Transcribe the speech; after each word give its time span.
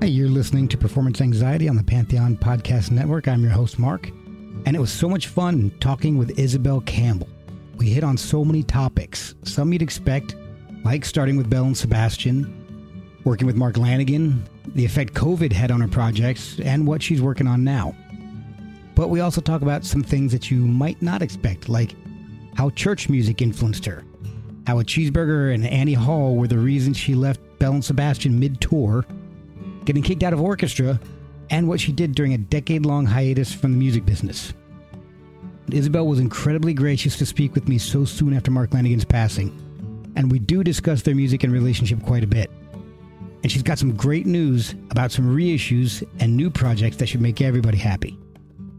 Hey, 0.00 0.14
you're 0.14 0.28
listening 0.28 0.68
to 0.68 0.78
Performance 0.78 1.20
Anxiety 1.20 1.68
on 1.68 1.76
the 1.76 1.82
Pantheon 1.82 2.36
Podcast 2.36 2.90
Network. 2.90 3.28
I'm 3.28 3.42
your 3.42 3.50
host, 3.50 3.78
Mark, 3.78 4.08
and 4.64 4.74
it 4.74 4.80
was 4.80 4.90
so 4.90 5.06
much 5.06 5.26
fun 5.26 5.70
talking 5.80 6.16
with 6.16 6.36
Isobel 6.38 6.86
Campbell. 6.86 7.28
We 7.76 7.90
hit 7.90 8.04
on 8.04 8.16
so 8.16 8.42
many 8.42 8.62
topics, 8.62 9.34
some 9.42 9.70
you'd 9.70 9.82
expect, 9.82 10.36
like 10.82 11.04
starting 11.04 11.36
with 11.36 11.50
Belle 11.50 11.64
and 11.64 11.76
Sebastian, 11.76 12.57
working 13.28 13.46
with 13.46 13.56
Mark 13.56 13.74
Lanegan, 13.74 14.40
the 14.74 14.86
effect 14.86 15.12
COVID 15.12 15.52
had 15.52 15.70
on 15.70 15.82
her 15.82 15.88
projects, 15.88 16.58
and 16.60 16.86
what 16.86 17.02
she's 17.02 17.20
working 17.20 17.46
on 17.46 17.62
now. 17.62 17.94
But 18.94 19.10
we 19.10 19.20
also 19.20 19.42
talk 19.42 19.60
about 19.60 19.84
some 19.84 20.02
things 20.02 20.32
that 20.32 20.50
you 20.50 20.66
might 20.66 21.00
not 21.02 21.20
expect, 21.20 21.68
like 21.68 21.94
how 22.54 22.70
church 22.70 23.10
music 23.10 23.42
influenced 23.42 23.84
her, 23.84 24.02
how 24.66 24.78
a 24.78 24.84
cheeseburger 24.84 25.52
and 25.52 25.66
Annie 25.66 25.92
Hall 25.92 26.36
were 26.36 26.48
the 26.48 26.58
reason 26.58 26.94
she 26.94 27.14
left 27.14 27.40
Belle 27.58 27.74
and 27.74 27.84
Sebastian 27.84 28.40
mid 28.40 28.62
tour, 28.62 29.04
getting 29.84 30.02
kicked 30.02 30.22
out 30.22 30.32
of 30.32 30.40
orchestra, 30.40 30.98
and 31.50 31.68
what 31.68 31.80
she 31.80 31.92
did 31.92 32.14
during 32.14 32.32
a 32.32 32.38
decade 32.38 32.86
long 32.86 33.04
hiatus 33.04 33.52
from 33.52 33.72
the 33.72 33.78
music 33.78 34.06
business. 34.06 34.54
Isobel 35.66 36.06
was 36.06 36.18
incredibly 36.18 36.72
gracious 36.72 37.18
to 37.18 37.26
speak 37.26 37.54
with 37.54 37.68
me 37.68 37.76
so 37.76 38.06
soon 38.06 38.32
after 38.32 38.50
Mark 38.50 38.70
Lanegan's 38.70 39.04
passing, 39.04 39.52
and 40.16 40.32
we 40.32 40.38
do 40.38 40.64
discuss 40.64 41.02
their 41.02 41.14
music 41.14 41.44
and 41.44 41.52
relationship 41.52 42.02
quite 42.02 42.24
a 42.24 42.26
bit. 42.26 42.50
And 43.42 43.52
she's 43.52 43.62
got 43.62 43.78
some 43.78 43.94
great 43.94 44.26
news 44.26 44.74
about 44.90 45.12
some 45.12 45.34
reissues 45.34 46.02
and 46.18 46.36
new 46.36 46.50
projects 46.50 46.96
that 46.96 47.06
should 47.06 47.20
make 47.20 47.40
everybody 47.40 47.78
happy. 47.78 48.18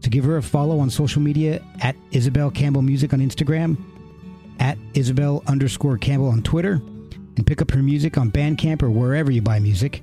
So 0.00 0.10
give 0.10 0.24
her 0.24 0.36
a 0.36 0.42
follow 0.42 0.80
on 0.80 0.90
social 0.90 1.22
media 1.22 1.62
at 1.80 1.96
Isobel 2.10 2.54
Campbell 2.54 2.82
Music 2.82 3.12
on 3.12 3.20
Instagram, 3.20 3.76
at 4.58 4.78
Isobel 4.94 5.46
underscore 5.46 5.98
Campbell 5.98 6.28
on 6.28 6.42
Twitter, 6.42 6.80
and 7.36 7.46
pick 7.46 7.62
up 7.62 7.70
her 7.70 7.82
music 7.82 8.18
on 8.18 8.30
Bandcamp 8.30 8.82
or 8.82 8.90
wherever 8.90 9.30
you 9.30 9.42
buy 9.42 9.58
music. 9.58 10.02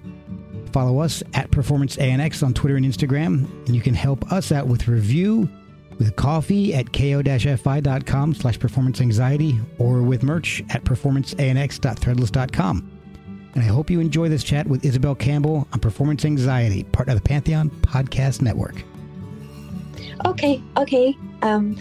Follow 0.72 1.00
us 1.00 1.24
at 1.34 1.52
Performance 1.52 1.98
ANX 1.98 2.44
on 2.44 2.54
Twitter 2.54 2.76
and 2.76 2.86
Instagram, 2.86 3.46
and 3.66 3.76
you 3.76 3.82
can 3.82 3.94
help 3.94 4.32
us 4.32 4.52
out 4.52 4.68
with 4.68 4.88
review, 4.88 5.50
with 5.98 6.16
coffee 6.16 6.76
at 6.76 6.94
ko-fi.com 6.94 8.36
slash 8.36 8.60
performance 8.60 9.02
anxiety, 9.02 9.60
or 9.80 10.02
with 10.02 10.24
merch 10.24 10.64
at 10.70 10.84
performanceanx.threadless.com. 10.84 12.97
And 13.58 13.66
I 13.66 13.70
hope 13.70 13.90
you 13.90 14.00
enjoy 14.00 14.30
this 14.30 14.44
chat 14.44 14.68
with 14.68 14.84
Isobel 14.84 15.18
Campbell 15.18 15.68
on 15.74 15.80
Performance 15.80 16.26
Anxiety, 16.26 16.84
part 16.84 17.10
of 17.10 17.16
the 17.16 17.22
Pantheon 17.22 17.72
Podcast 17.72 18.40
Network. 18.40 18.84
Okay, 20.26 20.62
okay. 20.78 21.18
Um, 21.42 21.76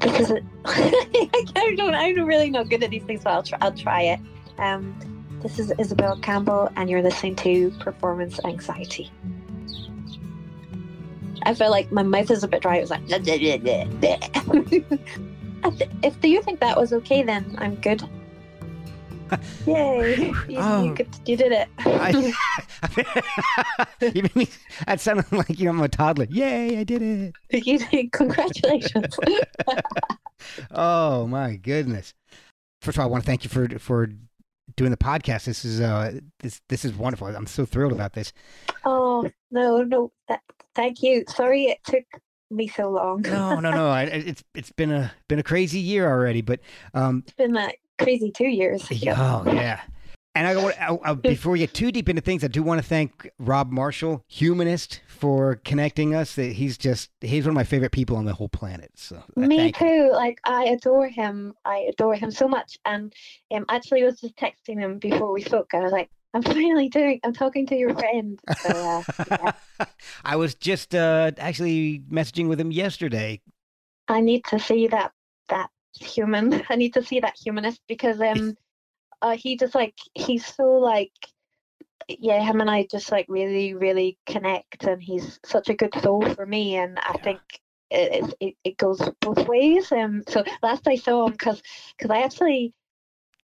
this 0.00 0.22
is 0.22 0.30
it. 0.32 0.44
I 0.64 1.74
don't. 1.76 1.94
I'm 1.94 2.24
really 2.24 2.50
not 2.50 2.68
good 2.68 2.82
at 2.82 2.90
these 2.90 3.04
things, 3.04 3.22
but 3.22 3.30
I'll 3.30 3.44
try. 3.44 3.58
I'll 3.60 3.72
try 3.72 4.02
it. 4.02 4.18
Um, 4.58 5.38
this 5.40 5.60
is 5.60 5.70
Isobel 5.78 6.20
Campbell, 6.20 6.68
and 6.74 6.90
you're 6.90 7.00
listening 7.00 7.36
to 7.36 7.70
Performance 7.78 8.40
Anxiety. 8.44 9.12
I 11.44 11.54
feel 11.54 11.70
like 11.70 11.92
my 11.92 12.02
mouth 12.02 12.32
is 12.32 12.42
a 12.42 12.48
bit 12.48 12.62
dry. 12.62 12.78
It 12.78 12.80
was 12.80 12.90
like. 12.90 13.02
if 16.02 16.24
you 16.24 16.42
think 16.42 16.58
that 16.58 16.76
was 16.76 16.92
okay, 16.92 17.22
then 17.22 17.54
I'm 17.58 17.76
good. 17.76 18.02
Yay! 19.66 20.32
You, 20.48 20.58
Oh. 20.58 20.84
you, 20.84 20.94
could, 20.94 21.08
you 21.26 21.36
did 21.36 21.52
it. 21.52 21.68
I, 21.78 22.10
you 24.14 24.22
made 24.22 24.36
me, 24.36 24.48
that 24.86 25.00
sounded 25.00 25.30
like 25.32 25.58
you 25.58 25.64
know 25.66 25.70
I'm 25.72 25.80
a 25.80 25.88
toddler. 25.88 26.26
Yay! 26.30 26.78
I 26.78 26.84
did 26.84 27.02
it. 27.02 27.34
you 27.66 27.78
did. 27.78 28.12
Congratulations. 28.12 29.16
Oh 30.70 31.26
my 31.26 31.56
goodness! 31.56 32.14
First 32.82 32.96
of 32.96 33.00
all, 33.02 33.08
I 33.08 33.10
want 33.10 33.24
to 33.24 33.26
thank 33.26 33.44
you 33.44 33.50
for 33.50 33.68
for 33.78 34.08
doing 34.76 34.90
the 34.90 34.96
podcast. 34.96 35.44
This 35.44 35.64
is 35.64 35.80
uh 35.80 36.18
this 36.40 36.60
this 36.68 36.84
is 36.84 36.92
wonderful. 36.94 37.28
I'm 37.28 37.46
so 37.46 37.64
thrilled 37.66 37.92
about 37.92 38.14
this. 38.14 38.32
oh 38.84 39.30
no, 39.50 39.82
no. 39.82 40.12
That, 40.28 40.40
thank 40.74 41.02
you. 41.02 41.24
Sorry 41.28 41.64
it 41.64 41.78
took 41.84 42.04
me 42.50 42.66
so 42.66 42.90
long. 42.90 43.22
No, 43.22 43.60
no, 43.60 43.70
no. 43.70 43.88
I, 43.90 44.04
it's 44.04 44.42
it's 44.54 44.72
been 44.72 44.90
a 44.90 45.12
been 45.28 45.38
a 45.38 45.42
crazy 45.44 45.78
year 45.78 46.08
already, 46.08 46.40
but 46.40 46.60
um 46.94 47.22
It's 47.26 47.36
been 47.36 47.52
like 47.52 47.80
crazy 48.02 48.30
two 48.30 48.48
years. 48.48 48.86
oh 48.90 49.42
yeah. 49.46 49.80
And 50.36 50.46
I, 50.46 50.52
I, 50.52 50.98
I 51.10 51.14
before 51.14 51.52
we 51.52 51.58
get 51.58 51.74
too 51.74 51.90
deep 51.90 52.08
into 52.08 52.22
things, 52.22 52.44
I 52.44 52.48
do 52.48 52.62
want 52.62 52.80
to 52.80 52.86
thank 52.86 53.28
Rob 53.38 53.72
Marshall, 53.72 54.24
humanist, 54.28 55.00
for 55.08 55.56
connecting 55.64 56.14
us. 56.14 56.36
That 56.36 56.52
He's 56.52 56.78
just 56.78 57.10
he's 57.20 57.44
one 57.44 57.50
of 57.50 57.56
my 57.56 57.64
favorite 57.64 57.90
people 57.92 58.16
on 58.16 58.24
the 58.26 58.32
whole 58.32 58.48
planet. 58.48 58.92
So 58.94 59.22
I 59.36 59.40
Me 59.46 59.56
thank 59.56 59.76
him. 59.76 59.88
too. 59.88 60.12
Like 60.12 60.38
I 60.44 60.64
adore 60.66 61.08
him. 61.08 61.54
I 61.64 61.88
adore 61.90 62.14
him 62.14 62.30
so 62.30 62.46
much. 62.46 62.78
And 62.84 63.12
um, 63.52 63.64
actually, 63.68 64.02
I 64.02 64.06
was 64.06 64.20
just 64.20 64.36
texting 64.36 64.78
him 64.78 64.98
before 64.98 65.32
we 65.32 65.42
spoke. 65.42 65.70
I 65.74 65.80
was 65.80 65.90
like, 65.90 66.08
"I'm 66.32 66.42
finally 66.42 66.88
doing. 66.88 67.18
I'm 67.24 67.32
talking 67.32 67.66
to 67.66 67.76
your 67.76 67.92
friend." 67.94 68.38
So 68.62 69.02
uh, 69.08 69.24
yeah. 69.30 69.52
I 70.24 70.36
was 70.36 70.54
just 70.54 70.94
uh, 70.94 71.32
actually 71.38 72.04
messaging 72.10 72.48
with 72.48 72.60
him 72.60 72.70
yesterday. 72.70 73.40
I 74.06 74.20
need 74.20 74.44
to 74.46 74.58
see 74.60 74.86
that 74.88 75.12
human. 75.98 76.62
I 76.70 76.76
need 76.76 76.94
to 76.94 77.02
see 77.02 77.20
that 77.20 77.36
humanist 77.42 77.80
because 77.88 78.20
um, 78.20 78.56
uh, 79.22 79.36
he 79.36 79.56
just 79.56 79.74
like 79.74 79.94
he's 80.14 80.44
so 80.46 80.64
like. 80.64 81.12
Yeah, 82.08 82.40
him 82.42 82.60
and 82.60 82.70
I 82.70 82.86
just 82.90 83.10
like 83.12 83.26
really, 83.28 83.74
really 83.74 84.18
connect, 84.26 84.84
and 84.84 85.02
he's 85.02 85.38
such 85.44 85.68
a 85.68 85.74
good 85.74 85.94
soul 86.02 86.22
for 86.34 86.44
me. 86.46 86.76
And 86.76 86.98
I 86.98 87.12
Yeah. 87.14 87.24
think 87.24 87.42
it, 87.90 88.34
it 88.40 88.54
it 88.64 88.76
goes 88.78 89.00
both 89.20 89.46
ways. 89.48 89.90
Um, 89.92 90.22
so 90.28 90.42
last 90.62 90.86
I 90.88 90.96
saw 90.96 91.26
him, 91.26 91.32
because 91.32 91.62
because 91.96 92.10
I 92.10 92.20
actually 92.22 92.72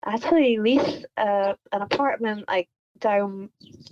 I 0.04 0.14
actually 0.14 0.58
lease 0.58 1.04
uh, 1.16 1.54
an 1.72 1.82
apartment 1.82 2.44
like 2.48 2.68
down 3.00 3.50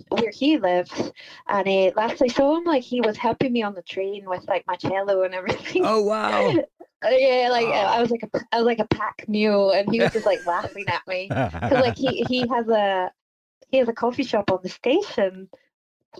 where 0.09 0.31
he 0.31 0.57
lives, 0.57 1.11
and 1.47 1.67
uh, 1.67 1.91
last 1.95 2.21
I 2.21 2.27
saw 2.27 2.57
him, 2.57 2.63
like 2.65 2.83
he 2.83 3.01
was 3.01 3.17
helping 3.17 3.53
me 3.53 3.63
on 3.63 3.73
the 3.75 3.81
train 3.83 4.25
with 4.27 4.47
like 4.47 4.65
my 4.67 4.75
cello 4.75 5.23
and 5.23 5.33
everything. 5.33 5.83
Oh 5.85 6.01
wow! 6.03 6.53
Uh, 7.03 7.09
yeah, 7.09 7.49
like 7.51 7.67
Oh. 7.67 7.71
I 7.71 8.01
was 8.01 8.09
like 8.09 8.23
a 8.23 8.39
I 8.51 8.57
was 8.57 8.65
like 8.65 8.79
a 8.79 8.87
pack 8.87 9.25
mule, 9.27 9.71
and 9.71 9.87
he 9.89 9.99
was 10.01 10.11
just 10.11 10.25
like 10.25 10.41
laughing 10.45 10.87
at 10.87 11.05
me 11.07 11.35
because 11.61 11.79
like 11.79 11.97
he 11.97 12.23
he 12.23 12.47
has 12.47 12.67
a 12.67 13.11
he 13.69 13.77
has 13.77 13.87
a 13.89 13.93
coffee 13.93 14.23
shop 14.23 14.49
on 14.51 14.59
the 14.63 14.69
station 14.69 15.49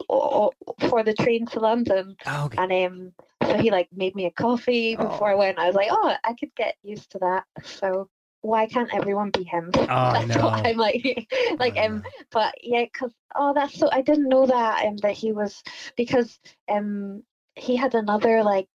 for 0.07 1.03
the 1.03 1.13
train 1.13 1.45
to 1.47 1.59
London, 1.59 2.15
Oh, 2.27 2.45
okay. 2.45 2.57
and 2.57 2.71
um 2.93 3.13
so 3.49 3.57
he 3.57 3.71
like 3.71 3.89
made 3.93 4.15
me 4.15 4.25
a 4.25 4.31
coffee 4.31 4.95
before 4.95 5.29
I 5.29 5.35
went. 5.35 5.59
I 5.59 5.67
was 5.67 5.75
like, 5.75 5.89
oh, 5.91 6.13
I 6.23 6.33
could 6.33 6.53
get 6.55 6.75
used 6.83 7.11
to 7.11 7.19
that. 7.19 7.45
So 7.63 8.09
why 8.45 8.67
can't 8.67 8.93
everyone 8.93 9.31
be 9.31 9.43
him? 9.43 9.71
Oh, 9.75 9.81
I 9.81 10.25
That's 10.25 10.41
what 10.41 10.63
know. 10.63 10.69
I'm 10.69 10.77
like, 10.77 11.27
like 11.59 11.77
um, 11.77 12.03
but 12.31 12.53
yeah, 12.61 12.85
cause 12.93 13.11
oh, 13.35 13.53
that's 13.53 13.77
so 13.77 13.89
I 13.91 14.01
didn't 14.01 14.29
know 14.29 14.45
that 14.45 14.85
um 14.85 14.97
that 14.97 15.13
he 15.13 15.31
was 15.31 15.63
because 15.97 16.39
um 16.69 17.23
he 17.55 17.75
had 17.75 17.95
another 17.95 18.43
like 18.43 18.69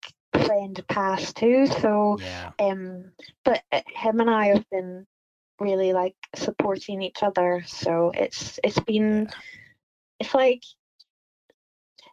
friend 0.44 0.82
pass 0.88 1.32
too. 1.32 1.66
So 1.66 2.18
yeah. 2.20 2.50
um, 2.58 3.12
but 3.44 3.62
uh, 3.70 3.82
him 3.86 4.20
and 4.20 4.30
I 4.30 4.48
have 4.48 4.64
been 4.70 5.06
really 5.60 5.92
like 5.92 6.16
supporting 6.34 7.02
each 7.02 7.22
other. 7.22 7.62
So 7.66 8.10
it's 8.14 8.58
it's 8.64 8.80
been 8.80 9.28
it's 10.18 10.34
like 10.34 10.62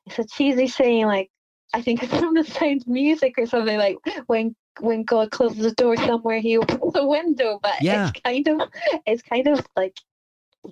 it's 0.05 0.19
a 0.19 0.25
cheesy 0.25 0.67
saying 0.67 1.05
like 1.05 1.31
I 1.73 1.81
think 1.81 2.03
it's 2.03 2.13
from 2.19 2.35
the 2.35 2.43
sound 2.43 2.83
music 2.85 3.35
or 3.37 3.47
something 3.47 3.77
like 3.77 3.97
when 4.27 4.55
when 4.79 5.03
God 5.03 5.31
closes 5.31 5.59
the 5.59 5.71
door 5.71 5.97
somewhere 5.97 6.39
he 6.39 6.57
opens 6.57 6.93
the 6.93 7.05
window. 7.05 7.59
But 7.61 7.81
Yeah. 7.81 8.09
it's 8.11 8.21
kind 8.21 8.47
of 8.47 8.69
it's 9.05 9.21
kind 9.21 9.47
of 9.47 9.65
like 9.75 9.97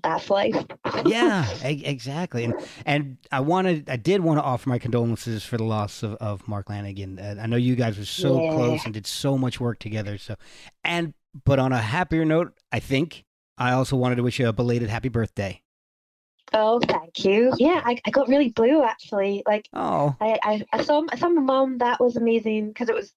that's 0.04 0.30
life. 0.30 0.56
yeah, 1.06 1.46
exactly. 1.64 2.44
And 2.44 2.56
and 2.86 3.18
I 3.32 3.40
wanted, 3.40 3.90
I 3.90 3.96
did 3.96 4.22
want 4.22 4.40
to 4.40 4.44
offer 4.44 4.68
my 4.70 4.80
condolences 4.80 5.44
for 5.46 5.58
the 5.58 5.64
loss 5.64 6.04
of, 6.04 6.16
of 6.16 6.48
Mark 6.48 6.68
Lanegan. 6.68 7.40
I 7.40 7.46
know 7.46 7.56
you 7.58 7.76
guys 7.76 7.98
were 7.98 8.06
so 8.06 8.42
Yeah. 8.42 8.52
close 8.54 8.86
and 8.86 8.94
did 8.94 9.08
so 9.08 9.38
much 9.38 9.60
work 9.60 9.80
together. 9.80 10.18
So, 10.18 10.36
and 10.84 11.14
but 11.46 11.60
on 11.60 11.72
a 11.72 11.82
happier 11.82 12.26
note, 12.26 12.54
I 12.72 12.80
think 12.80 13.24
I 13.58 13.72
also 13.72 13.96
wanted 13.96 14.16
to 14.16 14.24
wish 14.24 14.40
you 14.40 14.48
a 14.50 14.54
belated 14.54 14.90
happy 14.90 15.10
birthday. 15.10 15.62
Oh, 16.54 16.80
thank 16.80 17.26
you. 17.26 17.54
Yeah, 17.58 17.82
I, 17.84 18.00
I 18.06 18.12
got 18.12 18.28
really 18.28 18.50
blue 18.50 18.84
actually. 18.84 19.44
Like 19.46 19.68
Oh, 19.74 20.16
I, 20.22 20.40
I, 20.44 20.66
I 20.74 20.84
saw 20.84 21.04
I 21.10 21.18
saw 21.18 21.30
my 21.30 21.42
mum. 21.42 21.78
That 21.80 22.00
was 22.00 22.16
amazing 22.18 22.70
because 22.70 22.90
it 22.90 22.96
was 22.96 23.14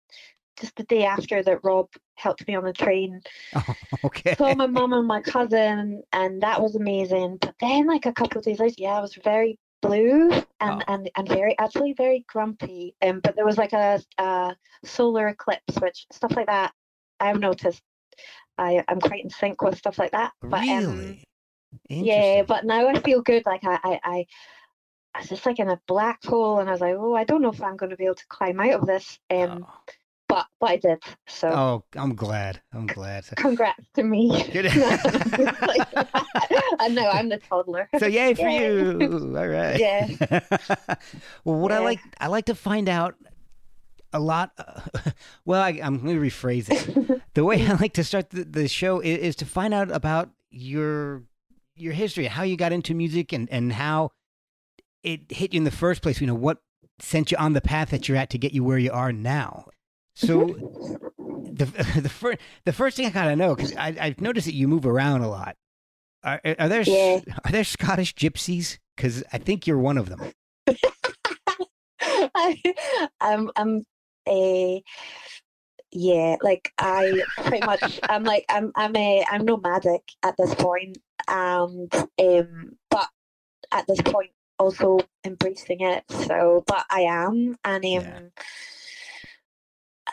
just 0.60 0.76
the 0.76 0.84
day 0.84 1.04
after 1.04 1.42
that 1.42 1.64
Rob 1.64 1.88
helped 2.14 2.46
me 2.48 2.54
on 2.54 2.64
the 2.64 2.72
train. 2.72 3.20
oh 3.54 3.74
okay. 4.04 4.34
Saw 4.34 4.54
my 4.54 4.66
mum 4.66 4.92
and 4.92 5.06
my 5.06 5.20
cousin, 5.20 6.02
and 6.12 6.42
that 6.42 6.60
was 6.60 6.74
amazing. 6.74 7.38
But 7.40 7.54
then, 7.60 7.86
like 7.86 8.06
a 8.06 8.12
couple 8.12 8.38
of 8.38 8.44
days 8.44 8.58
later, 8.60 8.74
yeah, 8.78 8.98
I 8.98 9.00
was 9.00 9.14
very 9.22 9.58
blue 9.80 10.30
and 10.32 10.44
Oh. 10.60 10.80
and, 10.88 11.10
and 11.16 11.28
very 11.28 11.56
actually 11.58 11.92
very 11.92 12.24
grumpy. 12.28 12.94
Um, 13.02 13.20
but 13.20 13.36
there 13.36 13.46
was 13.46 13.58
like 13.58 13.72
a, 13.72 14.00
a 14.18 14.56
solar 14.84 15.28
eclipse, 15.28 15.78
which 15.80 16.06
stuff 16.12 16.34
like 16.36 16.46
that. 16.46 16.72
I've 17.20 17.38
noticed. 17.40 17.82
I 18.58 18.84
I'm 18.88 19.00
quite 19.00 19.24
in 19.24 19.30
sync 19.30 19.62
with 19.62 19.78
stuff 19.78 19.98
like 19.98 20.12
that. 20.12 20.32
But 20.42 20.68
um, 20.68 20.98
really? 20.98 21.24
yeah, 21.88 22.42
but 22.42 22.64
now 22.64 22.88
I 22.88 22.98
feel 23.00 23.22
good. 23.22 23.44
Like 23.46 23.64
I, 23.64 23.78
I, 23.84 24.00
I, 24.04 24.26
I 25.14 25.18
was 25.20 25.28
just 25.28 25.46
like 25.46 25.58
in 25.58 25.68
a 25.68 25.80
black 25.86 26.24
hole, 26.24 26.58
and 26.58 26.68
I 26.68 26.72
was 26.72 26.80
like, 26.80 26.94
oh, 26.96 27.14
I 27.14 27.24
don't 27.24 27.42
know 27.42 27.50
if 27.50 27.62
I'm 27.62 27.76
going 27.76 27.90
to 27.90 27.96
be 27.96 28.04
able 28.04 28.16
to 28.16 28.26
climb 28.28 28.60
out 28.60 28.80
of 28.80 28.86
this. 28.86 29.18
Um, 29.30 29.64
oh. 29.68 29.92
But 30.38 30.46
but 30.60 30.70
I 30.70 30.76
did. 30.76 31.02
So 31.26 31.48
Oh, 31.48 31.84
I'm 31.96 32.14
glad. 32.14 32.60
I'm 32.72 32.86
glad. 32.86 33.24
Congrats 33.36 33.86
to 33.94 34.02
me. 34.02 34.44
Good. 34.52 34.66
I 36.80 36.88
know 36.90 37.08
I'm 37.08 37.28
the 37.28 37.38
toddler. 37.38 37.88
so 37.98 38.06
yay 38.06 38.34
for 38.34 38.48
you. 38.48 38.98
All 39.36 39.46
right. 39.48 39.78
Yeah. 39.78 40.08
well, 41.44 41.56
what 41.58 41.72
I 41.72 41.78
like, 41.78 42.00
I 42.20 42.28
like 42.28 42.46
to 42.46 42.54
find 42.54 42.88
out 42.88 43.14
a 44.12 44.20
lot. 44.20 44.52
Uh, 44.58 44.80
well, 45.44 45.60
I, 45.62 45.80
I'm 45.82 45.98
going 45.98 46.16
to 46.16 46.26
rephrase 46.26 46.68
it. 46.70 47.22
the 47.34 47.44
way 47.44 47.66
I 47.66 47.74
like 47.74 47.94
to 47.94 48.04
start 48.04 48.30
the, 48.30 48.44
the 48.44 48.68
show 48.68 49.00
is, 49.00 49.18
is 49.18 49.36
to 49.36 49.46
find 49.46 49.74
out 49.74 49.90
about 49.90 50.30
your 50.50 51.22
your 51.76 51.92
history, 51.92 52.26
how 52.26 52.42
you 52.42 52.56
got 52.56 52.72
into 52.72 52.94
music, 52.94 53.32
and 53.32 53.48
and 53.50 53.72
how 53.72 54.10
it 55.02 55.30
hit 55.30 55.52
you 55.52 55.58
in 55.58 55.64
the 55.64 55.70
first 55.70 56.02
place. 56.02 56.20
You 56.20 56.26
know 56.26 56.34
what 56.34 56.58
sent 57.00 57.30
you 57.30 57.36
on 57.38 57.52
the 57.52 57.60
path 57.60 57.90
that 57.90 58.08
you're 58.08 58.16
at 58.18 58.30
to 58.30 58.38
get 58.38 58.52
you 58.52 58.64
where 58.64 58.78
you 58.78 58.90
are 58.90 59.12
now. 59.12 59.66
So 60.18 60.56
the 61.52 61.64
the 62.02 62.08
first 62.08 62.38
the 62.64 62.72
first 62.72 62.96
thing 62.96 63.06
I 63.06 63.10
gotta 63.10 63.36
know 63.36 63.54
because 63.54 63.72
I've 63.76 64.20
noticed 64.20 64.46
that 64.46 64.54
you 64.54 64.68
move 64.68 64.84
around 64.84 65.22
a 65.22 65.28
lot. 65.28 65.54
Are, 66.24 66.40
are 66.58 66.68
there 66.68 66.84
Yeah. 66.84 67.20
are 67.44 67.52
there 67.52 67.64
Scottish 67.64 68.14
gypsies? 68.14 68.78
Because 68.96 69.22
I 69.32 69.38
think 69.38 69.66
you're 69.66 69.78
one 69.78 69.96
of 69.96 70.08
them. 70.08 70.20
I, 72.00 72.60
I'm 73.20 73.50
I'm 73.56 73.84
a 74.28 74.82
yeah, 75.92 76.36
like 76.42 76.72
I 76.78 77.22
pretty 77.36 77.64
much 77.64 78.00
I'm 78.08 78.24
like 78.24 78.44
I'm 78.48 78.72
I'm 78.74 78.94
a 78.96 79.24
I'm 79.30 79.44
nomadic 79.44 80.02
at 80.24 80.34
this 80.36 80.54
point 80.56 80.98
and 81.28 81.92
um 82.18 82.76
but 82.90 83.08
at 83.72 83.86
this 83.86 84.00
point 84.02 84.30
also 84.58 84.98
embracing 85.24 85.80
it. 85.80 86.02
So 86.10 86.64
but 86.66 86.84
I 86.90 87.02
am 87.02 87.56
and 87.64 87.84
um 87.84 87.90
Yeah. 87.92 88.20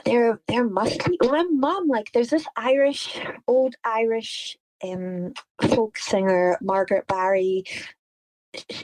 There 0.04 0.40
there 0.48 0.64
must 0.68 1.04
be 1.06 1.18
my 1.22 1.44
mom 1.52 1.88
like 1.88 2.12
there's 2.12 2.30
this 2.30 2.46
Irish 2.58 3.20
old 3.48 3.76
Irish 3.84 4.58
um 4.84 5.34
folk 5.74 5.98
singer 5.98 6.58
Margaret 6.62 7.08
Barry 7.08 7.64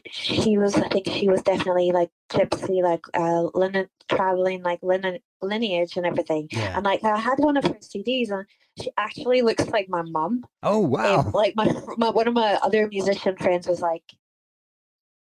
she 0.09 0.57
was 0.57 0.75
I 0.75 0.87
think 0.89 1.07
she 1.07 1.29
was 1.29 1.41
definitely 1.43 1.91
like 1.91 2.09
gypsy 2.29 2.81
like 2.83 3.05
uh 3.13 3.47
linen 3.53 3.87
traveling 4.09 4.61
like 4.63 4.79
linen 4.83 5.19
lineage 5.41 5.95
and 5.95 6.05
everything 6.05 6.47
Yeah. 6.51 6.75
and 6.75 6.85
like 6.85 7.03
I 7.03 7.17
had 7.17 7.39
one 7.39 7.55
of 7.57 7.63
her 7.63 7.75
CDs 7.75 8.31
and 8.31 8.45
she 8.79 8.89
actually 8.97 9.41
looks 9.41 9.67
like 9.69 9.87
my 9.89 10.01
mom 10.01 10.43
Oh 10.63 10.79
wow. 10.79 11.19
um, 11.21 11.31
like 11.31 11.55
my, 11.55 11.71
my 11.97 12.09
one 12.09 12.27
of 12.27 12.33
my 12.33 12.55
other 12.61 12.87
musician 12.87 13.37
friends 13.37 13.67
was 13.67 13.79
like 13.81 14.03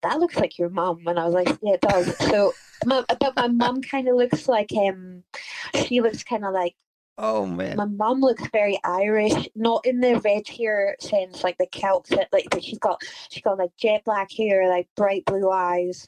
that 0.10 0.20
looks 0.20 0.36
like 0.38 0.58
your 0.58 0.70
mum 0.70 1.02
and 1.08 1.20
I 1.20 1.26
was 1.26 1.34
like 1.34 1.50
yeah 1.62 1.74
it 1.74 1.82
does 1.82 2.18
so 2.30 2.54
my, 2.86 3.04
but 3.20 3.36
my 3.36 3.48
mum 3.48 3.82
kind 3.82 4.08
of 4.08 4.16
looks 4.16 4.48
like 4.48 4.72
um 4.74 5.24
she 5.86 6.02
looks 6.02 6.24
kind 6.24 6.46
of 6.46 6.54
like 6.54 6.76
oh 7.18 7.46
man. 7.46 7.78
my 7.78 7.86
mum 7.86 8.20
looks 8.20 8.44
very 8.52 8.78
Irish, 8.84 9.48
not 9.56 9.86
in 9.86 10.02
the 10.02 10.20
red 10.20 10.48
hair 10.48 10.96
sense, 11.00 11.44
like 11.44 11.58
the 11.58 11.68
Celts. 11.68 12.10
that- 12.10 12.28
Like, 12.34 12.48
but 12.52 12.62
she's 12.64 12.78
got 12.80 13.02
she's 13.30 13.42
got 13.44 13.58
like 13.58 13.72
jet 13.78 14.04
black 14.04 14.30
hair, 14.32 14.68
like 14.68 14.88
bright 14.98 15.24
blue 15.26 15.50
eyes, 15.50 16.08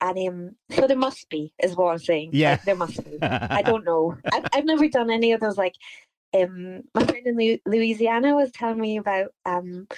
and 0.00 0.16
um. 0.28 0.50
So 0.70 0.86
there 0.86 0.96
must 0.96 1.28
be, 1.28 1.52
is 1.62 1.74
what 1.74 1.90
I'm 1.90 1.98
saying. 1.98 2.30
Yeah. 2.34 2.52
Like, 2.52 2.62
there 2.64 2.76
must 2.76 3.02
be. 3.04 3.18
I 3.22 3.62
don't 3.66 3.84
know. 3.84 4.16
I've 4.32 4.44
I've 4.52 4.64
never 4.64 4.86
done 4.88 5.10
any 5.10 5.32
of 5.32 5.40
those. 5.40 5.58
Like, 5.58 5.74
um, 6.34 6.82
my 6.94 7.04
friend 7.04 7.26
in 7.26 7.58
Louisiana 7.66 8.34
was 8.36 8.52
telling 8.52 8.80
me 8.80 8.96
about 8.98 9.34
um, 9.44 9.88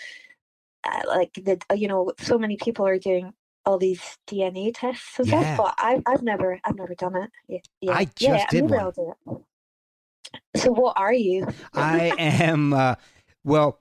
like 1.06 1.32
the 1.34 1.58
you 1.74 1.88
know 1.88 2.12
so 2.18 2.38
many 2.38 2.56
people 2.56 2.86
are 2.86 2.98
doing 2.98 3.32
all 3.64 3.78
these 3.78 4.00
DNA 4.28 4.72
tests 4.74 5.18
and 5.18 5.26
Yeah. 5.28 5.54
stuff, 5.54 5.56
but 5.58 5.74
I've 5.84 6.02
I've 6.06 6.22
never 6.22 6.58
I've 6.64 6.76
never 6.76 6.94
done 6.94 7.16
it. 7.16 7.30
Yeah, 7.48 7.58
yeah. 7.80 7.92
I 7.92 8.00
yeah, 8.18 8.36
just 8.38 8.48
did 8.50 8.64
maybe 8.64 8.74
one. 8.74 8.80
I'll 8.82 8.92
do 8.92 9.12
it. 10.54 10.60
So 10.60 10.72
what 10.72 10.96
are 10.98 11.12
you? 11.12 11.46
I 11.74 12.12
am 12.18 12.72
uh, 12.72 12.94
well. 13.44 13.80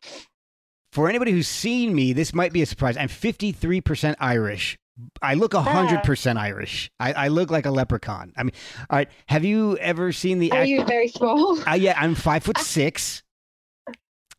For 0.91 1.09
anybody 1.09 1.33
who's 1.33 1.49
seen 1.49 1.93
me, 1.93 2.13
this 2.13 2.33
might 2.33 2.53
be 2.53 2.61
a 2.61 2.65
surprise. 2.65 2.95
I'm 2.95 3.09
53% 3.09 4.15
Irish. 4.17 4.77
I 5.21 5.33
look 5.33 5.51
100% 5.51 6.37
Irish. 6.37 6.89
I, 7.01 7.11
I 7.11 7.27
look 7.27 7.51
like 7.51 7.65
a 7.65 7.69
leprechaun. 7.71 8.31
I 8.37 8.43
mean, 8.43 8.53
all 8.89 8.95
right. 8.99 9.09
Have 9.27 9.43
you 9.43 9.75
ever 9.79 10.13
seen 10.13 10.39
the? 10.39 10.53
Are 10.53 10.59
act- 10.59 10.69
you 10.69 10.85
very 10.85 11.09
small? 11.09 11.59
Uh, 11.67 11.73
yeah, 11.73 11.95
I'm 11.99 12.15
five 12.15 12.43
foot 12.43 12.57
six. 12.59 13.23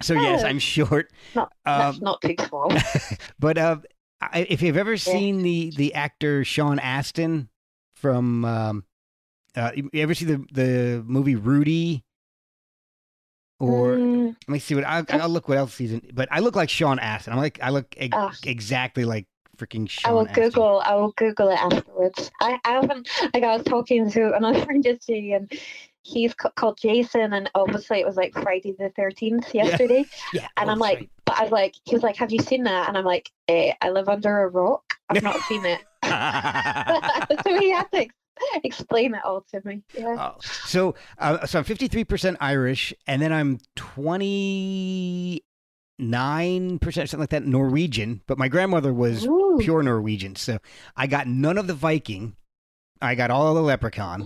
So 0.03 0.15
yes, 0.15 0.43
Oh. 0.45 0.47
I'm 0.47 0.59
short. 0.59 1.11
Not, 1.35 1.53
Um, 1.65 1.99
not 2.03 2.21
too 2.21 2.35
small. 2.49 2.71
But 3.39 3.57
uh, 3.59 3.77
I, 4.21 4.47
if 4.49 4.63
you've 4.63 4.77
ever 4.77 4.97
seen 4.97 5.43
the 5.43 5.73
the 5.77 5.95
actor 5.95 6.45
Sean 6.45 6.79
Astin 6.79 7.49
from, 7.95 8.45
um, 8.45 8.85
uh, 9.57 9.71
you 9.75 9.89
ever 9.95 10.15
see 10.15 10.27
the 10.27 10.45
the 10.53 11.03
movie 11.07 11.35
Rudy? 11.37 12.03
Or 13.59 13.97
Mm, 13.97 14.37
let 14.47 14.53
me 14.53 14.59
see 14.59 14.75
what 14.75 14.85
I'll, 14.85 15.05
I'll 15.09 15.31
look 15.31 15.49
what 15.49 15.57
else 15.57 15.79
he's 15.79 15.93
in. 15.93 16.03
But 16.13 16.29
I 16.31 16.41
look 16.41 16.55
like 16.57 16.69
Sean 16.69 16.99
Astin. 16.99 17.33
I'm 17.33 17.39
like 17.39 17.59
I 17.63 17.71
look 17.71 17.95
ex- 17.97 18.13
Ah. 18.15 18.35
exactly 18.45 19.07
like 19.07 19.27
freaking 19.57 19.89
Sean. 19.89 20.11
I 20.11 20.15
will 20.15 20.29
Astin. 20.29 20.45
Google. 20.45 20.83
I 20.85 20.95
will 20.95 21.13
Google 21.13 21.49
it 21.49 21.59
afterwards. 21.59 22.31
I, 22.43 22.59
I 22.67 22.73
haven't. 22.73 23.09
Like 23.33 23.43
I 23.45 23.57
was 23.57 23.65
talking 23.65 24.11
to 24.11 24.35
another 24.35 24.61
friend 24.65 24.85
yesterday, 24.85 25.33
and 25.33 25.51
he's 26.07 26.35
ca- 26.35 26.51
called 26.51 26.79
Jason, 26.79 27.33
and 27.33 27.51
obviously 27.55 27.99
it 28.01 28.07
was 28.07 28.17
like 28.17 28.33
Friday 28.33 28.75
the 28.79 28.91
thirteenth 28.91 29.55
yesterday. 29.55 30.05
Yeah, 30.33 30.49
And 30.57 30.69
oh, 30.69 30.73
I'm 30.73 30.79
like, 30.79 31.09
but 31.25 31.39
I 31.39 31.43
was 31.43 31.53
like, 31.53 31.75
he 31.85 31.95
was 31.95 32.03
like, 32.03 32.17
"Have 32.17 32.33
you 32.33 32.41
seen 32.41 32.65
that?" 32.65 32.89
And 32.89 32.97
I'm 32.97 33.05
like, 33.05 33.31
eh, 33.49 33.73
"I 33.81 33.91
live 33.91 34.09
under 34.09 34.43
a 34.43 34.49
rock. 34.49 34.95
I've 35.09 35.23
not 35.23 35.41
seen 35.43 35.65
it." 35.65 35.81
so 37.45 37.59
he 37.61 37.71
had 37.71 37.87
to 37.93 38.07
explain 38.65 39.15
it 39.15 39.21
all 39.25 39.45
to 39.53 39.61
me. 39.65 39.83
Yeah. 39.95 40.17
Oh, 40.19 40.41
so 40.41 40.95
uh, 41.19 41.47
so 41.47 41.59
I'm 41.59 41.65
53% 41.65 42.37
Irish, 42.41 42.95
and 43.07 43.21
then 43.23 43.33
I'm 43.33 43.59
29% 43.77 45.41
something 46.95 47.21
like 47.21 47.31
that 47.31 47.45
Norwegian. 47.47 48.23
But 48.27 48.39
my 48.39 48.49
grandmother 48.49 48.93
was 48.93 49.27
Ooh. 49.27 49.59
pure 49.61 49.83
Norwegian, 49.83 50.37
so 50.37 50.59
I 50.97 51.07
got 51.07 51.27
none 51.27 51.59
of 51.59 51.67
the 51.67 51.75
Viking. 51.75 52.37
I 53.01 53.15
got 53.15 53.31
all 53.31 53.49
of 53.49 53.55
the 53.57 53.63
leprechaun. 53.63 54.23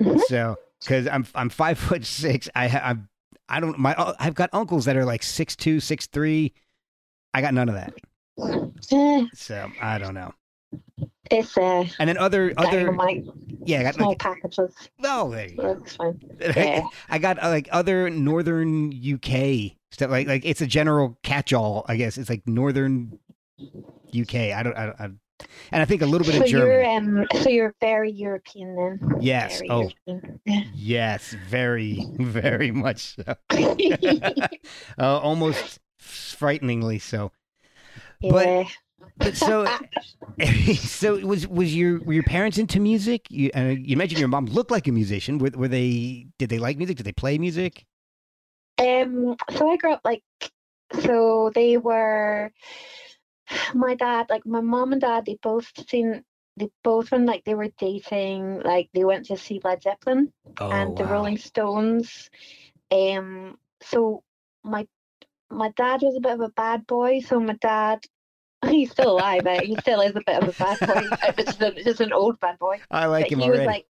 Mhm. 0.00 0.20
So 0.28 0.56
because 0.80 1.06
I'm 1.08 1.26
I'm 1.34 1.48
five 1.48 1.78
foot 1.86 2.04
six, 2.04 2.48
I 2.54 2.68
I'm 2.68 3.08
I 3.48 3.60
don't 3.60 3.78
my 3.78 3.94
uh, 3.94 4.14
I've 4.18 4.34
got 4.34 4.50
uncles 4.52 4.84
that 4.86 4.96
are 4.96 5.04
like 5.04 5.22
six 5.22 5.54
two, 5.56 5.80
six 5.80 6.06
three. 6.06 6.52
I 7.34 7.40
got 7.42 7.52
none 7.54 7.68
of 7.68 7.74
that, 7.74 7.92
Eh, 8.92 9.24
so 9.34 9.70
I 9.80 9.98
don't 9.98 10.14
know. 10.14 10.32
it's 11.30 11.56
uh, 11.58 11.84
And 11.98 12.08
then 12.08 12.16
other 12.18 12.52
other 12.56 12.96
yeah, 13.64 13.80
I 13.80 13.82
got 13.82 13.94
small 13.94 14.08
like 14.10 14.18
packages. 14.18 14.74
oh 15.04 15.30
there 15.30 15.48
you 15.48 15.56
go. 15.56 15.74
That's 15.74 15.96
fine. 15.96 16.20
Yeah. 16.40 16.82
I 17.08 17.18
got 17.18 17.42
uh, 17.42 17.48
like 17.48 17.68
other 17.72 18.08
northern 18.10 18.90
UK 18.92 19.72
stuff. 19.90 20.10
Like 20.10 20.26
like 20.28 20.44
it's 20.44 20.60
a 20.60 20.66
general 20.66 21.18
catch-all. 21.22 21.84
I 21.88 21.96
guess 21.96 22.16
it's 22.18 22.30
like 22.30 22.42
northern 22.46 23.18
UK. 24.18 24.34
I 24.34 24.62
don't. 24.62 24.76
I, 24.76 24.86
don't- 24.86 25.00
I 25.00 25.10
and 25.72 25.82
I 25.82 25.84
think 25.84 26.02
a 26.02 26.06
little 26.06 26.26
bit 26.26 26.36
so 26.36 26.42
of 26.42 26.46
German. 26.48 26.66
you're 26.66 26.84
um, 26.84 27.42
so 27.42 27.48
you're 27.48 27.74
very 27.80 28.10
European 28.10 28.76
then. 28.76 29.20
Yes. 29.20 29.58
Very 29.58 29.70
Oh, 29.70 29.90
European. 30.06 30.40
yes. 30.74 31.34
Very, 31.48 32.06
very 32.18 32.70
much 32.70 33.16
so. 33.16 33.34
Uh, 34.98 35.18
almost 35.20 35.78
frighteningly 35.98 36.98
so. 36.98 37.32
yeah. 38.20 38.32
But- 38.32 38.66
But 39.18 39.36
so, 39.36 39.64
so 40.74 41.16
was 41.24 41.46
was 41.48 41.74
your 41.74 42.00
were 42.04 42.12
your 42.12 42.22
parents 42.24 42.58
into 42.58 42.80
music? 42.80 43.24
You 43.30 43.50
uh, 43.56 43.72
you 43.78 43.96
mentioned 43.96 44.18
your 44.18 44.28
mom 44.28 44.44
looked 44.46 44.70
like 44.70 44.88
a 44.88 44.92
musician. 44.92 45.38
Were, 45.38 45.50
were 45.54 45.68
they? 45.68 46.26
Did 46.38 46.50
they 46.50 46.58
like 46.58 46.76
music? 46.76 46.96
Did 46.98 47.06
they 47.06 47.12
play 47.12 47.38
music? 47.38 47.86
Um, 48.78 49.36
so 49.56 49.70
I 49.70 49.76
grew 49.76 49.92
up 49.92 50.00
like, 50.04 50.22
so 51.00 51.50
they 51.54 51.78
were, 51.78 52.52
my 53.74 53.94
dad, 53.94 54.26
like 54.30 54.46
my 54.46 54.60
mom 54.60 54.92
and 54.92 55.00
dad, 55.00 55.26
they 55.26 55.38
both 55.42 55.70
seen, 55.88 56.24
they 56.56 56.68
both 56.82 57.10
when 57.12 57.26
like 57.26 57.44
they 57.44 57.54
were 57.54 57.68
dating, 57.78 58.60
like 58.60 58.88
they 58.94 59.04
went 59.04 59.26
to 59.26 59.36
see 59.36 59.60
Led 59.62 59.82
Zeppelin 59.82 60.32
Oh, 60.60 60.70
and 60.70 60.96
the 60.96 61.04
Rolling 61.04 61.38
Stones. 61.38 62.30
Um, 62.90 63.58
so 63.82 64.22
my 64.64 64.86
my 65.50 65.70
dad 65.76 66.02
was 66.02 66.16
a 66.16 66.20
bit 66.20 66.32
of 66.32 66.40
a 66.40 66.48
bad 66.48 66.86
boy, 66.86 67.20
so 67.20 67.38
my 67.38 67.54
dad 67.54 68.00
he's 68.68 68.90
still 68.90 69.12
alive. 69.12 69.42
But 69.44 69.64
he 69.64 69.76
still 69.76 70.00
is 70.00 70.16
a 70.16 70.22
bit 70.26 70.42
of 70.42 70.48
a 70.48 70.52
bad 70.52 70.78
boy. 70.80 71.08
Uh, 71.26 71.32
just, 71.32 71.60
just 71.84 72.00
an 72.00 72.12
old 72.12 72.38
bad 72.40 72.58
boy. 72.58 72.80
I 72.90 73.06
like 73.06 73.24
But 73.26 73.32
him 73.32 73.40
he 73.40 73.46
already. 73.46 73.60
was 73.60 73.66
like, 73.66 73.86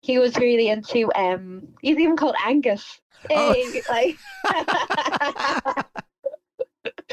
he 0.00 0.18
was 0.18 0.36
really 0.36 0.68
into. 0.68 1.12
Um, 1.14 1.68
he's 1.80 1.98
even 1.98 2.16
called 2.16 2.36
Angus. 2.44 3.00
Oh. 3.30 3.52
Hey, 3.52 3.82
like, 3.88 4.18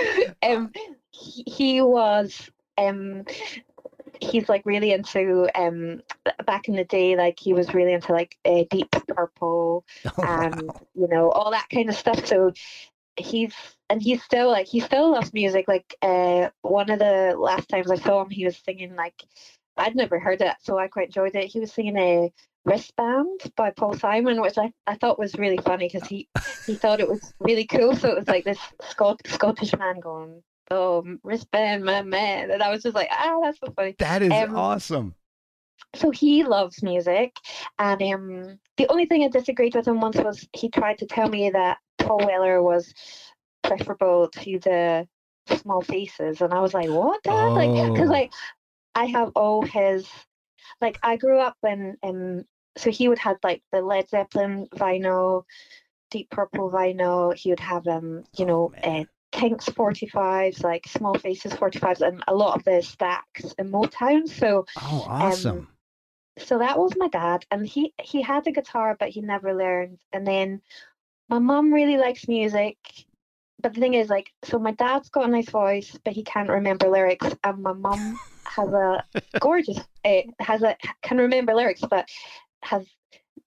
um, 0.43 0.71
he, 1.11 1.43
he 1.47 1.81
was. 1.81 2.49
Um, 2.77 3.25
he's 4.21 4.49
like 4.49 4.65
really 4.65 4.91
into. 4.91 5.49
Um, 5.59 6.01
back 6.45 6.67
in 6.67 6.75
the 6.75 6.85
day, 6.85 7.15
like 7.15 7.39
he 7.39 7.53
was 7.53 7.73
really 7.73 7.93
into 7.93 8.11
like 8.11 8.37
uh, 8.45 8.63
Deep 8.69 8.91
Purple 8.91 9.85
Oh, 10.17 10.23
and 10.23 10.61
wow. 10.67 10.87
you 10.95 11.07
know 11.07 11.29
all 11.31 11.51
that 11.51 11.67
kind 11.71 11.89
of 11.89 11.95
stuff 11.95 12.25
so 12.25 12.51
he's 13.17 13.53
and 13.89 14.01
he's 14.01 14.23
still 14.23 14.49
like 14.49 14.67
he 14.67 14.79
still 14.79 15.11
loves 15.11 15.33
music 15.33 15.67
like 15.67 15.95
uh 16.01 16.49
one 16.61 16.89
of 16.89 16.99
the 16.99 17.35
last 17.37 17.67
times 17.69 17.91
i 17.91 17.95
saw 17.95 18.21
him 18.21 18.29
he 18.29 18.45
was 18.45 18.57
singing 18.57 18.95
like 18.95 19.23
i'd 19.77 19.95
never 19.95 20.19
heard 20.19 20.41
it 20.41 20.55
so 20.61 20.77
i 20.77 20.87
quite 20.87 21.07
enjoyed 21.07 21.35
it 21.35 21.45
he 21.45 21.59
was 21.59 21.71
singing 21.71 21.97
a 21.97 22.31
wristband 22.65 23.39
by 23.55 23.71
paul 23.71 23.93
simon 23.93 24.41
which 24.41 24.57
i, 24.57 24.71
I 24.85 24.95
thought 24.95 25.17
was 25.19 25.35
really 25.35 25.57
funny 25.57 25.87
because 25.91 26.07
he 26.07 26.27
he 26.67 26.75
thought 26.75 26.99
it 26.99 27.09
was 27.09 27.33
really 27.39 27.65
cool 27.65 27.95
so 27.95 28.09
it 28.09 28.17
was 28.17 28.27
like 28.27 28.43
this 28.45 28.59
Scot- 28.81 29.21
scottish 29.27 29.75
man 29.77 29.99
going 29.99 30.41
oh 30.71 31.03
wristband 31.23 31.83
my 31.83 32.01
man 32.01 32.51
and 32.51 32.61
i 32.61 32.69
was 32.69 32.83
just 32.83 32.95
like 32.95 33.09
ah 33.11 33.39
that's 33.41 33.59
so 33.59 33.71
funny 33.75 33.95
That 33.99 34.21
is 34.21 34.31
um, 34.31 34.55
awesome. 34.55 35.15
so 35.95 36.11
he 36.11 36.43
loves 36.43 36.83
music 36.83 37.35
and 37.79 38.01
um 38.03 38.59
the 38.77 38.87
only 38.89 39.05
thing 39.05 39.23
i 39.23 39.29
disagreed 39.29 39.73
with 39.75 39.87
him 39.87 39.99
once 40.01 40.17
was 40.17 40.47
he 40.53 40.69
tried 40.69 40.97
to 40.99 41.05
tell 41.07 41.29
me 41.29 41.49
that 41.49 41.77
paul 41.97 42.19
weller 42.19 42.61
was 42.61 42.93
preferable 43.63 44.29
to 44.29 44.59
the 44.59 45.07
small 45.57 45.81
faces 45.81 46.41
and 46.41 46.53
i 46.53 46.59
was 46.59 46.73
like 46.73 46.89
what 46.89 47.23
Dad? 47.23 47.53
like 47.53 47.69
Oh. 47.69 47.91
because 47.93 48.09
like 48.09 48.31
i 48.93 49.05
have 49.05 49.31
all 49.35 49.63
his 49.63 50.07
like 50.81 50.99
i 51.03 51.17
grew 51.17 51.39
up 51.39 51.55
when 51.61 51.97
um 52.03 52.43
so 52.77 52.89
he 52.91 53.07
would 53.07 53.19
have 53.19 53.37
like 53.43 53.61
the 53.71 53.81
led 53.81 54.09
zeppelin 54.09 54.67
vinyl 54.75 55.43
deep 56.11 56.29
purple 56.29 56.69
vinyl 56.71 57.33
he 57.35 57.49
would 57.51 57.59
have 57.59 57.87
um 57.87 58.23
you 58.37 58.45
Oh, 58.45 58.45
know 58.45 58.71
uh, 58.83 59.03
Kinks 59.31 59.69
45s, 59.69 60.63
like 60.63 60.87
Small 60.87 61.13
Faces 61.15 61.53
45s, 61.53 62.01
and 62.01 62.23
a 62.27 62.33
lot 62.35 62.55
of 62.57 62.63
the 62.63 62.81
stacks 62.81 63.53
in 63.59 63.71
Motown. 63.71 64.27
So 64.27 64.65
Oh, 64.75 65.05
awesome. 65.07 65.67
so 66.37 66.59
that 66.59 66.77
was 66.77 66.93
my 66.97 67.07
dad 67.09 67.45
and 67.51 67.65
he 67.67 67.93
he 68.01 68.21
had 68.21 68.47
a 68.47 68.51
guitar 68.51 68.95
but 68.99 69.09
he 69.09 69.21
never 69.21 69.53
learned 69.53 69.99
and 70.13 70.25
then 70.25 70.61
my 71.29 71.39
mum 71.39 71.73
really 71.73 71.97
likes 71.97 72.27
music 72.27 72.77
but 73.59 73.73
the 73.73 73.79
thing 73.79 73.93
is 73.93 74.09
like 74.09 74.31
so 74.43 74.57
my 74.59 74.71
dad's 74.71 75.09
got 75.09 75.25
a 75.27 75.31
nice 75.31 75.49
voice 75.49 75.97
but 76.03 76.13
he 76.13 76.23
can't 76.23 76.49
remember 76.49 76.87
lyrics 76.89 77.27
and 77.43 77.61
my 77.63 77.73
mum 77.73 78.19
has 78.49 78.69
a 78.69 79.03
gorgeous 79.39 79.79
uh, 80.05 80.21
has 80.39 80.61
a 80.63 80.75
can 81.01 81.17
remember 81.17 81.53
lyrics 81.53 81.81
but 81.89 82.07
has 82.63 82.85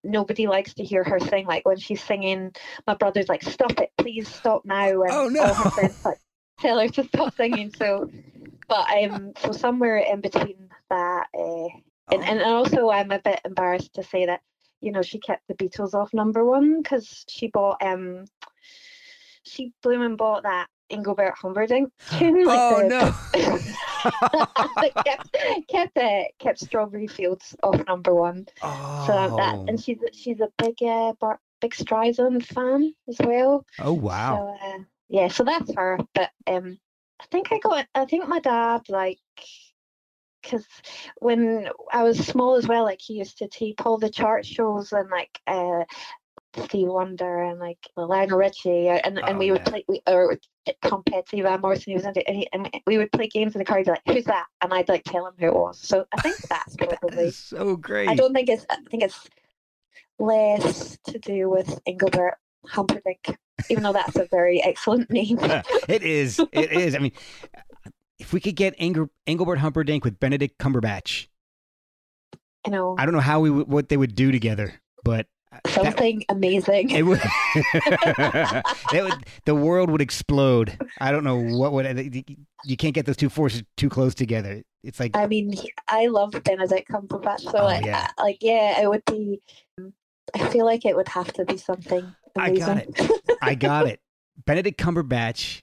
nobody 0.05 0.47
likes 0.47 0.75
to 0.75 0.85
hear 0.85 1.05
her 1.05 1.21
sing 1.21 1.47
like 1.47 1.65
when 1.67 1.77
she's 1.79 2.03
singing 2.03 2.53
my 2.87 2.95
brother's 2.95 3.29
like 3.29 3.43
stop 3.43 3.79
it 3.81 3.91
please 3.99 4.27
stop 4.29 4.65
now 4.65 5.03
and 5.03 5.13
Oh, 5.13 5.29
no. 5.29 5.43
all 5.43 5.55
her 5.55 5.71
friends 5.71 5.97
like 6.05 6.19
tell 6.61 6.79
her 6.81 6.89
to 6.89 7.05
stop 7.05 7.35
singing 7.37 7.73
so 7.77 8.11
but 8.69 8.87
um 9.03 9.33
so 9.41 9.53
somewhere 9.53 9.99
in 9.99 10.21
between 10.21 10.69
that 10.91 11.27
uh, 11.39 11.69
and, 12.11 12.21
Oh. 12.23 12.27
and 12.27 12.43
also, 12.43 12.91
I'm 12.91 13.11
a 13.13 13.21
bit 13.21 13.41
embarrassed 13.45 13.95
to 13.95 14.03
say 14.03 14.27
that, 14.27 14.41
you 14.81 14.91
know, 14.93 15.03
she 15.03 15.19
kept 15.19 15.47
the 15.49 15.55
Beatles 15.55 15.95
off 15.95 16.13
number 16.13 16.45
one 16.45 16.83
because 16.83 17.25
she 17.29 17.47
bought, 17.47 17.81
um, 17.81 18.25
she 19.45 19.73
blooming 19.83 20.17
bought 20.17 20.43
that 20.43 20.67
Engelbert 20.91 21.35
Humperdinck 21.39 21.91
tune. 22.19 22.45
Like 22.47 22.59
oh 22.61 22.81
the, 22.83 22.89
no. 23.39 23.59
Kept 25.05 25.37
kept, 25.69 25.97
uh, 25.97 26.23
kept 26.39 26.59
Strawberry 26.61 27.07
Fields 27.07 27.55
off 27.63 27.85
number 27.87 28.15
one. 28.15 28.47
oh. 28.63 29.05
So 29.07 29.13
that, 29.37 29.59
and 29.69 29.81
she's 29.81 29.99
she's 30.13 30.41
a 30.41 30.49
big 30.59 30.83
uh, 30.83 31.13
Bar- 31.21 31.41
big 31.61 31.73
Streisand 31.75 32.45
fan 32.45 32.95
as 33.09 33.17
well. 33.25 33.65
oh 33.81 33.93
wow. 33.93 34.37
So 34.37 34.69
uh, 34.69 34.79
yeah, 35.09 35.29
so 35.29 35.45
that's 35.45 35.75
her. 35.75 35.99
But 36.15 36.31
um, 36.47 36.79
I 37.21 37.25
think 37.31 37.53
I 37.53 37.59
got. 37.59 37.87
I 37.95 38.05
think 38.07 38.29
my 38.29 38.41
dad 38.41 38.83
like, 38.89 39.19
because 40.43 40.67
when 41.21 41.69
I 41.93 42.03
was 42.03 42.19
small 42.27 42.57
as 42.57 42.67
well, 42.67 42.85
like 42.85 43.01
he 43.01 43.15
used 43.15 43.39
to 43.39 43.49
tape 43.49 43.85
all 43.87 43.99
the 43.99 44.11
chart 44.11 44.45
shows 44.47 44.93
and 44.93 45.11
like 45.11 45.41
uh, 45.47 45.85
Steve 46.65 46.89
Wonder 46.89 47.43
and 47.43 47.59
like 47.61 47.79
Lionel 47.97 48.39
Richie, 48.39 48.89
uh, 48.89 49.01
and 49.05 49.21
Oh, 49.23 49.27
and 49.27 49.39
we 49.39 49.51
would 49.51 49.65
yeah. 49.65 49.65
play 49.65 49.85
we, 49.89 50.01
or 50.07 50.37
Tom 50.85 51.03
Petty, 51.05 51.41
Van 51.41 51.61
Morrison, 51.61 51.91
he 51.91 51.95
was 51.95 52.05
into, 52.05 52.27
and, 52.29 52.37
he, 52.37 52.49
and 52.53 52.69
we 52.87 52.99
would 52.99 53.11
play 53.13 53.27
games 53.27 53.55
in 53.55 53.59
the 53.59 53.65
car. 53.65 53.79
He'd 53.79 53.85
be 53.85 53.91
like, 53.91 54.03
"Who's 54.07 54.25
that?" 54.25 54.47
And 54.61 54.73
I'd 54.73 54.89
like 54.89 55.03
tell 55.05 55.27
him 55.27 55.35
who 55.39 55.47
it 55.47 55.55
was. 55.55 55.79
So 55.79 56.05
I 56.17 56.21
think 56.21 56.37
that's 56.49 56.77
probably. 57.01 57.25
is 57.25 57.37
so 57.37 57.77
great. 57.77 58.09
I 58.09 58.15
don't 58.15 58.33
think 58.33 58.49
it's. 58.49 58.65
I 58.71 58.77
think 58.91 59.03
it's 59.03 59.29
less 60.19 60.99
to 61.05 61.19
do 61.19 61.51
with 61.51 61.81
Engelbert 61.87 62.35
Humperdinck, 62.67 63.37
even 63.71 63.83
though 63.83 63.93
that's 63.93 64.17
a 64.17 64.27
very 64.27 64.63
excellent 64.63 65.11
name. 65.11 65.39
it 65.89 66.03
is. 66.03 66.41
It 66.53 66.73
is. 66.73 66.95
I 66.95 66.99
mean, 66.99 67.13
if 68.19 68.33
we 68.33 68.41
could 68.41 68.57
get 68.57 68.75
Engel, 68.79 69.09
Engelbert 69.27 69.59
Humperdinck 69.59 70.05
with 70.05 70.21
Benedict 70.21 70.59
Cumberbatch, 70.59 71.27
You 72.67 72.73
know, 72.73 72.97
I 72.99 73.05
don't 73.05 73.15
know 73.15 73.21
how 73.21 73.41
we 73.41 73.51
would, 73.51 73.69
what 73.69 73.89
they 73.89 73.97
would 73.97 74.15
do 74.15 74.31
together, 74.31 74.81
but 75.05 75.27
Uh, 75.53 75.59
that, 75.65 75.73
something 75.75 76.25
amazing. 76.31 76.91
it 76.91 77.03
would, 77.03 77.19
that 77.55 79.01
would 79.03 79.27
the 79.45 79.55
world 79.55 79.91
would 79.91 80.01
explode. 80.01 80.79
I 81.01 81.13
don't 81.13 81.25
know 81.25 81.37
what 81.37 81.73
would 81.73 81.87
uh, 81.87 82.03
you 82.65 82.77
can't 82.77 82.95
get 82.95 83.07
those 83.07 83.17
two 83.17 83.29
forces 83.29 83.63
too 83.77 83.89
close 83.89 84.15
together. 84.15 84.63
It's 84.83 84.99
like 84.99 85.17
I 85.17 85.27
mean, 85.27 85.55
I 85.89 86.07
love 86.07 86.33
Benedict 86.45 86.89
Cumberbatch, 86.91 87.41
so 87.41 87.59
Oh, 87.59 87.65
like, 87.65 87.85
yeah. 87.85 88.09
I- 88.19 88.23
like, 88.23 88.39
yeah, 88.41 88.81
it 88.83 88.89
would 88.89 89.05
be. 89.05 89.41
I 90.35 90.49
feel 90.49 90.65
like 90.65 90.85
it 90.87 90.97
would 90.97 91.09
have 91.09 91.33
to 91.35 91.45
be 91.45 91.57
something 91.59 92.15
I 92.37 92.51
got 92.53 92.79
it. 92.79 93.01
I 93.43 93.55
got 93.55 93.87
it. 93.87 94.01
Benedict 94.47 94.81
Cumberbatch 94.81 95.61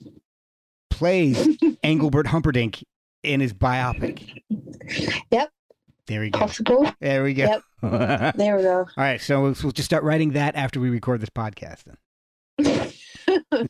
plays 0.91 1.58
Engelbert 1.84 2.27
Humperdinck 2.27 2.84
in 3.24 3.39
his 3.39 3.53
biopic. 3.53 4.43
Yep. 5.31 5.50
There 6.10 6.22
we 6.22 6.32
go. 6.32 6.39
Possible. 6.39 6.92
There 7.00 7.24
we 7.24 7.36
go. 7.36 7.62
All 7.84 7.89
There 7.92 8.58
we 8.58 8.63
go. 8.63 8.88
right, 8.98 9.22
so 9.22 9.44
we'll 9.44 9.56
we'll 9.62 9.72
just 9.72 9.86
start 9.86 10.04
writing 10.04 10.32
that 10.32 10.56
after 10.56 10.80
we 10.80 10.89
record 10.89 11.22
this 11.22 11.30
podcast. 11.30 11.84
Then. 11.86 13.70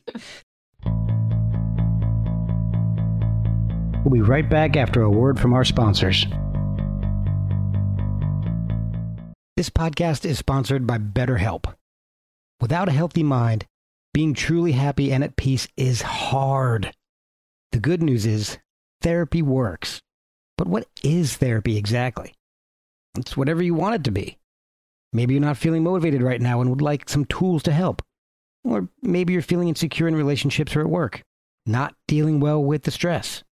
We'll 4.02 4.14
be 4.14 4.22
right 4.22 4.48
back 4.48 4.78
after 4.78 5.02
a 5.02 5.10
word 5.10 5.38
from 5.38 5.52
our 5.52 5.62
sponsors. 5.62 6.24
This 9.58 9.68
podcast 9.68 10.24
is 10.24 10.38
sponsored 10.38 10.86
by 10.86 10.96
BetterHelp. 10.96 11.74
Without 12.62 12.88
a 12.88 12.92
healthy 12.92 13.22
mind, 13.22 13.66
being 14.14 14.32
truly 14.32 14.72
happy 14.72 15.12
and 15.12 15.22
at 15.22 15.36
peace 15.36 15.68
is 15.76 16.00
hard. 16.00 16.92
The 17.72 17.78
good 17.78 18.02
news 18.02 18.24
is 18.24 18.56
therapy 19.02 19.42
works. 19.42 20.00
But 20.60 20.68
what 20.68 20.88
is 21.02 21.38
therapy 21.38 21.78
exactly? 21.78 22.34
It's 23.16 23.34
whatever 23.34 23.62
you 23.62 23.72
want 23.72 23.94
it 23.94 24.04
to 24.04 24.10
be. 24.10 24.36
Maybe 25.10 25.32
you're 25.32 25.40
not 25.40 25.56
feeling 25.56 25.82
motivated 25.82 26.20
right 26.20 26.38
now 26.38 26.60
and 26.60 26.68
would 26.68 26.82
like 26.82 27.08
some 27.08 27.24
tools 27.24 27.62
to 27.62 27.72
help. 27.72 28.02
Or 28.62 28.86
maybe 29.00 29.32
you're 29.32 29.40
feeling 29.40 29.68
insecure 29.68 30.06
in 30.06 30.14
relationships 30.14 30.76
or 30.76 30.82
at 30.82 30.90
work, 30.90 31.22
not 31.64 31.94
dealing 32.06 32.40
well 32.40 32.62
with 32.62 32.82
the 32.82 32.90
stress. 32.90 33.42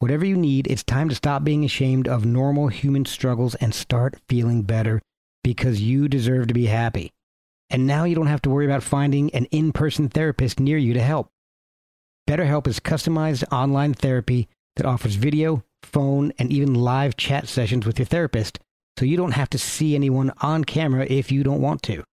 Whatever 0.00 0.24
you 0.24 0.36
need, 0.36 0.66
it's 0.66 0.82
time 0.82 1.08
to 1.08 1.14
stop 1.14 1.44
being 1.44 1.64
ashamed 1.64 2.08
of 2.08 2.24
normal 2.24 2.66
human 2.66 3.04
struggles 3.04 3.54
and 3.54 3.72
start 3.72 4.16
feeling 4.28 4.62
better 4.62 5.00
because 5.44 5.82
you 5.82 6.08
deserve 6.08 6.48
to 6.48 6.54
be 6.54 6.66
happy. 6.66 7.12
And 7.70 7.86
now 7.86 8.02
you 8.02 8.16
don't 8.16 8.26
have 8.26 8.42
to 8.42 8.50
worry 8.50 8.66
about 8.66 8.82
finding 8.82 9.32
an 9.36 9.44
in 9.52 9.70
person 9.70 10.08
therapist 10.08 10.58
near 10.58 10.78
you 10.78 10.94
to 10.94 11.00
help. 11.00 11.28
BetterHelp 12.28 12.66
is 12.66 12.80
customized 12.80 13.44
online 13.52 13.94
therapy 13.94 14.48
that 14.74 14.84
offers 14.84 15.14
video, 15.14 15.62
phone, 15.84 16.32
and 16.38 16.52
even 16.52 16.74
live 16.74 17.16
chat 17.16 17.48
sessions 17.48 17.86
with 17.86 17.98
your 17.98 18.06
therapist, 18.06 18.58
so 18.98 19.04
you 19.04 19.16
don't 19.16 19.32
have 19.32 19.50
to 19.50 19.58
see 19.58 19.94
anyone 19.94 20.32
on 20.40 20.64
camera 20.64 21.06
if 21.08 21.30
you 21.32 21.42
don't 21.42 21.60
want 21.60 21.82
to. 21.82 22.04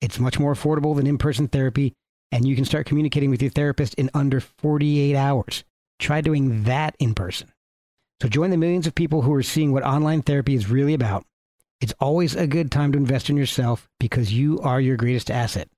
It's 0.00 0.18
much 0.18 0.38
more 0.38 0.54
affordable 0.54 0.96
than 0.96 1.06
in 1.06 1.18
person 1.18 1.48
therapy, 1.48 1.92
and 2.32 2.46
you 2.46 2.56
can 2.56 2.64
start 2.64 2.86
communicating 2.86 3.30
with 3.30 3.42
your 3.42 3.50
therapist 3.50 3.94
in 3.94 4.10
under 4.14 4.40
48 4.40 5.16
hours. 5.16 5.64
Try 5.98 6.20
doing 6.20 6.64
that 6.64 6.96
in 6.98 7.14
person. 7.14 7.52
So 8.22 8.28
join 8.28 8.50
the 8.50 8.56
millions 8.56 8.86
of 8.86 8.94
people 8.94 9.22
who 9.22 9.32
are 9.34 9.42
seeing 9.42 9.72
what 9.72 9.82
online 9.82 10.22
therapy 10.22 10.54
is 10.54 10.70
really 10.70 10.94
about. 10.94 11.24
It's 11.80 11.94
always 12.00 12.36
a 12.36 12.46
good 12.46 12.70
time 12.70 12.92
to 12.92 12.98
invest 12.98 13.30
in 13.30 13.36
yourself 13.36 13.88
because 13.98 14.32
you 14.32 14.60
are 14.60 14.80
your 14.80 14.96
greatest 14.96 15.30
asset. 15.30 15.68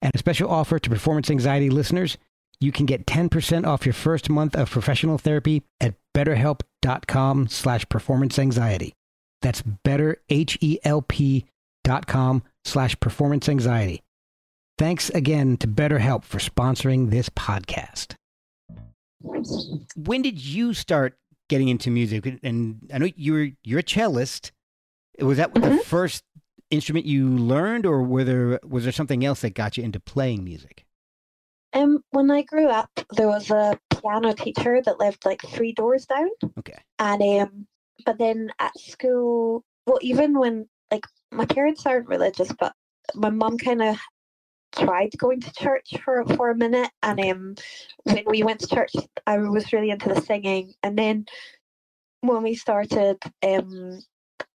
And 0.00 0.14
a 0.14 0.18
special 0.18 0.50
offer 0.50 0.78
to 0.78 0.90
performance 0.90 1.30
anxiety 1.30 1.70
listeners 1.70 2.16
you 2.60 2.72
can 2.72 2.86
get 2.86 3.06
10% 3.06 3.66
off 3.66 3.84
your 3.86 3.92
first 3.92 4.28
month 4.30 4.54
of 4.56 4.70
professional 4.70 5.18
therapy 5.18 5.62
at 5.80 5.94
betterhelp.com 6.14 7.48
slash 7.48 7.88
performance 7.88 8.38
anxiety. 8.38 8.94
That's 9.42 9.62
betterhelp.com 9.62 12.42
slash 12.64 12.98
performance 13.00 13.48
anxiety. 13.48 14.02
Thanks 14.78 15.10
again 15.10 15.56
to 15.58 15.68
BetterHelp 15.68 16.24
for 16.24 16.38
sponsoring 16.38 17.10
this 17.10 17.28
podcast. 17.28 18.14
when 19.96 20.22
did 20.22 20.44
you 20.44 20.74
start 20.74 21.16
getting 21.48 21.68
into 21.68 21.90
music? 21.90 22.38
And 22.42 22.88
I 22.92 22.98
know 22.98 23.08
you're 23.16 23.50
you're 23.64 23.80
a 23.80 23.84
cellist. 23.84 24.52
Was 25.18 25.38
that 25.38 25.54
Mhm. 25.54 25.78
the 25.78 25.84
first 25.84 26.22
instrument 26.70 27.06
you 27.06 27.28
learned, 27.28 27.86
or 27.86 28.02
were 28.02 28.24
there 28.24 28.60
was 28.64 28.84
there 28.84 28.92
something 28.92 29.24
else 29.24 29.40
that 29.40 29.54
got 29.54 29.76
you 29.76 29.84
into 29.84 29.98
playing 30.00 30.44
music? 30.44 30.84
Um, 31.76 32.02
when 32.10 32.30
I 32.30 32.42
grew 32.42 32.68
up, 32.68 32.90
there 33.16 33.28
was 33.28 33.50
a 33.50 33.78
piano 33.90 34.32
teacher 34.32 34.80
that 34.84 34.98
lived 34.98 35.26
like 35.26 35.42
three 35.42 35.72
doors 35.72 36.06
down, 36.06 36.30
Okay. 36.58 36.78
and 36.98 37.22
um, 37.22 37.66
but 38.06 38.18
then 38.18 38.50
at 38.58 38.78
school, 38.78 39.62
well, 39.86 39.98
even 40.00 40.38
when 40.38 40.68
like 40.90 41.06
my 41.30 41.44
parents 41.44 41.84
aren't 41.84 42.08
religious, 42.08 42.50
but 42.58 42.72
my 43.14 43.28
mum 43.30 43.58
kind 43.58 43.82
of 43.82 43.98
tried 44.72 45.10
going 45.18 45.40
to 45.40 45.52
church 45.52 45.94
for 46.02 46.24
for 46.36 46.50
a 46.50 46.56
minute, 46.56 46.90
and 47.02 47.20
um, 47.20 47.54
when 48.04 48.24
we 48.26 48.42
went 48.42 48.60
to 48.60 48.68
church, 48.68 48.92
I 49.26 49.36
was 49.38 49.72
really 49.72 49.90
into 49.90 50.08
the 50.08 50.20
singing, 50.22 50.72
and 50.82 50.98
then 50.98 51.26
when 52.22 52.42
we 52.42 52.54
started 52.54 53.18
um 53.46 54.00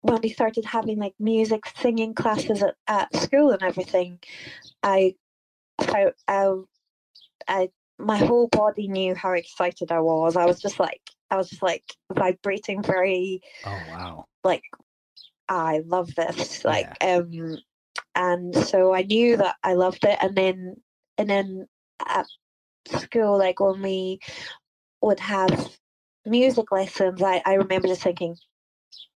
when 0.02 0.22
we 0.22 0.30
started 0.30 0.66
having 0.66 1.00
like 1.00 1.16
music 1.20 1.64
singing 1.78 2.14
classes 2.14 2.64
at, 2.64 2.76
at 2.88 3.16
school 3.16 3.52
and 3.52 3.64
everything, 3.64 4.20
I 4.84 5.16
felt 5.82 6.14
I, 6.28 6.48
I 7.48 7.70
my 8.00 8.18
whole 8.18 8.48
body 8.48 8.88
knew 8.88 9.16
how 9.16 9.32
excited 9.32 9.92
I 9.92 10.00
was. 10.00 10.36
I 10.36 10.46
was 10.46 10.62
just 10.62 10.80
like 10.80 11.02
I 11.32 11.38
was 11.38 11.50
just 11.50 11.64
like 11.64 11.84
vibrating 12.14 12.84
very 12.84 13.42
Oh 13.66 13.82
wow. 13.90 14.26
like 14.44 14.64
I 15.50 15.82
love 15.86 16.14
this 16.16 16.64
like 16.66 16.90
um 17.04 17.58
and 18.16 18.56
so 18.56 18.94
I 18.94 19.04
knew 19.04 19.38
that 19.38 19.56
I 19.64 19.74
loved 19.74 20.04
it 20.06 20.18
and 20.22 20.36
then 20.36 20.76
and 21.18 21.30
then 21.30 21.68
at 22.08 22.26
school 22.88 23.38
like 23.38 23.60
when 23.60 23.82
we 23.82 24.20
would 25.02 25.20
have 25.20 25.72
music 26.26 26.72
lessons 26.72 27.22
I, 27.22 27.42
I 27.46 27.54
remember 27.56 27.88
just 27.88 28.02
thinking 28.04 28.36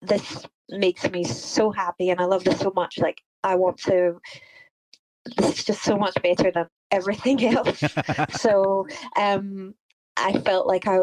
this 0.02 0.46
makes 0.68 1.08
me 1.10 1.24
so 1.24 1.70
happy 1.70 2.10
and 2.10 2.20
I 2.20 2.24
love 2.24 2.44
this 2.44 2.60
so 2.60 2.72
much 2.74 2.98
like 2.98 3.20
I 3.42 3.54
want 3.56 3.78
to 3.82 4.18
this 5.36 5.58
is 5.58 5.64
just 5.64 5.82
so 5.82 5.96
much 5.96 6.14
better 6.22 6.50
than 6.50 6.66
everything 6.90 7.44
else. 7.56 7.82
So 8.40 8.86
um 9.16 9.74
I 10.16 10.32
felt 10.40 10.66
like 10.66 10.86
I 10.86 11.00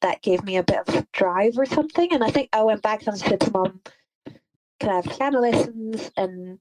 that 0.00 0.22
gave 0.22 0.42
me 0.44 0.56
a 0.56 0.62
bit 0.62 0.88
of 0.88 1.12
drive 1.12 1.58
or 1.58 1.66
something 1.66 2.12
and 2.12 2.24
I 2.24 2.30
think 2.30 2.48
I 2.52 2.62
went 2.62 2.82
back 2.82 3.06
and 3.06 3.18
said 3.18 3.40
to 3.40 3.50
mum 3.50 3.80
can 4.80 4.88
I 4.88 4.94
have 4.96 5.04
piano 5.04 5.40
lessons? 5.40 6.10
And 6.16 6.58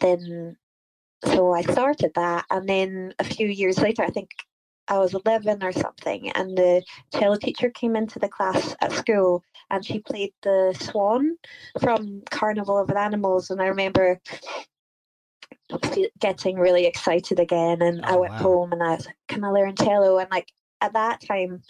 then 0.00 0.56
so 1.24 1.52
I 1.52 1.62
started 1.62 2.12
that 2.14 2.46
and 2.50 2.68
then 2.68 3.14
a 3.18 3.24
few 3.24 3.46
years 3.46 3.78
later 3.78 4.02
I 4.02 4.10
think 4.10 4.30
I 4.88 4.98
was 4.98 5.14
11 5.14 5.62
or 5.62 5.72
something 5.72 6.30
and 6.30 6.58
the 6.58 6.82
cello 7.14 7.36
teacher 7.36 7.70
came 7.70 7.94
into 7.94 8.18
the 8.18 8.28
class 8.28 8.74
at 8.80 8.92
school 8.92 9.44
and 9.70 9.84
she 9.84 10.00
played 10.00 10.32
the 10.42 10.76
swan 10.80 11.36
from 11.80 12.22
Carnival 12.30 12.78
of 12.78 12.90
Animals 12.90 13.50
and 13.50 13.62
I 13.62 13.66
remember 13.66 14.20
getting 16.20 16.56
really 16.58 16.86
excited 16.86 17.38
again 17.38 17.82
and 17.82 18.04
I 18.04 18.14
Oh, 18.14 18.16
went 18.16 18.32
wow. 18.32 18.38
home 18.38 18.72
and 18.72 18.82
I 18.82 18.96
was 18.96 19.06
like 19.06 19.16
can 19.28 19.44
I 19.44 19.48
learn 19.48 19.74
cello 19.76 20.18
and 20.18 20.30
like 20.30 20.52
at 20.80 20.92
that 20.94 21.20
time 21.20 21.62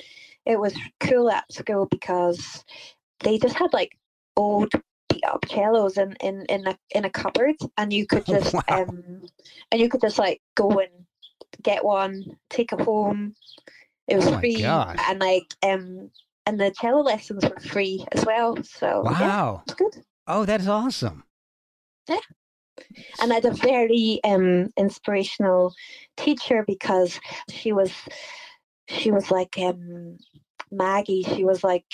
it 0.46 0.58
was 0.58 0.74
cool 1.00 1.30
at 1.30 1.50
school 1.52 1.86
because 1.86 2.64
they 3.20 3.38
just 3.38 3.56
had 3.56 3.72
like 3.72 3.96
old 4.36 4.72
beat 5.08 5.24
up 5.24 5.44
cellos 5.48 5.96
in 5.98 6.14
in 6.20 6.44
in 6.46 6.66
a 6.66 6.76
in 6.90 7.04
a 7.04 7.10
cupboard 7.10 7.56
and 7.76 7.92
you 7.92 8.06
could 8.06 8.26
just 8.26 8.54
wow. 8.54 8.62
um 8.68 9.22
and 9.70 9.80
you 9.80 9.88
could 9.88 10.00
just 10.00 10.18
like 10.18 10.40
go 10.54 10.68
and 10.78 10.90
get 11.62 11.84
one 11.84 12.24
take 12.50 12.72
it 12.72 12.80
home 12.80 13.34
it 14.08 14.16
was 14.16 14.28
Oh 14.28 14.38
free 14.40 14.58
gosh. 14.58 14.98
and 15.08 15.20
like 15.20 15.54
um 15.62 16.10
and 16.46 16.60
the 16.60 16.70
cello 16.80 17.02
lessons 17.02 17.44
were 17.44 17.60
free 17.60 18.04
as 18.12 18.24
well 18.24 18.56
so 18.62 19.08
yeah 19.18 19.36
Wow. 19.36 19.62
it's 19.64 19.74
good 19.74 20.04
Oh, 20.26 20.44
that's 20.44 20.66
awesome. 20.66 21.24
And 23.20 23.32
I 23.32 23.36
had 23.36 23.44
a 23.44 23.52
very 23.52 24.20
um 24.24 24.70
inspirational 24.76 25.74
teacher 26.16 26.64
because 26.66 27.20
she 27.50 27.72
was 27.72 27.92
she 28.88 29.10
was 29.10 29.30
like 29.30 29.56
um 29.58 30.18
Maggie 30.70 31.22
she 31.22 31.44
was 31.44 31.62
like 31.64 31.84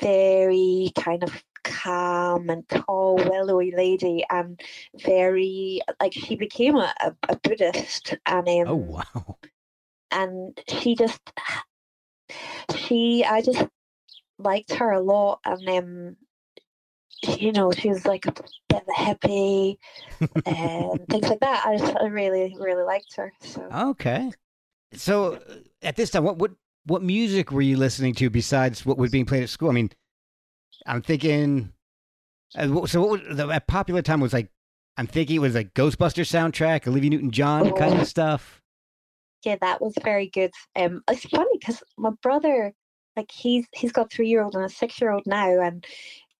very 0.00 0.90
kind 0.98 1.22
of 1.22 1.44
calm 1.64 2.50
and 2.50 2.68
tall 2.68 3.16
willowy 3.16 3.72
lady 3.76 4.24
and 4.30 4.60
very 5.00 5.80
like 6.00 6.12
she 6.12 6.34
became 6.36 6.76
a, 6.76 6.92
a, 7.00 7.14
a 7.28 7.36
Buddhist 7.36 8.16
and 8.26 8.48
um 8.48 8.68
Oh 8.68 8.76
wow. 8.76 9.38
and 10.10 10.58
she 10.68 10.94
just 10.94 11.20
she 12.76 13.24
I 13.24 13.42
just 13.42 13.66
liked 14.38 14.72
her 14.74 14.90
a 14.90 15.00
lot 15.00 15.40
and 15.44 15.68
um 15.68 16.16
you 17.38 17.52
know 17.52 17.70
she 17.72 17.88
was 17.88 18.04
like 18.04 18.26
a 18.26 18.32
bit 18.32 18.82
of 18.82 18.88
a 18.88 18.92
hippie 19.00 19.76
and 20.46 21.06
things 21.10 21.28
like 21.28 21.40
that 21.40 21.64
I 21.66 21.76
just 21.76 21.96
I 21.96 22.06
really 22.06 22.56
really 22.58 22.82
liked 22.84 23.14
her 23.16 23.32
so 23.40 23.62
Okay. 23.72 24.30
So 24.94 25.34
uh, 25.36 25.38
at 25.82 25.96
this 25.96 26.10
time, 26.10 26.24
what 26.24 26.36
what 26.38 26.50
what 26.84 27.02
music 27.02 27.50
were 27.52 27.62
you 27.62 27.76
listening 27.76 28.14
to 28.16 28.28
besides 28.28 28.84
what 28.84 28.98
was 28.98 29.10
being 29.10 29.24
played 29.24 29.42
at 29.42 29.48
school? 29.48 29.70
I 29.70 29.72
mean, 29.72 29.90
I'm 30.86 31.00
thinking. 31.00 31.72
Uh, 32.54 32.84
so 32.86 33.00
what 33.00 33.10
was 33.10 33.36
the 33.36 33.48
a 33.48 33.60
popular 33.60 34.02
time 34.02 34.20
was 34.20 34.32
like? 34.34 34.50
I'm 34.98 35.06
thinking 35.06 35.36
it 35.36 35.38
was 35.38 35.54
like 35.54 35.72
Ghostbuster 35.72 36.24
soundtrack, 36.26 36.86
Olivia 36.86 37.08
Newton-John 37.10 37.72
kind 37.76 37.94
Oh. 37.94 38.00
of 38.02 38.06
stuff. 38.06 38.60
yeah 39.44 39.56
that 39.62 39.80
was 39.80 39.94
very 40.04 40.28
good 40.28 40.50
um 40.76 41.02
it's 41.10 41.24
funny 41.24 41.58
because 41.58 41.82
my 41.96 42.10
brother 42.22 42.72
like 43.16 43.30
he's 43.32 43.66
he's 43.72 43.92
got 43.92 44.12
three 44.12 44.28
year 44.28 44.42
old 44.42 44.54
and 44.54 44.64
a 44.64 44.68
six 44.68 45.00
year 45.00 45.10
old 45.10 45.22
now 45.26 45.60
and 45.62 45.86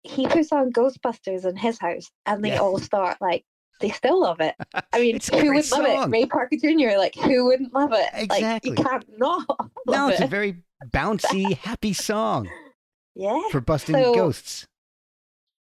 he 0.04 0.26
puts 0.26 0.52
on 0.52 0.72
Ghostbusters 0.72 1.44
in 1.48 1.56
his 1.56 1.78
house 1.78 2.10
and 2.26 2.44
they 2.44 2.50
Yeah. 2.50 2.58
all 2.60 2.78
start 2.78 3.18
like 3.20 3.44
they 3.80 3.90
still 3.90 4.20
love 4.20 4.40
it 4.40 4.54
I 4.92 5.00
mean, 5.00 5.18
who 5.32 5.48
wouldn't 5.54 5.70
love 5.72 5.86
it? 5.86 6.10
Ray 6.10 6.26
Parker 6.26 6.56
Jr. 6.56 6.96
Like, 6.96 7.14
who 7.16 7.44
wouldn't 7.46 7.72
love 7.74 7.92
it? 7.92 8.08
Like, 8.12 8.22
Exactly. 8.24 8.70
you 8.70 8.76
can't 8.76 9.04
not 9.18 9.44
No, 9.86 10.08
it's 10.08 10.20
a 10.20 10.26
very 10.26 10.56
bouncy, 10.92 11.56
happy 11.58 11.92
song 11.92 12.48
yeah, 13.14 13.40
for 13.50 13.60
busting 13.60 13.94
So- 13.94 14.14
ghosts. 14.14 14.66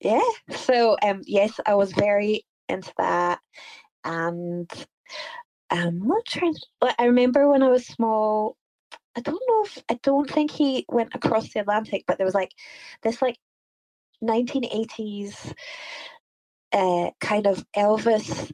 yeah. 0.00 0.20
So, 0.50 0.96
um, 1.02 1.22
yes, 1.26 1.58
I 1.66 1.74
was 1.74 1.92
very 1.92 2.44
into 2.68 2.92
that, 2.98 3.38
and 4.04 4.70
um, 5.70 5.78
I'm 5.78 6.00
not 6.06 6.24
trying. 6.26 6.54
To, 6.54 6.94
I 6.98 7.04
remember 7.06 7.48
when 7.48 7.62
I 7.62 7.68
was 7.68 7.86
small. 7.86 8.56
I 9.16 9.20
don't 9.20 9.40
know 9.48 9.62
if 9.64 9.82
I 9.88 9.98
don't 10.02 10.28
think 10.30 10.50
he 10.50 10.84
went 10.88 11.14
across 11.14 11.52
the 11.52 11.60
Atlantic, 11.60 12.04
but 12.06 12.18
there 12.18 12.24
was 12.26 12.34
like 12.34 12.50
this 13.02 13.22
like 13.22 13.36
1980s 14.22 15.52
uh, 16.72 17.10
kind 17.20 17.46
of 17.46 17.64
Elvis 17.76 18.52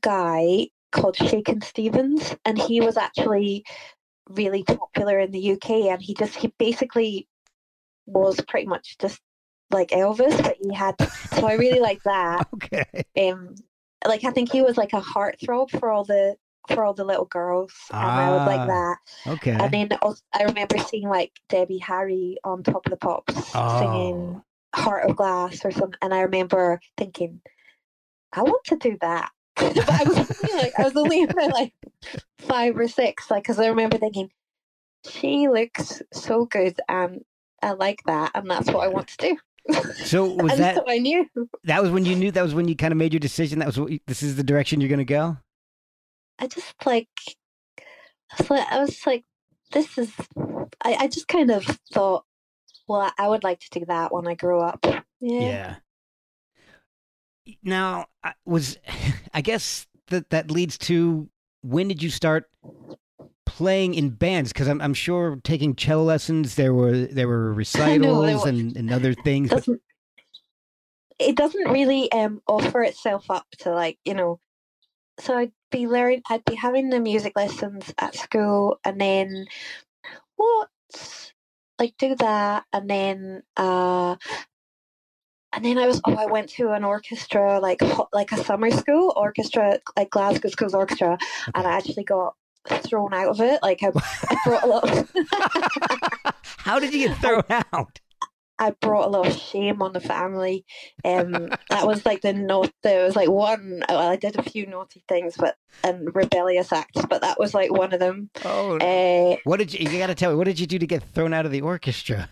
guy 0.00 0.68
called 0.92 1.16
Shakin 1.16 1.60
Stevens, 1.60 2.34
and 2.44 2.58
he 2.58 2.80
was 2.80 2.96
actually 2.96 3.64
really 4.28 4.62
popular 4.64 5.18
in 5.18 5.30
the 5.30 5.52
UK. 5.52 5.70
And 5.90 6.02
he 6.02 6.14
just 6.14 6.34
he 6.36 6.52
basically 6.58 7.28
was 8.06 8.40
pretty 8.48 8.66
much 8.66 8.96
just 8.98 9.20
like 9.70 9.88
Elvis, 9.90 10.36
but 10.42 10.56
he 10.60 10.72
had. 10.74 10.94
So 11.34 11.46
I 11.46 11.54
really 11.54 11.80
like 11.80 12.02
that. 12.04 12.46
Okay. 12.54 12.84
Um, 13.18 13.54
like 14.06 14.24
I 14.24 14.30
think 14.30 14.52
he 14.52 14.62
was 14.62 14.76
like 14.76 14.92
a 14.92 15.00
heartthrob 15.00 15.70
for 15.70 15.90
all 15.90 16.04
the 16.04 16.36
for 16.68 16.84
all 16.84 16.94
the 16.94 17.04
little 17.04 17.24
girls, 17.24 17.72
and 17.90 18.02
I 18.10 18.30
would 18.30 18.42
Ah, 18.42 18.46
like 18.46 18.66
that. 18.68 18.96
Okay. 19.26 19.52
And 19.52 19.70
then 19.72 19.98
also, 20.02 20.22
I 20.34 20.44
remember 20.44 20.78
seeing 20.78 21.08
like 21.08 21.32
Debbie 21.48 21.78
Harry 21.78 22.36
on 22.44 22.62
Top 22.62 22.86
of 22.86 22.90
the 22.90 22.96
Pops 22.96 23.34
singing 23.34 24.36
Oh. 24.36 24.44
Heart 24.74 25.10
of 25.10 25.16
Glass 25.16 25.64
or 25.64 25.70
something, 25.70 25.98
and 26.02 26.14
I 26.14 26.20
remember 26.20 26.80
thinking, 26.96 27.40
I 28.32 28.42
want 28.42 28.64
to 28.66 28.76
do 28.76 28.96
that. 29.00 29.30
but 29.56 29.90
I 29.90 30.04
was 30.04 30.18
only, 30.18 30.62
like, 30.62 30.72
I 30.78 30.82
was 30.82 30.96
only 30.96 31.22
about 31.24 31.52
like 31.52 31.74
five 32.38 32.76
or 32.78 32.86
six, 32.86 33.30
like, 33.30 33.42
because 33.42 33.58
I 33.58 33.68
remember 33.68 33.98
thinking, 33.98 34.30
she 35.08 35.48
looks 35.48 36.02
so 36.12 36.44
good, 36.44 36.78
and 36.88 37.22
I 37.62 37.72
like 37.72 38.02
that, 38.06 38.32
and 38.34 38.50
that's 38.50 38.70
what 38.70 38.84
I 38.84 38.88
want 38.88 39.08
to 39.08 39.16
do. 39.16 39.36
So 40.04 40.24
was 40.34 40.52
and 40.52 40.60
that 40.60 40.76
so 40.76 40.84
I 40.86 40.98
knew. 40.98 41.28
that 41.64 41.82
was 41.82 41.90
when 41.90 42.04
you 42.04 42.14
knew 42.14 42.30
that 42.30 42.42
was 42.42 42.54
when 42.54 42.68
you 42.68 42.76
kind 42.76 42.92
of 42.92 42.98
made 42.98 43.12
your 43.12 43.20
decision 43.20 43.58
that 43.58 43.66
was 43.66 43.78
what 43.78 43.90
you, 43.92 44.00
this 44.06 44.22
is 44.22 44.36
the 44.36 44.42
direction 44.42 44.80
you're 44.80 44.88
going 44.88 44.98
to 44.98 45.04
go? 45.04 45.36
I 46.38 46.46
just 46.46 46.74
like, 46.86 47.08
I 48.32 48.36
was 48.38 48.50
like, 48.50 48.68
I 48.70 48.78
was 48.80 49.06
like, 49.06 49.24
this 49.72 49.98
is. 49.98 50.12
I, 50.82 50.94
I 51.00 51.08
just 51.08 51.28
kind 51.28 51.50
of 51.50 51.64
thought, 51.92 52.24
well, 52.88 53.12
I 53.18 53.28
would 53.28 53.44
like 53.44 53.60
to 53.60 53.80
do 53.80 53.84
that 53.86 54.12
when 54.12 54.26
I 54.26 54.34
grew 54.34 54.60
up. 54.60 54.84
Yeah. 54.84 55.02
Yeah. 55.20 55.76
Now, 57.62 58.06
I 58.24 58.34
was 58.44 58.78
I 59.34 59.40
guess 59.40 59.86
that 60.08 60.30
that 60.30 60.50
leads 60.50 60.78
to 60.78 61.28
when 61.62 61.88
did 61.88 62.02
you 62.02 62.10
start 62.10 62.50
playing 63.46 63.94
in 63.94 64.10
bands? 64.10 64.52
Because 64.52 64.68
I'm 64.68 64.80
I'm 64.80 64.94
sure 64.94 65.38
taking 65.44 65.74
cello 65.76 66.04
lessons 66.04 66.54
there 66.54 66.74
were 66.74 66.96
there 66.96 67.28
were 67.28 67.52
recitals 67.54 68.42
were. 68.42 68.48
and, 68.48 68.76
and 68.76 68.92
other 68.92 69.14
things. 69.14 69.50
Doesn't 69.50 69.80
it 71.18 71.36
doesn't 71.36 71.70
really 71.70 72.10
um 72.12 72.40
offer 72.46 72.82
itself 72.82 73.28
up 73.28 73.44
to 73.58 73.70
like 73.70 73.98
you 74.04 74.14
know 74.14 74.38
so 75.18 75.36
i'd 75.36 75.50
be 75.72 75.88
learning 75.88 76.22
i'd 76.30 76.44
be 76.44 76.54
having 76.54 76.90
the 76.90 77.00
music 77.00 77.32
lessons 77.34 77.92
at 77.98 78.14
school 78.14 78.78
and 78.84 79.00
then 79.00 79.44
what? 80.38 80.68
Like 81.78 81.94
do 81.98 82.14
that, 82.16 82.64
and 82.72 82.90
then 82.90 83.42
uh, 83.56 84.16
and 85.52 85.64
then 85.64 85.78
I 85.78 85.86
was 85.86 86.00
oh 86.04 86.14
I 86.14 86.26
went 86.26 86.50
to 86.50 86.72
an 86.72 86.84
orchestra 86.84 87.60
like 87.60 87.80
like 88.12 88.32
a 88.32 88.42
summer 88.42 88.70
school 88.70 89.12
orchestra 89.16 89.78
like 89.96 90.10
Glasgow 90.10 90.48
Schools 90.48 90.74
Orchestra, 90.74 91.14
okay. 91.14 91.52
and 91.54 91.66
I 91.66 91.76
actually 91.76 92.04
got 92.04 92.34
thrown 92.68 93.14
out 93.14 93.28
of 93.28 93.40
it. 93.40 93.62
Like 93.62 93.82
I, 93.82 93.90
I 93.94 94.36
brought 94.44 94.64
a 94.64 94.66
lot. 94.66 96.34
How 96.58 96.78
did 96.78 96.92
you 96.92 97.08
get 97.08 97.18
thrown 97.20 97.42
out? 97.72 98.00
I 98.58 98.70
brought 98.70 99.06
a 99.06 99.10
lot 99.10 99.26
of 99.26 99.36
shame 99.36 99.82
on 99.82 99.92
the 99.92 100.00
family. 100.00 100.64
Um, 101.04 101.32
that 101.70 101.86
was 101.86 102.04
like 102.04 102.22
the 102.22 102.32
note. 102.32 102.72
There 102.82 103.04
was 103.04 103.16
like 103.16 103.28
one. 103.28 103.82
Well, 103.88 103.98
I 103.98 104.16
did 104.16 104.38
a 104.38 104.42
few 104.42 104.66
naughty 104.66 105.02
things, 105.08 105.36
but 105.36 105.56
and 105.84 106.14
rebellious 106.14 106.72
acts, 106.72 107.04
but 107.08 107.22
that 107.22 107.38
was 107.38 107.54
like 107.54 107.72
one 107.72 107.92
of 107.92 108.00
them. 108.00 108.30
Oh, 108.44 108.76
uh, 108.78 109.36
what 109.44 109.58
did 109.58 109.72
you? 109.72 109.88
You 109.88 109.98
got 109.98 110.08
to 110.08 110.14
tell 110.14 110.30
me. 110.30 110.36
What 110.36 110.44
did 110.44 110.60
you 110.60 110.66
do 110.66 110.78
to 110.78 110.86
get 110.86 111.02
thrown 111.02 111.32
out 111.32 111.46
of 111.46 111.52
the 111.52 111.60
orchestra? 111.60 112.30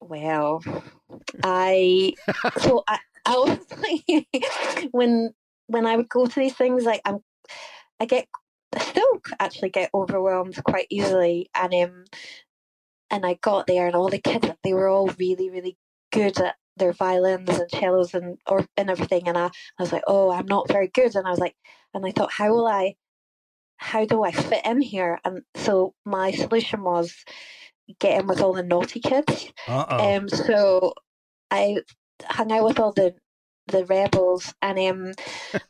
Well, 0.00 0.62
I 1.44 2.14
so 2.58 2.82
I, 2.88 2.98
I 3.24 3.34
was 3.36 3.58
like 3.78 4.88
when 4.90 5.32
when 5.66 5.86
I 5.86 5.96
would 5.96 6.08
go 6.08 6.26
to 6.26 6.40
these 6.40 6.54
things, 6.54 6.84
like 6.84 7.00
I'm, 7.04 7.20
I 8.00 8.06
get 8.06 8.26
I 8.74 8.80
still 8.80 9.20
actually 9.38 9.70
get 9.70 9.90
overwhelmed 9.94 10.62
quite 10.64 10.86
easily, 10.90 11.50
and 11.54 11.74
um, 11.74 12.04
and 13.12 13.24
I 13.24 13.34
got 13.34 13.66
there, 13.66 13.86
and 13.86 13.94
all 13.94 14.08
the 14.08 14.18
kids 14.18 14.48
they 14.64 14.72
were 14.72 14.88
all 14.88 15.08
really 15.18 15.50
really 15.50 15.76
good 16.10 16.38
at 16.40 16.56
their 16.76 16.92
violins 16.92 17.48
and 17.48 17.70
cellos 17.70 18.14
and 18.14 18.38
or 18.46 18.66
and 18.76 18.90
everything, 18.90 19.28
and 19.28 19.38
I, 19.38 19.46
I 19.46 19.50
was 19.78 19.92
like, 19.92 20.04
oh, 20.08 20.30
I'm 20.30 20.46
not 20.46 20.68
very 20.68 20.88
good, 20.88 21.14
and 21.14 21.26
I 21.26 21.30
was 21.30 21.38
like, 21.38 21.54
and 21.94 22.04
I 22.04 22.10
thought, 22.10 22.32
how 22.32 22.52
will 22.52 22.66
I, 22.66 22.96
how 23.76 24.04
do 24.04 24.24
I 24.24 24.32
fit 24.32 24.64
in 24.64 24.80
here? 24.80 25.20
And 25.24 25.42
so 25.54 25.94
my 26.04 26.32
solution 26.32 26.82
was 26.82 27.14
get 27.98 28.20
in 28.20 28.26
with 28.26 28.40
all 28.40 28.52
the 28.52 28.62
naughty 28.62 29.00
kids. 29.00 29.52
Uh-oh. 29.68 30.16
Um, 30.16 30.28
so 30.28 30.94
I 31.50 31.78
hung 32.24 32.52
out 32.52 32.64
with 32.64 32.80
all 32.80 32.92
the 32.92 33.14
the 33.68 33.84
rebels, 33.84 34.54
and 34.62 34.78
um, 34.78 35.60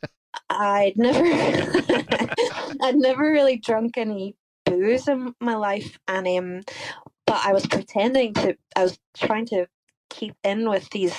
I'd 0.49 0.97
never, 0.97 1.23
I'd 2.81 2.95
never 2.95 3.31
really 3.31 3.57
drunk 3.57 3.97
any 3.97 4.35
booze 4.65 5.07
in 5.07 5.33
my 5.39 5.55
life, 5.55 5.99
and 6.07 6.27
um, 6.27 6.61
but 7.25 7.41
I 7.43 7.53
was 7.53 7.65
pretending 7.65 8.33
to. 8.35 8.55
I 8.75 8.83
was 8.83 8.99
trying 9.17 9.45
to 9.47 9.67
keep 10.09 10.35
in 10.43 10.69
with 10.69 10.89
these 10.91 11.15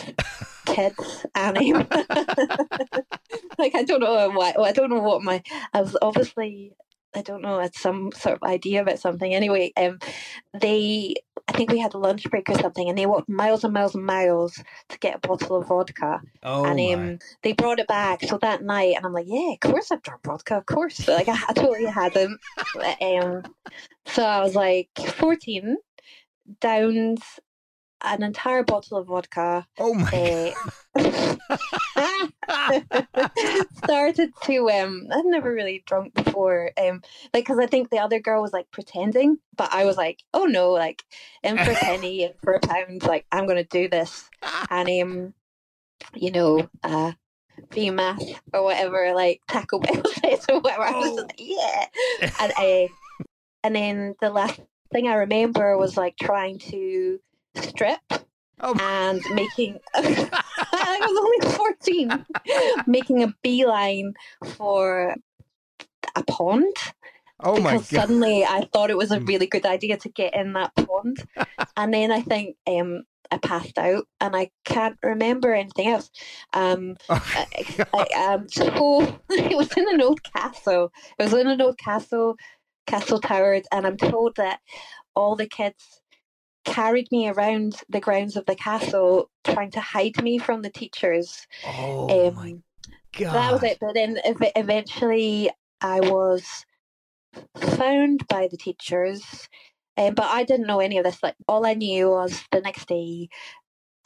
kids, 0.67 1.27
um, 1.35 1.55
like 3.59 3.75
I 3.75 3.83
don't 3.85 4.01
know 4.01 4.31
why. 4.31 4.55
I 4.59 4.73
don't 4.73 4.91
know 4.91 5.01
what 5.01 5.23
my. 5.23 5.43
I 5.73 5.81
was 5.81 5.97
obviously 6.01 6.75
I 7.15 7.23
don't 7.23 7.43
know, 7.43 7.61
had 7.61 7.75
some 7.75 8.11
sort 8.13 8.37
of 8.37 8.49
idea 8.49 8.83
about 8.83 8.99
something. 8.99 9.35
Anyway, 9.35 9.73
um, 9.77 9.99
they, 10.53 11.15
I 11.47 11.53
think 11.53 11.71
we 11.71 11.79
had 11.79 11.95
a 11.95 11.99
lunch 11.99 12.29
break 12.29 12.49
or 12.51 12.59
something, 12.59 12.89
and 12.89 12.99
they 12.99 13.07
walked 13.07 13.29
miles 13.29 13.65
and 13.65 13.73
miles 13.73 13.95
and 13.95 14.05
miles 14.05 14.63
to 14.89 14.99
get 14.99 15.17
a 15.17 15.27
bottle 15.27 15.57
of 15.57 15.69
vodka. 15.69 16.21
Oh 16.43 16.65
and 16.65 16.95
um, 16.95 17.19
they 17.43 17.53
brought 17.53 17.79
it 17.79 17.87
back. 17.87 18.25
So 18.25 18.39
that 18.39 18.63
night, 18.63 18.95
and 18.97 19.07
I'm 19.07 19.13
like, 19.13 19.27
yeah, 19.29 19.53
of 19.53 19.61
course 19.61 19.93
I've 19.93 20.03
drunk 20.03 20.23
vodka, 20.25 20.57
of 20.57 20.67
course. 20.67 21.07
Like 21.07 21.29
I, 21.29 21.39
I 21.49 21.53
totally 21.53 21.87
had 21.87 22.15
them. 22.15 22.39
um, 23.01 23.43
so 24.07 24.25
I 24.25 24.43
was 24.43 24.55
like 24.55 24.89
14, 25.17 25.77
downs 26.61 27.41
an 28.05 28.23
entire 28.23 28.63
bottle 28.63 28.99
of 28.99 29.07
vodka. 29.07 29.67
Oh 29.79 29.95
my! 29.95 30.55
Uh, 32.47 32.81
started 33.85 34.33
to 34.43 34.71
um. 34.71 35.09
I'd 35.11 35.25
never 35.25 35.53
really 35.53 35.83
drunk 35.87 36.15
before. 36.15 36.71
Um, 36.77 37.03
like 37.33 37.45
because 37.45 37.59
I 37.59 37.67
think 37.67 37.91
the 37.91 37.99
other 37.99 38.21
girl 38.21 38.43
was 38.43 38.53
like 38.53 38.71
pretending, 38.71 39.39
but 39.57 39.73
I 39.73 39.85
was 39.85 39.97
like, 39.97 40.23
oh 40.35 40.45
no, 40.45 40.71
like 40.71 41.03
in 41.43 41.57
for 41.57 41.71
a 41.71 41.75
penny 41.75 42.25
and 42.25 42.35
for 42.43 42.55
a 42.55 42.61
pound, 42.61 43.05
like 43.05 43.27
I'm 43.33 43.47
gonna 43.47 43.65
do 43.65 43.89
this, 43.89 44.29
and 44.71 44.89
um, 45.03 45.35
you 46.15 46.31
know, 46.31 46.69
uh, 46.83 47.13
be 47.71 47.89
VMAS 47.89 48.39
or 48.53 48.65
whatever, 48.65 49.15
like 49.15 49.41
Taco 49.49 49.79
Bell 49.79 50.03
says 50.23 50.45
or 50.49 50.61
whatever. 50.61 50.83
I 50.83 50.99
was 50.99 51.09
oh. 51.11 51.23
like, 51.23 51.35
yeah, 51.39 51.87
and 52.41 52.53
uh, 52.59 52.93
and 53.63 53.75
then 53.75 54.15
the 54.21 54.31
last 54.31 54.61
thing 54.95 55.09
I 55.09 55.15
remember 55.15 55.77
was 55.77 55.97
like 55.97 56.17
trying 56.17 56.59
to 56.71 57.19
strip 57.57 58.01
oh. 58.61 58.77
and 58.81 59.21
making 59.35 59.79
I 59.95 60.99
was 61.01 61.43
only 61.45 61.57
14 61.57 62.27
making 62.87 63.23
a 63.25 63.35
beeline 63.43 64.15
for 64.57 65.17
a 66.15 66.23
pond 66.25 66.77
oh 67.41 67.57
because 67.57 67.65
my 67.65 67.73
God. 67.73 67.85
suddenly 67.85 68.45
I 68.45 68.69
thought 68.73 68.91
it 68.91 68.97
was 68.97 69.11
a 69.11 69.19
hmm. 69.19 69.27
really 69.27 69.47
good 69.47 69.67
idea 69.67 69.97
to 69.97 70.09
get 70.09 70.35
in 70.35 70.53
that 70.53 70.75
pond 70.77 71.27
and 71.77 71.93
then 71.93 72.13
I 72.13 72.21
think 72.21 72.57
um 72.67 73.03
I 73.31 73.39
passed 73.39 73.79
out 73.79 74.07
and 74.21 74.37
I 74.37 74.51
can't 74.65 74.97
remember 75.03 75.53
anything 75.53 75.89
else. 75.89 76.11
Um, 76.53 76.97
oh, 77.09 77.25
I, 77.35 77.87
I, 77.93 78.35
um, 78.35 78.47
so 78.49 79.19
it 79.31 79.57
was 79.57 79.73
in 79.77 79.93
an 79.93 80.03
old 80.03 80.23
castle. 80.23 80.93
It 81.19 81.25
was 81.25 81.33
in 81.33 81.49
an 81.49 81.61
old 81.61 81.79
castle, 81.79 82.37
castle 82.87 83.21
towers, 83.21 83.65
and 83.73 83.87
I'm 83.87 83.97
told 83.97 84.37
that 84.37 84.61
all 85.15 85.37
the 85.37 85.47
kids 85.47 86.01
carried 86.65 87.11
me 87.13 87.29
around 87.29 87.83
the 87.89 88.01
grounds 88.01 88.37
of 88.37 88.47
the 88.47 88.57
castle 88.57 89.31
trying 89.45 89.71
to 89.73 89.81
hide 89.81 90.23
me 90.23 90.39
from 90.39 90.63
the 90.63 90.71
teachers. 90.71 91.47
Oh 91.67 92.29
um, 92.29 92.35
my 92.35 92.57
god! 93.17 93.35
That 93.35 93.53
was 93.53 93.63
it. 93.63 93.79
But 93.81 93.95
then 93.95 94.19
eventually, 94.25 95.51
I 95.81 96.01
was 96.01 96.65
found 97.57 98.27
by 98.29 98.49
the 98.51 98.57
teachers, 98.57 99.49
um, 99.97 100.15
but 100.15 100.27
I 100.27 100.45
didn't 100.45 100.67
know 100.67 100.81
any 100.81 100.99
of 100.99 101.05
this. 101.05 101.23
Like 101.23 101.37
all 101.49 101.67
I 101.67 101.75
knew 101.75 102.11
was 102.11 102.43
the 102.51 102.61
next 102.61 102.89
day. 102.89 103.29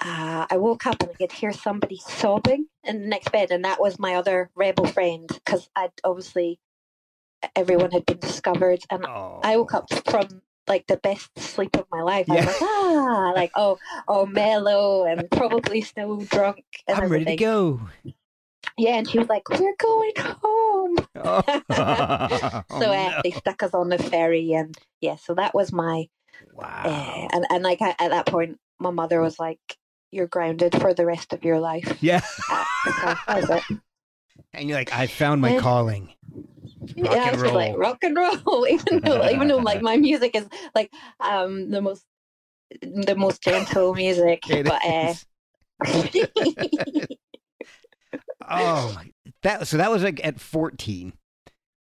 Uh, 0.01 0.47
I 0.49 0.59
woke 0.59 0.87
up 0.87 1.03
and 1.03 1.11
I 1.11 1.15
could 1.15 1.33
hear 1.33 1.53
somebody 1.53 1.97
sobbing 1.97 2.67
in 2.85 3.03
the 3.03 3.09
next 3.09 3.33
bed, 3.33 3.51
and 3.51 3.65
that 3.65 3.81
was 3.81 3.99
my 3.99 4.15
other 4.15 4.51
rebel 4.55 4.87
friend 4.87 5.29
because 5.29 5.69
I'd 5.75 5.91
obviously 6.05 6.61
everyone 7.55 7.91
had 7.91 8.07
been 8.07 8.19
discovered, 8.19 8.81
and 8.91 9.05
oh. 9.07 9.41
I 9.43 9.57
woke 9.57 9.75
up 9.75 9.89
from 10.09 10.43
like 10.69 10.87
the 10.87 10.99
best 10.99 11.31
sleep 11.39 11.77
of 11.77 11.87
my 11.91 12.03
life. 12.03 12.27
Yeah. 12.29 12.35
I 12.35 12.39
was 12.39 12.47
like, 12.47 12.63
ah, 12.63 13.33
like 13.35 13.51
oh, 13.57 13.79
oh, 14.07 14.27
mellow 14.27 15.05
and 15.05 15.31
probably 15.31 15.81
still 15.81 16.19
drunk. 16.19 16.65
And 16.87 16.99
I'm 16.99 17.09
ready 17.09 17.25
to 17.25 17.37
go. 17.37 17.81
Yeah, 18.77 18.97
and 18.97 19.09
she 19.09 19.19
was 19.19 19.29
like, 19.29 19.49
"We're 19.49 19.75
going 19.79 20.13
home." 20.17 20.97
Oh. 21.17 21.43
so 22.71 22.87
oh, 22.87 22.93
uh, 22.93 23.11
no. 23.11 23.21
they 23.25 23.31
stuck 23.31 23.63
us 23.63 23.75
on 23.75 23.89
the 23.89 23.99
ferry, 23.99 24.53
and 24.53 24.77
yeah, 25.01 25.17
so 25.17 25.35
that 25.35 25.55
was 25.55 25.73
my 25.73 26.09
wow. 26.53 26.83
Uh, 26.85 27.29
and 27.33 27.47
and 27.51 27.65
like 27.65 27.81
at 27.81 27.97
that 27.99 28.27
point, 28.27 28.59
my 28.79 28.91
mother 28.91 29.21
was 29.21 29.39
like, 29.39 29.61
"You're 30.11 30.27
grounded 30.27 30.81
for 30.81 30.93
the 30.93 31.07
rest 31.07 31.33
of 31.33 31.45
your 31.45 31.61
life." 31.61 31.99
Yeah, 32.01 32.21
uh, 32.51 32.65
so 32.85 32.91
that 32.91 33.25
was 33.29 33.51
it. 33.51 33.79
And 34.55 34.69
you're 34.69 34.79
like, 34.79 34.95
"I 34.95 35.09
found 35.09 35.43
my 35.43 35.59
calling." 35.59 36.15
Rock 36.97 37.15
yeah, 37.15 37.31
and 37.31 37.41
roll. 37.41 37.55
like 37.55 37.77
rock 37.77 37.99
and 38.03 38.17
roll. 38.17 38.67
even 38.69 39.01
though 39.01 39.29
even 39.31 39.49
though 39.49 39.59
like 39.59 39.83
my 39.91 39.97
music 39.97 40.35
is 40.35 40.47
like 40.75 40.93
um 41.21 41.71
the 41.71 41.81
most 41.81 42.05
the 42.83 43.15
most 43.17 43.43
gentle 43.43 43.95
music, 43.95 44.49
it 44.51 44.67
but 44.67 44.81
uh... 44.85 45.15
oh, 48.49 49.01
that 49.43 49.67
so 49.67 49.77
that 49.77 49.91
was 49.91 50.03
like 50.03 50.25
at 50.25 50.41
fourteen. 50.41 51.15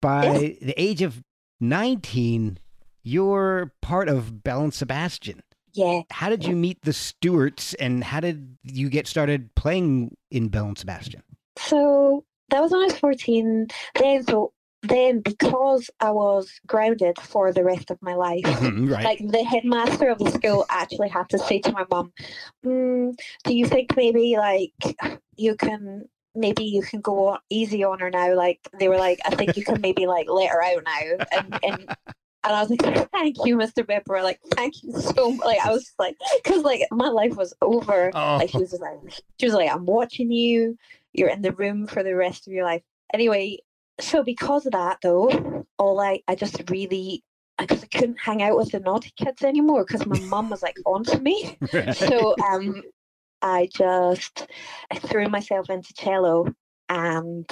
By 0.00 0.24
yeah. 0.24 0.52
the 0.60 0.74
age 0.76 1.02
of 1.02 1.22
nineteen, 1.60 2.58
you're 3.02 3.72
part 3.80 4.08
of 4.08 4.42
Belle 4.42 4.64
and 4.64 4.74
Sebastian. 4.74 5.42
Yeah. 5.74 6.02
How 6.10 6.28
did 6.28 6.44
you 6.44 6.54
meet 6.54 6.82
the 6.82 6.92
Stuarts, 6.92 7.74
and 7.74 8.04
how 8.04 8.20
did 8.20 8.58
you 8.62 8.90
get 8.90 9.06
started 9.06 9.54
playing 9.54 10.16
in 10.30 10.48
Belle 10.48 10.66
and 10.66 10.78
Sebastian? 10.78 11.22
So 11.56 12.24
that 12.50 12.60
was 12.60 12.70
when 12.70 12.82
I 12.82 12.84
was 12.84 12.98
14. 12.98 13.66
Then, 13.98 14.24
so 14.24 14.52
then 14.82 15.20
because 15.20 15.90
I 16.00 16.10
was 16.10 16.60
grounded 16.66 17.18
for 17.20 17.52
the 17.52 17.64
rest 17.64 17.90
of 17.90 18.02
my 18.02 18.14
life, 18.14 18.42
mm-hmm, 18.42 18.88
right. 18.88 19.04
like 19.04 19.18
the 19.20 19.44
headmaster 19.44 20.08
of 20.08 20.18
the 20.18 20.30
school 20.30 20.66
actually 20.68 21.08
had 21.08 21.28
to 21.30 21.38
say 21.38 21.60
to 21.60 21.72
my 21.72 21.86
mum, 21.90 22.12
mm, 22.64 23.16
"Do 23.44 23.54
you 23.54 23.66
think 23.66 23.96
maybe 23.96 24.36
like 24.36 24.72
you 25.36 25.54
can 25.54 26.08
maybe 26.34 26.64
you 26.64 26.82
can 26.82 27.00
go 27.00 27.28
on, 27.28 27.38
easy 27.48 27.84
on 27.84 28.00
her 28.00 28.10
now?" 28.10 28.34
Like 28.34 28.58
they 28.78 28.88
were 28.88 28.98
like, 28.98 29.20
"I 29.24 29.30
think 29.30 29.56
you 29.56 29.64
can 29.64 29.80
maybe 29.82 30.06
like 30.06 30.28
let 30.28 30.50
her 30.50 30.62
out 30.62 30.82
now," 30.84 31.26
and 31.32 31.58
and. 31.62 31.96
And 32.44 32.56
I 32.56 32.60
was 32.60 32.70
like, 32.70 32.82
"Thank 33.12 33.36
you, 33.44 33.56
Mr. 33.56 33.86
Pepper. 33.86 34.20
Like, 34.20 34.40
thank 34.56 34.82
you 34.82 34.90
so 34.98 35.30
much." 35.30 35.46
Like, 35.46 35.60
I 35.64 35.70
was 35.70 35.92
like, 36.00 36.16
because 36.42 36.64
like 36.64 36.80
my 36.90 37.06
life 37.06 37.36
was 37.36 37.54
over. 37.62 38.10
Oh. 38.12 38.38
Like, 38.38 38.50
she 38.50 38.58
was 38.58 38.72
like, 38.80 39.22
she 39.38 39.46
was 39.46 39.54
like, 39.54 39.70
"I'm 39.70 39.86
watching 39.86 40.32
you. 40.32 40.76
You're 41.12 41.28
in 41.28 41.42
the 41.42 41.52
room 41.52 41.86
for 41.86 42.02
the 42.02 42.16
rest 42.16 42.48
of 42.48 42.52
your 42.52 42.64
life." 42.64 42.82
Anyway, 43.14 43.58
so 44.00 44.22
because 44.22 44.66
of 44.66 44.72
that 44.72 44.98
though, 45.02 45.64
all 45.78 46.00
I 46.00 46.20
I 46.28 46.34
just 46.34 46.70
really 46.70 47.22
because 47.58 47.82
I 47.84 47.86
couldn't 47.86 48.18
hang 48.20 48.42
out 48.42 48.56
with 48.56 48.72
the 48.72 48.80
naughty 48.80 49.12
kids 49.16 49.42
anymore 49.42 49.84
because 49.84 50.06
my 50.06 50.18
mum 50.20 50.50
was 50.50 50.62
like 50.62 50.76
onto 50.84 51.18
me. 51.18 51.58
Right. 51.72 51.94
So 51.96 52.34
um, 52.44 52.82
I 53.40 53.68
just 53.72 54.46
I 54.90 54.98
threw 54.98 55.28
myself 55.28 55.70
into 55.70 55.92
cello 55.94 56.46
and 56.88 57.46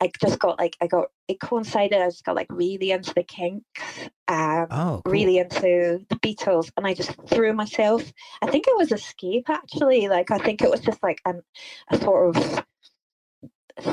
I 0.00 0.10
just 0.20 0.38
got 0.38 0.58
like 0.58 0.76
I 0.80 0.86
got 0.86 1.06
it 1.28 1.40
coincided. 1.40 2.00
I 2.00 2.06
just 2.06 2.24
got 2.24 2.36
like 2.36 2.48
really 2.50 2.90
into 2.90 3.14
the 3.14 3.22
Kinks, 3.22 3.82
um, 4.28 4.66
Oh, 4.70 5.02
cool. 5.04 5.12
really 5.12 5.38
into 5.38 6.04
the 6.08 6.16
Beatles, 6.16 6.70
and 6.76 6.86
I 6.86 6.94
just 6.94 7.16
threw 7.28 7.52
myself. 7.52 8.02
I 8.42 8.50
think 8.50 8.66
it 8.68 8.76
was 8.76 8.92
escape 8.92 9.48
actually. 9.48 10.08
Like 10.08 10.30
I 10.30 10.38
think 10.38 10.62
it 10.62 10.70
was 10.70 10.80
just 10.80 11.02
like 11.02 11.20
an, 11.24 11.42
a 11.90 11.96
sort 11.98 12.36
of 12.36 12.64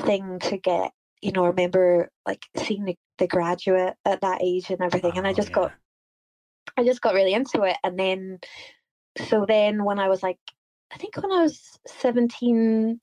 thing 0.03 0.39
to 0.39 0.57
get. 0.57 0.91
You 1.23 1.31
know, 1.31 1.45
I 1.45 1.47
remember 1.47 2.09
like 2.27 2.45
seeing 2.57 2.83
the, 2.83 2.97
the 3.17 3.27
graduate 3.27 3.93
at 4.05 4.21
that 4.21 4.41
age 4.43 4.69
and 4.69 4.81
everything, 4.81 5.17
and 5.17 5.25
I 5.25 5.31
Oh, 5.31 5.33
just 5.33 5.49
yeah. 5.49 5.55
got 5.55 5.73
I 6.77 6.83
just 6.83 7.01
got 7.01 7.13
really 7.13 7.33
into 7.33 7.63
it. 7.63 7.77
And 7.83 7.97
then, 7.97 8.39
so 9.29 9.45
then 9.47 9.83
when 9.86 9.99
I 9.99 10.09
was 10.09 10.21
like, 10.21 10.39
I 10.91 10.97
think 10.97 11.15
when 11.15 11.31
I 11.31 11.43
was 11.43 11.79
17, 11.88 12.99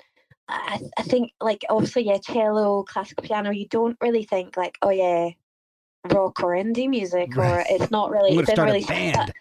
I, 0.49 0.81
I 0.99 1.03
think 1.03 1.33
like 1.41 1.65
obviously, 1.71 2.07
yeah, 2.07 2.19
cello, 2.19 2.83
classical 2.83 3.23
piano, 3.23 3.51
you 3.53 3.69
don't 3.69 3.97
really 4.01 4.25
think 4.25 4.57
like, 4.57 4.77
oh 4.83 4.91
yeah, 4.91 5.31
rock 6.11 6.43
or 6.43 6.51
indie 6.51 6.89
music, 6.89 7.37
or 7.39 7.65
it's 7.69 7.91
not 7.91 8.11
really, 8.11 8.37
it 8.37 8.47
didn't 8.47 8.65
really 8.65 9.13
but- 9.15 9.33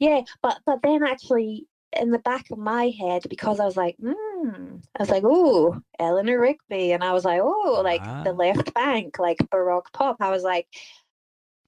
yeah, 0.00 0.22
but 0.42 0.58
but 0.66 0.80
then 0.82 1.04
actually 1.04 1.66
in 1.96 2.10
the 2.10 2.18
back 2.18 2.50
of 2.50 2.58
my 2.58 2.88
head, 2.98 3.24
because 3.28 3.60
I 3.60 3.64
was 3.64 3.76
like, 3.76 3.96
hmm, 3.98 4.76
I 4.96 5.00
was 5.02 5.10
like, 5.10 5.24
oh, 5.24 5.80
Eleanor 5.98 6.40
Rigby, 6.40 6.92
and 6.92 7.02
I 7.04 7.12
was 7.12 7.24
like, 7.24 7.40
oh, 7.42 7.80
like 7.84 8.08
the 8.24 8.32
Ah. 8.32 8.32
left 8.32 8.74
bank, 8.74 9.18
like 9.18 9.38
baroque 9.50 9.92
pop. 9.92 10.16
I 10.20 10.30
was 10.30 10.42
like, 10.42 10.68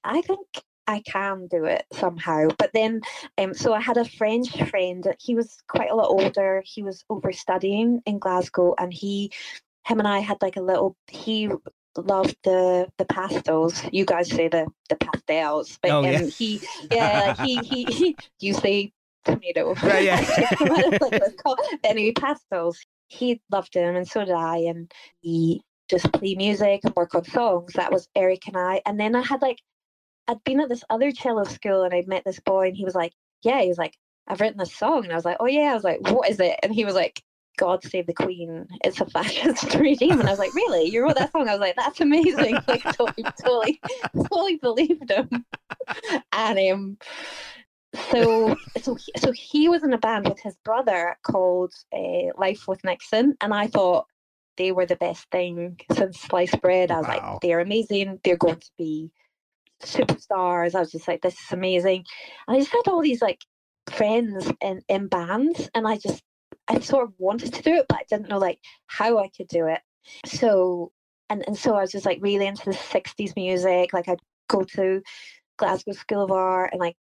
I 0.04 0.20
think 0.22 0.46
I 0.86 1.00
can 1.00 1.46
do 1.46 1.64
it 1.64 1.84
somehow. 1.92 2.48
But 2.58 2.72
then, 2.72 3.00
um, 3.38 3.54
so 3.54 3.72
I 3.72 3.80
had 3.80 3.96
a 3.96 4.04
French 4.04 4.50
friend. 4.70 5.06
He 5.20 5.34
was 5.34 5.58
quite 5.68 5.90
a 5.90 5.94
lot 5.94 6.08
older. 6.08 6.62
He 6.64 6.82
was 6.82 7.04
over 7.08 7.32
studying 7.32 8.02
in 8.06 8.18
Glasgow, 8.18 8.74
and 8.78 8.92
he, 8.92 9.30
him 9.86 9.98
and 9.98 10.08
I 10.08 10.20
had 10.20 10.42
like 10.42 10.56
a 10.56 10.62
little. 10.62 10.96
He 11.08 11.50
loved 11.96 12.36
the 12.44 12.90
the 12.98 13.04
pastels. 13.04 13.82
You 13.92 14.04
guys 14.04 14.30
say 14.30 14.48
the 14.48 14.66
the 14.88 14.96
pastels, 14.96 15.78
but 15.82 15.92
Oh, 15.92 16.02
um, 16.04 16.12
yeah. 16.12 16.26
he, 16.28 16.62
yeah, 16.90 17.32
he, 17.34 17.62
he 17.64 17.84
he 17.92 18.16
you 18.40 18.54
say 18.54 18.92
tomato. 19.24 19.74
Right, 19.82 20.04
yeah. 20.04 21.18
Anyway, 21.84 22.12
pastels. 22.12 22.78
He 23.08 23.40
loved 23.50 23.74
them, 23.74 23.96
and 23.96 24.06
so 24.06 24.24
did 24.24 24.34
I. 24.34 24.58
And 24.58 24.90
he 25.20 25.62
just 25.88 26.12
play 26.12 26.34
music 26.36 26.80
and 26.84 26.94
work 26.94 27.14
on 27.14 27.24
songs. 27.24 27.72
That 27.74 27.92
was 27.92 28.08
Eric 28.14 28.46
and 28.46 28.56
I. 28.56 28.80
And 28.86 28.98
then 29.00 29.16
I 29.16 29.22
had 29.22 29.42
like, 29.42 29.58
I'd 30.28 30.42
been 30.44 30.60
at 30.60 30.68
this 30.68 30.84
other 30.90 31.10
cello 31.10 31.44
school, 31.44 31.82
and 31.82 31.92
I'd 31.92 32.06
met 32.08 32.22
this 32.24 32.40
boy, 32.40 32.68
and 32.68 32.76
he 32.76 32.84
was 32.84 32.94
like, 32.94 33.12
"Yeah," 33.42 33.60
he 33.62 33.68
was 33.68 33.78
like, 33.78 33.96
"I've 34.28 34.40
written 34.40 34.60
a 34.60 34.66
song," 34.66 35.04
and 35.04 35.12
I 35.12 35.16
was 35.16 35.24
like, 35.24 35.38
"Oh 35.40 35.46
yeah," 35.46 35.72
I 35.72 35.74
was 35.74 35.84
like, 35.84 36.00
"What 36.10 36.30
is 36.30 36.40
it?" 36.40 36.58
And 36.62 36.74
he 36.74 36.84
was 36.84 36.94
like. 36.94 37.22
God 37.58 37.84
save 37.84 38.06
the 38.06 38.14
Queen. 38.14 38.66
It's 38.84 39.02
a 39.02 39.06
fascist 39.06 39.74
regime, 39.78 40.18
and 40.18 40.26
I 40.26 40.30
was 40.30 40.38
like, 40.38 40.54
"Really? 40.54 40.86
You 40.88 41.02
wrote 41.02 41.16
that 41.16 41.30
song?" 41.32 41.46
I 41.46 41.52
was 41.52 41.60
like, 41.60 41.76
"That's 41.76 42.00
amazing!" 42.00 42.56
Like, 42.66 42.82
totally, 42.94 43.24
totally, 43.42 43.80
totally 44.16 44.56
believed 44.56 45.10
him. 45.10 45.44
And 46.32 46.58
um, 46.72 46.98
so 48.10 48.56
so 48.80 48.94
he, 48.94 49.12
so 49.16 49.32
he 49.32 49.68
was 49.68 49.82
in 49.82 49.92
a 49.92 49.98
band 49.98 50.28
with 50.28 50.40
his 50.40 50.56
brother 50.64 51.16
called 51.22 51.72
uh, 51.92 52.32
Life 52.38 52.68
with 52.68 52.84
Nixon, 52.84 53.36
and 53.40 53.52
I 53.54 53.66
thought 53.66 54.06
they 54.56 54.72
were 54.72 54.86
the 54.86 54.96
best 54.96 55.26
thing 55.30 55.80
since 55.92 56.20
sliced 56.20 56.60
bread. 56.60 56.90
I 56.90 56.98
was 56.98 57.06
Wow. 57.08 57.32
like, 57.32 57.40
they're 57.40 57.60
amazing. 57.60 58.20
They're 58.24 58.36
going 58.36 58.60
to 58.60 58.70
be 58.76 59.10
superstars. 59.82 60.74
I 60.74 60.80
was 60.80 60.92
just 60.92 61.08
like, 61.08 61.22
this 61.22 61.34
is 61.34 61.52
amazing. 61.52 62.04
And 62.46 62.56
I 62.56 62.60
just 62.60 62.72
had 62.72 62.88
all 62.88 63.00
these 63.00 63.22
like 63.22 63.40
friends 63.90 64.50
in 64.60 64.82
in 64.88 65.08
bands, 65.08 65.68
and 65.74 65.86
I 65.86 65.96
just 65.96 66.22
I 66.68 66.78
sort 66.80 67.04
of 67.04 67.14
wanted 67.18 67.52
to 67.54 67.62
do 67.62 67.74
it, 67.74 67.86
but 67.88 67.98
I 67.98 68.04
didn't 68.08 68.28
know 68.28 68.38
like 68.38 68.60
how 68.86 69.18
I 69.18 69.28
could 69.36 69.48
do 69.48 69.66
it. 69.66 69.80
So 70.26 70.92
and 71.28 71.44
and 71.46 71.56
so 71.56 71.74
I 71.74 71.80
was 71.82 71.92
just 71.92 72.06
like 72.06 72.18
really 72.20 72.46
into 72.46 72.64
the 72.66 72.76
'60s 72.76 73.34
music. 73.36 73.92
Like 73.92 74.08
I'd 74.08 74.20
go 74.48 74.62
to 74.62 75.02
Glasgow 75.56 75.92
School 75.92 76.24
of 76.24 76.30
Art 76.30 76.70
and 76.72 76.80
like 76.80 76.96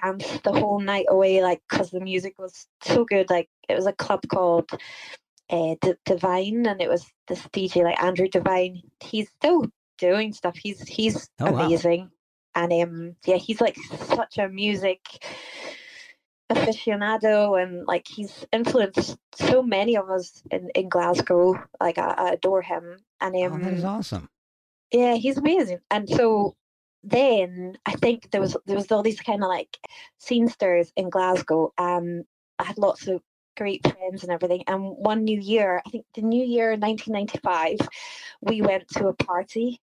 dance 0.00 0.26
the 0.44 0.52
whole 0.52 0.80
night 0.80 1.06
away, 1.08 1.42
like 1.42 1.62
because 1.68 1.90
the 1.90 2.00
music 2.00 2.34
was 2.38 2.66
so 2.82 3.04
good. 3.04 3.28
Like 3.30 3.48
it 3.68 3.74
was 3.74 3.86
a 3.86 3.92
club 3.92 4.20
called 4.28 4.70
uh, 5.50 5.74
D- 5.80 5.94
Divine, 6.04 6.66
and 6.66 6.80
it 6.80 6.88
was 6.88 7.04
this 7.28 7.42
DJ 7.52 7.84
like 7.84 8.02
Andrew 8.02 8.28
Divine. 8.28 8.82
He's 9.00 9.28
still 9.30 9.66
doing 9.98 10.32
stuff. 10.32 10.56
He's 10.56 10.80
he's 10.82 11.28
Oh, 11.40 11.52
wow. 11.52 11.68
amazing, 11.68 12.10
and 12.54 12.72
um 12.72 13.16
yeah, 13.26 13.36
he's 13.36 13.60
like 13.60 13.76
such 14.08 14.38
a 14.38 14.48
music 14.48 15.00
aficionado 16.50 17.62
and 17.62 17.86
like 17.86 18.06
he's 18.06 18.44
influenced 18.52 19.16
so 19.36 19.62
many 19.62 19.96
of 19.96 20.10
us 20.10 20.42
in, 20.50 20.68
in 20.74 20.88
Glasgow 20.88 21.54
like 21.80 21.96
I, 21.96 22.10
I 22.18 22.28
adore 22.32 22.60
him 22.60 22.98
and 23.22 23.34
Oh, 23.34 23.40
um 23.46 23.62
that 23.62 23.72
is 23.72 23.84
awesome. 23.84 24.28
yeah, 24.92 25.14
he's 25.14 25.38
amazing. 25.38 25.78
And 25.90 26.06
so 26.08 26.54
then 27.04 27.76
I 27.86 27.92
think 27.92 28.30
there 28.30 28.40
was 28.40 28.56
there 28.66 28.76
was 28.76 28.90
all 28.92 29.02
these 29.02 29.20
kind 29.20 29.42
of 29.42 29.48
like 29.48 29.78
scenesters 30.20 30.92
in 30.96 31.10
Glasgow, 31.10 31.72
and 31.78 32.24
I 32.58 32.64
had 32.64 32.78
lots 32.78 33.08
of 33.08 33.20
great 33.56 33.82
friends 33.82 34.22
and 34.22 34.32
everything. 34.32 34.64
And 34.66 34.82
one 34.82 35.24
New 35.24 35.40
Year, 35.40 35.82
I 35.84 35.90
think 35.90 36.06
the 36.14 36.22
New 36.22 36.44
Year 36.44 36.70
1995, 36.70 37.78
we 38.40 38.62
went 38.62 38.88
to 38.90 39.08
a 39.08 39.14
party, 39.14 39.80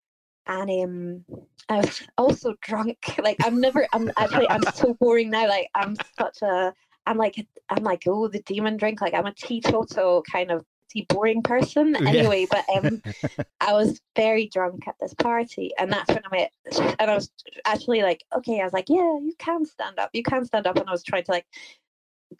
and 0.45 1.25
um, 1.29 1.41
I 1.69 1.77
was 1.77 2.01
also 2.17 2.53
drunk. 2.61 2.97
Like 3.23 3.37
I'm 3.43 3.59
never, 3.59 3.87
I'm 3.93 4.11
actually, 4.17 4.49
I'm 4.49 4.63
so 4.73 4.93
boring 4.99 5.31
now. 5.31 5.47
Like 5.47 5.69
I'm 5.75 5.95
such 6.17 6.41
a, 6.43 6.73
I'm 7.05 7.17
like, 7.17 7.35
I'm 7.69 7.83
like, 7.83 8.03
oh, 8.07 8.27
the 8.27 8.41
demon 8.43 8.77
drink. 8.77 9.01
Like 9.01 9.13
I'm 9.13 9.25
a 9.25 9.33
teetotal 9.33 10.23
kind 10.31 10.51
of 10.51 10.65
boring 11.03 11.41
person 11.43 11.95
Yeah. 12.01 12.09
anyway. 12.09 12.47
But 12.49 12.65
um, 12.73 13.01
I 13.61 13.73
was 13.73 13.99
very 14.15 14.47
drunk 14.47 14.87
at 14.87 14.95
this 15.01 15.13
party, 15.13 15.71
and 15.77 15.91
that's 15.91 16.09
when 16.09 16.23
I 16.31 16.35
met. 16.35 16.51
And 16.99 17.11
I 17.11 17.15
was 17.15 17.31
actually 17.65 18.01
like, 18.01 18.23
okay, 18.35 18.61
I 18.61 18.63
was 18.63 18.73
like, 18.73 18.89
yeah, 18.89 19.17
you 19.19 19.33
can 19.39 19.65
stand 19.65 19.99
up, 19.99 20.09
you 20.13 20.23
can 20.23 20.45
stand 20.45 20.67
up, 20.67 20.77
and 20.77 20.87
I 20.87 20.91
was 20.91 21.03
trying 21.03 21.23
to 21.23 21.31
like 21.31 21.45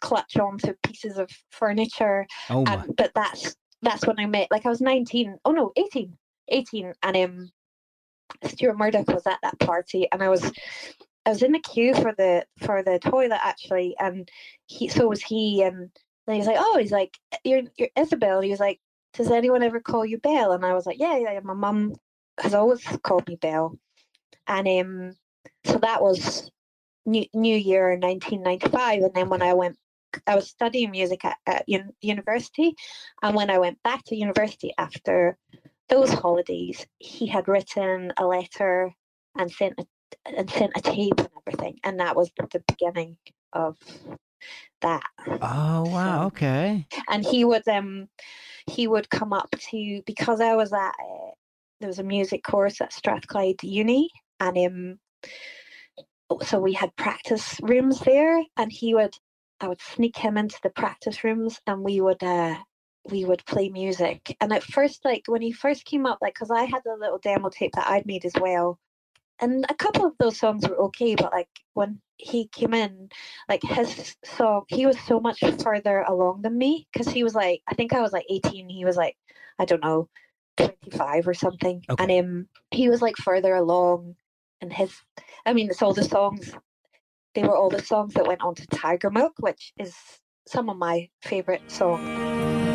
clutch 0.00 0.36
onto 0.36 0.74
pieces 0.84 1.18
of 1.18 1.30
furniture, 1.50 2.26
Oh 2.50 2.64
my. 2.64 2.74
and 2.74 2.96
but 2.96 3.12
that's 3.14 3.56
that's 3.82 4.06
when 4.06 4.18
I 4.18 4.26
met. 4.26 4.48
Like 4.50 4.66
I 4.66 4.70
was 4.70 4.80
nineteen. 4.80 5.38
Oh 5.44 5.52
no, 5.52 5.72
18. 5.76 6.16
18 6.50 6.92
and 7.02 7.16
um 7.16 7.50
Stuart 8.44 8.78
Murdoch 8.78 9.08
was 9.08 9.26
at 9.26 9.38
that 9.42 9.58
party 9.58 10.06
and 10.12 10.22
I 10.22 10.28
was 10.28 10.50
I 11.26 11.30
was 11.30 11.42
in 11.42 11.52
the 11.52 11.58
queue 11.58 11.94
for 11.94 12.14
the 12.16 12.46
for 12.58 12.82
the 12.82 12.98
toilet 12.98 13.40
actually 13.42 13.94
and 13.98 14.28
he 14.66 14.88
so 14.88 15.08
was 15.08 15.22
he 15.22 15.62
and 15.62 15.90
then 16.28 16.34
he 16.34 16.40
was 16.40 16.46
like, 16.46 16.58
Oh, 16.60 16.78
he's 16.78 16.92
like, 16.92 17.16
You're 17.44 17.62
you're 17.76 17.88
Isobel. 17.96 18.42
He 18.42 18.50
was 18.50 18.60
like, 18.60 18.80
Does 19.14 19.30
anyone 19.30 19.62
ever 19.62 19.80
call 19.80 20.04
you 20.04 20.18
Belle? 20.18 20.52
And 20.52 20.64
I 20.64 20.74
was 20.74 20.86
like, 20.86 20.98
Yeah, 20.98 21.16
yeah, 21.16 21.40
my 21.42 21.54
mum 21.54 21.94
has 22.38 22.54
always 22.54 22.84
called 23.02 23.26
me 23.26 23.36
Belle. 23.36 23.78
And 24.46 24.68
um 24.68 25.12
so 25.64 25.78
that 25.78 26.02
was 26.02 26.50
New 27.06 27.24
New 27.34 27.56
Year 27.56 27.96
nineteen 27.96 28.42
ninety 28.42 28.68
five 28.68 29.02
and 29.02 29.14
then 29.14 29.28
when 29.28 29.42
I 29.42 29.54
went 29.54 29.76
I 30.26 30.36
was 30.36 30.48
studying 30.48 30.90
music 30.90 31.24
at, 31.24 31.36
at 31.46 31.64
un- 31.68 31.92
university 32.00 32.74
and 33.22 33.34
when 33.34 33.50
I 33.50 33.58
went 33.58 33.82
back 33.82 34.04
to 34.04 34.16
university 34.16 34.72
after 34.78 35.36
those 35.88 36.10
holidays, 36.12 36.86
he 36.98 37.26
had 37.26 37.48
written 37.48 38.12
a 38.16 38.26
letter 38.26 38.94
and 39.36 39.50
sent 39.50 39.74
a 39.78 39.86
and 40.24 40.50
sent 40.50 40.72
a 40.76 40.80
tape 40.80 41.18
and 41.18 41.28
everything, 41.46 41.78
and 41.84 42.00
that 42.00 42.16
was 42.16 42.30
the 42.36 42.62
beginning 42.66 43.16
of 43.52 43.76
that. 44.82 45.02
Oh 45.26 45.84
wow. 45.88 46.20
So- 46.22 46.26
Okay. 46.26 46.86
And 47.08 47.24
he 47.24 47.44
would 47.44 47.66
um 47.68 48.08
he 48.66 48.86
would 48.86 49.08
come 49.10 49.32
up 49.32 49.50
to 49.70 50.02
because 50.06 50.40
I 50.40 50.54
was 50.54 50.72
at 50.72 50.90
uh, 50.90 51.30
there 51.80 51.88
was 51.88 51.98
a 51.98 52.04
music 52.04 52.42
course 52.42 52.80
at 52.80 52.92
Strathclyde 52.92 53.62
Uni, 53.62 54.10
and 54.40 54.58
um 54.58 54.98
so 56.42 56.58
we 56.60 56.72
had 56.74 56.94
practice 56.96 57.58
rooms 57.62 58.00
there, 58.00 58.42
and 58.56 58.70
he 58.72 58.94
would 58.94 59.14
I 59.60 59.68
would 59.68 59.80
sneak 59.80 60.16
him 60.16 60.36
into 60.38 60.58
the 60.62 60.70
practice 60.70 61.24
rooms, 61.24 61.60
and 61.66 61.82
we 61.82 62.00
would 62.00 62.22
uh 62.22 62.56
we 63.10 63.24
would 63.24 63.44
play 63.46 63.68
music. 63.70 64.36
And 64.40 64.52
at 64.52 64.62
first, 64.62 65.04
like 65.04 65.22
when 65.26 65.40
he 65.42 65.52
first 65.52 65.84
came 65.86 66.04
up, 66.06 66.18
like 66.20 66.34
because 66.34 66.50
I 66.50 66.64
had 66.64 66.82
a 66.86 66.98
little 67.00 67.18
demo 67.18 67.48
tape 67.48 67.72
that 67.74 67.88
I'd 67.88 68.06
made 68.06 68.24
as 68.24 68.34
well, 68.40 68.78
and 69.40 69.64
a 69.68 69.74
couple 69.74 70.04
of 70.06 70.12
those 70.18 70.38
songs 70.38 70.68
were 70.68 70.76
okay, 70.86 71.14
but 71.14 71.32
like 71.32 71.48
when 71.74 72.00
he 72.18 72.48
came 72.48 72.74
in, 72.74 73.08
like 73.48 73.62
his 73.62 74.16
song, 74.24 74.64
he 74.68 74.86
was 74.86 74.98
so 75.00 75.20
much 75.20 75.40
further 75.62 76.00
along 76.00 76.42
than 76.42 76.58
me 76.58 76.86
because 76.92 77.08
he 77.08 77.24
was 77.24 77.34
like, 77.34 77.62
I 77.68 77.74
think 77.74 77.92
I 77.92 78.00
was 78.00 78.12
like 78.12 78.26
18, 78.28 78.68
he 78.68 78.84
was 78.84 78.96
like, 78.96 79.16
I 79.58 79.64
don't 79.64 79.82
know, 79.82 80.08
25 80.56 81.28
or 81.28 81.34
something, 81.34 81.82
Okay. 81.88 82.18
and 82.18 82.26
um, 82.26 82.48
he 82.70 82.88
was 82.88 83.00
like 83.00 83.16
further 83.16 83.54
along, 83.54 84.16
and 84.60 84.72
his, 84.72 84.92
I 85.46 85.52
mean, 85.52 85.70
it's 85.70 85.82
all 85.82 85.94
the 85.94 86.04
songs. 86.04 86.52
They 87.34 87.42
were 87.42 87.56
all 87.56 87.70
the 87.70 87.82
songs 87.82 88.14
that 88.14 88.26
went 88.26 88.42
on 88.42 88.54
to 88.56 88.66
Tigermilk, 88.66 89.32
which 89.38 89.72
is 89.78 89.94
some 90.46 90.68
of 90.68 90.76
my 90.76 91.08
favorite 91.22 91.70
songs. 91.70 92.67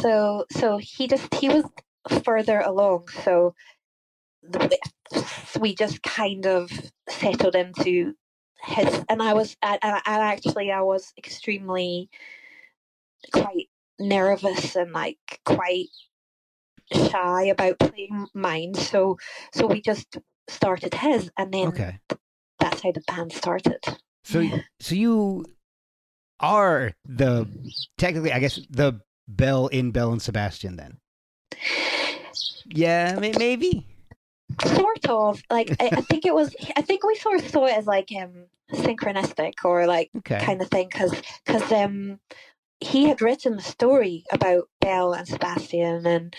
So 0.00 0.44
so 0.50 0.78
he 0.78 1.08
just 1.08 1.32
he 1.34 1.48
was 1.48 1.64
further 2.24 2.60
along, 2.60 3.08
so 3.24 3.54
the, 4.42 4.78
we 5.60 5.74
just 5.74 6.02
kind 6.02 6.46
of 6.46 6.70
settled 7.08 7.54
into 7.54 8.14
his, 8.62 9.04
and 9.08 9.22
I 9.22 9.34
was, 9.34 9.56
and, 9.62 9.78
and 9.82 10.02
actually 10.06 10.72
I 10.72 10.80
was 10.82 11.12
extremely 11.16 12.10
quite 13.32 13.68
nervous 13.98 14.76
and 14.76 14.92
like 14.92 15.18
quite 15.44 15.88
shy 16.92 17.44
about 17.44 17.78
playing 17.78 18.26
mine. 18.34 18.74
So 18.74 19.18
so 19.52 19.66
we 19.66 19.80
just 19.80 20.18
started 20.48 20.94
his, 20.94 21.30
and 21.36 21.52
then 21.52 21.68
Okay. 21.68 22.00
that's 22.58 22.82
how 22.82 22.92
the 22.92 23.02
band 23.06 23.32
started. 23.32 23.84
So 24.24 24.44
so 24.80 24.94
you 24.94 25.44
are 26.40 26.92
the 27.04 27.46
technically, 27.96 28.32
I 28.32 28.38
guess, 28.38 28.60
the 28.70 29.00
Belle 29.28 29.68
in 29.68 29.90
Belle 29.92 30.12
and 30.12 30.22
Sebastian. 30.22 30.76
Then, 30.76 30.98
yeah, 32.66 33.16
may- 33.20 33.32
maybe. 33.38 33.86
Sort 34.64 35.06
of 35.08 35.42
like 35.50 35.70
I, 35.78 35.90
I 35.92 36.00
think 36.00 36.24
it 36.24 36.34
was. 36.34 36.54
I 36.74 36.80
think 36.82 37.04
we 37.04 37.14
sort 37.16 37.40
of 37.40 37.48
saw 37.50 37.66
it 37.66 37.76
as 37.76 37.86
like 37.86 38.08
um 38.18 38.46
synchronistic 38.72 39.52
or 39.64 39.86
like 39.86 40.10
Okay. 40.18 40.40
kind 40.40 40.60
of 40.62 40.68
thing 40.68 40.88
because 40.90 41.14
because 41.44 41.70
um 41.70 42.18
he 42.80 43.04
had 43.08 43.20
written 43.20 43.56
the 43.56 43.62
story 43.62 44.24
about 44.32 44.64
Belle 44.80 45.12
and 45.12 45.28
Sebastian 45.28 46.06
and 46.06 46.34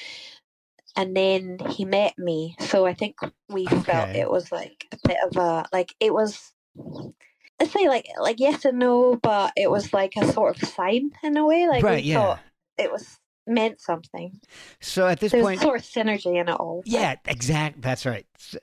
and 0.95 1.15
then 1.15 1.59
he 1.69 1.85
met 1.85 2.17
me 2.17 2.55
so 2.59 2.85
I 2.85 2.93
think 2.93 3.15
we 3.47 3.65
felt 3.67 4.09
it 4.15 4.29
was 4.29 4.51
like 4.51 4.85
a 4.91 4.97
bit 5.07 5.17
of 5.29 5.37
a 5.37 5.65
like 5.71 5.93
it 5.99 6.13
was 6.13 6.51
I'd 7.59 7.67
say 7.69 7.87
like 7.87 8.07
like 8.19 8.39
yes 8.39 8.65
and 8.65 8.79
no 8.79 9.15
but 9.17 9.53
it 9.55 9.69
was 9.69 9.93
like 9.93 10.13
a 10.17 10.31
sort 10.31 10.61
of 10.61 10.67
sign 10.69 11.11
in 11.23 11.37
a 11.37 11.45
way 11.45 11.67
like 11.67 11.83
right. 11.83 12.03
we 12.03 12.09
Yeah. 12.11 12.15
thought 12.21 12.39
it 12.79 12.91
was 12.91 13.19
meant 13.47 13.81
something 13.81 14.39
So 14.79 15.07
at 15.07 15.19
this 15.19 15.31
there's 15.31 15.43
point, 15.43 15.61
sort 15.61 15.79
of 15.79 15.85
synergy 15.85 16.39
in 16.39 16.49
it 16.49 16.55
all 16.59 16.83
yeah, 16.85 17.15
exact. 17.25 17.81
That's 17.81 18.05
right. 18.05 18.25
So, 18.37 18.57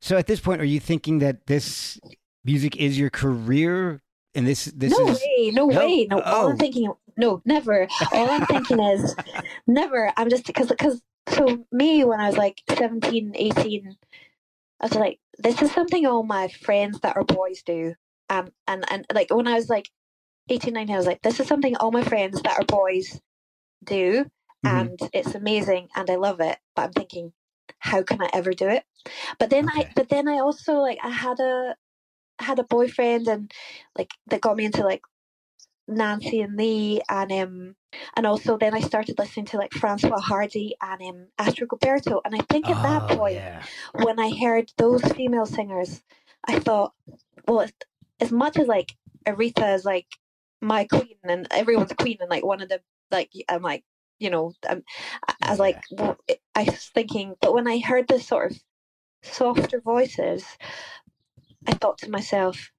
so 0.00 0.16
at 0.16 0.26
this 0.26 0.40
point, 0.40 0.60
are 0.60 0.64
you 0.66 0.80
thinking 0.80 1.20
that 1.20 1.46
this 1.46 1.98
music 2.44 2.76
is 2.76 2.98
your 2.98 3.10
career, 3.10 4.02
and 4.34 4.46
this 4.46 4.64
this 4.66 4.92
no 4.98 5.08
is 5.08 5.20
way, 5.20 5.50
no, 5.52 5.66
No? 5.66 5.86
way, 5.86 6.06
no. 6.10 6.20
All 6.20 6.46
Oh. 6.46 6.50
I'm 6.50 6.58
thinking, 6.58 6.92
no, 7.16 7.40
never. 7.44 7.86
All 8.12 8.30
I'm 8.30 8.46
thinking 8.46 8.80
is, 8.94 9.14
never. 9.66 10.12
I'm 10.16 10.28
just 10.28 10.46
because 10.46 10.68
because 10.68 11.00
so 11.28 11.64
me 11.70 12.04
when 12.04 12.20
I 12.20 12.26
was 12.26 12.36
like 12.36 12.62
17, 12.76 13.32
18, 13.36 13.96
I 14.80 14.84
was 14.84 14.94
like, 14.94 15.20
this 15.38 15.62
is 15.62 15.70
something 15.72 16.04
all 16.04 16.24
my 16.24 16.48
friends 16.48 16.98
that 17.00 17.16
are 17.16 17.24
boys 17.24 17.62
do. 17.62 17.94
Um, 18.28 18.48
and 18.66 18.84
and 18.90 19.06
like 19.14 19.32
when 19.32 19.46
I 19.46 19.54
was 19.54 19.68
like 19.68 19.88
18, 20.48 20.74
19, 20.74 20.94
I 20.94 20.98
was 20.98 21.06
like, 21.06 21.22
this 21.22 21.38
is 21.38 21.46
something 21.46 21.76
all 21.76 21.92
my 21.92 22.02
friends 22.02 22.42
that 22.42 22.58
are 22.58 22.64
boys 22.64 23.20
do, 23.84 24.26
Mhm. 24.64 24.92
and 24.98 24.98
it's 25.12 25.34
amazing, 25.34 25.88
and 25.96 26.10
I 26.10 26.16
love 26.16 26.40
it. 26.40 26.58
But 26.76 26.82
I'm 26.84 26.92
thinking, 26.92 27.32
how 27.78 28.02
can 28.02 28.22
I 28.22 28.30
ever 28.32 28.52
do 28.52 28.68
it? 28.68 28.84
But 29.38 29.50
then 29.50 29.68
Okay. 29.68 29.80
I, 29.82 29.90
but 29.96 30.08
then 30.08 30.28
I 30.28 30.38
also 30.38 30.74
like 30.76 30.98
I 31.02 31.10
had 31.10 31.40
a 31.40 31.76
had 32.40 32.58
a 32.58 32.64
boyfriend 32.64 33.28
and 33.28 33.52
like 33.96 34.12
that 34.28 34.40
got 34.40 34.56
me 34.56 34.64
into 34.64 34.82
like 34.84 35.02
Nancy 35.88 36.40
and 36.40 36.56
Lee 36.56 37.02
and 37.08 37.32
um 37.32 37.76
and 38.16 38.26
also 38.26 38.56
then 38.56 38.74
I 38.74 38.80
started 38.80 39.18
listening 39.18 39.46
to 39.46 39.56
like 39.58 39.70
Françoise 39.72 40.20
Hardy 40.22 40.74
and 40.80 41.02
um 41.02 41.26
Astrud 41.38 41.68
Gilberto 41.68 42.20
and 42.24 42.34
I 42.34 42.40
think 42.50 42.70
at 42.70 42.82
that 42.82 43.06
Oh, 43.10 43.16
point 43.16 43.34
yeah. 43.34 43.62
when 43.92 44.18
I 44.20 44.30
heard 44.40 44.72
those 44.78 45.02
female 45.02 45.46
singers 45.46 46.02
I 46.46 46.58
thought 46.60 46.94
well 47.46 47.62
as, 47.62 47.72
as 48.20 48.32
much 48.32 48.58
as 48.58 48.68
like 48.68 48.94
Aretha 49.26 49.74
is 49.74 49.84
like 49.84 50.06
my 50.60 50.84
queen 50.84 51.16
and 51.24 51.46
everyone's 51.50 51.92
queen 51.92 52.18
and 52.20 52.30
like 52.30 52.44
one 52.44 52.62
of 52.62 52.68
the 52.68 52.80
like 53.12 53.30
I'm 53.48 53.62
like 53.62 53.84
you 54.18 54.30
know 54.30 54.52
um, 54.68 54.82
I, 55.42 55.50
was 55.50 55.58
like 55.58 55.80
well, 55.92 56.16
I 56.54 56.64
was 56.64 56.90
thinking 56.94 57.34
but 57.40 57.54
when 57.54 57.68
I 57.68 57.78
heard 57.78 58.08
the 58.08 58.20
sort 58.20 58.52
of 58.52 58.58
softer 59.22 59.80
voices 59.80 60.44
I 61.66 61.72
thought 61.72 61.98
to 61.98 62.10
myself 62.10 62.72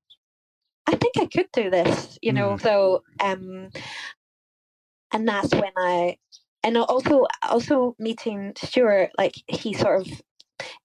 I 0.85 0.95
think 0.95 1.17
I 1.17 1.25
could 1.25 1.51
do 1.53 1.69
this, 1.69 2.17
you 2.21 2.33
know. 2.33 2.57
So, 2.57 3.03
um, 3.19 3.69
and 5.11 5.27
that's 5.27 5.53
when 5.53 5.71
I, 5.77 6.17
and 6.63 6.77
also 6.77 7.25
also 7.41 7.95
meeting 7.99 8.53
Stuart, 8.57 9.11
like 9.17 9.35
he 9.47 9.73
sort 9.73 10.01
of 10.01 10.21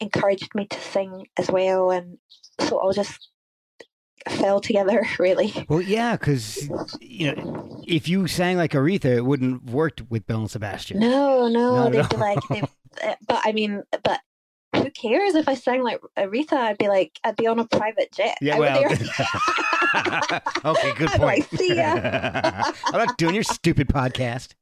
encouraged 0.01 0.55
me 0.55 0.67
to 0.67 0.81
sing 0.81 1.27
as 1.39 1.51
well, 1.51 1.91
and 1.91 2.19
so 2.61 2.79
all 2.79 2.93
just 2.93 3.31
fell 4.29 4.61
together 4.61 5.07
really. 5.19 5.53
Well, 5.69 5.81
yeah, 5.83 6.17
because 6.17 6.69
you 7.01 7.35
know, 7.35 7.83
if 7.87 8.09
you 8.09 8.27
sang 8.27 8.57
like 8.57 8.73
Aretha, 8.73 9.17
it 9.17 9.25
wouldn't 9.25 9.63
have 9.65 9.75
worked 9.75 10.03
with 10.11 10.27
Belle 10.27 10.41
and 10.41 10.51
Sebastian. 10.51 10.99
No, 11.01 11.49
No, 11.49 11.91
they'd 11.91 12.09
be 12.09 12.17
like, 12.17 12.39
they'd, 12.51 12.65
uh, 13.03 13.15
but 13.27 13.41
I 13.45 13.53
mean, 13.53 13.83
but. 14.05 14.21
Who 14.77 14.91
cares 14.91 15.35
if 15.35 15.49
I 15.49 15.55
sang 15.55 15.83
like 15.83 15.99
Aretha? 16.19 16.53
I'd 16.53 16.77
be 16.77 16.89
like, 16.89 17.19
I'd 17.25 17.37
be 17.37 17.47
on 17.47 17.59
a 17.59 17.67
private 17.67 18.13
jet. 18.13 18.37
Yeah, 18.43 18.59
well. 18.59 18.85
okay, 18.85 18.99
good 20.95 21.09
How 21.09 21.17
do 21.17 21.25
I 21.25 21.41
point. 21.41 21.49
see 21.59 21.75
ya? 21.75 21.95
I'm 22.85 23.07
not 23.07 23.17
doing 23.17 23.35
your 23.35 23.45
stupid 23.45 23.89
podcast. 23.89 24.53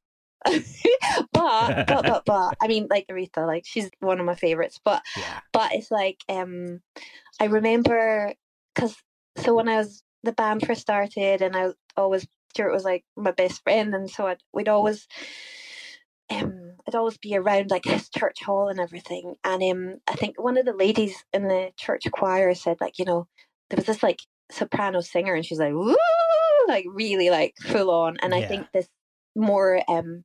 but, 0.44 0.62
but, 1.32 1.86
but, 1.88 2.22
but, 2.24 2.54
I 2.62 2.68
mean, 2.68 2.86
like 2.88 3.08
Aretha, 3.08 3.44
like 3.46 3.64
she's 3.66 3.90
one 3.98 4.20
of 4.20 4.26
my 4.26 4.36
favorites. 4.36 4.78
But 4.84 5.02
Yeah. 5.16 5.40
but 5.52 5.72
it's 5.74 5.90
like 5.90 6.18
um 6.28 6.80
i 7.40 7.46
remember 7.46 8.32
because 8.74 8.94
so 9.36 9.54
when 9.54 9.68
i 9.68 9.76
was 9.76 10.02
the 10.22 10.32
band 10.32 10.66
first 10.66 10.80
started 10.80 11.42
and 11.42 11.56
i 11.56 11.68
always 11.96 12.26
stuart 12.56 12.72
was 12.72 12.84
like 12.84 13.04
my 13.16 13.30
best 13.32 13.62
friend 13.62 13.94
and 13.94 14.08
so 14.08 14.26
I'd, 14.26 14.38
we'd 14.52 14.68
always 14.68 15.06
um 16.30 16.72
i'd 16.88 16.94
always 16.94 17.18
be 17.18 17.36
around 17.36 17.70
like 17.70 17.84
his 17.84 18.08
church 18.08 18.42
hall 18.42 18.68
and 18.68 18.80
everything. 18.80 19.34
And 19.44 19.62
um 19.62 19.96
i 20.08 20.14
think 20.14 20.42
one 20.42 20.56
of 20.56 20.64
the 20.64 20.72
ladies 20.72 21.24
in 21.32 21.48
the 21.48 21.70
church 21.76 22.04
choir 22.12 22.54
said 22.54 22.78
like 22.80 22.98
you 22.98 23.04
know 23.04 23.28
there 23.68 23.76
was 23.76 23.86
this 23.86 24.02
like 24.02 24.20
soprano 24.50 25.00
singer 25.00 25.34
and 25.34 25.44
she's 25.44 25.58
like 25.58 25.74
woo! 25.74 25.94
like 26.68 26.86
really 26.88 27.30
like 27.30 27.54
full 27.60 27.90
on. 27.90 28.16
And 28.22 28.34
i 28.34 28.42
think 28.42 28.68
this 28.72 28.88
more 29.34 29.82
um 29.88 30.24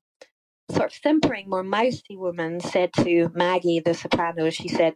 sort 0.72 0.92
of 0.92 1.00
simpering 1.04 1.50
more 1.50 1.64
mousy 1.64 2.16
woman 2.16 2.62
said 2.62 2.94
to 2.94 3.30
maggie 3.36 3.82
the 3.82 3.94
soprano 3.94 4.50
she 4.50 4.70
said 4.70 4.94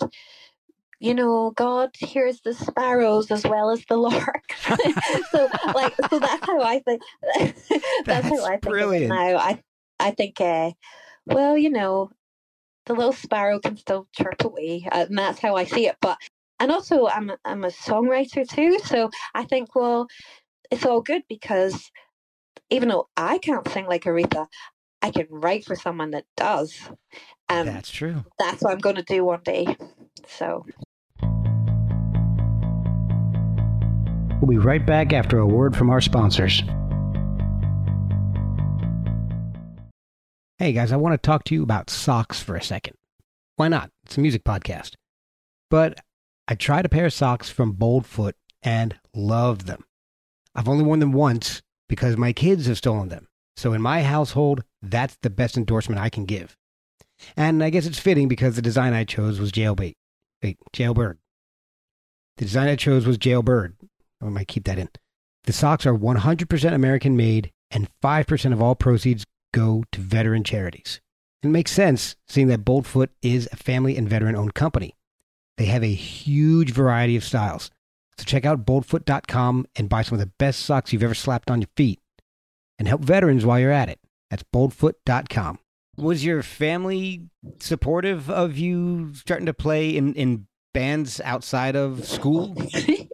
you 1.00 1.14
know, 1.14 1.52
God 1.52 1.92
hears 1.98 2.42
the 2.42 2.54
sparrows 2.54 3.32
as 3.32 3.44
well 3.44 3.70
as 3.70 3.84
the 3.88 3.98
larks. 3.98 4.66
so, 5.32 5.50
like, 5.74 5.94
so 6.10 6.20
that's 6.20 6.46
how 6.46 6.62
I 6.62 6.80
think. 6.80 7.02
that's, 7.38 7.70
That's 8.06 8.28
how 8.30 8.46
I 8.46 8.52
think 8.58 8.64
brilliant. 8.64 9.06
it 9.06 9.10
now. 9.10 9.38
I, 9.38 9.62
I 10.00 10.12
think, 10.12 10.40
uh, 10.40 10.72
well, 11.26 11.58
you 11.58 11.70
know, 11.70 12.12
the 12.86 12.94
little 12.94 13.14
sparrow 13.14 13.60
can 13.60 13.78
still 13.78 14.08
chirp 14.16 14.44
away, 14.44 14.88
and 14.92 15.18
that's 15.18 15.40
how 15.40 15.56
I 15.56 15.66
see 15.66 15.88
it. 15.88 15.96
But, 16.02 16.18
and 16.60 16.72
also, 16.72 17.08
I'm, 17.08 17.32
a- 17.32 17.40
I'm 17.44 17.64
a 17.64 17.70
songwriter 17.70 18.48
too, 18.48 18.80
so 18.86 19.10
I 19.34 19.44
think, 19.46 19.76
well, 19.76 20.08
it's 20.70 20.86
all 20.86 21.02
good 21.02 21.24
because 21.28 21.92
even 22.70 22.90
though 22.90 23.08
I 23.18 23.38
can't 23.40 23.68
sing 23.70 23.86
like 23.88 24.04
Aretha, 24.04 24.48
I 25.02 25.12
can 25.12 25.28
write 25.30 25.66
for 25.66 25.76
someone 25.76 26.12
that 26.12 26.26
does. 26.38 26.80
And 27.50 27.68
That's 27.68 27.92
true. 27.92 28.24
that's 28.40 28.62
what 28.64 28.72
I'm 28.74 28.80
going 28.80 28.96
to 28.96 29.04
do 29.04 29.24
one 29.26 29.42
day. 29.44 29.78
So. 30.28 30.66
We'll 34.46 34.60
be 34.60 34.64
right 34.64 34.86
back 34.86 35.12
after 35.12 35.40
a 35.40 35.48
word 35.48 35.76
from 35.76 35.90
our 35.90 36.00
sponsors. 36.00 36.62
Hey 40.60 40.72
guys, 40.72 40.92
I 40.92 40.98
want 40.98 41.14
to 41.14 41.18
talk 41.18 41.46
to 41.46 41.56
you 41.56 41.64
about 41.64 41.90
socks 41.90 42.44
for 42.44 42.56
a 42.56 42.62
second. 42.62 42.94
Why 43.56 43.70
not? 43.70 43.90
It's 44.04 44.20
a 44.20 44.22
music 44.22 44.44
podcast. 44.44 44.94
But 45.72 46.00
I 46.48 46.54
tried 46.54 46.86
a 46.86 46.90
pair 46.90 47.08
of 47.08 47.14
socks 47.14 47.50
from 47.50 47.74
Boldfoot 47.74 48.34
and 48.62 48.96
loved 49.16 49.66
them. 49.66 49.84
I've 50.54 50.70
only 50.70 50.84
worn 50.84 51.00
them 51.00 51.12
once 51.12 51.64
because 51.90 52.16
my 52.16 52.32
kids 52.32 52.68
have 52.68 52.78
stolen 52.78 53.10
them. 53.10 53.28
So 53.58 53.74
in 53.74 53.82
my 53.82 54.04
household, 54.04 54.64
that's 54.80 55.18
the 55.24 55.32
best 55.32 55.58
endorsement 55.58 56.00
I 56.00 56.10
can 56.10 56.26
give. 56.26 56.56
And 57.36 57.64
I 57.64 57.72
guess 57.72 57.88
it's 57.88 57.98
fitting 57.98 58.28
because 58.28 58.56
the 58.56 58.62
design 58.62 58.94
I 58.94 59.06
chose 59.06 59.40
was 59.40 59.52
jailbait. 59.52 59.96
Wait, 60.44 60.60
jailbird. 60.72 61.18
The 62.38 62.46
design 62.46 62.68
I 62.68 62.76
chose 62.76 63.08
was 63.08 63.18
jailbird. 63.18 63.76
Oh, 64.22 64.28
I 64.28 64.30
might 64.30 64.48
keep 64.48 64.66
that 64.66 64.80
in. 64.80 64.90
The 65.46 65.54
socks 65.54 65.86
are 65.86 65.94
100% 65.94 66.74
American 66.74 67.16
made, 67.16 67.52
and 67.70 67.90
5% 68.02 68.54
of 68.54 68.62
all 68.62 68.76
proceeds 68.76 69.26
go 69.54 69.84
to 69.92 70.02
veteran 70.02 70.44
charities. 70.44 71.02
It 71.44 71.50
makes 71.50 71.72
sense, 71.72 72.16
seeing 72.28 72.48
that 72.48 72.66
Boldfoot 72.66 73.10
is 73.22 73.48
a 73.52 73.56
family 73.56 73.98
and 73.98 74.10
veteran 74.10 74.36
owned 74.36 74.56
company. 74.56 74.96
They 75.58 75.66
have 75.66 75.84
a 75.84 75.94
huge 75.94 76.72
variety 76.72 77.16
of 77.16 77.24
styles. 77.24 77.70
So 78.18 78.24
check 78.26 78.46
out 78.46 78.66
boldfoot.com 78.66 79.68
and 79.76 79.90
buy 79.90 80.02
some 80.02 80.16
of 80.16 80.20
the 80.20 80.32
best 80.40 80.62
socks 80.62 80.92
you've 80.92 81.04
ever 81.04 81.14
slapped 81.14 81.52
on 81.52 81.62
your 81.62 81.70
feet. 81.78 82.00
And 82.80 82.88
help 82.88 83.02
veterans 83.02 83.46
while 83.46 83.60
you're 83.60 83.72
at 83.72 83.90
it. 83.90 84.00
That's 84.30 84.44
boldfoot.com. 84.54 85.60
Was 85.98 86.26
your 86.26 86.44
family 86.44 87.30
supportive 87.60 88.30
of 88.30 88.58
you 88.58 89.14
starting 89.14 89.46
to 89.46 89.54
play 89.54 89.96
in, 89.96 90.14
in 90.16 90.48
bands 90.74 91.22
outside 91.22 91.76
of 91.76 92.06
school? 92.06 92.54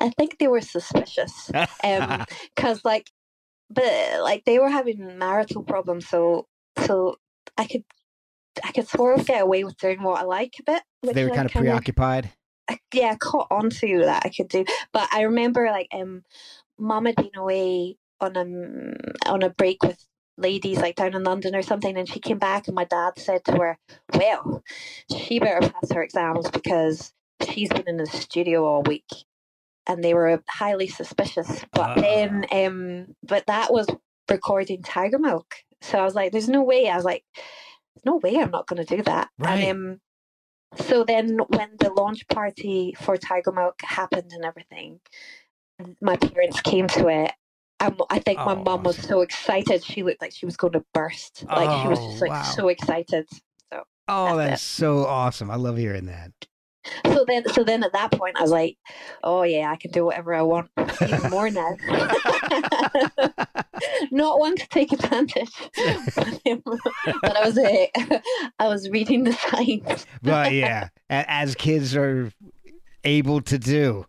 I 0.00 0.10
think 0.10 0.38
they 0.38 0.48
were 0.48 0.60
suspicious. 0.60 1.50
Um, 1.82 2.24
cause 2.56 2.84
like, 2.84 3.10
but 3.70 4.20
like 4.22 4.44
they 4.44 4.58
were 4.58 4.70
having 4.70 5.18
marital 5.18 5.62
problems, 5.62 6.08
so 6.08 6.46
so 6.86 7.16
I 7.56 7.66
could 7.66 7.84
I 8.62 8.72
could 8.72 8.88
sort 8.88 9.18
of 9.20 9.26
get 9.26 9.42
away 9.42 9.64
with 9.64 9.76
doing 9.78 10.02
what 10.02 10.20
I 10.20 10.24
like 10.24 10.54
a 10.60 10.62
bit. 10.62 10.82
they 11.02 11.24
were 11.24 11.30
kind 11.30 11.46
of 11.46 11.52
preoccupied. 11.52 12.30
I- 12.68 12.78
yeah, 12.92 13.14
caught 13.16 13.48
on 13.50 13.70
to 13.70 13.98
that 14.04 14.22
I 14.24 14.30
could 14.30 14.48
do. 14.48 14.64
But 14.92 15.08
I 15.12 15.22
remember 15.22 15.66
like 15.66 15.88
um 15.92 16.22
mum 16.78 17.06
had 17.06 17.16
been 17.16 17.30
away 17.36 17.96
on 18.20 18.36
a 18.36 18.40
m- 18.40 18.94
on 19.26 19.42
a 19.42 19.50
break 19.50 19.82
with 19.82 20.04
ladies 20.36 20.78
like 20.78 20.96
down 20.96 21.14
in 21.14 21.22
London 21.22 21.54
or 21.54 21.62
something 21.62 21.96
and 21.96 22.08
she 22.08 22.18
came 22.18 22.38
back 22.38 22.66
and 22.66 22.74
my 22.74 22.84
dad 22.84 23.12
said 23.18 23.44
to 23.44 23.52
her, 23.52 23.78
Well, 24.14 24.64
she 25.10 25.38
better 25.38 25.60
pass 25.60 25.92
her 25.92 26.02
exams 26.02 26.50
because 26.50 27.12
she's 27.48 27.68
been 27.68 27.88
in 27.88 27.96
the 27.98 28.06
studio 28.06 28.64
all 28.64 28.82
week 28.82 29.04
and 29.86 30.02
they 30.02 30.14
were 30.14 30.42
highly 30.48 30.88
suspicious. 30.88 31.64
But 31.72 31.90
Ah. 31.90 31.94
then 31.96 32.46
um 32.52 33.06
but 33.22 33.46
that 33.46 33.72
was 33.72 33.86
recording 34.30 34.82
Tigermilk. 34.82 35.52
So 35.82 35.98
I 35.98 36.04
was 36.04 36.14
like, 36.14 36.32
There's 36.32 36.48
no 36.48 36.62
way. 36.62 36.88
I 36.88 36.96
was 36.96 37.04
like, 37.04 37.24
There's 37.34 38.04
no 38.06 38.16
way 38.16 38.36
I'm 38.36 38.50
not 38.50 38.66
gonna 38.66 38.84
do 38.84 39.02
that. 39.02 39.28
Right. 39.38 39.64
And 39.64 39.70
um 39.70 40.00
so 40.76 41.04
then 41.04 41.38
when 41.48 41.70
the 41.78 41.90
launch 41.90 42.26
party 42.28 42.94
for 43.00 43.16
Tigermilk 43.16 43.80
happened 43.82 44.32
and 44.32 44.44
everything, 44.44 45.00
my 46.00 46.16
parents 46.16 46.60
came 46.62 46.88
to 46.88 47.08
it. 47.08 47.32
Um, 47.80 47.96
I 48.10 48.18
think 48.18 48.38
my 48.38 48.54
Oh, 48.54 48.62
mum 48.62 48.82
was 48.84 48.96
so 48.96 49.20
excited. 49.20 49.84
She 49.84 50.02
looked 50.02 50.22
like 50.22 50.32
she 50.32 50.46
was 50.46 50.56
going 50.56 50.72
to 50.72 50.84
burst. 50.94 51.44
Like 51.46 51.70
she 51.82 51.88
was 51.88 51.98
Oh, 51.98 52.06
just 52.10 52.20
like 52.22 52.30
wow. 52.30 52.42
so 52.42 52.68
excited. 52.68 53.28
So 53.72 53.82
Oh, 54.08 54.36
That's 54.36 54.50
that's 54.50 54.62
so 54.62 55.04
awesome. 55.06 55.50
I 55.50 55.56
love 55.56 55.76
hearing 55.76 56.06
that. 56.06 56.32
So 57.06 57.24
then, 57.26 57.48
so 57.48 57.64
then 57.64 57.82
at 57.84 57.92
that 57.92 58.12
point, 58.12 58.36
I 58.38 58.42
was 58.42 58.50
like, 58.50 58.76
"Oh 59.22 59.42
yeah, 59.42 59.70
I 59.70 59.76
can 59.76 59.90
do 59.90 60.04
whatever 60.04 60.34
I 60.34 60.42
want, 60.42 60.70
even 61.02 61.30
more 61.30 61.50
now." 61.50 61.76
Not 64.10 64.38
one 64.38 64.56
to 64.56 64.68
take 64.68 64.92
advantage, 64.92 65.50
but, 65.76 67.36
I 67.36 67.44
was, 67.44 67.58
uh, 67.58 68.18
I 68.58 68.68
was 68.68 68.88
reading 68.90 69.24
the 69.24 69.32
signs. 69.32 70.06
but 70.22 70.52
yeah, 70.52 70.88
as 71.08 71.54
kids 71.54 71.96
are 71.96 72.30
able 73.04 73.40
to 73.42 73.58
do. 73.58 74.06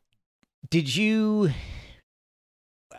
Did 0.70 0.96
you? 0.96 1.52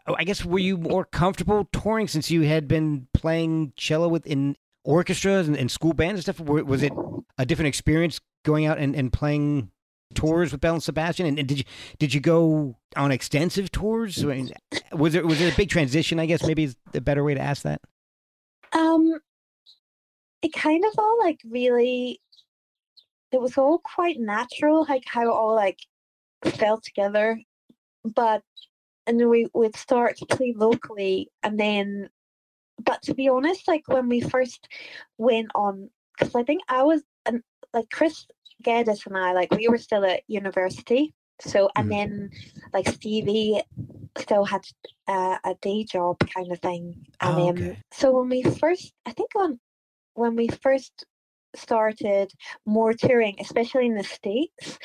I 0.07 0.24
guess 0.24 0.45
were 0.45 0.61
you 0.61 0.77
more 0.77 1.05
comfortable 1.05 1.68
touring 1.72 2.07
since 2.07 2.31
you 2.31 2.43
had 2.43 2.68
been 2.68 3.09
playing 3.12 3.72
cello 3.77 4.09
within 4.09 4.57
orchestras 4.85 5.49
and, 5.49 5.57
and 5.57 5.70
school 5.70 5.95
bands 5.95 6.27
and 6.27 6.37
stuff? 6.37 6.47
Was 6.47 6.83
it 6.83 6.93
a 7.39 7.45
different 7.45 7.68
experience 7.68 8.20
going 8.47 8.64
out 8.64 8.78
and, 8.78 8.94
and 8.97 9.12
playing 9.12 9.70
tours 10.14 10.53
with 10.53 10.61
Belle 10.62 10.74
and 10.74 10.82
Sebastian? 10.82 11.26
And, 11.26 11.38
and 11.38 11.47
did 11.47 11.59
you 11.59 11.64
did 11.99 12.14
you 12.14 12.20
go 12.20 12.76
on 12.97 13.12
extensive 13.12 13.70
tours? 13.70 14.24
Was 14.92 15.12
there 15.12 15.26
was 15.26 15.40
it 15.40 15.53
a 15.53 15.57
big 15.57 15.68
transition? 15.68 16.18
I 16.18 16.26
guess 16.26 16.47
maybe 16.47 16.64
is 16.64 16.76
the 16.92 17.03
better 17.03 17.22
way 17.22 17.34
to 17.34 17.40
ask 17.40 17.62
that. 17.64 17.82
Um, 18.72 19.20
it 20.42 20.53
kind 20.53 20.84
of 20.84 20.92
all 20.99 21.18
like 21.18 21.40
really, 21.44 22.20
it 23.32 23.40
was 23.40 23.59
all 23.59 23.78
quite 23.78 24.18
natural, 24.18 24.86
like 24.88 25.05
how 25.07 25.22
it 25.22 25.28
all 25.28 25.55
like 25.55 25.80
fell 26.44 26.80
together. 26.80 27.38
But 28.05 28.42
and 29.07 29.20
then 29.20 29.28
we 29.28 29.49
would 29.55 29.76
start 29.76 30.16
to 30.18 30.26
play 30.26 30.55
locally, 30.57 31.30
and 31.42 31.59
then, 31.59 32.09
but 32.84 33.03
to 33.03 33.14
be 33.14 33.28
honest, 33.28 33.66
like 33.68 33.82
when 33.88 34.09
we 34.09 34.20
first 34.20 34.68
went 35.18 35.49
on, 35.55 35.90
because 36.16 36.34
I 36.34 36.42
think 36.42 36.62
I 36.68 36.82
was 36.82 37.03
and 37.24 37.42
like 37.72 37.90
Chris 37.90 38.26
Geddes 38.62 39.07
and 39.07 39.16
I, 39.16 39.32
like 39.32 39.52
we 39.52 39.68
were 39.68 39.78
still 39.78 40.04
at 40.04 40.22
university. 40.28 41.14
So 41.40 41.70
and 41.76 41.86
Mhm. 41.86 41.92
then 41.92 42.30
like 42.72 42.88
Stevie 42.88 43.62
still 44.18 44.44
had 44.44 44.62
uh, 45.09 45.38
a 45.44 45.54
day 45.61 45.84
job 45.84 46.18
kind 46.34 46.50
of 46.52 46.61
thing. 46.61 47.07
And 47.20 47.38
Oh, 47.38 47.48
um, 47.50 47.57
okay. 47.57 47.78
so 47.92 48.12
when 48.12 48.28
we 48.28 48.42
first, 48.42 48.92
I 49.04 49.12
think 49.12 49.30
on 49.36 49.61
when 50.14 50.36
we 50.36 50.48
first 50.48 51.04
started 51.54 52.32
more 52.66 52.92
touring, 52.92 53.36
especially 53.40 53.86
in 53.86 53.94
the 53.96 54.04
states, 54.04 54.78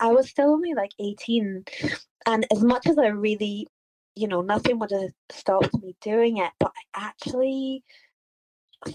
I 0.00 0.12
was 0.12 0.28
still 0.28 0.50
only 0.50 0.74
like 0.74 0.92
eighteen, 0.98 1.64
and 2.26 2.46
as 2.52 2.62
much 2.62 2.86
as 2.86 2.98
I 2.98 3.08
really, 3.08 3.66
you 4.14 4.28
know, 4.28 4.42
nothing 4.42 4.78
would 4.78 4.90
have 4.92 5.10
stopped 5.30 5.74
me 5.82 5.96
doing 6.00 6.38
it, 6.38 6.52
but 6.60 6.72
I 6.94 7.06
actually 7.08 7.82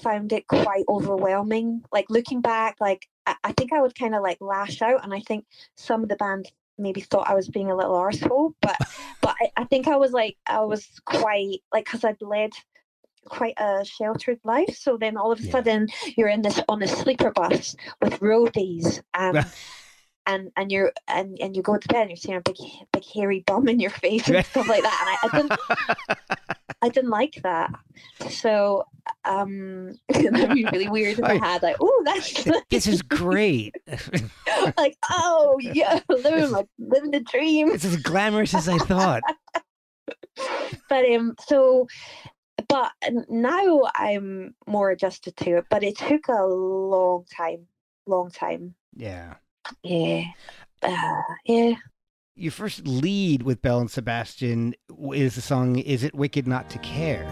found 0.02 0.34
it 0.34 0.48
quite 0.48 0.86
overwhelming. 0.88 1.84
Like 1.92 2.06
looking 2.10 2.42
back, 2.42 2.78
like 2.80 3.08
I, 3.26 3.36
I 3.44 3.52
think 3.54 3.74
I 3.74 3.82
would 3.82 3.96
kind 3.96 4.16
of 4.16 4.22
like 4.24 4.38
lash 4.42 4.82
out, 4.82 5.04
and 5.04 5.14
I 5.14 5.20
think 5.22 5.46
some 5.76 6.04
of 6.04 6.10
the 6.10 6.16
band 6.16 6.52
maybe 6.78 7.02
thought 7.02 7.30
I 7.30 7.36
was 7.36 7.50
being 7.50 7.70
a 7.70 7.76
little 7.76 7.96
arsehole, 7.96 8.54
but 8.62 8.78
but 9.22 9.36
I, 9.42 9.52
I 9.58 9.64
think 9.66 9.88
I 9.88 9.98
was 9.98 10.12
like 10.12 10.38
I 10.46 10.62
was 10.62 10.88
quite 11.06 11.62
like 11.74 11.86
because 11.86 12.04
I'd 12.04 12.22
led 12.22 12.52
quite 13.26 13.54
a 13.58 13.86
sheltered 13.86 14.40
life. 14.44 14.76
So 14.78 14.98
then 14.98 15.18
all 15.18 15.32
of 15.32 15.40
a 15.40 15.44
Yeah. 15.44 15.52
sudden 15.52 15.88
you're 16.18 16.30
in 16.30 16.42
this 16.42 16.60
on 16.68 16.82
a 16.84 16.88
sleeper 16.88 17.32
bus 17.32 17.76
with 18.02 18.20
roadies 18.20 19.02
and 19.14 19.46
and 20.34 20.52
and 20.58 20.72
you're 20.72 20.92
and, 21.08 21.38
and 21.40 21.56
you 21.56 21.62
go 21.62 21.78
to 21.78 21.88
bed 21.88 22.02
and 22.02 22.10
you're 22.10 22.18
seeing 22.18 22.38
a 22.38 22.42
big 22.42 22.58
big 22.94 23.04
hairy 23.14 23.44
bum 23.46 23.68
in 23.68 23.80
your 23.80 23.90
face 23.92 24.28
and 24.30 24.46
stuff 24.46 24.68
like 24.68 24.84
that. 24.84 25.18
And 25.24 25.32
I, 25.34 25.38
I 25.38 25.42
didn't 25.42 26.40
I 26.84 26.90
didn't 26.90 27.10
like 27.12 27.36
that. 27.44 27.72
So 28.30 28.86
um 29.26 29.94
that'd 30.10 30.54
be 30.54 30.66
really 30.66 30.90
weird 30.90 31.20
if 31.20 31.24
I 31.26 31.34
I- 31.34 31.38
had 31.38 31.64
like, 31.64 31.78
oh 31.80 32.02
that's 32.06 32.44
this 32.70 32.88
is 32.88 33.02
great. 33.02 33.76
like 34.78 34.98
oh 35.10 35.58
yeah, 35.62 36.00
living 36.10 36.52
my 36.52 36.64
living 36.80 37.12
the 37.12 37.20
dream. 37.22 37.70
it's 37.72 37.86
as 37.86 37.98
glamorous 37.98 38.54
as 38.54 38.68
I 38.70 38.78
thought. 38.80 39.22
but 40.90 41.06
um 41.12 41.36
so 41.48 41.88
but 42.68 42.92
now 43.30 43.82
i'm 43.96 44.54
more 44.68 44.92
adjusted 44.92 45.36
to 45.36 45.58
it 45.58 45.66
but 45.70 45.84
it 45.84 45.98
took 45.98 46.28
a 46.30 46.44
long 46.46 47.26
time 47.36 47.66
long 48.08 48.30
time 48.32 48.74
Yeah. 48.96 49.36
Yeah 49.84 50.24
uh, 50.82 51.22
yeah 51.46 51.74
Your 52.36 52.52
first 52.52 52.88
lead 52.88 53.44
with 53.44 53.62
Belle 53.62 53.80
and 53.80 53.92
Sebastian 53.92 54.74
is 55.14 55.36
the 55.36 55.42
song 55.42 55.78
"Is 55.78 56.04
It 56.04 56.16
Wicked 56.16 56.48
Not 56.48 56.70
to 56.72 56.80
Care." 56.80 57.28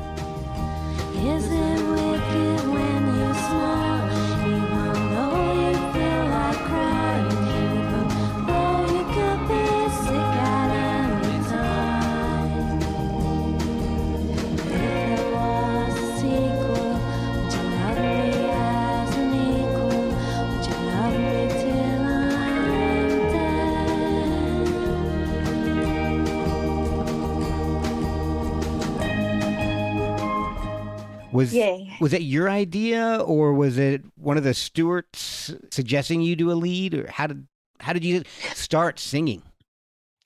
Was 31.39 31.53
yeah. 31.53 31.77
was 32.01 32.11
that 32.11 32.23
your 32.23 32.49
idea, 32.49 33.23
or 33.25 33.53
was 33.53 33.77
it 33.77 34.03
one 34.15 34.37
of 34.37 34.43
the 34.43 34.53
Stuarts 34.53 35.53
suggesting 35.71 36.21
you 36.21 36.35
do 36.35 36.51
a 36.51 36.57
lead, 36.67 36.93
or 36.93 37.09
how 37.09 37.27
did 37.27 37.47
how 37.79 37.93
did 37.93 38.03
you 38.03 38.23
start 38.53 38.99
singing? 38.99 39.41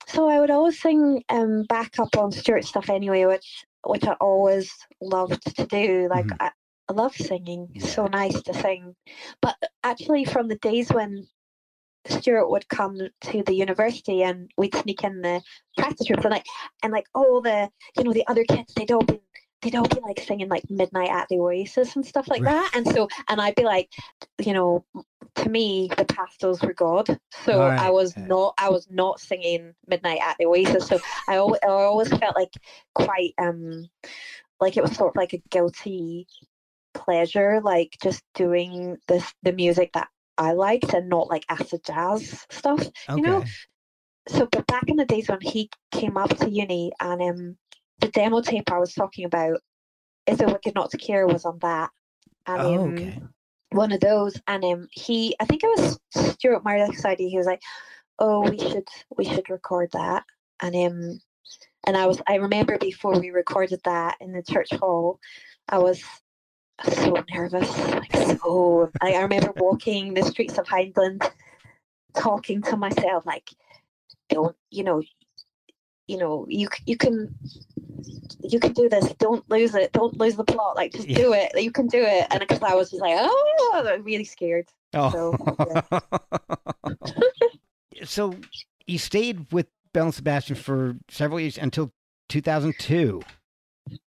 so 0.06 0.28
i 0.28 0.38
would 0.38 0.50
always 0.50 0.78
sing 0.78 1.24
um 1.30 1.62
back 1.62 1.98
up 1.98 2.14
on 2.18 2.30
Stuart 2.30 2.64
stuff 2.66 2.90
anyway 2.90 3.24
which 3.24 3.64
which 3.86 4.04
i 4.04 4.12
always 4.20 4.70
loved 5.00 5.42
to 5.56 5.64
do. 5.66 6.08
Like 6.10 6.26
Mhm. 6.26 6.36
I, 6.40 6.50
I 6.90 6.92
love 6.92 7.14
singing. 7.16 7.68
It's 7.74 7.90
so 7.92 8.06
nice 8.06 8.38
to 8.42 8.52
sing. 8.52 8.94
But 9.40 9.56
actually 9.82 10.24
from 10.26 10.48
the 10.48 10.56
days 10.56 10.90
when 10.90 11.26
Stuart 12.06 12.50
would 12.50 12.68
come 12.68 12.96
to 13.28 13.42
the 13.44 13.54
university 13.54 14.22
and 14.22 14.50
we'd 14.58 14.74
sneak 14.74 15.02
in 15.04 15.22
the 15.22 15.40
practice 15.78 16.10
rooms 16.10 16.24
and 16.24 16.32
like 16.32 16.46
and 16.82 16.92
like 16.92 17.06
all 17.14 17.40
the 17.40 17.70
you 17.96 18.04
know 18.04 18.12
the 18.12 18.26
other 18.26 18.44
kids 18.44 18.74
they'd 18.74 18.92
all 18.92 19.04
be 19.04 19.20
they'd 19.64 19.76
all 19.76 19.88
be 19.88 20.00
like 20.02 20.20
singing 20.20 20.48
like 20.48 20.64
midnight 20.70 21.10
at 21.10 21.26
the 21.30 21.36
oasis 21.38 21.96
and 21.96 22.06
stuff 22.06 22.28
like 22.28 22.42
Right. 22.42 22.52
that 22.52 22.70
and 22.74 22.86
so 22.88 23.08
and 23.28 23.40
i'd 23.40 23.56
be 23.56 23.64
like 23.64 23.90
you 24.44 24.52
know 24.52 24.84
to 25.36 25.48
me 25.48 25.90
the 25.98 26.04
pastels 26.04 26.62
were 26.62 26.74
god 26.74 27.18
so 27.44 27.62
i 27.62 27.90
was 27.90 28.14
yeah. 28.16 28.26
not 28.26 28.54
i 28.58 28.68
was 28.70 28.86
not 28.90 29.20
singing 29.20 29.74
midnight 29.88 30.20
at 30.22 30.36
the 30.38 30.46
oasis 30.46 30.86
so 30.88 31.00
i 31.28 31.36
always, 31.36 31.60
I 31.64 31.68
always 31.68 32.08
felt 32.08 32.36
like 32.36 32.52
quite 32.94 33.34
um 33.38 33.86
like 34.60 34.76
it 34.76 34.82
was 34.82 34.92
sort 34.96 35.10
of 35.12 35.16
like 35.16 35.32
a 35.34 35.42
guilty 35.50 36.26
pleasure 36.94 37.60
like 37.62 37.96
just 38.02 38.22
doing 38.34 38.98
this 39.08 39.32
the 39.42 39.52
music 39.52 39.92
that 39.94 40.08
i 40.38 40.52
liked 40.52 40.94
and 40.94 41.08
not 41.08 41.28
like 41.28 41.44
acid 41.48 41.80
jazz 41.84 42.46
stuff 42.50 42.80
Okay. 43.08 43.16
you 43.16 43.22
know 43.22 43.44
so 44.28 44.46
but 44.52 44.66
back 44.66 44.84
in 44.88 44.96
the 44.96 45.04
days 45.04 45.28
when 45.28 45.40
he 45.40 45.70
came 45.92 46.16
up 46.16 46.30
to 46.38 46.50
uni 46.50 46.92
and 47.00 47.22
um 47.22 47.56
the 48.00 48.08
demo 48.08 48.40
tape 48.40 48.70
I 48.70 48.78
was 48.78 48.94
talking 48.94 49.24
about 49.24 49.60
is 50.26 50.40
it 50.40 50.46
wicked 50.46 50.74
not 50.74 50.90
to 50.90 50.98
care 50.98 51.26
was 51.26 51.44
on 51.44 51.58
that 51.60 51.90
and 52.46 52.62
oh, 52.62 52.84
um, 52.84 52.94
okay. 52.94 53.22
one 53.70 53.92
of 53.92 54.00
those 54.00 54.40
and 54.46 54.64
um 54.64 54.88
he 54.90 55.34
I 55.40 55.44
think 55.44 55.62
it 55.64 55.78
was 55.78 55.98
Stuart 56.32 56.64
Murdoch's 56.64 57.04
idea 57.04 57.28
he 57.28 57.38
was 57.38 57.46
like 57.46 57.62
oh 58.18 58.48
we 58.48 58.58
should 58.58 58.88
we 59.16 59.24
should 59.24 59.50
record 59.50 59.90
that 59.92 60.24
and 60.60 60.74
um 60.74 61.20
and 61.86 61.96
I 61.96 62.06
was 62.06 62.20
I 62.26 62.36
remember 62.36 62.78
before 62.78 63.18
we 63.18 63.30
recorded 63.30 63.80
that 63.84 64.16
in 64.20 64.32
the 64.32 64.42
church 64.42 64.72
hall 64.72 65.18
I 65.68 65.78
was 65.78 66.02
so 66.82 67.24
nervous. 67.32 67.78
Like 67.78 68.12
so, 68.40 68.90
I, 69.00 69.14
I 69.14 69.22
remember 69.22 69.52
walking 69.56 70.14
the 70.14 70.22
streets 70.22 70.58
of 70.58 70.66
Highland, 70.66 71.22
talking 72.14 72.62
to 72.62 72.76
myself 72.76 73.24
like, 73.26 73.50
"Don't 74.28 74.56
you 74.70 74.84
know? 74.84 75.02
You 76.06 76.18
know, 76.18 76.46
you 76.48 76.68
you 76.86 76.96
can." 76.96 77.34
You 78.46 78.60
can 78.60 78.74
do 78.74 78.90
this. 78.90 79.10
Don't 79.14 79.48
lose 79.50 79.74
it. 79.74 79.92
Don't 79.92 80.18
lose 80.18 80.36
the 80.36 80.44
plot. 80.44 80.76
Like, 80.76 80.92
just 80.92 81.08
Yeah. 81.08 81.16
do 81.16 81.32
it. 81.32 81.52
You 81.60 81.72
can 81.72 81.86
do 81.86 82.02
it. 82.02 82.26
And 82.30 82.40
because 82.40 82.62
I 82.62 82.74
was 82.74 82.90
just 82.90 83.00
like, 83.00 83.14
oh, 83.18 83.84
I'm 83.86 84.02
really 84.02 84.24
scared. 84.24 84.68
Oh. 84.92 85.10
So, 85.10 85.34
so 88.04 88.34
you 88.86 88.98
stayed 88.98 89.50
with 89.50 89.66
Belle 89.94 90.04
and 90.06 90.14
Sebastian 90.14 90.56
for 90.56 90.96
several 91.08 91.40
years 91.40 91.56
until 91.56 91.92
2002. 92.28 93.22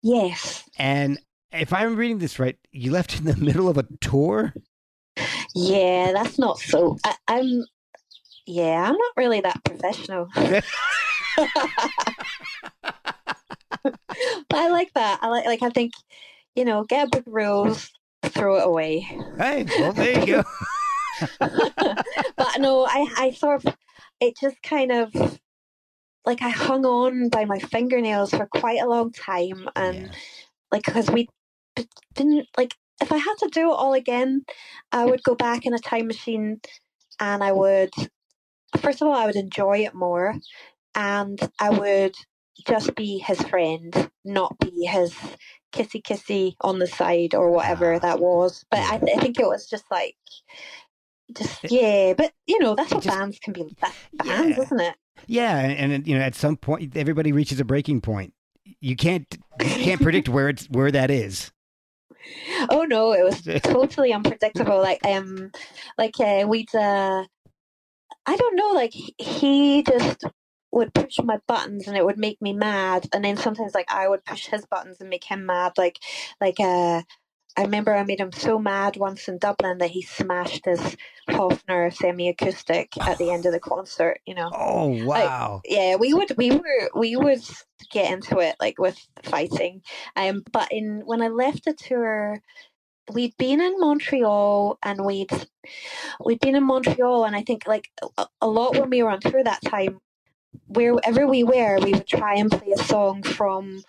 Yes. 0.03 0.69
And 0.79 1.19
if 1.53 1.73
I'm 1.73 1.97
reading 1.97 2.19
this 2.19 2.39
right, 2.39 2.57
you 2.73 2.93
left 2.93 3.19
in 3.19 3.25
the 3.25 3.37
middle 3.37 3.69
of 3.71 3.79
a 3.79 3.87
tour? 4.03 4.53
Yeah, 5.55 6.13
that's 6.13 6.39
not 6.39 6.59
so. 6.59 6.99
I, 7.05 7.15
I'm. 7.29 7.65
Yeah, 8.47 8.85
I'm 8.89 8.93
not 8.97 9.13
really 9.17 9.41
that 9.41 9.65
professional. 9.65 10.29
I 14.53 14.69
like 14.71 14.93
that. 14.95 15.19
I 15.23 15.29
like. 15.29 15.47
Like 15.47 15.63
I 15.63 15.71
think, 15.71 15.93
you 16.55 16.65
know, 16.65 16.85
get 16.85 17.15
a 17.15 17.19
of 17.19 17.25
rules, 17.27 17.91
throw 18.25 18.57
it 18.57 18.67
away. 18.67 19.01
Hey, 19.39 19.65
well, 19.79 19.93
there 19.93 20.19
you 20.21 20.27
go. 20.27 20.45
but 21.41 22.59
no, 22.59 22.87
I. 22.87 23.07
I 23.17 23.31
sort 23.37 23.65
of. 23.65 23.75
It 24.21 24.37
just 24.41 24.63
kind 24.63 24.93
of. 24.93 25.13
Like 26.25 26.43
I 26.43 26.49
hung 26.49 26.85
on 26.85 27.29
by 27.29 27.45
my 27.45 27.59
fingernails 27.61 28.31
for 28.31 28.47
quite 28.47 28.81
a 28.81 28.89
long 28.89 29.13
time, 29.13 29.69
and 29.77 29.95
Yeah. 29.95 30.13
like 30.73 30.85
because 30.85 31.09
we 31.09 31.29
didn't 32.15 32.49
like 32.57 32.75
if 33.01 33.13
I 33.13 33.19
had 33.19 33.35
to 33.41 33.49
do 33.49 33.71
it 33.71 33.75
all 33.75 33.93
again, 33.95 34.45
I 34.93 35.05
would 35.05 35.23
go 35.23 35.35
back 35.35 35.67
in 35.67 35.75
a 35.75 35.79
time 35.79 36.07
machine 36.07 36.61
and 37.21 37.45
I 37.45 37.53
would 37.53 37.91
first 38.81 39.01
of 39.03 39.09
all 39.09 39.15
I 39.15 39.27
would 39.27 39.37
enjoy 39.37 39.79
it 39.85 39.95
more 39.95 40.35
and 40.97 41.39
I 41.61 41.71
would 41.71 42.15
just 42.67 42.95
be 42.97 43.19
his 43.19 43.41
friend, 43.43 44.11
not 44.25 44.59
be 44.59 44.87
his 44.87 45.15
kissy 45.73 46.03
kissy 46.03 46.55
on 46.63 46.79
the 46.79 46.87
side 46.87 47.35
or 47.35 47.51
whatever 47.51 47.95
Ah, 47.95 47.99
that 48.01 48.19
was. 48.19 48.65
But 48.71 48.81
I, 48.81 48.99
th- 48.99 49.17
I 49.17 49.21
think 49.21 49.39
it 49.39 49.47
was 49.47 49.69
just 49.69 49.85
like 49.91 50.17
just 51.37 51.71
yeah, 51.71 52.15
but 52.17 52.33
you 52.47 52.59
know 52.59 52.75
that's 52.75 52.93
what 52.93 53.03
just- 53.05 53.17
bands 53.17 53.39
can 53.39 53.53
be. 53.53 53.77
That's 53.81 53.97
bands, 54.15 54.57
Yeah. 54.57 54.63
isn't 54.65 54.81
it? 54.81 54.95
Yeah, 55.27 55.59
and, 55.59 55.93
and 55.93 56.07
you 56.07 56.17
know, 56.17 56.23
at 56.23 56.35
some 56.35 56.57
point, 56.57 56.97
everybody 56.97 57.33
reaches 57.33 57.59
a 57.61 57.65
breaking 57.65 58.01
point. 58.01 58.33
You 58.81 58.97
can't 58.97 59.27
you 59.61 59.67
can't 59.85 60.01
predict 60.03 60.29
where 60.29 60.49
it's 60.49 60.67
where 60.67 60.91
that 60.91 61.11
is. 61.11 61.53
Oh 62.71 62.83
no, 62.83 63.13
it 63.13 63.23
was 63.23 63.43
totally 63.63 64.13
unpredictable. 64.13 64.79
Like 64.83 64.99
um, 65.07 65.53
like 65.97 66.19
uh, 66.19 66.45
we'd 66.49 66.75
uh, 66.75 67.23
I 68.27 68.37
don't 68.37 68.57
know. 68.57 68.73
Like 68.73 68.93
he 68.93 69.85
just 69.85 70.25
would 70.77 70.95
push 70.95 71.19
my 71.25 71.39
buttons 71.49 71.89
and 71.89 71.97
it 71.97 72.05
would 72.05 72.19
make 72.19 72.41
me 72.41 72.53
mad, 72.53 73.09
and 73.13 73.25
then 73.25 73.37
sometimes 73.37 73.75
like 73.75 73.91
I 73.91 74.09
would 74.09 74.25
push 74.25 74.47
his 74.47 74.67
buttons 74.67 75.01
and 75.01 75.09
make 75.09 75.25
him 75.25 75.47
mad. 75.47 75.73
Like 75.77 75.99
like 76.41 76.61
uh, 76.61 77.03
I 77.57 77.63
remember 77.63 77.95
I 77.95 78.05
made 78.05 78.21
him 78.21 78.33
so 78.33 78.59
mad 78.59 78.97
once 78.99 79.27
in 79.27 79.39
Dublin 79.39 79.79
that 79.79 79.91
he 79.91 80.03
smashed 80.03 80.67
his 80.67 80.97
Hofner 81.31 81.93
semi-acoustic 81.93 82.93
at 83.01 83.17
the 83.17 83.31
end 83.31 83.47
of 83.47 83.53
the 83.53 83.61
concert. 83.61 84.21
You 84.27 84.35
know. 84.35 84.51
Oh 84.55 85.05
wow! 85.05 85.63
yeah 85.65 85.97
we 85.97 86.13
would 86.13 86.37
we 86.37 86.51
were 86.51 86.91
we 86.95 87.17
would 87.17 87.43
get 87.91 88.13
into 88.13 88.39
it 88.39 88.57
like 88.61 88.79
with 88.79 88.99
fighting 89.23 89.83
um 90.17 90.43
but 90.51 90.67
in 90.73 91.03
when 91.05 91.23
i 91.23 91.29
left 91.29 91.65
the 91.65 91.75
tour 91.75 92.41
we'd 93.13 93.37
been 93.37 93.61
in 93.61 93.79
montreal 93.79 94.79
and 94.83 95.05
we'd 95.05 95.31
we'd 96.25 96.41
been 96.41 96.57
in 96.57 96.65
montreal 96.65 97.25
and 97.25 97.37
i 97.37 97.43
think 97.43 97.67
like 97.67 97.89
a, 98.19 98.27
a 98.41 98.49
lot 98.49 98.77
when 98.77 98.91
we 98.91 99.03
were 99.03 99.11
on 99.11 99.21
tour 99.21 99.45
that 99.45 99.63
time 99.63 100.01
wherever 100.69 101.27
we 101.27 101.45
were 101.45 101.79
we 101.81 101.93
would 101.93 102.07
try 102.07 102.35
and 102.37 102.51
play 102.51 102.73
a 102.73 102.83
song 102.85 103.23
from 103.23 103.83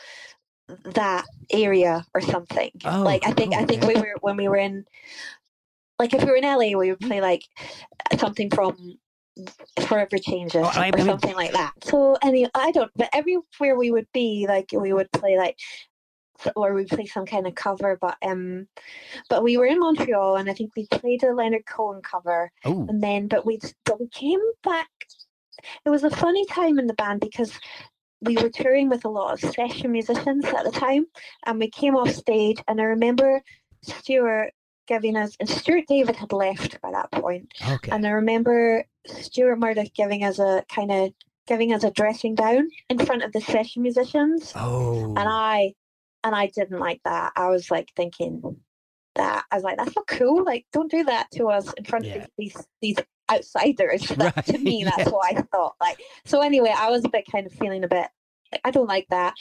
that 0.83 1.25
area 1.51 2.05
or 2.13 2.21
something. 2.21 2.71
Oh, 2.85 3.03
like 3.03 3.25
i 3.25 3.31
think 3.31 3.53
i 3.55 3.63
think 3.65 3.81
cool, 3.81 3.93
we 3.93 4.01
were 4.01 4.15
when 4.21 4.37
we 4.37 4.47
were 4.47 4.57
in 4.57 4.85
like 5.99 6.13
if 6.13 6.23
we 6.23 6.29
were 6.29 6.35
in 6.37 6.43
la 6.43 6.57
we 6.57 6.89
would 6.91 6.99
play 6.99 7.21
like 7.21 7.43
something 8.17 8.49
from 8.49 8.97
forever 9.85 10.17
changes 10.17 10.61
Oh, 10.63 10.71
I- 10.73 10.89
or 10.89 10.99
I 10.99 11.05
something 11.05 11.35
like 11.35 11.53
that. 11.53 11.73
So 11.83 12.17
any 12.23 12.47
i 12.55 12.71
don't 12.71 12.91
but 12.95 13.09
everywhere 13.13 13.77
we 13.77 13.91
would 13.91 14.07
be 14.13 14.45
like 14.47 14.71
we 14.73 14.93
would 14.93 15.11
play 15.11 15.37
like 15.37 15.57
or 16.55 16.73
we 16.73 16.85
play 16.85 17.05
some 17.05 17.25
kind 17.25 17.47
of 17.47 17.55
cover 17.55 17.97
but 17.99 18.17
um 18.23 18.67
but 19.29 19.43
we 19.43 19.57
were 19.57 19.65
in 19.65 19.79
montreal 19.79 20.35
and 20.35 20.49
i 20.49 20.53
think 20.53 20.71
we 20.75 20.85
played 20.87 21.23
a 21.23 21.33
leonard 21.33 21.65
cohen 21.65 22.01
cover. 22.01 22.51
Oh, 22.65 22.85
and 22.89 23.01
then 23.01 23.27
but 23.27 23.45
we 23.45 23.59
but 23.85 23.99
we 23.99 24.07
came 24.09 24.39
back 24.63 24.89
it 25.85 25.89
was 25.89 26.03
a 26.03 26.09
funny 26.09 26.45
time 26.45 26.79
in 26.79 26.87
the 26.87 26.93
band 26.93 27.19
because 27.21 27.51
we 28.21 28.35
were 28.37 28.49
touring 28.49 28.89
with 28.89 29.05
a 29.05 29.09
lot 29.09 29.31
of 29.33 29.51
session 29.53 29.91
musicians 29.91 30.45
at 30.45 30.63
the 30.63 30.71
time 30.71 31.05
and 31.45 31.59
we 31.59 31.69
came 31.69 31.95
off 31.95 32.09
stage 32.09 32.61
and 32.67 32.81
i 32.81 32.83
remember 32.83 33.41
stuart 33.83 34.51
giving 34.87 35.15
us 35.15 35.35
and 35.39 35.49
stuart 35.49 35.83
david 35.87 36.15
had 36.15 36.31
left 36.33 36.81
by 36.81 36.91
that 36.91 37.11
point 37.11 37.51
okay. 37.69 37.91
and 37.91 38.05
i 38.07 38.09
remember 38.09 38.83
stuart 39.05 39.57
murdoch 39.59 39.93
giving 39.93 40.23
us 40.23 40.39
a 40.39 40.63
kind 40.73 40.91
of 40.91 41.11
giving 41.47 41.73
us 41.73 41.83
a 41.83 41.91
dressing 41.91 42.35
down 42.35 42.67
in 42.89 42.97
front 42.97 43.23
of 43.23 43.31
the 43.31 43.41
session 43.41 43.81
musicians 43.81 44.51
Oh, 44.55 45.09
and 45.15 45.19
I 45.29 45.73
and 46.23 46.35
I 46.35 46.47
didn't 46.47 46.79
like 46.79 46.99
that. 47.05 47.31
I 47.37 47.47
was 47.49 47.71
like 47.71 47.89
thinking 47.95 48.41
that 49.15 49.45
I 49.49 49.55
was 49.55 49.63
like, 49.63 49.77
that's 49.77 49.95
not 49.95 50.07
cool. 50.07 50.43
Like, 50.43 50.65
don't 50.73 50.91
do 50.91 51.03
that 51.05 51.27
to 51.35 51.47
us 51.47 51.71
in 51.77 51.85
front 51.85 52.05
Yeah. 52.05 52.15
of 52.15 52.29
these 52.37 52.67
these 52.81 52.97
outsiders. 53.31 54.07
That, 54.17 54.45
To 54.47 54.57
me, 54.57 54.83
that's 54.83 54.97
yeah. 54.97 55.09
what 55.09 55.35
I 55.35 55.41
thought. 55.41 55.75
Like, 55.79 56.01
so 56.25 56.41
anyway, 56.41 56.73
I 56.75 56.89
was 56.89 57.05
a 57.05 57.09
bit 57.09 57.25
kind 57.31 57.45
of 57.45 57.53
feeling 57.53 57.83
a 57.83 57.87
bit. 57.87 58.07
Like, 58.51 58.61
I 58.63 58.71
don't 58.71 58.87
like 58.87 59.07
that. 59.09 59.33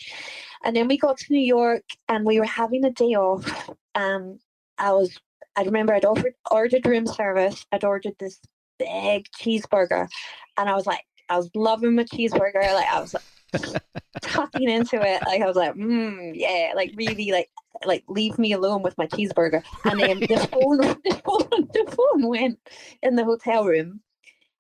And 0.65 0.75
then 0.75 0.89
we 0.89 0.99
got 0.99 1.19
to 1.19 1.33
New 1.33 1.41
York, 1.41 1.85
and 2.09 2.25
we 2.25 2.39
were 2.39 2.47
having 2.47 2.85
a 2.85 2.91
day 2.91 3.15
off. 3.15 3.71
And 3.95 4.41
I 4.79 4.93
was, 4.93 5.19
I 5.57 5.63
remember 5.63 5.95
I'd 5.95 6.05
offered 6.05 6.35
ordered 6.51 6.87
room 6.87 7.07
service. 7.07 7.65
I'd 7.73 7.85
ordered 7.85 8.15
this 8.19 8.41
big 8.79 9.27
cheeseburger, 9.41 10.09
and 10.57 10.69
I 10.69 10.75
was 10.75 10.87
like, 10.87 11.05
I 11.29 11.37
was 11.37 11.51
loving 11.55 11.95
my 11.95 12.05
cheeseburger. 12.05 12.75
Like, 12.75 12.89
I 12.89 13.01
was 13.01 13.15
tucking 14.23 14.69
into 14.69 14.97
it. 14.97 15.23
Like 15.27 15.43
I 15.43 15.47
was 15.47 15.57
like, 15.57 15.75
mm, 15.75 16.33
yeah, 16.35 16.73
like 16.75 16.93
really 16.97 17.31
like 17.33 17.51
like 17.85 18.05
leave 18.09 18.39
me 18.39 18.53
alone 18.53 18.83
with 18.83 18.97
my 18.99 19.07
cheeseburger. 19.07 19.63
And 19.85 20.01
then 20.01 20.21
the 20.21 20.49
phone 20.51 20.79
the 21.05 21.23
phone 21.25 21.69
the 21.73 21.97
phone 21.97 22.29
went 22.29 22.59
in 23.03 23.17
the 23.17 23.25
hotel 23.25 23.65
room 23.65 24.01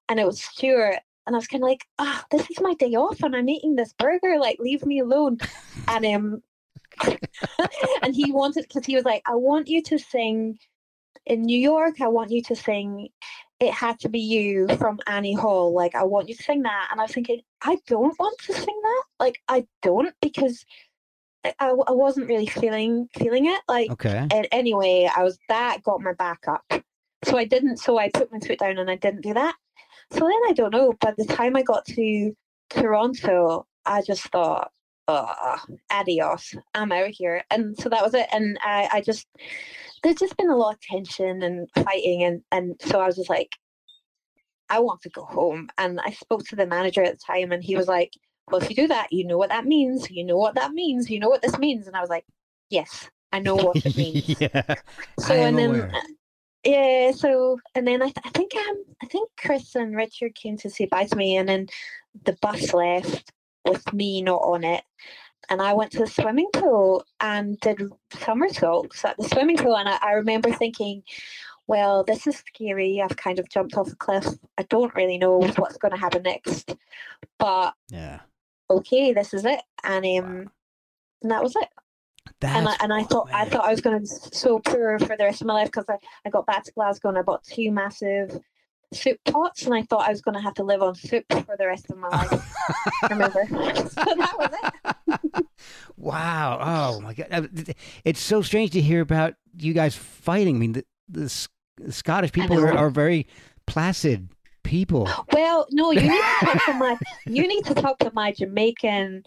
and 0.09 0.21
it 0.21 0.27
was 0.27 0.43
Stuart 0.43 1.01
and 1.27 1.35
I 1.35 1.39
was 1.39 1.49
kind 1.49 1.63
of 1.63 1.69
like, 1.69 1.85
ah, 1.99 2.25
this 2.31 2.49
is 2.51 2.61
my 2.61 2.75
day 2.75 2.95
off 2.95 3.23
and 3.23 3.35
I'm 3.35 3.49
eating 3.49 3.75
this 3.75 3.93
burger. 3.95 4.39
Like, 4.39 4.59
leave 4.61 4.87
me 4.87 5.01
alone. 5.01 5.39
And 5.89 6.07
um, 6.07 6.43
and 8.03 8.15
he 8.15 8.33
wanted 8.33 8.67
because 8.69 8.87
he 8.87 8.95
was 8.95 9.05
like, 9.05 9.23
I 9.27 9.35
want 9.35 9.69
you 9.69 9.83
to 9.83 9.99
sing 9.99 10.59
in 11.27 11.43
New 11.43 11.59
York. 11.59 12.01
I 12.01 12.09
want 12.09 12.31
you 12.31 12.43
to 12.43 12.57
sing. 12.57 13.09
It 13.59 13.73
had 13.73 13.99
to 14.01 14.09
be 14.09 14.21
you 14.21 14.69
from 14.77 15.01
Annie 15.07 15.35
Hall. 15.35 15.75
Like, 15.75 15.95
I 15.95 16.05
want 16.05 16.29
you 16.29 16.35
to 16.35 16.43
sing 16.43 16.63
that. 16.63 16.89
And 16.91 17.01
I 17.01 17.05
was 17.05 17.13
thinking, 17.13 17.41
I 17.63 17.79
don't 17.87 18.17
want 18.19 18.39
to 18.41 18.53
sing 18.53 18.81
that. 18.83 19.03
Like, 19.19 19.39
I 19.49 19.67
don't 19.83 20.15
because 20.21 20.65
I, 21.59 21.69
I 21.69 21.93
wasn't 21.93 22.29
really 22.29 22.47
feeling 22.47 23.09
feeling 23.17 23.47
it. 23.47 23.61
Like, 23.69 23.91
okay. 23.93 24.27
and 24.31 24.49
anyway, 24.53 25.09
I 25.15 25.23
was 25.23 25.39
that 25.49 25.83
got 25.83 26.01
my 26.01 26.13
back 26.13 26.45
up. 26.49 26.65
So 27.25 27.37
I 27.37 27.45
didn't. 27.45 27.79
So 27.79 27.99
I 27.99 28.11
put 28.11 28.31
my 28.31 28.39
foot 28.39 28.59
down 28.59 28.79
and 28.79 28.91
I 28.91 28.97
didn't 28.97 29.23
do 29.23 29.35
that. 29.35 29.55
So 30.13 30.21
then 30.21 30.41
I 30.49 30.53
don't 30.55 30.73
know. 30.73 30.95
By 31.01 31.15
the 31.17 31.25
time 31.25 31.57
I 31.57 31.63
got 31.63 31.85
to 31.87 32.37
Toronto, 32.71 33.67
I 33.85 34.03
just 34.03 34.23
thought, 34.29 34.71
oh, 35.09 35.57
adios, 35.91 36.55
I'm 36.75 36.93
out 36.93 37.11
here. 37.11 37.43
And 37.51 37.77
so 37.79 37.89
that 37.89 38.05
was 38.05 38.15
it. 38.15 38.29
And 38.33 38.59
I, 38.63 38.89
I 38.93 39.01
just 39.01 39.27
there's 40.03 40.17
just 40.17 40.37
been 40.37 40.51
a 40.51 40.57
lot 40.57 40.75
of 40.75 40.81
tension 40.81 41.43
and 41.43 41.69
fighting, 41.85 42.23
and 42.23 42.43
and 42.53 42.81
so 42.81 43.01
I 43.01 43.07
was 43.07 43.17
just 43.17 43.31
like, 43.31 43.53
I 44.69 44.79
want 44.81 45.03
to 45.03 45.11
go 45.11 45.25
home. 45.25 45.69
And 45.79 46.01
I 46.05 46.11
spoke 46.11 46.45
to 46.45 46.57
the 46.57 46.67
manager 46.67 47.03
at 47.03 47.19
the 47.19 47.25
time, 47.27 47.53
and 47.53 47.63
he 47.63 47.77
was 47.77 47.89
like, 47.89 48.13
Well, 48.51 48.63
if 48.63 48.71
you 48.71 48.77
do 48.77 48.89
that, 48.89 49.13
you 49.13 49.27
know 49.27 49.39
what 49.39 49.51
that 49.51 49.65
means. 49.67 50.11
You 50.11 50.25
know 50.25 50.37
what 50.37 50.55
that 50.55 50.73
means. 50.73 51.11
You 51.11 51.19
know 51.19 51.29
what 51.29 51.43
this 51.43 51.59
means. 51.59 51.87
And 51.87 51.97
I 51.97 52.01
was 52.01 52.11
like, 52.11 52.25
Yes, 52.71 53.09
I 53.33 53.39
know 53.41 53.57
what 53.57 53.77
it 53.85 53.97
means. 53.97 54.41
yeah. 54.41 54.75
So 55.19 55.35
and 55.35 55.59
then 55.59 55.71
aware. 55.71 55.91
uh, 55.95 56.01
yeah, 56.65 57.11
so 57.13 57.59
and 57.75 57.87
then 57.87 58.03
I, 58.03 58.07
th- 58.07 58.17
I 58.25 58.31
think 58.31 58.55
um 58.57 58.85
I 59.03 59.07
think 59.07 59.31
Chris 59.37 59.75
and 59.77 59.95
Richard 59.95 60.35
came 60.35 60.57
to 60.59 60.71
say 60.71 60.87
bye 60.87 61.05
to 61.07 61.17
me, 61.17 61.37
and 61.37 61.49
then 61.49 61.67
the 62.25 62.37
bus 62.43 62.73
left 62.73 63.31
with 63.69 63.93
me 63.93 64.23
not 64.23 64.41
on 64.43 64.65
it, 64.65 64.83
and 65.49 65.61
I 65.63 65.75
went 65.75 65.93
to 65.93 65.99
the 65.99 66.07
swimming 66.07 66.49
pool 66.53 67.05
and 67.21 67.59
did 67.61 67.81
somersaults 68.13 69.05
at 69.05 69.17
the 69.17 69.29
swimming 69.29 69.57
pool, 69.59 69.77
and 69.77 69.89
I, 69.89 69.99
I 70.03 70.13
remember 70.13 70.51
thinking. 70.53 71.03
Well, 71.69 72.05
this 72.05 72.29
is 72.29 72.37
scary. 72.55 73.03
I've 73.03 73.17
kind 73.17 73.41
of 73.41 73.49
jumped 73.49 73.77
off 73.77 73.91
a 73.91 73.97
cliff. 73.97 74.25
I 74.57 74.63
don't 74.71 74.95
really 74.95 75.19
know 75.19 75.39
what's 75.57 75.77
going 75.79 75.91
to 75.93 75.99
happen 75.99 76.23
next, 76.23 76.77
but 77.41 77.75
Yeah. 77.91 78.21
Okay, 78.71 79.13
this 79.13 79.35
is 79.35 79.45
it, 79.45 79.61
and 79.85 80.05
um, 80.05 80.51
and 81.23 81.31
that 81.31 81.43
was 81.43 81.57
it. 81.57 81.69
That's 82.41 82.57
and 82.57 82.69
I, 82.69 82.77
and 82.81 82.93
I 82.93 83.03
thought 83.05 83.29
I 83.33 83.45
thought 83.47 83.65
I 83.65 83.71
was 83.71 83.81
going 83.81 83.97
to 83.97 84.01
be 84.01 84.07
so 84.07 84.59
poor 84.59 84.99
for 84.99 85.17
the 85.17 85.25
rest 85.25 85.41
of 85.41 85.47
my 85.47 85.55
life 85.55 85.69
because 85.69 85.87
I, 85.89 85.97
I 86.25 86.31
got 86.31 86.47
back 86.47 86.65
to 86.65 86.73
Glasgow 86.73 87.09
and 87.09 87.19
I 87.19 87.23
bought 87.23 87.45
two 87.45 87.71
massive 87.71 88.39
soup 88.93 89.19
pots 89.25 89.65
and 89.65 89.75
I 89.75 89.83
thought 89.83 90.07
I 90.07 90.11
was 90.11 90.23
going 90.23 90.37
to 90.37 90.41
have 90.41 90.55
to 90.55 90.63
live 90.65 90.83
on 90.83 90.95
soup 90.95 91.25
for 91.29 91.57
the 91.57 91.67
rest 91.67 91.91
of 91.91 91.99
my 91.99 92.09
life. 92.09 92.55
Remember? 93.11 93.47
so 93.49 94.05
that 94.05 94.35
was 94.39 94.51
it. 94.63 95.47
Wow. 95.97 96.59
Oh 96.61 97.01
my 97.01 97.15
god. 97.15 97.27
Uh, 97.33 97.73
It's 98.05 98.21
so 98.21 98.43
strange 98.43 98.73
to 98.73 98.81
hear 98.81 99.01
about 99.01 99.35
you 99.57 99.73
guys 99.73 99.97
fighting. 99.97 100.57
I 100.57 100.59
mean, 100.59 100.73
the, 100.73 100.85
the, 101.09 101.49
the 101.79 101.93
Scottish 101.93 102.33
people 102.33 102.61
are, 102.61 102.77
are 102.77 102.91
very 102.91 103.27
placid 103.67 104.29
people. 104.67 105.09
Well, 105.33 105.67
no, 105.71 105.93
you 105.93 106.01
need 106.03 106.11
to 106.11 106.37
talk 106.47 106.65
to 106.67 106.75
my 106.75 106.99
you 107.25 107.47
need 107.47 107.65
to 107.67 107.75
talk 107.75 107.99
to 108.01 108.11
my 108.13 108.33
Jamaican. 108.33 109.23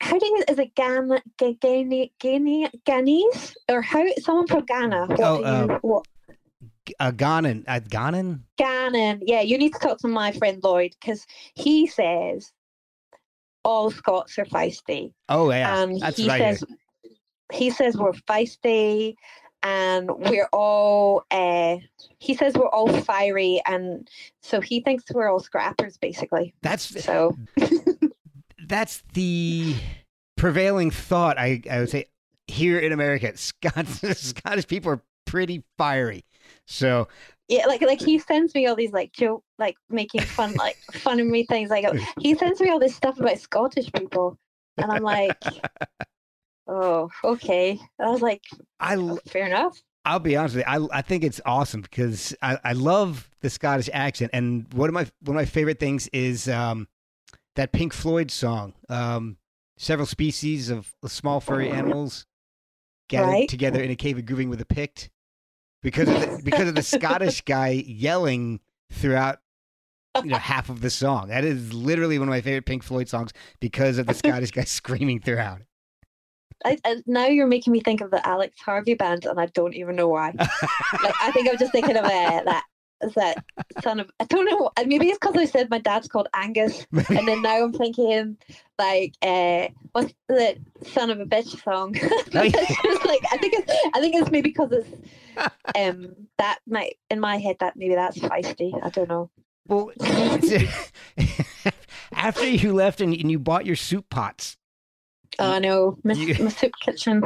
How 0.00 0.18
do 0.18 0.26
you 0.26 0.44
is 0.48 0.58
it 0.58 0.74
Ghana, 0.74 1.22
Ghana, 1.38 2.06
Ghana, 2.20 2.70
Ghanese 2.84 3.54
or 3.70 3.80
how 3.80 4.04
someone 4.18 4.46
from 4.48 4.64
Ghana? 4.66 5.06
What 5.06 5.20
Oh, 5.20 5.36
do 5.36 5.42
you, 5.42 5.46
uh, 5.46 5.78
what, 5.82 6.06
Uh, 7.00 7.10
Ghanan. 7.12 7.64
Uh, 7.66 7.80
Ghanan? 7.80 8.40
Gannon. 8.58 9.20
Yeah, 9.24 9.40
you 9.40 9.58
need 9.58 9.72
to 9.74 9.78
talk 9.78 9.98
to 9.98 10.08
my 10.08 10.32
friend 10.32 10.62
Lloyd 10.62 10.92
because 11.00 11.26
he 11.54 11.86
says 11.86 12.52
all 13.64 13.90
Scots 13.90 14.38
are 14.38 14.44
feisty, 14.44 15.12
Oh, 15.28 15.50
yeah. 15.50 15.82
and 15.82 16.00
That's 16.00 16.16
he 16.18 16.28
right. 16.28 16.40
says 16.40 16.64
he 17.52 17.70
says 17.70 17.96
we're 17.96 18.12
feisty 18.12 19.14
and 19.62 20.10
we're 20.10 20.48
all. 20.52 21.24
Uh, 21.30 21.78
he 22.18 22.34
says 22.34 22.54
we're 22.54 22.68
all 22.68 22.88
fiery, 23.02 23.60
and 23.66 24.08
so 24.42 24.60
he 24.60 24.80
thinks 24.80 25.04
we're 25.12 25.28
all 25.28 25.40
scrappers, 25.40 25.98
basically. 25.98 26.54
That's 26.62 27.02
So 27.04 27.36
that's 28.66 29.02
the 29.14 29.74
prevailing 30.36 30.90
thought. 30.90 31.38
I, 31.38 31.62
I 31.70 31.80
would 31.80 31.90
say 31.90 32.06
here 32.46 32.78
in 32.78 32.92
America, 32.92 33.32
Scots, 33.36 34.00
Scottish 34.18 34.66
people 34.66 34.92
are 34.92 35.02
pretty 35.26 35.64
fiery. 35.76 36.24
So 36.66 37.08
yeah, 37.48 37.66
like 37.66 37.82
like 37.82 38.00
he 38.00 38.18
sends 38.18 38.54
me 38.54 38.66
all 38.66 38.74
these 38.76 38.92
like 38.92 39.12
joke, 39.12 39.44
like 39.58 39.76
making 39.88 40.22
fun, 40.22 40.54
like 40.54 40.76
fun 40.94 41.20
of 41.20 41.26
me 41.26 41.44
things. 41.44 41.70
Like 41.70 41.86
he 42.20 42.34
sends 42.34 42.60
me 42.60 42.70
all 42.70 42.78
this 42.78 42.94
stuff 42.94 43.18
about 43.20 43.38
Scottish 43.38 43.90
people, 43.92 44.38
and 44.76 44.90
I'm 44.90 45.02
like, 45.02 45.36
oh, 46.68 47.10
okay. 47.24 47.78
I 48.00 48.08
was 48.08 48.20
like, 48.22 48.42
I 48.80 48.94
l- 48.94 49.18
fair 49.28 49.46
enough. 49.46 49.80
I'll 50.04 50.20
be 50.20 50.36
honest 50.36 50.54
with 50.56 50.64
you. 50.66 50.86
I, 50.88 50.98
I 50.98 51.02
think 51.02 51.24
it's 51.24 51.40
awesome 51.44 51.80
because 51.80 52.34
I, 52.40 52.58
I 52.62 52.72
love 52.74 53.28
the 53.40 53.50
Scottish 53.50 53.90
accent, 53.92 54.30
and 54.34 54.72
one 54.72 54.88
of 54.88 54.94
my 54.94 55.06
one 55.22 55.36
of 55.36 55.40
my 55.40 55.44
favorite 55.44 55.80
things 55.80 56.08
is 56.12 56.48
um, 56.48 56.86
that 57.56 57.72
Pink 57.72 57.92
Floyd 57.92 58.30
song. 58.30 58.74
Um, 58.88 59.36
several 59.78 60.06
species 60.06 60.70
of 60.70 60.94
small 61.06 61.40
furry 61.40 61.70
animals 61.70 62.24
gathered 63.08 63.30
Right. 63.30 63.48
together 63.48 63.82
in 63.82 63.90
a 63.90 63.96
cave 63.96 64.16
and 64.16 64.26
grooving 64.26 64.48
with 64.48 64.60
a 64.60 64.64
pict 64.64 65.10
because 65.82 66.08
of 66.08 66.14
the, 66.20 66.40
because 66.44 66.68
of 66.68 66.74
the 66.76 66.82
Scottish 66.82 67.40
guy 67.42 67.68
yelling 67.86 68.60
throughout 68.92 69.40
you 70.22 70.30
know 70.30 70.36
half 70.38 70.68
of 70.70 70.80
the 70.82 70.90
song. 70.90 71.28
That 71.28 71.44
is 71.44 71.72
literally 71.72 72.18
one 72.20 72.28
of 72.28 72.30
my 72.32 72.40
favorite 72.42 72.64
Pink 72.66 72.84
Floyd 72.84 73.08
songs 73.08 73.32
because 73.60 73.98
of 73.98 74.06
the 74.06 74.14
Scottish 74.14 74.52
guy 74.52 74.62
screaming 74.64 75.20
throughout. 75.20 75.62
I, 76.64 76.78
I, 76.84 76.96
now 77.06 77.26
you're 77.26 77.46
making 77.46 77.72
me 77.72 77.80
think 77.80 78.00
of 78.00 78.10
the 78.10 78.26
Alex 78.26 78.58
Harvey 78.60 78.94
band, 78.94 79.26
and 79.26 79.38
I 79.38 79.46
don't 79.46 79.74
even 79.74 79.96
know 79.96 80.08
why. 80.08 80.30
like, 80.38 81.14
I 81.22 81.30
think 81.32 81.48
I'm 81.48 81.58
just 81.58 81.72
thinking 81.72 81.96
of 81.96 82.04
uh, 82.04 82.42
that 82.44 82.64
that 83.14 83.44
son 83.82 84.00
of 84.00 84.10
I 84.20 84.24
don't 84.24 84.46
know. 84.46 84.70
uh, 84.76 84.84
Maybe 84.86 85.08
it's 85.08 85.18
because 85.18 85.36
I 85.36 85.44
said 85.44 85.70
my 85.70 85.78
dad's 85.78 86.08
called 86.08 86.28
Angus, 86.34 86.86
and 86.92 87.28
then 87.28 87.42
now 87.42 87.62
I'm 87.62 87.72
thinking 87.72 88.38
like 88.78 89.14
uh, 89.22 89.68
what's 89.92 90.14
the 90.28 90.56
son 90.86 91.10
of 91.10 91.20
a 91.20 91.26
bitch 91.26 91.62
song? 91.62 91.94
It's 92.32 93.04
like 93.04 93.22
I 93.32 93.36
think 93.38 93.54
it's 93.54 93.72
I 93.94 94.00
think 94.00 94.14
it's 94.16 94.30
maybe 94.30 94.50
because 94.50 94.72
it's 94.72 94.88
um 95.76 96.14
that 96.38 96.58
might 96.66 96.96
in 97.10 97.20
my 97.20 97.36
head 97.36 97.56
that 97.60 97.76
maybe 97.76 97.94
that's 97.94 98.18
feisty. 98.18 98.72
I 98.82 98.90
don't 98.90 99.08
know. 99.08 99.30
Well, 99.68 99.90
after 102.12 102.46
you 102.46 102.72
left 102.72 103.00
and, 103.00 103.12
and 103.12 103.30
you 103.30 103.38
bought 103.38 103.66
your 103.66 103.76
soup 103.76 104.08
pots, 104.10 104.56
Oh, 105.38 105.52
I 105.52 105.58
know, 105.58 105.96
Miss, 106.04 106.18
You- 106.18 106.34
Miss 106.44 106.56
Soup 106.56 106.72
Kitchen, 106.82 107.22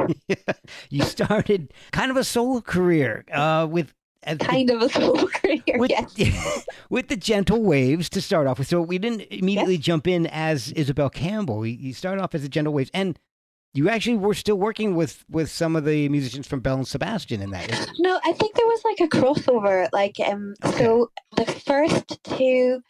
you 0.89 1.03
started 1.03 1.73
kind 1.91 2.11
of 2.11 2.17
a 2.17 2.23
solo 2.23 2.61
career 2.61 3.23
uh, 3.31 3.67
with 3.69 3.93
the- 4.27 4.35
kind 4.37 4.69
of 4.69 4.81
a 4.81 4.89
solo 4.89 5.27
career. 5.33 5.61
with, 5.77 5.91
yes. 5.91 6.65
with 6.89 7.07
the 7.07 7.15
gentle 7.15 7.63
waves 7.63 8.09
to 8.09 8.21
start 8.21 8.47
off 8.47 8.59
with. 8.59 8.67
So 8.67 8.81
we 8.81 8.97
didn't 8.97 9.21
immediately 9.31 9.77
jump 9.77 10.07
in 10.07 10.27
as 10.27 10.71
Isobel 10.73 11.11
Campbell. 11.11 11.65
You 11.65 11.93
started 11.93 12.21
off 12.21 12.35
as 12.35 12.41
the 12.43 12.49
gentle 12.49 12.73
waves, 12.73 12.91
and 12.93 13.17
you 13.73 13.87
actually 13.89 14.17
were 14.17 14.33
still 14.33 14.57
working 14.57 14.95
with 14.95 15.23
with 15.29 15.49
some 15.49 15.77
of 15.77 15.85
the 15.85 16.09
musicians 16.09 16.45
from 16.45 16.59
Belle 16.59 16.75
and 16.75 16.87
Sebastian 16.87 17.41
in 17.41 17.51
that. 17.51 17.87
No, 17.99 18.19
I 18.25 18.33
think 18.33 18.55
there 18.55 18.65
was 18.65 18.81
like 18.83 18.99
a 18.99 19.07
crossover. 19.07 19.87
Like, 19.93 20.15
um, 20.19 20.55
so 20.77 21.09
the 21.37 21.45
first 21.45 22.21
two, 22.23 22.81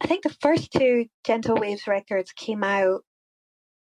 I 0.00 0.06
think 0.06 0.22
the 0.22 0.36
first 0.40 0.70
two 0.70 1.06
Gentle 1.24 1.56
Waves 1.56 1.88
records 1.88 2.30
came 2.32 2.62
out. 2.62 3.02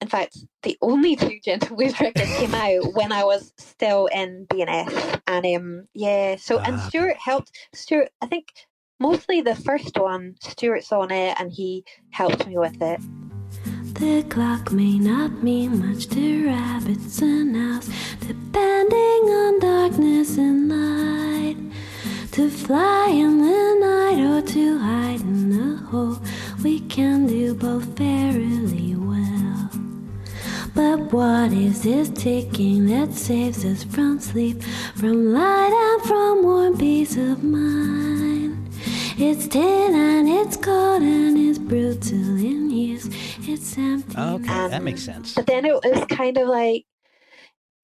In 0.01 0.09
fact, 0.09 0.37
the 0.63 0.77
only 0.83 1.17
two 1.17 1.39
Gentle 1.45 1.77
Waves 1.77 2.01
records 2.01 2.37
came 2.37 2.55
out 2.55 2.95
when 2.95 3.13
I 3.13 3.25
was 3.25 3.53
still 3.59 4.07
in 4.07 4.47
BNS, 4.49 5.21
and 5.27 5.47
um, 5.57 5.89
yeah. 5.95 6.37
So 6.37 6.59
and 6.59 6.77
Ah. 6.77 6.89
Stuart 6.89 7.17
helped. 7.17 7.51
Stuart, 7.75 8.11
I 8.21 8.27
think 8.27 8.49
mostly 9.01 9.41
the 9.41 9.55
first 9.55 9.97
one. 9.99 10.35
Stuart's 10.43 10.93
on 10.93 11.11
it, 11.11 11.37
and 11.41 11.51
he 11.51 11.85
helped 12.11 12.47
me 12.47 12.59
with 12.59 12.81
it. 12.83 13.01
The 13.95 14.23
clock 14.29 14.73
may 14.73 14.99
not 14.99 15.43
mean 15.43 15.79
much 15.81 16.09
to 16.09 16.47
rabbits 16.47 17.23
and 17.23 17.57
owls, 17.57 17.89
depending 18.21 19.23
on 19.41 19.59
darkness 19.59 20.37
and 20.37 20.69
light. 20.69 21.57
To 22.33 22.51
fly 22.51 23.09
in 23.09 23.39
the 23.39 23.77
night 23.81 24.21
or 24.23 24.43
to 24.47 24.79
hide 24.79 25.23
in 25.23 25.59
a 25.59 25.77
hole, 25.87 26.19
we 26.63 26.81
can 26.81 27.27
do 27.27 27.55
both 27.55 27.97
what 31.13 31.53
is 31.53 31.83
this 31.83 32.09
ticking 32.11 32.87
that 32.87 33.13
saves 33.13 33.65
us 33.65 33.85
from 33.85 34.19
sleep, 34.21 34.63
from 34.95 35.33
light 35.33 35.73
and 35.73 36.03
from 36.09 36.43
warm 36.43 36.77
peace 36.79 37.17
of 37.17 37.43
mind? 37.45 38.69
It's 39.19 39.47
tin 39.49 39.95
and 39.95 40.29
it's 40.29 40.57
cold 40.57 41.03
and 41.03 41.39
it's 41.39 41.59
brutal 41.59 42.19
in 42.37 42.71
use. 42.71 43.09
It's 43.49 43.77
empty. 43.79 44.13
Okay, 44.19 44.49
Um, 44.49 44.71
that 44.71 44.83
makes 44.83 45.03
sense. 45.03 45.35
But 45.35 45.47
then 45.47 45.65
it 45.65 45.75
was 45.75 46.05
kind 46.09 46.37
of 46.37 46.49
like, 46.49 46.85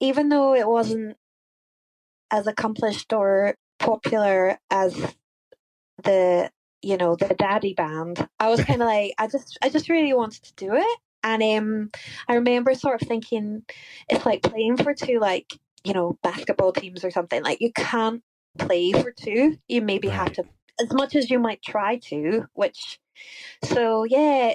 even 0.00 0.28
though 0.28 0.54
it 0.54 0.66
wasn't 0.68 1.16
as 2.30 2.46
accomplished 2.46 3.12
or 3.12 3.54
popular 3.78 4.58
as 4.70 4.94
the, 6.04 6.50
you 6.82 6.96
know, 6.96 7.16
the 7.16 7.34
daddy 7.34 7.74
band, 7.74 8.28
I 8.38 8.48
was 8.48 8.62
kind 8.64 8.82
of 8.82 8.86
like, 8.86 9.14
I 9.18 9.26
just, 9.26 9.58
I 9.62 9.68
just 9.68 9.88
really 9.88 10.12
wanted 10.12 10.42
to 10.44 10.54
do 10.56 10.74
it. 10.74 10.98
And 11.22 11.42
um, 11.42 11.90
I 12.28 12.34
remember 12.34 12.74
sort 12.74 13.00
of 13.00 13.08
thinking, 13.08 13.62
it's 14.08 14.26
like 14.26 14.42
playing 14.42 14.76
for 14.76 14.94
two, 14.94 15.18
like, 15.20 15.52
you 15.84 15.94
know, 15.94 16.18
basketball 16.22 16.72
teams 16.72 17.04
or 17.04 17.10
something. 17.10 17.42
Like, 17.42 17.60
you 17.60 17.72
can't 17.72 18.22
play 18.58 18.92
for 18.92 19.12
two. 19.12 19.58
You 19.68 19.82
maybe 19.82 20.08
have 20.08 20.32
to, 20.34 20.44
as 20.80 20.92
much 20.92 21.14
as 21.16 21.30
you 21.30 21.38
might 21.38 21.62
try 21.62 21.98
to, 22.08 22.46
which, 22.54 22.98
so 23.64 24.04
yeah. 24.04 24.54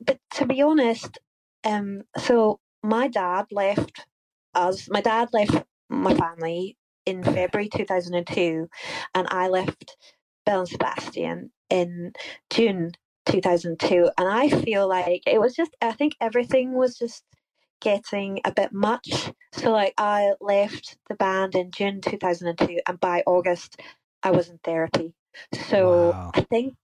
But 0.00 0.18
to 0.34 0.46
be 0.46 0.62
honest, 0.62 1.18
um, 1.64 2.04
so 2.16 2.60
my 2.82 3.08
dad 3.08 3.46
left 3.50 4.06
us. 4.54 4.88
My 4.88 5.00
dad 5.00 5.28
left 5.32 5.64
my 5.88 6.14
family 6.14 6.76
in 7.04 7.22
February 7.22 7.68
two 7.68 7.84
thousand 7.84 8.14
and 8.14 8.26
two, 8.26 8.70
and 9.14 9.26
I 9.30 9.48
left 9.48 9.96
Belle 10.46 10.60
and 10.60 10.68
Sebastian 10.68 11.50
in 11.68 12.12
June 12.48 12.92
two 13.26 13.40
thousand 13.40 13.78
two. 13.80 14.10
And 14.18 14.28
I 14.28 14.48
feel 14.48 14.88
like 14.88 15.22
it 15.26 15.40
was 15.40 15.54
just. 15.54 15.74
I 15.80 15.92
think 15.92 16.16
everything 16.20 16.72
was 16.74 16.98
just 16.98 17.22
getting 17.80 18.40
a 18.44 18.52
bit 18.52 18.72
much. 18.72 19.32
So 19.52 19.72
like 19.72 19.94
I 19.98 20.32
left 20.40 20.96
the 21.08 21.14
band 21.14 21.54
in 21.54 21.70
June 21.70 22.00
two 22.00 22.18
thousand 22.18 22.48
and 22.48 22.58
two, 22.58 22.78
and 22.86 23.00
by 23.00 23.22
August 23.26 23.80
I 24.22 24.30
was 24.32 24.48
in 24.48 24.58
therapy. 24.64 25.14
So 25.68 26.10
Wow. 26.10 26.30
I 26.34 26.40
think. 26.42 26.74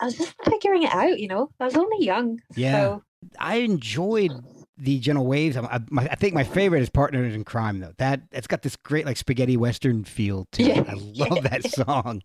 I 0.00 0.04
was 0.04 0.14
just 0.16 0.32
figuring 0.44 0.84
it 0.84 0.94
out, 0.94 1.18
you 1.18 1.26
know. 1.26 1.50
I 1.58 1.64
was 1.64 1.74
only 1.76 2.06
young, 2.06 2.38
Yeah. 2.54 2.72
so 2.72 3.02
I 3.40 3.56
enjoyed 3.56 4.30
the 4.76 5.00
Gentle 5.00 5.26
Waves. 5.26 5.56
I, 5.56 5.62
I, 5.62 5.80
my, 5.90 6.04
I 6.04 6.14
think 6.14 6.34
my 6.34 6.44
favorite 6.44 6.82
is 6.82 6.88
Partners 6.88 7.34
in 7.34 7.42
Crime, 7.42 7.80
though. 7.80 7.94
That 7.98 8.20
it's 8.30 8.46
got 8.46 8.62
this 8.62 8.76
great 8.76 9.06
like 9.06 9.16
spaghetti 9.16 9.56
western 9.56 10.04
feel 10.04 10.46
to 10.52 10.62
it. 10.62 10.76
Yeah. 10.76 10.84
I 10.86 10.94
love 10.94 11.42
that 11.42 11.64
song. 11.72 12.22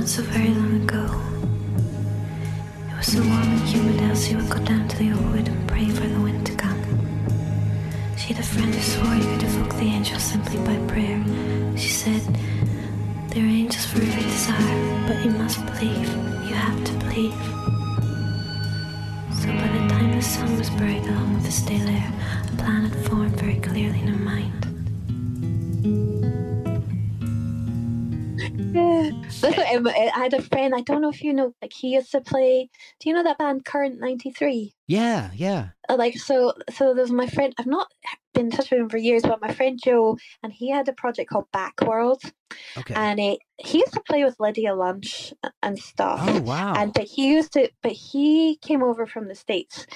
Not 0.00 0.08
so 0.08 0.22
very 0.22 0.48
long 0.48 0.80
ago. 0.82 1.04
It 2.88 2.96
was 2.96 3.12
so 3.12 3.18
warm 3.20 3.50
and 3.52 3.68
humid, 3.68 4.00
Elsie 4.00 4.34
would 4.34 4.48
go 4.48 4.58
down 4.64 4.88
to 4.88 4.96
the 4.96 5.12
old 5.12 5.30
wood 5.30 5.46
and 5.46 5.68
pray 5.68 5.90
for 5.90 6.06
the 6.06 6.18
wind 6.20 6.46
to 6.46 6.54
come. 6.54 6.82
She 8.16 8.32
had 8.32 8.42
a 8.42 8.46
friend 8.46 8.74
who 8.74 8.80
swore 8.80 9.12
he 9.12 9.20
could 9.20 9.42
evoke 9.42 9.74
the 9.74 9.84
angels 9.96 10.22
simply 10.22 10.56
by 10.64 10.78
prayer. 10.90 11.22
She 11.76 11.90
said, 11.90 12.22
There 13.28 13.44
are 13.44 13.56
angels 13.60 13.84
for 13.84 14.00
every 14.00 14.22
desire, 14.22 15.06
but 15.06 15.22
you 15.22 15.32
must 15.32 15.58
believe. 15.66 16.08
You 16.48 16.54
have 16.54 16.82
to 16.82 16.92
believe. 17.04 17.42
So 19.36 19.48
by 19.52 19.68
the 19.76 19.84
time 19.92 20.12
the 20.12 20.22
sun 20.22 20.56
was 20.56 20.70
bright 20.70 21.06
along 21.08 21.34
with 21.34 21.44
the 21.44 21.52
stale 21.52 21.86
air. 21.86 22.10
A 22.50 22.56
planet 22.56 22.94
formed 23.06 23.36
very 23.36 23.60
clearly 23.60 24.00
in 24.00 24.08
her 24.08 24.24
mind. 24.24 24.60
Yeah. 28.72 29.10
That's 29.40 29.56
what, 29.56 29.74
um, 29.74 29.86
I 29.88 30.10
had 30.14 30.34
a 30.34 30.42
friend. 30.42 30.74
I 30.74 30.82
don't 30.82 31.00
know 31.00 31.08
if 31.10 31.22
you 31.22 31.32
know. 31.32 31.54
Like 31.62 31.72
he 31.72 31.94
used 31.94 32.12
to 32.12 32.20
play. 32.20 32.68
Do 33.00 33.08
you 33.08 33.14
know 33.14 33.22
that 33.22 33.38
band 33.38 33.64
Current 33.64 33.98
ninety 33.98 34.30
three? 34.30 34.74
Yeah, 34.86 35.30
yeah. 35.34 35.68
Uh, 35.88 35.96
like 35.96 36.16
so 36.16 36.52
so 36.72 36.94
there's 36.94 37.10
my 37.10 37.26
friend 37.26 37.52
i've 37.58 37.66
not 37.66 37.88
been 38.32 38.46
in 38.46 38.50
touch 38.52 38.70
with 38.70 38.78
him 38.80 38.88
for 38.88 38.96
years 38.96 39.22
but 39.22 39.40
my 39.40 39.52
friend 39.52 39.80
joe 39.82 40.16
and 40.42 40.52
he 40.52 40.70
had 40.70 40.88
a 40.88 40.92
project 40.92 41.30
called 41.30 41.46
backworld 41.52 42.18
Okay. 42.76 42.94
and 42.94 43.18
it, 43.18 43.40
he 43.58 43.78
used 43.78 43.92
to 43.94 44.02
play 44.08 44.22
with 44.22 44.38
lydia 44.38 44.74
lunch 44.74 45.32
and 45.62 45.78
stuff 45.78 46.20
oh 46.22 46.40
wow. 46.42 46.74
and 46.74 46.92
but 46.92 47.04
he 47.04 47.32
used 47.32 47.52
to 47.54 47.68
but 47.82 47.92
he 47.92 48.56
came 48.62 48.84
over 48.84 49.04
from 49.04 49.26
the 49.26 49.34
states 49.34 49.86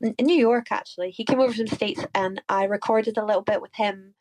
in 0.00 0.14
new 0.20 0.36
york 0.36 0.66
actually 0.70 1.10
he 1.10 1.24
came 1.24 1.40
over 1.40 1.52
from 1.52 1.66
the 1.66 1.74
states 1.74 2.04
and 2.14 2.40
i 2.48 2.64
recorded 2.64 3.16
a 3.18 3.24
little 3.24 3.42
bit 3.42 3.60
with 3.60 3.74
him 3.74 4.14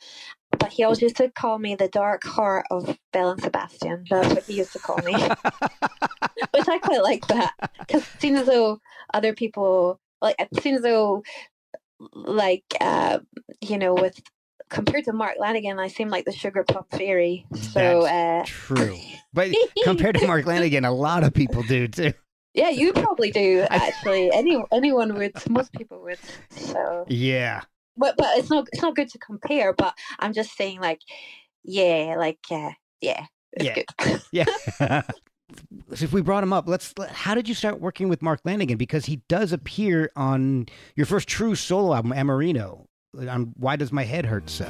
but 0.60 0.72
he 0.72 0.84
always 0.84 1.02
used 1.02 1.18
to 1.18 1.30
call 1.30 1.58
me 1.58 1.76
the 1.76 1.88
dark 1.88 2.24
heart 2.24 2.66
of 2.70 2.98
Belle 3.12 3.32
and 3.32 3.42
Sebastian. 3.42 4.06
That's 4.10 4.34
what 4.34 4.44
he 4.44 4.54
used 4.54 4.74
to 4.74 4.80
call 4.80 4.98
me, 4.98 5.14
which 6.52 6.68
I 6.68 6.78
quite 6.80 7.02
like 7.02 7.26
that 7.28 7.54
because 7.80 8.04
it 8.04 8.22
seems 8.22 8.42
as 8.42 8.48
though 8.48 8.80
other 9.14 9.34
people 9.34 10.00
like 10.22 10.36
it 10.40 10.62
seems 10.62 10.78
as 10.78 10.84
though 10.84 11.24
like 12.14 12.64
uh, 12.80 13.20
you 13.62 13.78
know 13.78 13.94
with 13.94 14.22
compared 14.70 15.06
to 15.06 15.14
Mark 15.14 15.36
Lanegan, 15.40 15.80
I 15.80 15.88
seem 15.88 16.10
like 16.10 16.26
the 16.26 16.32
sugar 16.32 16.64
plum 16.64 16.86
fairy. 16.92 17.46
So 17.56 18.06
uh, 18.06 18.44
True. 18.46 18.98
But 19.34 19.50
compared 19.84 20.18
to 20.18 20.28
Mark 20.28 20.46
Lanegan, 20.46 20.88
a 20.88 20.92
lot 20.92 21.24
of 21.24 21.34
people 21.34 21.64
do 21.64 21.88
too. 21.88 22.14
yeah, 22.54 22.70
you 22.70 22.94
probably 22.94 23.32
do 23.32 23.66
actually. 23.70 24.32
Any 24.32 24.62
anyone 24.72 25.16
would, 25.16 25.34
most 25.50 25.74
people 25.74 26.02
would. 26.04 26.20
So 26.52 27.06
Yeah. 27.08 27.62
But 28.00 28.16
but 28.18 28.28
it's 28.38 28.50
not 28.50 28.68
it's 28.72 28.82
not 28.82 28.96
good 28.96 29.10
to 29.10 29.20
compare. 29.20 29.74
But 29.74 29.94
I'm 30.20 30.34
just 30.34 30.56
saying 30.58 30.80
like 30.82 31.02
yeah, 31.64 32.16
like 32.18 32.40
uh, 32.50 32.72
yeah, 33.02 33.26
it's 33.54 33.66
Yeah. 33.66 33.76
good. 33.76 34.22
Yeah. 34.32 34.46
So 35.96 36.06
if 36.06 36.14
we 36.14 36.22
brought 36.22 36.44
him 36.44 36.54
up, 36.54 36.68
let's. 36.68 36.94
How 37.10 37.34
did 37.34 37.48
you 37.50 37.56
start 37.56 37.82
working 37.82 38.08
with 38.08 38.22
Mark 38.22 38.44
Lanegan? 38.44 38.78
Because 38.78 39.06
he 39.08 39.18
does 39.28 39.52
appear 39.52 40.12
on 40.16 40.68
your 40.96 41.08
first 41.08 41.28
true 41.28 41.56
solo 41.56 41.94
album, 41.96 42.12
Amorino. 42.12 42.86
On 43.18 43.54
Why 43.58 43.76
Does 43.76 43.92
My 43.92 44.04
Head 44.04 44.26
Hurt 44.28 44.48
So? 44.50 44.66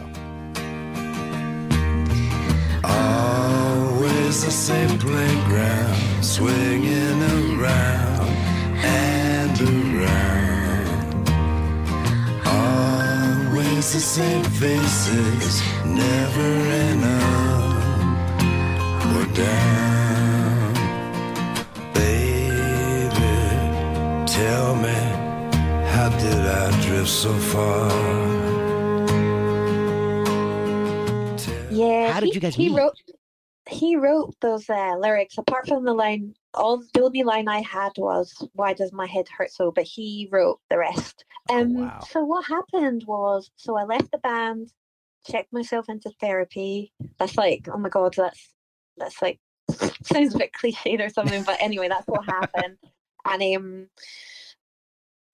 Always 2.86 4.46
the 4.46 4.52
same 4.52 4.98
playground, 4.98 6.24
swinging 6.24 7.22
around 7.60 8.19
Always 13.90 14.06
the 14.06 14.22
same 14.22 14.44
faces, 14.44 15.64
never 15.84 16.50
an 16.86 17.04
up 17.04 17.82
or 19.16 19.26
down. 19.34 20.74
Baby, 21.96 23.38
tell 24.28 24.76
me, 24.76 25.00
how 25.90 26.10
did 26.20 26.46
I 26.46 26.70
drift 26.86 27.10
so 27.10 27.34
far? 27.34 27.90
Yeah. 31.72 32.14
How 32.14 32.20
did 32.20 32.28
he, 32.28 32.34
you 32.36 32.40
guys 32.42 32.54
he 32.54 32.70
meet? 32.70 32.78
wrote 32.78 32.94
he 33.68 33.96
wrote 33.96 34.36
those 34.42 34.70
uh, 34.70 34.98
lyrics. 35.00 35.40
Apart 35.40 35.68
from 35.68 35.84
the 35.84 35.94
line, 35.94 36.36
all 36.54 36.84
the 36.94 37.02
only 37.02 37.24
line 37.24 37.48
I 37.48 37.62
had 37.62 37.94
was 37.98 38.48
"Why 38.54 38.74
does 38.74 38.94
my 38.94 39.08
head 39.08 39.28
hurt 39.36 39.52
so?" 39.52 39.72
But 39.72 39.86
he 39.86 40.30
wrote 40.32 40.60
the 40.70 40.78
rest. 40.78 41.26
Oh, 41.50 41.56
Um. 41.62 41.74
wow. 41.76 42.00
So 42.10 42.24
what 42.24 42.46
happened 42.46 43.04
was, 43.08 43.50
so 43.56 43.76
I 43.78 43.84
left 43.84 44.12
the 44.12 44.18
band, 44.20 44.72
checked 45.30 45.52
myself 45.54 45.90
into 45.90 46.10
therapy. 46.20 46.94
That's 47.18 47.38
like, 47.38 47.68
oh 47.72 47.78
my 47.78 47.90
god, 47.90 48.14
that's 48.16 48.54
that's 48.98 49.22
like 49.22 49.40
sounds 50.04 50.36
a 50.36 50.38
bit 50.40 50.52
cliched 50.54 51.06
or 51.06 51.10
something, 51.10 51.44
but 51.44 51.58
anyway, 51.62 51.88
that's 51.88 52.08
what 52.08 52.26
happened. 52.26 52.78
And 53.26 53.56
um, 53.58 53.88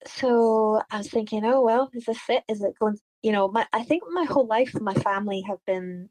so 0.06 0.82
I 0.90 0.98
was 0.98 1.08
thinking, 1.10 1.44
oh 1.44 1.62
well, 1.62 1.90
is 1.94 2.04
this 2.04 2.18
it? 2.28 2.44
Is 2.48 2.62
it 2.62 2.78
going? 2.78 2.98
You 3.22 3.32
know, 3.32 3.48
my 3.48 3.66
I 3.72 3.82
think 3.82 4.02
my 4.10 4.24
whole 4.24 4.46
life, 4.46 4.74
my 4.80 4.94
family 4.94 5.42
have 5.48 5.58
been 5.66 6.08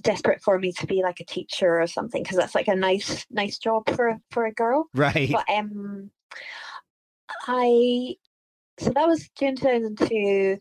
desperate 0.00 0.40
for 0.42 0.58
me 0.58 0.72
to 0.72 0.86
be 0.86 1.02
like 1.02 1.20
a 1.20 1.24
teacher 1.24 1.80
or 1.80 1.86
something 1.86 2.22
because 2.22 2.36
that's 2.36 2.54
like 2.54 2.68
a 2.68 2.74
nice 2.76 3.26
nice 3.30 3.58
job 3.58 3.88
for 3.90 4.08
a- 4.08 4.20
for 4.30 4.46
a 4.46 4.52
girl. 4.52 4.86
Right. 4.94 5.30
But 5.30 5.44
um, 5.52 6.10
I 7.46 8.14
so 8.78 8.90
that 8.90 9.06
was 9.06 9.28
June 9.38 9.56
two 9.56 9.66
thousand 9.66 9.98
two, 9.98 10.58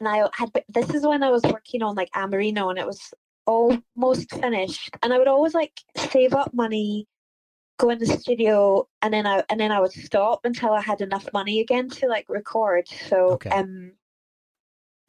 and 0.00 0.08
I 0.08 0.28
had 0.32 0.50
this 0.68 0.90
is 0.90 1.06
when 1.06 1.22
I 1.22 1.30
was 1.30 1.42
working 1.42 1.82
on 1.82 1.94
like 1.96 2.10
Amorino, 2.12 2.70
and 2.70 2.78
it 2.78 2.86
was 2.86 3.12
almost 3.46 4.30
finished. 4.30 4.90
And 5.02 5.12
I 5.12 5.18
would 5.18 5.28
always 5.28 5.54
like 5.54 5.72
save 5.96 6.34
up 6.34 6.52
money, 6.54 7.06
go 7.78 7.90
in 7.90 7.98
the 7.98 8.06
studio, 8.06 8.88
and 9.02 9.12
then 9.12 9.26
I 9.26 9.42
and 9.48 9.58
then 9.58 9.72
I 9.72 9.80
would 9.80 9.92
stop 9.92 10.40
until 10.44 10.72
I 10.72 10.80
had 10.80 11.00
enough 11.00 11.28
money 11.32 11.60
again 11.60 11.88
to 11.90 12.06
like 12.06 12.26
record. 12.28 12.86
So 13.08 13.32
Okay. 13.32 13.50
um, 13.50 13.92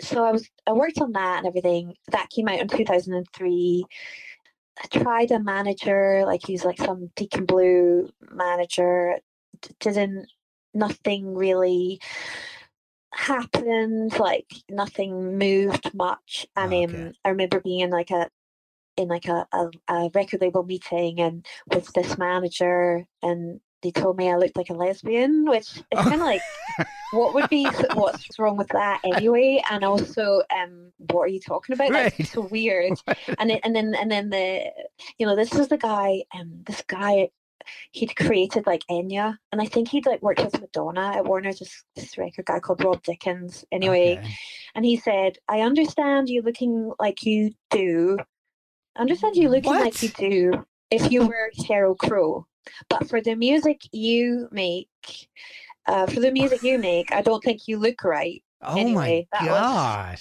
so 0.02 0.24
I 0.24 0.32
was 0.32 0.50
I 0.66 0.72
worked 0.72 1.02
on 1.02 1.12
that 1.14 1.40
and 1.40 1.48
everything. 1.48 1.96
That 2.12 2.30
came 2.30 2.48
out 2.48 2.60
in 2.60 2.68
two 2.68 2.86
thousand 2.86 3.14
and 3.14 3.28
three. 3.34 3.86
I 4.82 4.88
tried 4.88 5.32
a 5.32 5.40
manager, 5.40 6.24
like 6.26 6.42
he's 6.46 6.64
like 6.64 6.78
some 6.78 7.12
Deacon 7.16 7.46
Blue 7.46 8.10
manager. 8.32 9.20
Didn't 9.82 10.30
nothing 10.74 11.36
really 11.36 12.00
happened. 13.14 14.18
Like 14.20 14.52
nothing 14.70 15.38
moved 15.38 15.94
much. 15.94 16.46
And 16.56 16.74
Okay. 16.74 17.04
um, 17.08 17.14
I 17.26 17.30
remember 17.30 17.60
being 17.60 17.82
in 17.82 17.90
like 17.90 18.12
a 18.12 18.30
in 18.98 19.08
like 19.08 19.28
a, 19.28 19.48
a, 19.54 19.70
a 19.90 20.12
record 20.14 20.42
label 20.42 20.64
meeting 20.64 21.20
and 21.22 21.46
with 21.74 21.92
this 21.94 22.18
manager 22.18 23.06
and 23.24 23.62
they 23.82 23.92
told 23.92 24.18
me 24.18 24.30
I 24.30 24.36
looked 24.36 24.58
like 24.58 24.70
a 24.70 24.74
lesbian, 24.74 25.46
which 25.46 25.82
is 25.92 26.00
Oh. 26.00 26.04
kind 26.04 26.22
of 26.22 26.28
like 26.28 26.46
what 27.12 27.34
would 27.34 27.50
be 27.50 27.72
what's 27.94 28.38
wrong 28.40 28.58
with 28.58 28.70
that 28.70 29.02
anyway? 29.04 29.62
And 29.70 29.84
also, 29.84 30.44
um, 30.56 30.92
what 30.98 31.22
are 31.24 31.28
you 31.28 31.40
talking 31.40 31.74
about? 31.74 31.94
Right. 31.94 32.14
That's 32.20 32.32
so 32.32 32.42
weird 32.42 33.02
and 33.40 33.50
then 33.50 33.60
and 33.64 33.76
then 33.76 33.96
and 33.96 34.12
then 34.12 34.30
the 34.30 34.66
you 35.18 35.26
know 35.26 35.36
this 35.36 35.54
was 35.54 35.70
the 35.70 35.78
guy 35.78 36.24
um 36.36 36.64
this 36.66 36.84
guy 36.88 37.30
he'd 37.92 38.16
created 38.16 38.66
like 38.68 38.84
Enya 38.90 39.38
and 39.52 39.62
I 39.62 39.66
think 39.66 39.90
he'd 39.90 40.06
like 40.06 40.22
worked 40.22 40.44
with 40.44 40.60
Madonna 40.60 41.14
at 41.16 41.26
Warner 41.26 41.52
this 41.54 41.84
this 41.96 42.18
record 42.18 42.46
guy 42.46 42.60
called 42.60 42.84
Rob 42.84 43.04
Dickins 43.04 43.64
anyway 43.72 44.18
Okay. 44.20 44.34
and 44.76 44.86
he 44.86 44.98
said 44.98 45.38
I 45.48 45.62
understand 45.62 46.30
you 46.30 46.42
looking 46.42 46.92
like 47.00 47.24
you 47.24 47.52
do 47.70 48.18
I 48.96 49.02
understand 49.02 49.36
you 49.36 49.50
looking 49.50 49.72
like 49.74 50.02
you 50.04 50.10
do 50.10 50.66
if 50.92 51.12
you 51.12 51.28
were 51.28 51.52
Sheryl 51.60 51.98
Crow 51.98 52.46
but 52.90 53.08
for 53.10 53.22
the 53.22 53.36
music 53.36 53.82
you 53.92 54.48
make 54.52 54.88
uh, 55.88 56.06
for 56.08 56.20
the 56.20 56.32
music 56.32 56.62
you 56.64 56.78
make 56.92 57.12
I 57.12 57.22
don't 57.22 57.44
think 57.44 57.68
you 57.68 57.78
look 57.78 58.04
right 58.04 58.44
Oh 58.62 58.74
my 58.76 58.80
Anyway, 58.82 59.28
was- 59.42 59.48
god. 59.50 60.20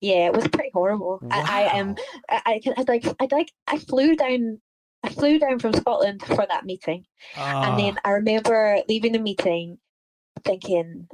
yeah 0.00 0.26
it 0.26 0.32
was 0.34 0.46
pretty 0.48 0.70
horrible 0.72 1.20
I, 1.30 1.40
I 1.72 1.78
am 1.78 1.88
Wow. 1.88 1.94
I, 2.30 2.42
I, 2.46 2.60
can- 2.62 2.74
I'd 2.76 2.88
like 2.88 3.04
I'd 3.20 3.32
like 3.32 3.52
I 3.66 3.78
flew 3.78 4.14
down 4.16 4.60
I 5.06 5.10
flew 5.10 5.38
down 5.38 5.58
from 5.58 5.72
Scotland 5.74 6.22
for 6.24 6.46
that 6.48 6.64
meeting. 6.64 7.06
And 7.36 7.74
Ah, 7.74 7.76
then 7.76 7.98
I 8.04 8.10
remember 8.10 8.78
leaving 8.88 9.12
the 9.12 9.18
meeting 9.18 9.78
thinking 10.44 11.08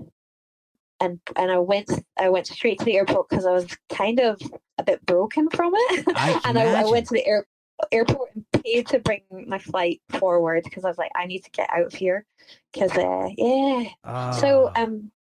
and 1.00 1.20
and 1.36 1.50
I 1.50 1.58
went 1.58 1.90
I 2.18 2.28
went 2.28 2.46
straight 2.46 2.78
to 2.78 2.84
the 2.84 2.96
airport 2.96 3.28
because 3.28 3.46
I 3.46 3.52
was 3.52 3.66
kind 3.88 4.20
of 4.20 4.40
a 4.78 4.82
bit 4.84 5.04
broken 5.06 5.48
from 5.50 5.72
it. 5.76 6.04
I 6.16 6.40
and 6.44 6.58
I, 6.58 6.82
I 6.82 6.84
went 6.86 7.06
to 7.08 7.14
the 7.14 7.26
air, 7.26 7.46
airport 7.90 8.34
and 8.34 8.44
paid 8.62 8.86
to 8.88 8.98
bring 9.00 9.22
my 9.46 9.58
flight 9.58 10.00
forward 10.08 10.64
because 10.64 10.84
I 10.84 10.88
was 10.88 10.98
like 10.98 11.10
I 11.16 11.26
need 11.26 11.44
to 11.44 11.50
get 11.50 11.68
out 11.70 11.86
of 11.86 11.92
here 11.94 12.24
because 12.72 12.92
uh, 12.96 13.28
yeah. 13.36 13.84
So 14.32 14.70
Ah. 14.74 14.82
um 14.82 15.10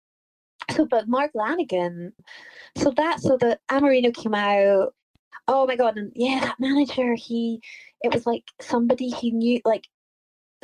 so 0.70 0.86
but 0.86 1.08
Mark 1.08 1.32
Lanegan 1.34 2.12
so 2.76 2.90
that 2.92 3.20
so 3.20 3.36
the 3.36 3.58
Amorino 3.70 4.14
came 4.14 4.34
out. 4.34 4.94
Oh 5.48 5.66
my 5.66 5.74
god 5.74 5.96
and 5.98 6.12
yeah 6.14 6.40
that 6.40 6.60
manager 6.60 7.14
he 7.14 7.60
it 8.02 8.12
was 8.12 8.26
like 8.26 8.44
somebody 8.60 9.08
he 9.08 9.30
knew 9.30 9.60
like 9.64 9.86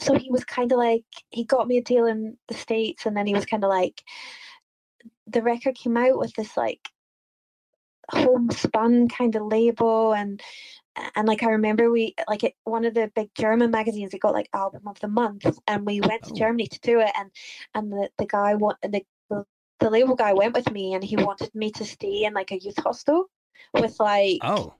so 0.00 0.14
he 0.14 0.30
was 0.30 0.44
kind 0.44 0.70
of 0.72 0.78
like 0.78 1.04
he 1.30 1.44
got 1.44 1.66
me 1.66 1.78
a 1.78 1.82
deal 1.82 2.06
in 2.06 2.36
the 2.48 2.54
states 2.54 3.06
and 3.06 3.16
then 3.16 3.26
he 3.26 3.34
was 3.34 3.46
kind 3.46 3.64
of 3.64 3.70
like 3.70 4.02
the 5.26 5.42
record 5.42 5.74
came 5.74 5.96
out 5.96 6.18
with 6.18 6.32
this 6.34 6.56
like 6.56 6.88
homespun 8.10 9.08
kind 9.08 9.36
of 9.36 9.42
label 9.42 10.14
and 10.14 10.40
and 11.14 11.28
like 11.28 11.42
I 11.42 11.50
remember 11.50 11.90
we 11.90 12.14
like 12.28 12.42
it, 12.42 12.54
one 12.64 12.84
of 12.84 12.94
the 12.94 13.10
big 13.14 13.30
German 13.34 13.70
magazines 13.70 14.14
it 14.14 14.20
got 14.20 14.32
like 14.32 14.48
album 14.52 14.82
of 14.86 14.98
the 15.00 15.08
month 15.08 15.46
and 15.66 15.86
we 15.86 16.00
went 16.00 16.24
to 16.24 16.32
Oh. 16.32 16.34
Germany 16.34 16.66
to 16.66 16.80
do 16.80 17.00
it 17.00 17.10
and 17.16 17.30
and 17.74 17.92
the, 17.92 18.08
the 18.18 18.26
guy 18.26 18.54
wa- 18.54 18.74
the, 18.82 19.04
the 19.30 19.44
the 19.80 19.90
label 19.90 20.16
guy 20.16 20.32
went 20.32 20.54
with 20.54 20.70
me 20.72 20.94
and 20.94 21.04
he 21.04 21.16
wanted 21.16 21.54
me 21.54 21.70
to 21.72 21.84
stay 21.84 22.24
in 22.24 22.34
like 22.34 22.50
a 22.50 22.58
youth 22.58 22.78
hostel 22.78 23.26
with 23.74 23.98
like 24.00 24.38
oh 24.42 24.74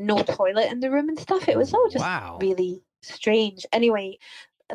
no 0.00 0.22
toilet 0.22 0.70
in 0.70 0.80
the 0.80 0.90
room 0.90 1.08
and 1.08 1.18
stuff. 1.18 1.48
It 1.48 1.56
was 1.56 1.72
all 1.72 1.88
just 1.88 2.04
wow. 2.04 2.38
really 2.40 2.82
strange. 3.02 3.66
Anyway, 3.72 4.18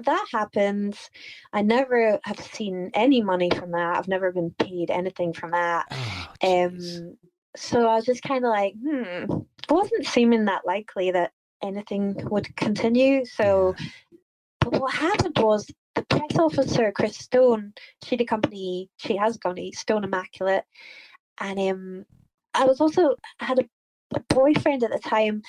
that 0.03 0.25
happens. 0.31 1.09
I 1.53 1.61
never 1.61 2.19
have 2.23 2.39
seen 2.39 2.91
any 2.93 3.21
money 3.21 3.49
from 3.49 3.71
that. 3.71 3.97
I've 3.97 4.07
never 4.07 4.31
been 4.31 4.53
paid 4.59 4.91
anything 4.91 5.33
from 5.33 5.51
that. 5.51 5.85
Oh. 5.91 6.65
Um, 6.65 7.17
so 7.55 7.87
I 7.87 7.95
was 7.95 8.05
just 8.05 8.21
kind 8.21 8.43
of 8.43 8.49
like, 8.49 8.73
hmm, 8.81 9.23
it 9.31 9.71
wasn't 9.71 10.05
seeming 10.05 10.45
that 10.45 10.65
likely 10.65 11.11
that 11.11 11.31
anything 11.63 12.15
would 12.29 12.55
continue. 12.55 13.25
So, 13.25 13.75
but 14.59 14.73
what 14.79 14.93
happened 14.93 15.37
was 15.39 15.67
the 15.95 16.03
press 16.03 16.37
officer, 16.37 16.91
Chris 16.91 17.17
Stone, 17.17 17.73
she 18.03 18.17
the 18.17 18.25
company, 18.25 18.89
she 18.97 19.15
has 19.15 19.37
gone 19.37 19.55
to 19.55 19.71
Stone 19.73 20.03
Immaculate, 20.03 20.65
and 21.39 21.59
um, 21.59 22.05
I 22.53 22.65
was 22.65 22.81
also 22.81 23.15
I 23.39 23.45
had 23.45 23.59
a 23.59 23.69
boyfriend 24.29 24.83
at 24.83 24.91
the 24.91 24.99
time, 24.99 25.41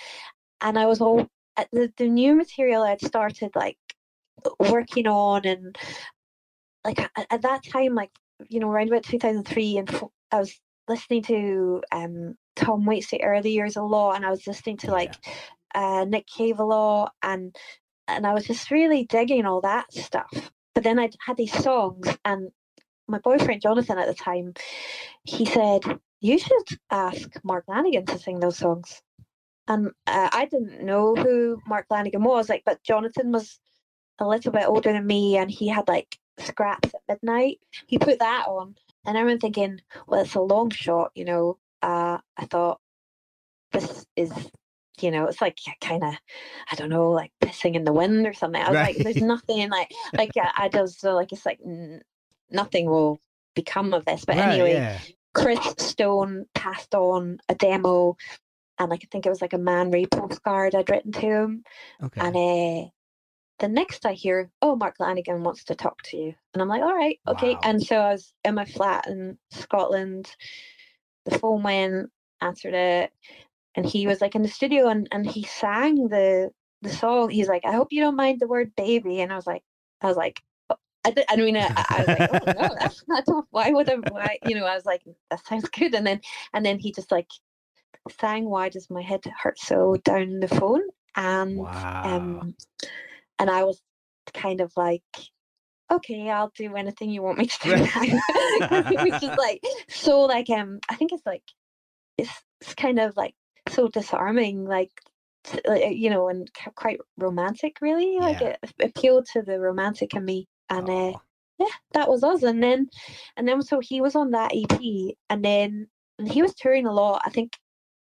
and 0.61 0.78
I 0.78 0.86
was 0.86 1.00
all 1.00 1.28
at 1.57 1.68
the 1.72 1.92
the 1.96 2.09
new 2.09 2.34
material 2.34 2.82
I'd 2.82 3.00
started 3.00 3.50
like 3.54 3.78
working 4.59 5.07
on, 5.07 5.46
and 5.46 5.76
like 6.84 6.98
at, 7.00 7.26
at 7.30 7.42
that 7.42 7.62
time, 7.64 7.94
like 7.94 8.11
you 8.48 8.61
know, 8.61 8.70
around 8.70 8.88
about 8.88 9.04
two 9.04 9.18
thousand 9.18 9.44
three, 9.44 9.76
and 9.78 9.90
fo- 9.90 10.12
I 10.32 10.38
was 10.40 10.59
listening 10.88 11.22
to 11.24 11.82
um 11.92 12.36
Tom 12.54 12.84
Waits 12.86 13.11
the 13.11 13.22
early 13.22 13.50
years 13.52 13.76
a 13.76 13.82
lot, 13.82 14.16
and 14.16 14.26
I 14.26 14.30
was 14.30 14.46
listening 14.46 14.76
to 14.78 14.88
Yeah. 14.88 14.92
like 14.92 15.14
uh, 15.74 16.04
Nick 16.09 16.26
Cave 16.26 16.59
a 16.59 16.64
lot, 16.64 17.12
and 17.22 17.54
and 18.09 18.26
I 18.26 18.34
was 18.34 18.46
just 18.46 18.70
really 18.70 19.04
digging 19.04 19.46
all 19.46 19.61
that 19.62 19.92
stuff. 19.92 20.30
But 20.74 20.84
then 20.84 20.98
I 20.98 21.11
had 21.26 21.36
these 21.36 21.52
songs, 21.52 22.09
and 22.24 22.50
my 23.09 23.18
boyfriend 23.18 23.62
Jonathan 23.62 23.98
at 23.98 24.07
the 24.09 24.14
time, 24.14 24.54
he 25.24 25.44
said 25.44 25.80
you 26.20 26.38
should 26.38 26.78
ask 26.90 27.28
Mark 27.44 27.66
Lanegan 27.66 28.07
to 28.07 28.18
sing 28.18 28.40
those 28.40 28.59
songs. 28.59 29.02
And 29.68 29.88
uh, 30.07 30.28
I 30.32 30.46
didn't 30.46 30.84
know 30.84 31.14
who 31.16 31.61
Mark 31.66 31.86
Lanegan 31.90 32.22
was, 32.22 32.48
like, 32.48 32.62
but 32.64 32.82
Jonathan 32.82 33.32
was 33.32 33.59
a 34.18 34.26
little 34.26 34.52
bit 34.52 34.66
older 34.66 34.92
than 34.92 35.07
me, 35.07 35.36
and 35.36 35.50
he 35.50 35.68
had 35.68 35.88
like 35.88 36.18
scraps 36.38 36.90
at 36.94 37.00
midnight. 37.09 37.59
He 37.86 37.98
put 37.98 38.20
that 38.20 38.46
on, 38.46 38.76
and 39.04 39.16
I 39.16 39.20
remember 39.20 39.40
thinking, 39.40 39.80
well, 40.07 40.22
it's 40.22 40.34
a 40.34 40.40
long 40.40 40.70
shot, 40.70 41.11
you 41.14 41.24
know. 41.24 41.59
Uh, 41.82 42.18
I 42.36 42.46
thought 42.46 42.80
this 43.72 44.07
is, 44.16 44.32
you 45.00 45.11
know, 45.11 45.26
it's 45.26 45.40
like 45.40 45.59
kind 45.80 46.02
of, 46.04 46.14
I 46.70 46.74
don't 46.76 46.88
know, 46.90 47.11
like 47.11 47.32
pissing 47.42 47.74
in 47.74 47.84
the 47.84 47.92
wind 47.92 48.26
or 48.26 48.32
something. 48.32 48.62
I 48.62 48.70
was 48.70 48.80
like, 48.80 48.96
there's 48.96 49.16
Right. 49.16 49.24
nothing 49.24 49.68
like, 49.70 49.92
like 50.16 50.30
I, 50.36 50.50
I 50.57 50.68
just 50.68 51.02
like 51.04 51.32
it's 51.32 51.44
like 51.46 51.61
nothing 52.51 52.88
will 52.88 53.20
become 53.55 53.94
of 53.94 54.05
this. 54.05 54.24
But 54.24 54.36
Right, 54.36 54.51
anyway, 54.51 54.74
yeah. 54.74 54.99
Chris 55.34 55.59
Stone 55.78 56.47
passed 56.55 56.94
on 56.94 57.38
a 57.49 57.55
demo, 57.55 58.16
and 58.78 58.90
like 58.90 59.03
I 59.05 59.09
think 59.11 59.26
it 59.26 59.30
was 59.30 59.42
like 59.42 59.53
a 59.53 59.59
Man 59.59 59.90
Ray 59.90 60.07
postcard 60.07 60.74
I'd 60.74 60.90
written 60.90 61.12
to 61.12 61.20
him, 61.20 61.64
Okay. 62.03 62.20
and 62.20 62.36
uh, 62.36 62.90
the 63.59 63.68
next 63.68 64.05
I 64.05 64.12
hear, 64.12 64.51
oh, 64.61 64.76
Mark 64.76 64.99
Lanegan 64.99 65.40
wants 65.40 65.64
to 65.64 65.74
talk 65.74 66.03
to 66.05 66.16
you, 66.16 66.34
and 66.53 66.62
I'm 66.62 66.68
like, 66.68 66.82
all 66.82 66.94
right, 66.94 67.18
okay. 67.26 67.55
Wow. 67.55 67.61
And 67.64 67.82
so 67.82 67.97
I 67.97 68.12
was 68.12 68.32
in 68.44 68.55
my 68.55 68.64
flat 68.64 69.07
in 69.07 69.38
Scotland. 69.51 70.34
The 71.24 71.38
phone 71.38 71.62
went, 71.62 72.11
answered 72.40 72.74
it, 72.74 73.12
and 73.74 73.84
he 73.84 74.07
was 74.07 74.20
like 74.20 74.34
in 74.34 74.42
the 74.42 74.49
studio, 74.49 74.88
and 74.88 75.09
and 75.11 75.26
he 75.26 75.42
sang 75.42 76.09
the 76.09 76.51
the 76.82 76.90
song. 76.90 77.30
He's 77.30 77.49
like, 77.49 77.64
I 77.64 77.72
hope 77.72 77.92
you 77.92 78.03
don't 78.03 78.16
mind 78.16 78.40
the 78.40 78.47
word 78.47 78.76
baby, 78.76 79.20
and 79.20 79.32
I 79.32 79.36
was 79.36 79.47
like, 79.47 79.62
I 80.01 80.07
was 80.07 80.16
like. 80.16 80.40
I, 81.07 81.11
did, 81.12 81.24
I 81.28 81.36
mean, 81.36 81.57
I, 81.57 81.70
I 81.76 82.00
was 82.00 82.11
like, 82.12 82.26
oh 82.28 82.40
no, 82.48 82.74
that's 82.80 83.02
not. 83.07 83.24
Why 83.50 83.70
would 83.70 83.88
I? 83.88 83.94
Why, 83.94 84.38
you 84.42 84.54
know? 84.57 84.66
I 84.66 84.74
was 84.74 84.84
like, 84.84 85.02
that 85.30 85.46
sounds 85.46 85.68
good. 85.68 85.94
And 85.94 86.07
then, 86.07 86.20
and 86.52 86.66
then 86.66 86.78
he 86.78 86.92
just 86.92 87.12
like 87.12 87.28
sang, 88.20 88.48
"Why 88.50 88.68
does 88.68 88.90
my 88.90 89.02
head 89.02 89.22
hurt 89.40 89.59
so?" 89.59 89.96
down 90.04 90.40
the 90.40 90.48
phone, 90.48 90.82
and 91.14 91.59
Wow. 91.59 92.02
um, 92.04 92.54
and 93.38 93.50
I 93.50 93.64
was 93.64 93.80
kind 94.34 94.61
of 94.61 94.72
like, 94.76 95.02
okay, 95.90 96.28
I'll 96.28 96.52
do 96.57 96.74
anything 96.74 97.11
you 97.11 97.22
want 97.22 97.38
me 97.38 97.46
to 97.46 97.59
do. 97.62 97.76
now." 97.76 98.00
Which 99.02 99.22
is 99.22 99.36
like 99.38 99.62
so 99.88 100.20
like 100.22 100.50
um, 100.50 100.80
I 100.88 100.96
think 100.96 101.12
it's 101.12 101.26
like 101.26 101.44
it's, 102.18 102.30
it's 102.61 102.74
kind 102.74 102.98
of 102.98 103.16
like 103.16 103.34
so 103.68 103.88
disarming, 103.88 104.64
like 104.64 104.90
you 105.66 106.11
know, 106.11 106.28
and 106.28 106.50
quite 106.74 106.98
romantic, 107.16 107.76
really. 107.80 108.18
Like 108.18 108.40
Yeah. 108.40 108.48
it, 108.48 108.59
it 108.78 108.90
appealed 108.90 109.26
to 109.32 109.42
the 109.42 109.61
romantic 109.61 110.14
in 110.14 110.24
me, 110.24 110.48
and 110.71 110.89
uh, 110.89 110.93
Oh, 110.93 111.21
yeah, 111.59 111.73
that 111.93 112.09
was 112.09 112.23
us. 112.23 112.43
And 112.43 112.62
then, 112.62 112.89
and 113.37 113.49
then 113.49 113.62
so 113.62 113.81
he 113.81 114.01
was 114.01 114.14
on 114.14 114.33
that 114.33 114.53
EP, 114.55 114.79
and 115.31 115.45
then 115.45 115.87
and 116.19 116.31
he 116.31 116.43
was 116.43 116.55
touring 116.55 116.87
a 116.87 116.93
lot. 116.93 117.23
I 117.25 117.31
think 117.31 117.57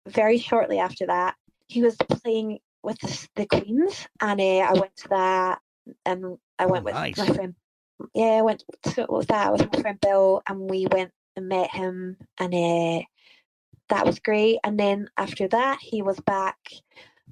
very 0.08 0.38
shortly 0.38 0.80
after 0.80 1.08
that, 1.08 1.36
he 1.68 1.82
was 1.82 1.96
playing 1.96 2.60
with 2.84 3.00
the, 3.00 3.28
the 3.36 3.46
Queens, 3.48 4.08
and 4.22 4.40
uh, 4.40 4.44
I 4.44 4.74
went 4.74 4.96
to 4.98 5.10
that, 5.10 5.60
and 6.06 6.38
I 6.60 6.66
went 6.68 6.84
Oh, 6.84 6.86
with 6.86 6.94
nice. 6.96 7.18
my 7.18 7.28
friend. 7.28 7.56
Yeah, 8.14 8.38
I 8.38 8.42
went 8.42 8.64
to 8.84 9.06
with 9.10 9.28
that 9.28 9.52
with 9.52 9.74
my 9.74 9.82
friend 9.82 10.00
Bill, 10.00 10.42
and 10.48 10.70
we 10.70 10.88
went 10.88 11.12
and 11.36 11.48
met 11.48 11.72
him, 11.72 12.18
and 12.40 12.54
uh, 12.54 13.04
that 13.90 14.06
was 14.06 14.20
great. 14.20 14.60
And 14.64 14.80
then 14.80 15.10
after 15.18 15.48
that, 15.48 15.80
he 15.82 16.02
was 16.02 16.20
back 16.20 16.58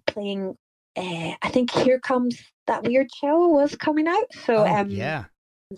playing. 0.08 0.58
Uh, 0.96 1.34
I 1.42 1.50
think 1.50 1.70
Here 1.72 2.00
Comes 2.00 2.42
That 2.68 2.84
Weird 2.84 3.07
Show 3.13 3.47
was 3.49 3.76
coming 3.76 4.07
out, 4.07 4.34
so 4.45 4.57
oh, 4.57 4.68
um, 4.68 4.89
yeah. 4.89 5.26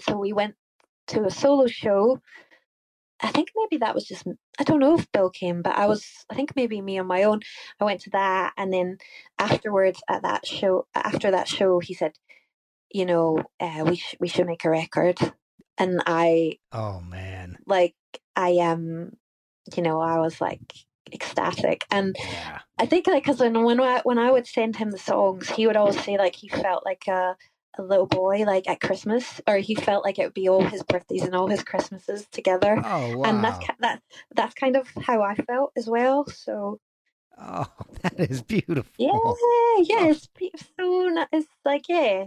so 0.02 0.18
we 0.18 0.34
went 0.34 0.56
to 1.08 1.26
a 1.26 1.32
solo 1.32 1.68
show. 1.68 2.20
I 3.22 3.30
think 3.32 3.50
maybe 3.56 3.80
that 3.80 3.94
was 3.96 4.06
just 4.06 4.26
I 4.60 4.64
don't 4.64 4.80
know 4.80 4.98
if 4.98 5.12
Bill 5.12 5.30
came, 5.30 5.62
but 5.62 5.76
I 5.76 5.88
was 5.88 6.06
I 6.30 6.36
think 6.36 6.56
maybe 6.56 6.82
me 6.82 7.00
on 7.00 7.08
my 7.08 7.24
own. 7.24 7.42
I 7.80 7.86
went 7.86 8.02
to 8.02 8.10
that, 8.12 8.54
and 8.58 8.72
then 8.72 8.98
afterwards 9.38 10.02
at 10.10 10.22
that 10.24 10.46
show, 10.46 10.88
after 10.96 11.32
that 11.32 11.48
show, 11.48 11.80
he 11.80 11.94
said, 11.94 12.14
you 12.92 13.06
know, 13.06 13.44
uh, 13.60 13.84
we 13.86 13.98
sh- 13.98 14.16
we 14.20 14.28
should 14.28 14.48
make 14.48 14.64
a 14.66 14.70
record, 14.70 15.18
and 15.78 16.02
I 16.06 16.60
Oh 16.72 17.02
man. 17.02 17.58
like 17.66 17.96
I 18.36 18.58
um, 18.60 19.12
you 19.76 19.84
know, 19.84 20.00
I 20.00 20.20
was 20.20 20.40
like 20.40 20.74
ecstatic, 21.14 21.86
and 21.92 22.16
Yeah. 22.20 22.60
I 22.78 22.86
think 22.86 23.08
like 23.08 23.24
because 23.24 23.40
when 23.40 23.64
when 23.64 23.80
I 23.80 24.02
when 24.04 24.18
I 24.18 24.32
would 24.32 24.48
send 24.48 24.76
him 24.76 24.92
the 24.92 24.98
songs, 24.98 25.50
he 25.50 25.68
would 25.68 25.78
always 25.78 26.02
say 26.04 26.18
like 26.18 26.36
he 26.36 26.48
felt 26.48 26.86
like 26.86 27.08
a 27.08 27.36
a 27.78 27.82
little 27.84 28.08
boy 28.08 28.44
like 28.46 28.68
at 28.70 28.82
Christmas, 28.82 29.42
or 29.48 29.58
he 29.58 29.76
felt 29.76 30.04
like 30.04 30.20
it 30.20 30.24
would 30.26 30.34
be 30.34 30.50
all 30.50 30.64
his 30.64 30.84
birthdays 30.84 31.24
and 31.24 31.36
all 31.36 31.48
his 31.48 31.64
Christmases 31.64 32.28
together. 32.32 32.82
Oh 32.84 33.18
wow. 33.18 33.30
And 33.30 33.44
that's 33.44 33.66
that 33.80 34.02
that's 34.36 34.54
kind 34.54 34.76
of 34.76 34.88
how 35.02 35.22
I 35.22 35.36
felt 35.36 35.72
as 35.78 35.88
well. 35.88 36.26
So 36.28 36.80
oh, 37.38 37.68
that 38.02 38.20
is 38.20 38.42
beautiful. 38.42 38.92
yeah, 38.98 39.12
oh. 39.14 39.86
yeah, 39.88 40.08
it's 40.08 40.28
so 40.78 41.26
it's 41.32 41.48
like 41.66 41.88
yeah, 41.88 42.26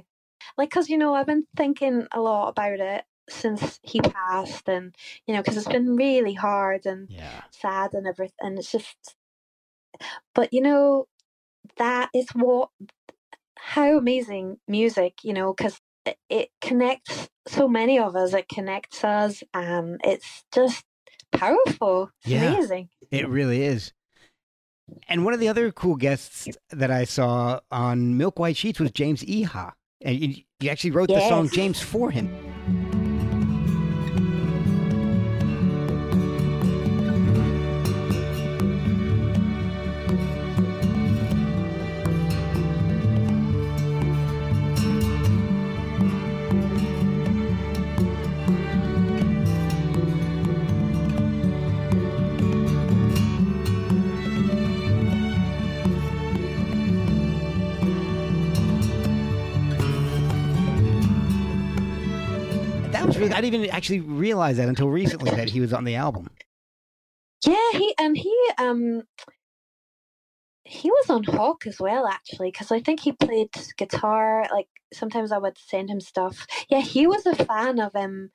like 0.57 0.71
because 0.71 0.89
you 0.89 0.99
know 0.99 1.15
I've 1.15 1.27
been 1.27 1.47
thinking 1.57 2.07
a 2.13 2.21
lot 2.21 2.49
about 2.49 2.81
it 2.81 3.05
since 3.29 3.79
he 3.83 4.01
passed, 4.01 4.69
and 4.69 4.95
you 5.27 5.35
know 5.35 5.43
because 5.43 5.57
it's 5.57 5.69
been 5.69 5.97
really 5.97 6.35
hard 6.35 6.87
and 6.87 7.09
Yeah. 7.11 7.43
sad 7.51 7.95
and 7.95 8.07
everything. 8.07 8.37
And 8.41 8.59
it's 8.59 8.73
just, 8.73 9.17
but 10.35 10.53
you 10.53 10.61
know, 10.61 11.07
that 11.77 12.11
is 12.15 12.29
what, 12.35 12.71
how 13.59 13.97
amazing 13.99 14.59
music, 14.67 15.19
you 15.23 15.33
know, 15.33 15.55
because 15.55 15.81
it, 16.05 16.19
it 16.29 16.49
connects 16.61 17.29
so 17.47 17.69
many 17.69 17.99
of 17.99 18.17
us. 18.17 18.35
It 18.35 18.49
connects 18.49 19.05
us, 19.05 19.43
and 19.55 20.01
it's 20.05 20.45
just 20.53 20.85
powerful. 21.33 22.11
It's 22.25 22.33
Yeah. 22.33 22.53
amazing. 22.53 22.89
It 23.11 23.29
really 23.29 23.63
is. 23.63 23.93
And 25.09 25.25
one 25.25 25.35
of 25.35 25.41
the 25.41 25.49
other 25.49 25.71
cool 25.73 25.97
guests 25.97 26.49
that 26.71 26.91
I 26.91 27.05
saw 27.05 27.61
on 27.71 28.17
Milk 28.17 28.39
White 28.39 28.57
Sheets 28.57 28.81
was 28.81 28.91
James 28.91 29.23
Iha. 29.23 29.73
And 30.01 30.19
you, 30.19 30.43
you 30.61 30.71
actually 30.71 30.91
wrote 30.91 31.09
the 31.09 31.21
song 31.21 31.49
James 31.49 31.81
for 31.81 32.11
him. 32.11 32.52
Really, 63.33 63.39
I 63.39 63.41
didn't 63.51 63.61
even 63.65 63.75
actually 63.75 64.01
realize 64.01 64.57
that 64.59 64.69
until 64.69 64.89
recently 64.89 65.31
that 65.31 65.49
he 65.49 65.61
was 65.61 65.73
on 65.73 65.85
the 65.85 65.97
album. 65.97 66.29
Yeah, 67.45 67.71
he 67.73 67.95
and 67.99 68.17
he 68.17 68.37
um 68.59 69.03
he 70.65 70.91
was 70.91 71.11
on 71.11 71.25
Hawk 71.25 71.67
as 71.67 71.81
well 71.81 72.07
actually 72.07 72.51
because 72.51 72.71
I 72.71 72.81
think 72.81 73.01
he 73.01 73.13
played 73.13 73.51
guitar. 73.77 74.47
Like 74.53 74.69
sometimes 74.93 75.33
I 75.33 75.39
would 75.39 75.59
send 75.59 75.91
him 75.91 76.01
stuff. 76.01 76.47
Yeah, 76.69 76.81
he 76.81 77.07
was 77.07 77.27
a 77.27 77.35
fan 77.35 77.81
of 77.81 77.93
him. 77.95 78.31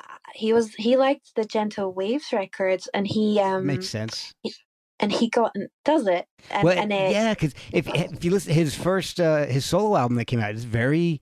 uh, 0.00 0.16
He 0.34 0.52
was 0.52 0.74
he 0.74 0.96
liked 0.96 1.34
the 1.34 1.44
Gentle 1.44 1.92
Waves 1.92 2.32
records, 2.32 2.88
and 2.94 3.06
he 3.06 3.40
um 3.40 3.66
Makes 3.66 3.88
sense. 3.88 4.32
and 5.00 5.10
he 5.12 5.28
got 5.28 5.52
does 5.84 6.06
it 6.06 6.26
and, 6.50 6.64
well, 6.64 6.78
and 6.78 6.92
uh, 6.92 7.08
yeah, 7.10 7.34
because 7.34 7.54
if 7.72 7.88
if 7.88 8.24
you 8.24 8.30
listen 8.30 8.48
to 8.54 8.58
his 8.58 8.74
first 8.74 9.20
uh, 9.20 9.46
his 9.46 9.64
solo 9.64 9.96
album 9.96 10.16
that 10.16 10.26
came 10.26 10.40
out, 10.40 10.50
it's 10.52 10.64
very 10.64 11.20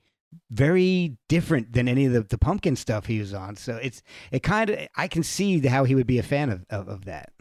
very 0.50 1.16
different 1.28 1.72
than 1.72 1.88
any 1.88 2.06
of 2.06 2.12
the, 2.12 2.22
the 2.22 2.38
pumpkin 2.38 2.76
stuff 2.76 3.06
he 3.06 3.20
was 3.20 3.32
on. 3.32 3.56
So 3.56 3.76
it's 3.76 4.02
it 4.32 4.42
kind 4.42 4.70
of 4.70 4.78
I 4.96 5.08
can 5.08 5.22
see 5.22 5.60
how 5.66 5.84
he 5.84 5.94
would 5.94 6.06
be 6.06 6.18
a 6.18 6.22
fan 6.22 6.50
of, 6.50 6.64
of, 6.70 6.88
of 6.88 7.04
that. 7.04 7.32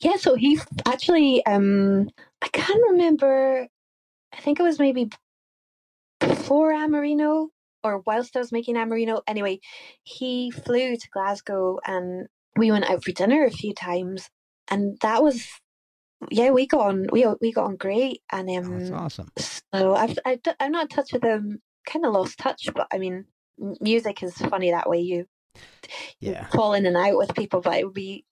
Yeah, 0.00 0.16
so 0.16 0.34
he 0.34 0.60
actually, 0.86 1.44
um, 1.46 2.10
I 2.42 2.48
can't 2.48 2.82
remember. 2.90 3.66
I 4.32 4.40
think 4.40 4.60
it 4.60 4.62
was 4.62 4.78
maybe 4.78 5.08
before 6.20 6.72
Amorino 6.72 7.48
or 7.82 8.02
whilst 8.06 8.36
I 8.36 8.40
was 8.40 8.52
making 8.52 8.74
Amorino. 8.76 9.22
Anyway, 9.26 9.60
he 10.02 10.50
flew 10.50 10.96
to 10.96 11.08
Glasgow 11.12 11.78
and 11.86 12.26
we 12.56 12.70
went 12.70 12.90
out 12.90 13.04
for 13.04 13.12
dinner 13.12 13.44
a 13.44 13.50
few 13.50 13.72
times, 13.72 14.28
and 14.68 14.98
that 15.00 15.22
was 15.22 15.46
yeah, 16.30 16.50
we 16.50 16.66
got 16.66 16.86
on 16.86 17.06
we 17.12 17.26
we 17.40 17.52
got 17.52 17.66
on 17.66 17.76
great, 17.76 18.22
and 18.30 18.48
Oh, 18.50 18.78
that's 18.78 18.90
um, 18.90 18.96
awesome. 18.96 19.28
so 19.38 19.94
I've, 19.94 20.18
I, 20.24 20.36
d- 20.36 20.52
I'm 20.60 20.72
not 20.72 20.82
in 20.82 20.88
touch 20.88 21.12
with 21.12 21.22
him. 21.22 21.60
Kind 21.86 22.04
of 22.04 22.12
lost 22.12 22.38
touch, 22.38 22.68
but 22.74 22.88
I 22.92 22.98
mean, 22.98 23.26
music 23.80 24.22
is 24.22 24.34
funny 24.36 24.70
that 24.72 24.88
way. 24.88 25.00
You 25.00 25.26
you 26.20 26.32
Yeah. 26.32 26.48
fall 26.52 26.74
in 26.74 26.86
and 26.86 26.96
out 26.96 27.16
with 27.16 27.34
people, 27.34 27.60
but 27.60 27.78
it 27.78 27.84
would 27.84 27.94
be 27.94 28.24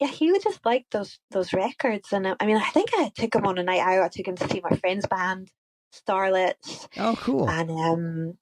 yeah, 0.00 0.08
he 0.08 0.32
would 0.32 0.42
just 0.42 0.64
like 0.66 0.86
those 0.90 1.18
those 1.30 1.52
records, 1.52 2.12
and 2.12 2.26
uh, 2.26 2.36
I 2.40 2.46
mean, 2.46 2.56
I 2.56 2.70
think 2.70 2.90
I 2.94 3.12
took 3.14 3.34
him 3.34 3.46
on 3.46 3.58
a 3.58 3.62
night 3.62 3.80
out. 3.80 4.04
I 4.04 4.08
took 4.08 4.28
him 4.28 4.36
to 4.36 4.48
see 4.48 4.60
my 4.62 4.76
friend's 4.76 5.06
band, 5.06 5.50
Starlets, 5.94 6.88
Oh, 6.96 7.16
cool. 7.16 7.48
and 7.48 7.70
um, 7.70 8.38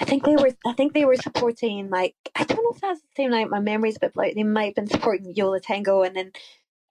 I 0.00 0.04
think 0.04 0.24
they 0.24 0.36
were 0.36 0.52
I 0.66 0.72
think 0.74 0.94
they 0.94 1.04
were 1.04 1.16
supporting 1.16 1.90
like 1.90 2.16
I 2.34 2.44
don't 2.44 2.64
know 2.64 2.72
if 2.74 2.80
that's 2.80 3.00
the 3.02 3.08
same 3.16 3.30
night. 3.30 3.50
My 3.50 3.60
memories, 3.60 3.98
but 4.00 4.16
like 4.16 4.34
they 4.34 4.44
might 4.44 4.66
have 4.66 4.74
been 4.76 4.88
supporting 4.88 5.34
Yo 5.34 5.50
La 5.50 5.58
Tengo, 5.58 6.02
and 6.02 6.16
then 6.16 6.32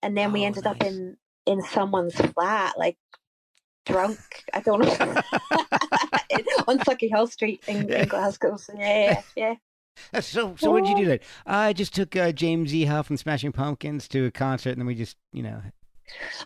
and 0.03 0.17
then 0.17 0.31
we 0.31 0.41
Oh, 0.41 0.45
ended 0.45 0.67
up 0.67 0.83
in 0.83 1.17
in 1.45 1.61
someone's 1.63 2.15
flat, 2.15 2.77
like 2.77 2.97
drunk. 3.89 4.19
I 4.53 4.61
don't 4.61 4.79
know 4.81 4.87
on 6.67 6.79
Sauchiehall 6.79 7.29
Street 7.31 7.63
in, 7.67 7.91
in 7.91 8.07
Glasgow. 8.07 8.57
So 8.57 8.73
yeah, 8.77 9.21
yeah. 9.35 9.55
so 10.21 10.55
so 10.57 10.71
what 10.71 10.83
did 10.83 10.89
you 10.89 10.95
do 10.95 11.05
that? 11.07 11.23
I 11.45 11.73
just 11.73 11.93
took 11.93 12.15
uh, 12.15 12.31
James 12.31 12.73
E. 12.73 12.85
Huff 12.85 13.09
and 13.09 13.19
Smashing 13.19 13.51
Pumpkins 13.51 14.07
to 14.09 14.25
a 14.25 14.31
concert, 14.31 14.71
and 14.71 14.79
then 14.81 14.87
we 14.87 14.95
just 14.95 15.17
you 15.33 15.43
know 15.43 15.61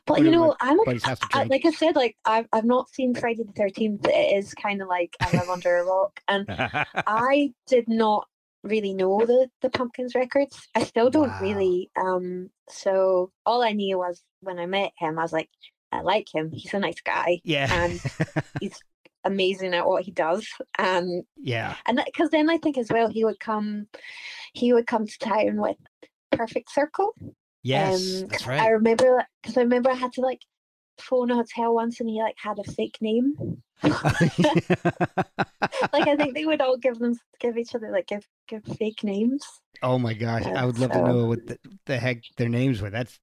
But 0.05 0.21
you 0.23 0.31
know, 0.31 0.55
I'm 0.59 0.79
a- 0.79 0.85
buddy's 0.85 1.03
house 1.03 1.19
to 1.19 1.27
I, 1.33 1.43
like 1.43 1.65
I 1.65 1.71
said, 1.71 1.95
like 1.95 2.15
I've 2.25 2.47
I've 2.51 2.65
not 2.65 2.89
seen 2.89 3.13
Friday 3.13 3.43
the 3.43 3.53
Thirteenth. 3.53 4.05
It 4.07 4.37
is 4.37 4.53
kind 4.53 4.81
of 4.81 4.87
like 4.87 5.15
I 5.21 5.29
live 5.31 5.49
under 5.49 5.77
a 5.77 5.83
rock, 5.85 6.19
and 6.27 6.45
I 7.07 7.53
did 7.67 7.87
not 7.87 8.27
really 8.63 8.93
know 8.93 9.19
the 9.25 9.49
the 9.61 9.69
Pumpkins 9.69 10.15
records. 10.15 10.67
I 10.73 10.83
still 10.83 11.09
don't 11.09 11.29
Wow. 11.29 11.39
really. 11.41 11.91
Um, 11.95 12.49
so 12.69 13.31
all 13.45 13.61
I 13.61 13.73
knew 13.73 13.97
was 13.97 14.23
when 14.39 14.57
I 14.57 14.65
met 14.65 14.93
him, 14.97 15.19
I 15.19 15.21
was 15.21 15.33
like, 15.33 15.49
I 15.93 16.01
like 16.01 16.27
him. 16.33 16.51
He's 16.51 16.73
a 16.73 16.79
nice 16.79 17.01
guy, 17.01 17.39
yeah 17.43 17.67
and 17.71 18.01
he's 18.59 18.79
amazing 19.23 19.73
at 19.73 19.87
what 19.87 20.03
he 20.03 20.11
does. 20.11 20.47
And 20.77 21.23
yeah 21.37 21.75
and 21.85 22.01
because 22.05 22.29
then 22.29 22.49
I 22.49 22.57
think 22.57 22.77
as 22.77 22.89
well 22.89 23.09
he 23.09 23.23
would 23.25 23.39
come, 23.39 23.87
he 24.53 24.73
would 24.73 24.87
come 24.87 25.07
to 25.07 25.17
town 25.19 25.57
with 25.61 25.77
Perfect 26.31 26.71
Circle. 26.71 27.13
yes 27.63 28.21
Um, 28.23 28.27
that's 28.27 28.47
I 28.47 28.67
remember 28.69 29.25
because 29.41 29.57
I 29.57 29.61
remember 29.61 29.89
I 29.91 29.95
had 29.95 30.13
to 30.13 30.21
like 30.21 30.41
phone 30.99 31.31
a 31.31 31.35
hotel 31.35 31.73
once 31.73 31.99
and 31.99 32.09
he 32.09 32.21
like 32.21 32.35
had 32.37 32.59
a 32.59 32.63
fake 32.63 32.97
name. 33.01 33.61
like 33.83 33.93
I 36.07 36.15
think 36.15 36.35
they 36.35 36.45
would 36.45 36.61
all 36.61 36.77
give 36.77 36.99
them 36.99 37.15
give 37.39 37.57
each 37.57 37.75
other 37.75 37.91
like 37.91 38.07
give 38.07 38.25
give 38.47 38.63
fake 38.77 39.03
names. 39.03 39.43
oh 39.81 39.97
my 39.99 40.13
gosh, 40.13 40.45
I 40.45 40.65
would 40.65 40.79
love 40.79 40.91
to 40.91 41.01
know 41.01 41.25
what 41.25 41.45
the, 41.45 41.57
the 41.85 41.97
heck 41.97 42.21
their 42.37 42.49
names 42.49 42.81
were. 42.81 42.89
That's 42.89 43.19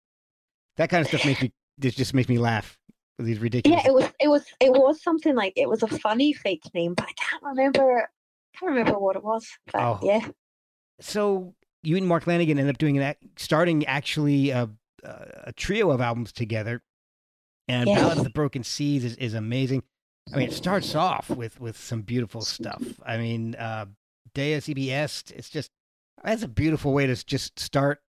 that 0.76 0.90
kind 0.90 1.02
of 1.02 1.08
stuff 1.08 1.24
makes 1.24 1.42
me 1.42 1.52
this 1.80 1.94
just 1.94 2.14
makes 2.14 2.28
me 2.28 2.38
laugh. 2.38 2.78
with 3.18 3.26
These 3.26 3.38
ridiculous. 3.38 3.82
Yeah, 3.84 3.90
it 3.90 3.94
was 3.94 4.04
it 4.20 4.28
was 4.28 4.44
it 4.60 4.72
was 4.72 5.02
something 5.02 5.34
like 5.34 5.52
it 5.56 5.68
was 5.68 5.82
a 5.82 5.88
funny 5.88 6.32
fake 6.32 6.62
name, 6.74 6.94
but 6.94 7.06
I 7.08 7.12
can't 7.12 7.42
remember 7.42 8.08
can't 8.58 8.70
remember 8.72 8.98
what 8.98 9.16
it 9.16 9.24
was. 9.24 9.46
But 9.72 9.80
Oh. 9.82 9.98
yeah. 10.02 10.28
so 11.00 11.54
you 11.82 11.96
and 11.96 12.06
Mark 12.06 12.24
Lanegan 12.24 12.50
ended 12.50 12.68
up 12.68 12.78
doing 12.78 12.98
an 12.98 13.14
starting 13.36 13.84
actually 13.86 14.50
a, 14.50 14.68
a 15.02 15.52
trio 15.56 15.90
of 15.90 16.00
albums 16.00 16.32
together, 16.32 16.82
and 17.68 17.88
Yes. 17.88 18.00
Ballad 18.00 18.18
of 18.18 18.24
the 18.24 18.30
Broken 18.30 18.62
Seas 18.64 19.04
is, 19.04 19.16
is 19.16 19.34
amazing. 19.34 19.82
I 20.32 20.36
mean, 20.36 20.48
it 20.48 20.52
starts 20.54 20.94
off 20.94 21.30
with 21.30 21.60
with 21.60 21.76
some 21.78 22.02
beautiful 22.02 22.42
stuff. 22.42 22.82
I 23.04 23.16
mean, 23.16 23.54
uh, 23.56 23.86
Deus 24.34 24.68
Ibi 24.68 24.92
Est. 24.92 25.32
It's 25.34 25.48
just 25.50 25.70
that's 26.22 26.42
a 26.42 26.48
beautiful 26.48 26.92
way 26.92 27.06
to 27.06 27.16
just 27.24 27.58
start 27.58 28.00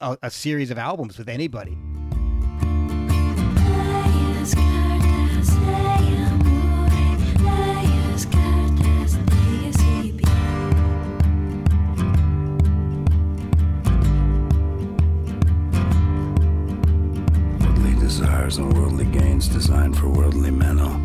a, 0.00 0.18
a 0.22 0.30
series 0.30 0.70
of 0.70 0.78
albums 0.78 1.18
with 1.18 1.28
anybody. 1.28 1.76
Desires 18.32 18.56
and 18.56 18.72
worldly 18.72 19.04
gains 19.04 19.46
designed 19.46 19.94
for 19.94 20.08
worldly 20.08 20.50
men. 20.50 20.78
Oh, 20.80 20.96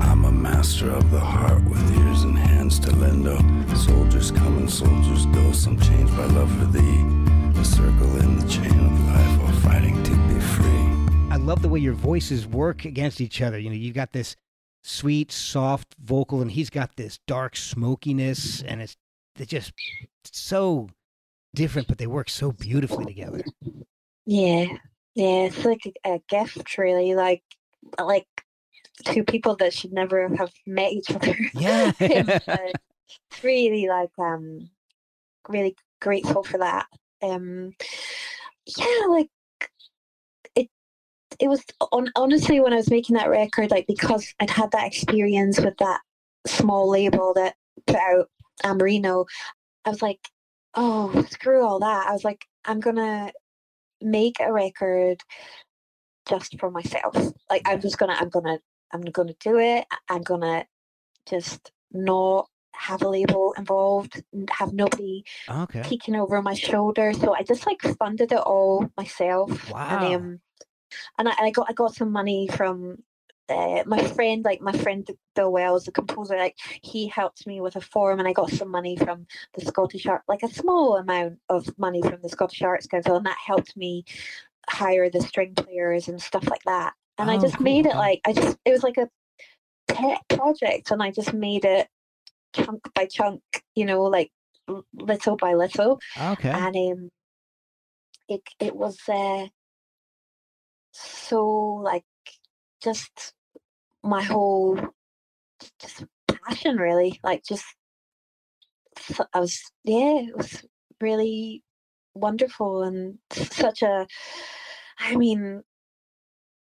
I'm 0.00 0.24
a 0.24 0.30
master 0.30 0.88
of 0.90 1.10
the 1.10 1.18
heart 1.18 1.64
with 1.64 1.82
ears 1.98 2.22
and 2.22 2.38
hands 2.38 2.78
to 2.78 2.94
lend. 2.94 3.26
Oh, 3.26 3.74
soldiers 3.74 4.30
come 4.30 4.58
and 4.58 4.70
soldiers 4.70 5.26
go. 5.26 5.50
Some 5.50 5.80
changed 5.80 6.16
by 6.16 6.26
love 6.26 6.48
for 6.56 6.66
thee. 6.66 7.60
A 7.60 7.64
circle 7.64 8.20
in 8.20 8.38
the 8.38 8.48
chain 8.48 8.70
of 8.70 9.06
life, 9.08 9.40
all 9.40 9.60
fighting 9.60 10.00
to 10.04 10.10
be 10.32 10.38
free. 10.38 11.32
I 11.32 11.36
love 11.36 11.62
the 11.62 11.68
way 11.68 11.80
your 11.80 11.94
voices 11.94 12.46
work 12.46 12.84
against 12.84 13.20
each 13.20 13.42
other. 13.42 13.58
You 13.58 13.70
know, 13.70 13.76
you've 13.76 13.96
got 13.96 14.12
this 14.12 14.36
sweet, 14.84 15.32
soft 15.32 15.96
vocal, 16.00 16.40
and 16.40 16.52
he's 16.52 16.70
got 16.70 16.94
this 16.94 17.18
dark 17.26 17.56
smokiness, 17.56 18.62
and 18.62 18.80
it's 18.80 18.96
they're 19.34 19.46
just 19.46 19.72
so 20.32 20.90
different, 21.56 21.88
but 21.88 21.98
they 21.98 22.06
work 22.06 22.30
so 22.30 22.52
beautifully 22.52 23.04
together. 23.04 23.42
Yeah. 24.26 24.66
Yeah. 25.18 25.46
It's 25.46 25.64
like 25.64 25.80
a, 26.04 26.14
a 26.14 26.20
gift 26.28 26.78
really, 26.78 27.14
like 27.14 27.42
like 27.98 28.26
two 29.04 29.24
people 29.24 29.56
that 29.56 29.72
should 29.74 29.92
never 29.92 30.28
have 30.36 30.52
met 30.66 30.92
each 30.92 31.10
other. 31.10 31.36
Yeah. 31.54 31.92
It's, 32.00 32.48
uh, 32.48 32.56
it's 33.30 33.44
really 33.44 33.88
like 33.88 34.10
um 34.18 34.70
really 35.48 35.76
grateful 36.00 36.44
for 36.44 36.58
that. 36.58 36.86
Um 37.22 37.72
yeah, 38.76 39.06
like 39.08 39.30
it 40.54 40.68
it 41.40 41.48
was 41.48 41.64
on 41.92 42.10
honestly 42.16 42.60
when 42.60 42.72
I 42.72 42.76
was 42.76 42.90
making 42.90 43.16
that 43.16 43.30
record, 43.30 43.70
like 43.72 43.86
because 43.88 44.34
I'd 44.40 44.50
had 44.50 44.70
that 44.72 44.86
experience 44.86 45.60
with 45.60 45.76
that 45.78 46.00
small 46.46 46.88
label 46.90 47.34
that 47.34 47.56
put 47.86 47.96
out 47.96 48.30
Amorino, 48.64 49.26
I 49.84 49.90
was 49.90 50.02
like, 50.02 50.20
oh 50.74 51.24
screw 51.30 51.64
all 51.66 51.80
that. 51.80 52.06
I 52.08 52.12
was 52.12 52.24
like, 52.24 52.46
I'm 52.64 52.80
gonna 52.80 53.32
make 54.00 54.40
a 54.40 54.52
record 54.52 55.22
just 56.28 56.58
for 56.58 56.70
myself. 56.70 57.14
Like 57.50 57.62
I'm 57.66 57.80
just 57.80 57.98
gonna 57.98 58.14
I'm 58.14 58.28
gonna 58.28 58.58
I'm 58.92 59.02
gonna 59.02 59.34
do 59.40 59.58
it. 59.58 59.86
I'm 60.08 60.22
gonna 60.22 60.66
just 61.28 61.72
not 61.92 62.48
have 62.74 63.02
a 63.02 63.08
label 63.08 63.54
involved, 63.58 64.22
have 64.50 64.72
nobody 64.72 65.24
okay. 65.48 65.82
peeking 65.84 66.14
over 66.14 66.40
my 66.42 66.54
shoulder. 66.54 67.12
So 67.12 67.34
I 67.34 67.42
just 67.42 67.66
like 67.66 67.82
funded 67.98 68.32
it 68.32 68.38
all 68.38 68.90
myself. 68.96 69.70
Wow. 69.70 69.88
And 69.88 70.14
um 70.14 70.40
and 71.18 71.28
I, 71.28 71.32
I 71.38 71.50
got 71.50 71.66
I 71.68 71.72
got 71.72 71.94
some 71.94 72.12
money 72.12 72.48
from 72.48 72.98
uh, 73.48 73.82
my 73.86 74.02
friend, 74.08 74.44
like 74.44 74.60
my 74.60 74.72
friend 74.72 75.08
Bill 75.34 75.52
Wells, 75.52 75.84
the 75.84 75.92
composer, 75.92 76.36
like 76.36 76.56
he 76.82 77.08
helped 77.08 77.46
me 77.46 77.60
with 77.60 77.76
a 77.76 77.80
form, 77.80 78.18
and 78.18 78.28
I 78.28 78.32
got 78.32 78.50
some 78.50 78.70
money 78.70 78.96
from 78.96 79.26
the 79.54 79.64
Scottish 79.64 80.06
Art, 80.06 80.22
like 80.28 80.42
a 80.42 80.48
small 80.48 80.96
amount 80.96 81.38
of 81.48 81.78
money 81.78 82.02
from 82.02 82.20
the 82.22 82.28
Scottish 82.28 82.62
Arts 82.62 82.86
Council, 82.86 83.16
and 83.16 83.26
that 83.26 83.38
helped 83.44 83.76
me 83.76 84.04
hire 84.68 85.10
the 85.10 85.20
string 85.20 85.54
players 85.54 86.08
and 86.08 86.20
stuff 86.20 86.48
like 86.48 86.62
that. 86.64 86.94
And 87.18 87.30
I 87.30 87.36
Oh, 87.36 87.42
just 87.42 87.60
made 87.60 87.86
it 87.86 87.96
like 87.96 88.20
I 88.26 88.32
just 88.32 88.58
it 88.64 88.72
was 88.72 88.82
like 88.82 88.98
a 88.98 89.08
pet 89.88 90.20
project, 90.28 90.90
and 90.90 91.02
I 91.02 91.10
just 91.10 91.32
made 91.32 91.64
it 91.64 91.88
chunk 92.54 92.82
by 92.94 93.06
chunk, 93.06 93.42
you 93.74 93.84
know, 93.84 94.02
like 94.04 94.30
little 94.94 95.36
by 95.36 95.54
little 95.54 95.98
Okay. 96.16 96.50
and 96.50 96.76
um, 96.76 97.10
it 98.28 98.42
it 98.60 98.76
was 98.76 98.98
uh, 99.08 99.46
so 100.92 101.44
like 101.46 102.04
just 102.82 103.34
my 104.08 104.22
whole 104.22 104.78
just 105.78 106.04
passion 106.26 106.76
really 106.76 107.20
like 107.22 107.42
just 107.44 107.64
I 109.34 109.40
was 109.40 109.60
yeah 109.84 110.20
it 110.28 110.36
was 110.36 110.64
really 111.00 111.62
wonderful 112.14 112.82
and 112.82 113.18
such 113.30 113.82
a 113.82 114.06
I 114.98 115.16
mean 115.16 115.62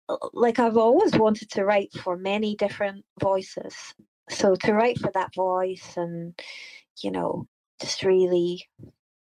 uh, 0.09 0.17
like 0.33 0.59
I've 0.59 0.77
always 0.77 1.17
wanted 1.17 1.51
to 1.51 1.65
write 1.65 1.93
for 1.93 2.17
many 2.17 2.57
different 2.57 3.05
voices. 3.21 3.95
So 4.29 4.55
to 4.57 4.73
write 4.73 4.99
for 4.99 5.11
that 5.15 5.35
voice 5.35 5.97
and 5.97 6.39
you 7.03 7.11
know 7.11 7.47
just 7.81 8.03
really 8.03 8.69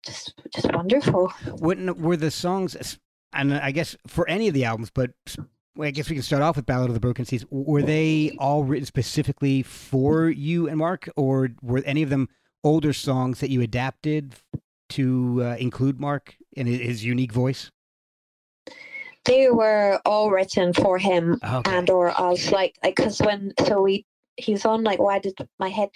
just 0.06 0.34
just 0.54 0.74
wonderful. 0.74 1.32
Wouldn't 1.48 2.00
were 2.00 2.18
the 2.18 2.32
songs, 2.32 2.76
and 3.34 3.54
I 3.54 3.72
guess 3.72 3.96
for 4.08 4.28
any 4.28 4.48
of 4.48 4.54
the 4.54 4.66
albums, 4.66 4.89
but 4.89 5.12
well, 5.76 5.88
I 5.88 5.91
guess 5.91 6.09
we 6.09 6.15
can 6.15 6.24
start 6.24 6.41
off 6.43 6.55
with 6.55 6.65
Ballad 6.65 6.89
of 6.89 6.93
the 6.93 6.99
Broken 6.99 7.26
Seas. 7.26 7.45
Were 7.49 7.82
they 7.82 8.36
all 8.38 8.63
written 8.63 8.86
specifically 8.86 9.63
for 9.63 10.30
you 10.30 10.67
and 10.67 10.78
Mark, 10.78 11.09
or 11.15 11.49
were 11.61 11.82
any 11.86 12.03
of 12.03 12.09
them 12.09 12.30
older 12.63 12.93
songs 12.93 13.39
that 13.39 13.49
you 13.49 13.61
adapted 13.61 14.36
to 14.89 15.41
uh, 15.43 15.55
include 15.57 15.99
Mark 15.99 16.36
in 16.53 16.67
his, 16.67 17.03
unique 17.03 17.32
voice? 17.32 17.71
They 19.26 19.49
were 19.49 19.99
all 20.05 20.30
written 20.30 20.74
for 20.74 20.97
him 20.97 21.39
Okay. 21.43 21.71
and 21.78 21.89
or 21.89 22.09
us. 22.19 22.51
Like, 22.51 22.78
like, 22.84 22.95
cause 22.95 23.19
when 23.19 23.53
so 23.65 23.82
we 23.82 24.05
he's 24.38 24.65
on 24.65 24.84
like, 24.84 24.99
why 24.99 25.19
did 25.19 25.34
my 25.59 25.69
head 25.69 25.89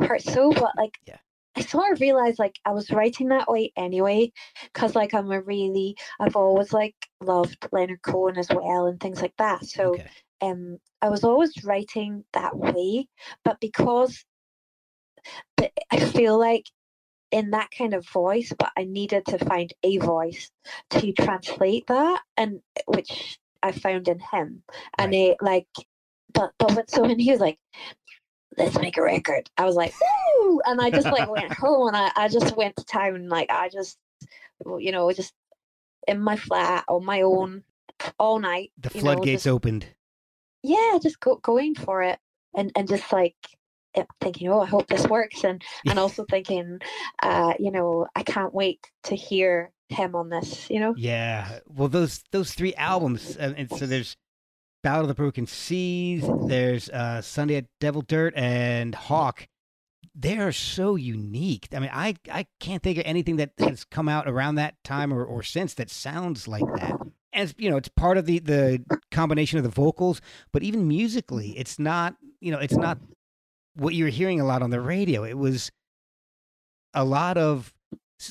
hurt 0.00 0.22
so? 0.22 0.52
But 0.52 0.72
like, 0.76 0.98
Yeah. 1.06 1.18
I 1.56 1.60
sort 1.62 1.92
of 1.92 2.00
realized 2.00 2.38
like 2.38 2.58
I 2.64 2.72
was 2.72 2.90
writing 2.90 3.28
that 3.28 3.50
way 3.50 3.72
anyway, 3.76 4.32
cause 4.74 4.94
like 4.94 5.14
I'm 5.14 5.30
a 5.30 5.40
really 5.40 5.96
I've 6.20 6.36
always 6.36 6.72
like 6.72 6.96
loved 7.20 7.66
Leonard 7.72 8.02
Cohen 8.02 8.38
as 8.38 8.48
well 8.48 8.86
and 8.86 8.98
things 9.00 9.20
like 9.20 9.36
that. 9.38 9.64
So 9.66 9.94
okay. 9.94 10.06
um 10.40 10.78
I 11.02 11.08
was 11.10 11.24
always 11.24 11.52
writing 11.64 12.24
that 12.32 12.56
way, 12.56 13.08
but 13.44 13.60
because 13.60 14.24
the, 15.56 15.70
I 15.90 15.98
feel 16.00 16.38
like 16.38 16.66
in 17.30 17.50
that 17.50 17.70
kind 17.76 17.94
of 17.94 18.06
voice, 18.08 18.52
but 18.58 18.70
I 18.76 18.84
needed 18.84 19.24
to 19.26 19.38
find 19.38 19.72
a 19.82 19.98
voice 19.98 20.50
to 20.90 21.12
translate 21.12 21.86
that, 21.88 22.20
and 22.36 22.60
which 22.86 23.38
I 23.62 23.72
found 23.72 24.08
in 24.08 24.20
him, 24.20 24.62
and 24.98 25.14
it 25.14 25.38
like, 25.40 25.66
but 26.32 26.52
but 26.58 26.74
when, 26.74 26.88
so 26.88 27.02
when 27.02 27.18
he 27.18 27.30
was 27.30 27.40
like, 27.40 27.58
"Let's 28.58 28.78
make 28.78 28.96
a 28.96 29.02
record," 29.02 29.50
I 29.56 29.64
was 29.64 29.76
like, 29.76 29.94
"Woo!" 30.00 30.60
and 30.66 30.80
I 30.80 30.90
just 30.90 31.06
like 31.06 31.28
went 31.30 31.52
home 31.52 31.88
and 31.88 31.96
I 31.96 32.10
I 32.16 32.28
just 32.28 32.56
went 32.56 32.76
to 32.76 32.84
town, 32.84 33.28
like 33.28 33.50
I 33.50 33.68
just, 33.68 33.98
you 34.78 34.92
know, 34.92 35.10
just 35.12 35.32
in 36.06 36.20
my 36.20 36.36
flat 36.36 36.84
on 36.88 37.04
my 37.04 37.22
own 37.22 37.64
all 38.18 38.38
night. 38.38 38.72
The 38.78 38.90
know, 38.94 39.00
floodgates 39.00 39.44
just- 39.44 39.52
opened. 39.54 39.86
yeah, 40.62 40.98
just 41.02 41.20
go, 41.20 41.36
going 41.36 41.74
for 41.74 42.02
it 42.02 42.18
and 42.54 42.72
and 42.76 42.88
just 42.88 43.12
like 43.12 43.36
thinking, 44.20 44.48
oh, 44.48 44.60
I 44.60 44.66
hope 44.66 44.86
this 44.88 45.06
works, 45.06 45.44
and 45.44 45.62
and 45.86 45.98
also 45.98 46.24
thinking, 46.28 46.78
uh, 47.22 47.54
you 47.58 47.70
know, 47.70 48.06
I 48.16 48.22
can't 48.22 48.54
wait 48.54 48.90
to 49.04 49.14
hear 49.14 49.70
him 49.88 50.16
on 50.16 50.30
this. 50.30 50.70
You 50.70 50.80
know, 50.80 50.94
Yeah. 50.96 51.58
Well, 51.66 51.88
those 51.88 52.22
those 52.30 52.54
three 52.54 52.74
albums, 52.74 53.36
uh, 53.36 53.52
and 53.56 53.68
so 53.70 53.86
there's 53.86 54.16
Ballad 54.82 55.02
of 55.02 55.08
the 55.08 55.14
Broken 55.14 55.46
Seas, 55.46 56.24
there's 56.46 56.88
uh, 56.90 57.22
Sunday 57.22 57.56
at 57.56 57.66
Devil 57.80 58.02
Dirt, 58.02 58.34
and 58.36 58.94
Hawk. 58.94 59.46
They 60.14 60.38
are 60.38 60.52
so 60.52 60.96
unique. 60.96 61.68
I 61.72 61.78
mean, 61.78 61.90
I 61.92 62.16
I 62.30 62.46
can't 62.60 62.82
think 62.82 62.98
of 62.98 63.04
anything 63.06 63.36
that 63.36 63.52
has 63.58 63.84
come 63.84 64.08
out 64.08 64.28
around 64.28 64.56
that 64.56 64.74
time 64.84 65.12
or, 65.12 65.24
or 65.24 65.42
since 65.42 65.74
that 65.74 65.88
sounds 65.88 66.48
like 66.48 66.64
that. 66.76 66.96
And 67.32 67.48
it's, 67.48 67.54
you 67.56 67.70
know, 67.70 67.76
it's 67.76 67.88
part 67.88 68.18
of 68.18 68.26
the 68.26 68.40
the 68.40 68.84
combination 69.10 69.58
of 69.58 69.64
the 69.64 69.70
vocals, 69.70 70.20
but 70.52 70.62
even 70.62 70.88
musically, 70.88 71.56
it's 71.56 71.78
not. 71.78 72.16
You 72.40 72.50
know, 72.50 72.58
it's 72.58 72.76
not 72.76 72.98
what 73.76 73.94
you're 73.94 74.08
hearing 74.08 74.40
a 74.40 74.44
lot 74.44 74.62
on 74.62 74.70
the 74.70 74.80
radio. 74.80 75.24
It 75.24 75.38
was 75.38 75.70
a 76.92 77.04
lot 77.04 77.38
of 77.38 77.72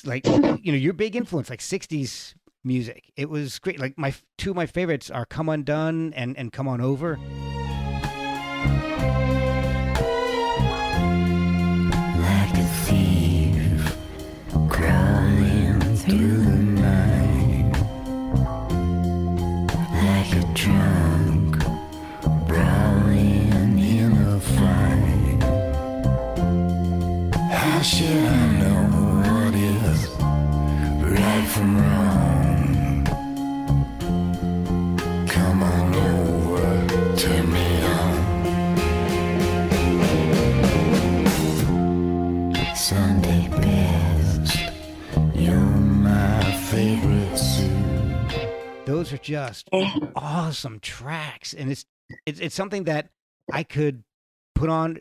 like 0.04 0.26
you 0.26 0.72
know 0.72 0.78
your 0.78 0.92
big 0.92 1.16
influence 1.16 1.50
like 1.50 1.60
60s 1.60 2.34
music. 2.64 3.12
It 3.16 3.28
was 3.28 3.58
great. 3.58 3.78
Like 3.78 3.98
my 3.98 4.14
two 4.38 4.50
of 4.50 4.56
my 4.56 4.66
favorites 4.66 5.10
are 5.10 5.26
come 5.26 5.48
undone 5.48 6.12
and 6.14 6.36
and 6.36 6.52
come 6.52 6.68
on 6.68 6.80
over. 6.80 7.18
Like 12.18 12.54
a 12.58 12.68
thief 12.84 13.96
crawling 14.68 15.80
through 15.96 16.44
the 16.44 16.56
night, 16.80 17.72
like 20.04 20.32
a 20.42 20.54
drunk 20.54 21.12
those 48.84 49.12
are 49.12 49.18
just 49.18 49.68
Eh. 49.72 49.90
awesome 50.16 50.80
tracks 50.80 51.54
and 51.54 51.70
it's 51.70 51.84
it's, 52.26 52.40
it's 52.40 52.54
something 52.54 52.84
that 52.84 53.10
i 53.52 53.62
could 53.62 54.02
put 54.54 54.68
on 54.68 54.98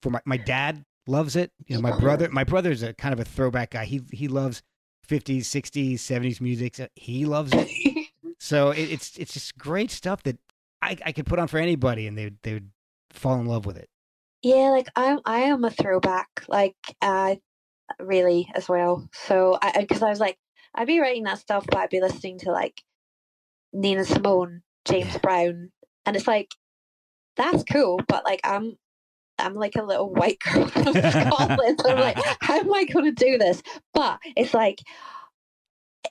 for 0.00 0.10
my, 0.10 0.20
my 0.24 0.36
dad 0.36 0.84
loves 1.06 1.36
it 1.36 1.50
you 1.66 1.74
know 1.76 1.82
my 1.82 1.96
brother 1.98 2.28
my 2.30 2.44
brother's 2.44 2.82
a 2.82 2.92
kind 2.94 3.12
of 3.12 3.20
a 3.20 3.24
throwback 3.24 3.70
guy 3.70 3.84
he 3.84 4.00
he 4.12 4.28
loves 4.28 4.62
50s 5.08 5.40
60s 5.40 5.94
70s 5.94 6.40
music 6.40 6.76
so 6.76 6.86
he 6.94 7.24
loves 7.24 7.52
it 7.54 7.68
so 8.38 8.70
it, 8.70 8.90
it's 8.90 9.16
it's 9.18 9.34
just 9.34 9.58
great 9.58 9.90
stuff 9.90 10.22
that 10.22 10.38
i 10.80 10.96
i 11.04 11.12
could 11.12 11.26
put 11.26 11.38
on 11.38 11.48
for 11.48 11.58
anybody 11.58 12.06
and 12.06 12.16
they 12.16 12.24
would 12.24 12.38
they 12.42 12.54
would 12.54 12.70
fall 13.10 13.34
in 13.40 13.46
love 13.46 13.66
with 13.66 13.76
it 13.76 13.88
yeah, 14.44 14.70
like 14.70 14.88
I'm 14.96 15.20
I 15.24 15.42
am 15.42 15.62
a 15.62 15.70
throwback, 15.70 16.26
like 16.48 16.74
uh, 17.00 17.36
really 18.00 18.50
as 18.56 18.68
well. 18.68 19.08
So 19.12 19.56
I 19.62 19.80
because 19.82 20.02
I 20.02 20.10
was 20.10 20.18
like 20.18 20.36
I'd 20.74 20.88
be 20.88 20.98
writing 20.98 21.22
that 21.24 21.38
stuff, 21.38 21.64
but 21.64 21.76
I'd 21.78 21.90
be 21.90 22.00
listening 22.00 22.40
to 22.40 22.50
like 22.50 22.82
Nina 23.72 24.04
Simone, 24.04 24.62
James 24.84 25.12
Yeah. 25.12 25.18
Brown, 25.18 25.72
and 26.06 26.16
it's 26.16 26.26
like 26.26 26.54
that's 27.36 27.64
cool, 27.64 28.00
but 28.08 28.24
like 28.24 28.40
I'm 28.44 28.76
I'm 29.38 29.54
like 29.54 29.76
a 29.76 29.82
little 29.82 30.10
white 30.10 30.38
girl 30.52 30.66
from 30.66 30.94
Scotland. 30.94 31.80
so 31.80 31.90
I'm 31.90 31.98
like, 31.98 32.18
how 32.40 32.58
am 32.58 32.72
I 32.72 32.84
going 32.84 33.06
to 33.06 33.12
do 33.12 33.38
this? 33.38 33.62
But 33.94 34.18
it's 34.36 34.54
like 34.54 34.80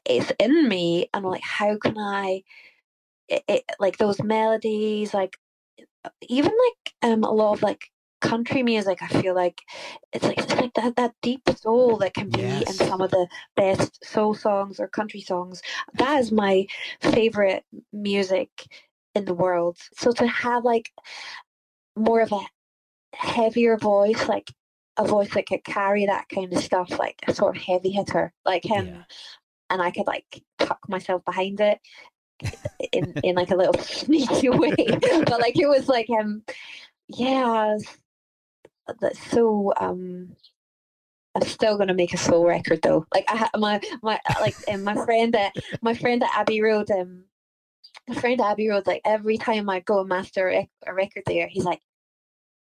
it's 0.05 0.32
in 0.39 0.68
me, 0.68 1.09
and 1.14 1.26
I'm 1.26 1.32
like, 1.32 1.43
how 1.43 1.78
can 1.78 1.97
I? 1.97 2.43
It, 3.30 3.43
it, 3.47 3.64
like 3.80 3.97
those 3.97 4.22
melodies, 4.22 5.14
like 5.14 5.38
even 6.28 6.51
like 6.51 6.93
um 7.12 7.24
a 7.24 7.32
lot 7.32 7.53
of 7.53 7.64
like 7.64 7.91
country 8.22 8.63
music. 8.63 9.01
I 9.01 9.07
feel 9.07 9.36
like 9.36 9.61
it's 10.13 10.24
like 10.24 10.39
it's 10.39 10.53
like 10.53 10.74
that 10.76 10.95
that 10.95 11.13
deep 11.22 11.41
soul 11.57 11.97
that 11.97 12.13
can 12.13 12.30
be 12.30 12.39
Yes. 12.41 12.80
in 12.82 12.88
some 12.88 13.01
of 13.01 13.11
the 13.11 13.28
best 13.55 14.03
soul 14.05 14.34
songs 14.34 14.80
or 14.80 14.88
country 14.88 15.22
songs. 15.22 15.61
That 15.95 16.19
is 16.19 16.32
my 16.32 16.67
favorite 17.01 17.66
music 17.93 18.50
in 19.16 19.25
the 19.25 19.33
world. 19.33 19.78
So 19.96 20.12
to 20.13 20.28
have 20.28 20.63
like 20.63 20.91
more 21.96 22.21
of 22.21 22.32
a 22.32 22.39
heavier 23.16 23.78
voice, 23.78 24.28
like 24.28 24.51
a 24.97 25.05
voice 25.05 25.33
that 25.33 25.47
could 25.47 25.63
carry 25.63 26.05
that 26.05 26.28
kind 26.29 26.54
of 26.54 26.63
stuff, 26.63 26.89
like 27.00 27.20
a 27.28 27.33
sort 27.33 27.58
of 27.58 27.63
heavy 27.63 27.91
hitter, 27.91 28.33
like 28.46 28.63
him, 28.63 28.86
Yeah. 28.87 29.04
and 29.70 29.82
I 29.82 29.91
could 29.91 30.08
like 30.08 30.41
tuck 30.59 30.79
myself 30.87 31.24
behind 31.25 31.59
it 31.62 31.79
in 32.91 33.16
in 33.24 33.36
like 33.36 33.51
a 33.51 33.55
little 33.55 33.74
sneaky 33.82 34.50
way. 34.50 34.75
but 35.01 35.39
like 35.39 35.58
it 35.59 35.67
was 35.67 35.87
like 35.87 36.09
um 36.09 36.43
yeah, 37.08 37.78
that's 39.00 39.20
so 39.32 39.74
um 39.78 40.36
I'm 41.36 41.43
still 41.43 41.78
gonna 41.78 41.93
make 41.93 42.13
a 42.13 42.18
soul 42.18 42.46
record 42.46 42.82
though. 42.82 43.05
Like 43.13 43.26
I 43.28 43.50
my 43.58 43.82
my 44.01 44.20
like 44.39 44.55
and 44.68 44.84
my 44.84 44.96
friend 45.05 45.36
at 45.36 45.54
my 45.82 45.93
friend 45.93 46.24
at 46.24 46.30
Abbey 46.36 46.62
Road 46.62 46.89
um 46.92 47.24
my 48.08 48.16
friend 48.16 48.42
Abbey 48.42 48.70
Road 48.70 48.88
like 48.88 49.01
every 49.05 49.38
time 49.38 49.70
I 49.70 49.80
go 49.82 50.01
and 50.01 50.09
master 50.09 50.50
a, 50.50 50.70
a 50.88 50.93
record 50.93 51.24
there, 51.26 51.47
he's 51.47 51.66
like, 51.66 51.82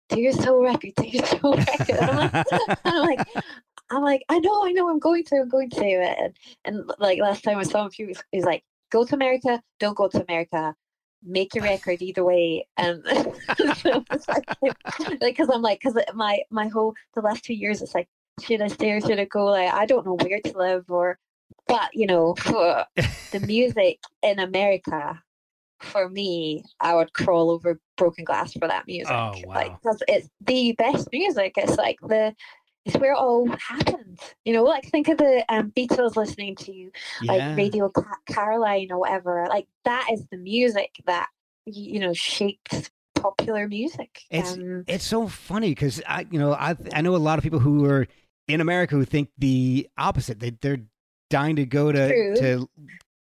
"Do 0.10 0.20
your 0.20 0.34
soul 0.34 0.64
record, 0.64 0.94
do 0.98 1.08
your 1.08 1.26
soul 1.40 1.56
record." 1.56 1.90
And 1.91 2.10
I'm 2.12 2.18
like, 2.18 2.48
I'm 2.86 3.08
like, 3.08 3.28
I'm 3.90 4.04
like, 4.04 4.24
I 4.30 4.40
know, 4.40 4.66
I 4.66 4.72
know, 4.72 4.90
I'm 4.90 4.99
going 4.99 5.24
to, 5.26 5.38
I'm 5.38 5.49
going 5.49 5.70
to. 5.70 5.86
And, 5.86 6.38
and 6.66 6.91
like 6.99 7.20
last 7.22 7.44
time 7.44 7.58
I 7.58 7.64
saw 7.64 7.86
him, 7.86 7.91
he 7.94 8.06
was, 8.06 8.22
he's 8.32 8.44
like, 8.44 8.64
go 8.91 9.06
to 9.06 9.16
America, 9.16 9.62
don't 9.80 9.95
go 9.95 10.08
to 10.10 10.24
America, 10.24 10.76
make 11.28 11.54
your 11.54 11.64
record 11.64 12.02
either 12.02 12.24
way. 12.24 12.66
Um, 12.78 13.02
and 13.06 13.78
so 13.78 14.04
like, 14.28 15.22
because 15.22 15.49
I'm 15.49 15.62
like, 15.62 15.80
because 15.80 16.02
my 16.14 16.40
my 16.49 16.68
whole 16.68 16.95
the 17.16 17.22
last 17.22 17.44
two 17.44 17.54
years, 17.54 17.82
it's 17.82 17.94
like, 17.95 18.08
should 18.41 18.62
I 18.62 18.68
stay 18.68 18.91
or 18.91 19.02
should 19.02 19.20
I 19.20 19.26
go? 19.26 19.45
Like, 19.45 19.74
I 19.74 19.86
don't 19.86 20.06
know 20.06 20.18
where 20.22 20.40
to 20.41 20.58
live 20.58 20.86
or, 20.90 21.18
but 21.68 21.90
you 21.94 22.08
know, 22.08 22.36
for 22.36 22.86
the 23.32 23.40
music 23.45 23.99
in 24.22 24.40
America. 24.40 25.22
For 25.80 26.10
me, 26.10 26.64
I 26.80 26.95
would 26.95 27.14
crawl 27.14 27.52
over 27.52 27.80
broken 27.98 28.26
glass 28.26 28.52
for 28.54 28.68
that 28.68 28.88
music. 28.88 29.14
Oh, 29.14 29.34
Like, 29.45 29.80
because 29.80 30.02
it's 30.08 30.28
the 30.41 30.72
best 30.72 31.08
music. 31.12 31.54
It's 31.56 31.78
like 31.78 31.99
the 32.02 32.34
it's 32.88 32.97
where 32.97 33.14
it 33.14 33.18
all 33.18 33.47
happened. 33.47 34.19
You 34.45 34.53
know, 34.53 34.64
like 34.64 34.85
think 34.85 35.09
of 35.09 35.18
the 35.18 35.45
um, 35.49 35.72
Beatles 35.76 36.15
listening 36.15 36.55
to 36.55 36.91
like 37.23 37.39
yeah. 37.39 37.55
Radio 37.55 37.91
Caroline 38.27 38.91
or 38.91 38.99
whatever. 38.99 39.45
Like 39.49 39.68
that 39.85 40.07
is 40.11 40.26
the 40.31 40.38
music 40.38 40.95
that 41.05 41.27
you 41.65 41.99
know 41.99 42.14
shaped 42.14 42.91
popular 43.15 43.68
music. 43.68 44.22
It's 44.31 44.53
um, 44.53 44.85
it's 44.88 45.05
so 45.05 45.27
funny 45.27 45.69
because 45.69 46.01
I 46.07 46.26
you 46.31 46.39
know 46.39 46.53
I 46.53 46.76
I 46.93 47.01
know 47.01 47.15
a 47.15 47.18
lot 47.18 47.38
of 47.38 47.43
people 47.43 47.59
who 47.59 47.85
are 47.85 48.07
in 48.47 48.61
America 48.61 48.95
who 48.95 49.05
think 49.05 49.30
the 49.38 49.88
opposite. 49.97 50.39
They 50.39 50.51
they're 50.61 50.81
dying 51.30 51.57
to 51.57 51.65
go 51.65 51.91
to 51.91 52.07
True. 52.07 52.35
to 52.38 52.69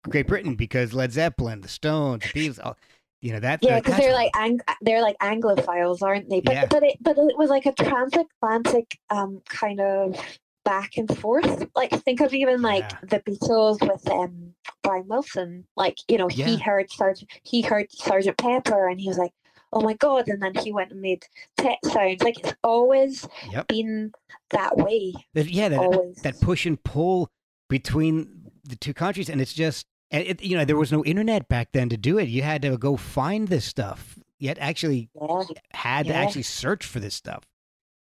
Great 0.08 0.28
Britain 0.28 0.54
because 0.54 0.92
Led 0.94 1.12
Zeppelin, 1.12 1.60
the 1.60 1.68
Stones, 1.68 2.22
the 2.22 2.28
Beatles. 2.28 2.64
all- 2.64 2.76
You 3.22 3.32
know 3.32 3.40
that. 3.40 3.60
Yeah, 3.62 3.80
because 3.80 3.96
they're 3.98 4.12
like 4.12 4.30
ang- 4.36 4.60
they're 4.82 5.02
like 5.02 5.16
Anglophiles, 5.18 6.02
aren't 6.02 6.28
they? 6.28 6.40
But 6.40 6.54
Yeah. 6.54 6.66
but 6.66 6.82
it 6.82 6.96
but 7.00 7.16
it 7.18 7.36
was 7.38 7.50
like 7.50 7.66
a 7.66 7.72
transatlantic 7.72 8.98
um 9.10 9.42
kind 9.48 9.80
of 9.80 10.16
back 10.64 10.96
and 10.96 11.08
forth. 11.18 11.66
Like 11.74 11.90
think 12.02 12.20
of 12.20 12.34
even 12.34 12.60
like 12.62 12.84
Yeah. 12.90 12.98
the 13.02 13.20
Beatles 13.20 13.80
with 13.80 14.08
um 14.10 14.54
Brian 14.82 15.08
Wilson. 15.08 15.66
Like 15.76 15.96
you 16.08 16.18
know 16.18 16.28
Yeah. 16.30 16.46
he 16.46 16.58
heard 16.58 16.90
Sergeant 16.90 17.30
he 17.42 17.62
heard 17.62 17.90
Sergeant 17.90 18.36
Pepper 18.38 18.88
and 18.88 19.00
he 19.00 19.08
was 19.08 19.18
like, 19.18 19.32
oh 19.72 19.80
my 19.80 19.94
god, 19.94 20.28
and 20.28 20.42
then 20.42 20.54
he 20.54 20.72
went 20.72 20.92
and 20.92 21.00
made 21.00 21.24
pet 21.56 21.78
sounds. 21.84 22.22
Like 22.22 22.38
it's 22.38 22.54
always 22.62 23.26
Yep. 23.50 23.68
been 23.68 24.12
that 24.50 24.76
way. 24.76 25.14
Yeah, 25.34 25.70
that 25.70 25.78
always. 25.80 26.16
that 26.22 26.40
push 26.40 26.66
and 26.66 26.82
pull 26.82 27.28
between 27.68 28.50
the 28.64 28.76
two 28.76 28.94
countries, 28.94 29.28
and 29.28 29.40
it's 29.40 29.52
just, 29.52 29.86
and 30.16 30.26
it, 30.26 30.42
you 30.42 30.56
know, 30.56 30.64
there 30.64 30.76
was 30.76 30.90
no 30.92 31.04
internet 31.04 31.48
back 31.48 31.72
then 31.72 31.88
to 31.90 31.96
do 31.96 32.18
it. 32.18 32.28
You 32.28 32.42
had 32.42 32.62
to 32.62 32.76
go 32.78 32.96
find 32.96 33.48
this 33.48 33.64
stuff. 33.64 34.18
Yet 34.38 34.58
actually 34.60 35.10
yeah, 35.14 35.42
had 35.72 36.06
to 36.06 36.14
actually 36.14 36.42
search 36.42 36.84
for 36.86 37.00
this 37.00 37.14
stuff. 37.14 37.44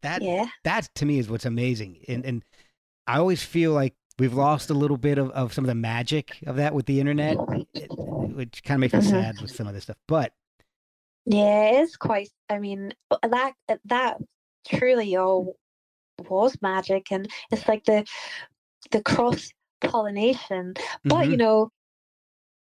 That 0.01 0.21
yeah. 0.21 0.47
that 0.63 0.89
to 0.95 1.05
me 1.05 1.19
is 1.19 1.29
what's 1.29 1.45
amazing, 1.45 1.97
and 2.07 2.25
and 2.25 2.45
I 3.07 3.17
always 3.17 3.43
feel 3.43 3.73
like 3.73 3.95
we've 4.17 4.33
lost 4.33 4.69
a 4.69 4.73
little 4.73 4.97
bit 4.97 5.17
of, 5.17 5.29
of 5.31 5.53
some 5.53 5.63
of 5.63 5.67
the 5.67 5.75
magic 5.75 6.37
of 6.45 6.57
that 6.57 6.73
with 6.73 6.85
the 6.85 6.99
internet, 6.99 7.41
it- 7.73 7.91
which 8.27 8.63
kind 8.63 8.77
of 8.77 8.81
makes 8.81 8.93
me 8.93 8.99
Mhm. 9.01 9.09
sad 9.09 9.41
with 9.41 9.51
some 9.51 9.67
of 9.67 9.73
this 9.73 9.83
stuff. 9.83 9.97
But 10.07 10.33
Yeah, 11.25 11.69
it 11.71 11.81
is 11.81 11.95
quite. 11.97 12.29
I 12.49 12.59
mean, 12.59 12.93
uh, 13.11 13.17
that 13.27 13.53
that 13.85 14.17
truly 14.67 15.15
all 15.15 15.55
was 16.29 16.57
magic, 16.61 17.11
and 17.11 17.27
it's 17.51 17.67
like 17.67 17.85
the 17.85 18.05
the 18.91 19.01
cross 19.03 19.49
pollination. 19.81 20.73
But 21.03 21.27
mhm, 21.27 21.31
you 21.31 21.37
know, 21.37 21.71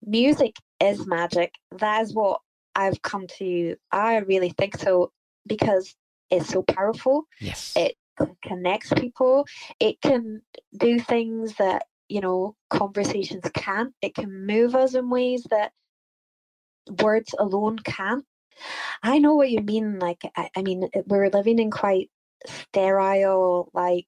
music 0.04 0.56
is 0.80 1.06
magic. 1.06 1.54
That 1.78 2.02
is 2.02 2.14
what 2.14 2.40
I've 2.74 3.02
come 3.02 3.26
to. 3.38 3.76
I 3.90 4.18
really 4.18 4.50
think 4.50 4.76
so 4.76 5.12
because 5.46 5.94
it's 6.30 6.48
so 6.48 6.62
powerful. 6.62 7.24
yes, 7.40 7.72
It 7.76 7.96
connects 8.42 8.92
people. 8.92 9.46
It 9.80 10.00
can 10.00 10.42
do 10.76 11.00
things 11.00 11.54
that 11.56 11.84
you 12.08 12.20
know 12.20 12.56
conversations 12.70 13.44
can't. 13.54 13.94
It 14.02 14.14
can 14.14 14.46
move 14.46 14.74
us 14.74 14.94
in 14.94 15.10
ways 15.10 15.46
that 15.50 15.72
words 17.02 17.34
alone 17.38 17.78
can't. 17.78 18.24
I 19.02 19.18
know 19.18 19.34
what 19.34 19.50
you 19.50 19.60
mean. 19.60 19.98
Like, 19.98 20.22
I, 20.36 20.50
I 20.56 20.62
mean, 20.62 20.88
we're 21.06 21.30
living 21.30 21.58
in 21.58 21.70
quite 21.70 22.10
sterile, 22.46 23.70
like, 23.72 24.06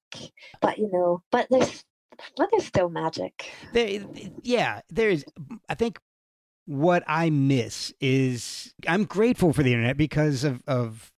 but 0.61 0.77
you 0.77 0.89
know, 0.91 1.23
but 1.31 1.47
there's, 1.49 1.83
but 2.37 2.49
there's 2.51 2.65
still 2.65 2.89
magic. 2.89 3.51
there, 3.73 4.01
yeah, 4.43 4.81
there's. 4.89 5.23
I 5.69 5.75
think 5.75 5.99
what 6.65 7.03
I 7.07 7.29
miss 7.29 7.93
is 7.99 8.73
I'm 8.87 9.05
grateful 9.05 9.53
for 9.53 9.63
the 9.63 9.73
internet 9.73 9.97
because 9.97 10.43
of 10.43 10.61
of 10.67 11.11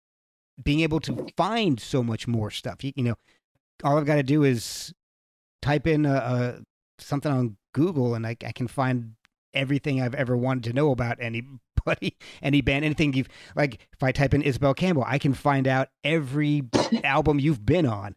being 0.61 0.82
able 0.82 0.99
to 1.02 1.28
find 1.36 1.80
so 1.80 2.03
much 2.03 2.28
more 2.28 2.52
stuff. 2.52 2.84
You, 2.84 2.94
you 2.95 3.03
know, 3.03 3.15
all 3.84 3.98
I've 3.98 4.06
got 4.06 4.15
to 4.15 4.24
do 4.24 4.44
is 4.44 4.94
type 5.61 5.88
in 5.88 6.06
a, 6.06 6.14
a 6.14 6.61
something 6.99 7.32
on 7.32 7.57
Google, 7.74 8.15
and 8.15 8.26
I, 8.26 8.38
I 8.45 8.52
can 8.52 8.68
find 8.68 9.15
everything 9.53 10.02
I've 10.02 10.15
ever 10.15 10.36
wanted 10.36 10.64
to 10.65 10.74
know 10.74 10.91
about 10.91 11.18
anybody, 11.20 12.18
any 12.41 12.61
band, 12.61 12.86
anything 12.86 13.14
you've 13.14 13.30
like. 13.56 13.88
If 13.94 14.03
I 14.03 14.11
type 14.11 14.34
in 14.34 14.44
Isobel 14.44 14.76
Campbell, 14.76 15.06
I 15.06 15.18
can 15.18 15.34
find 15.34 15.68
out 15.68 15.90
every 16.03 16.64
album 17.03 17.40
you've 17.40 17.65
been 17.65 17.86
on, 17.86 18.15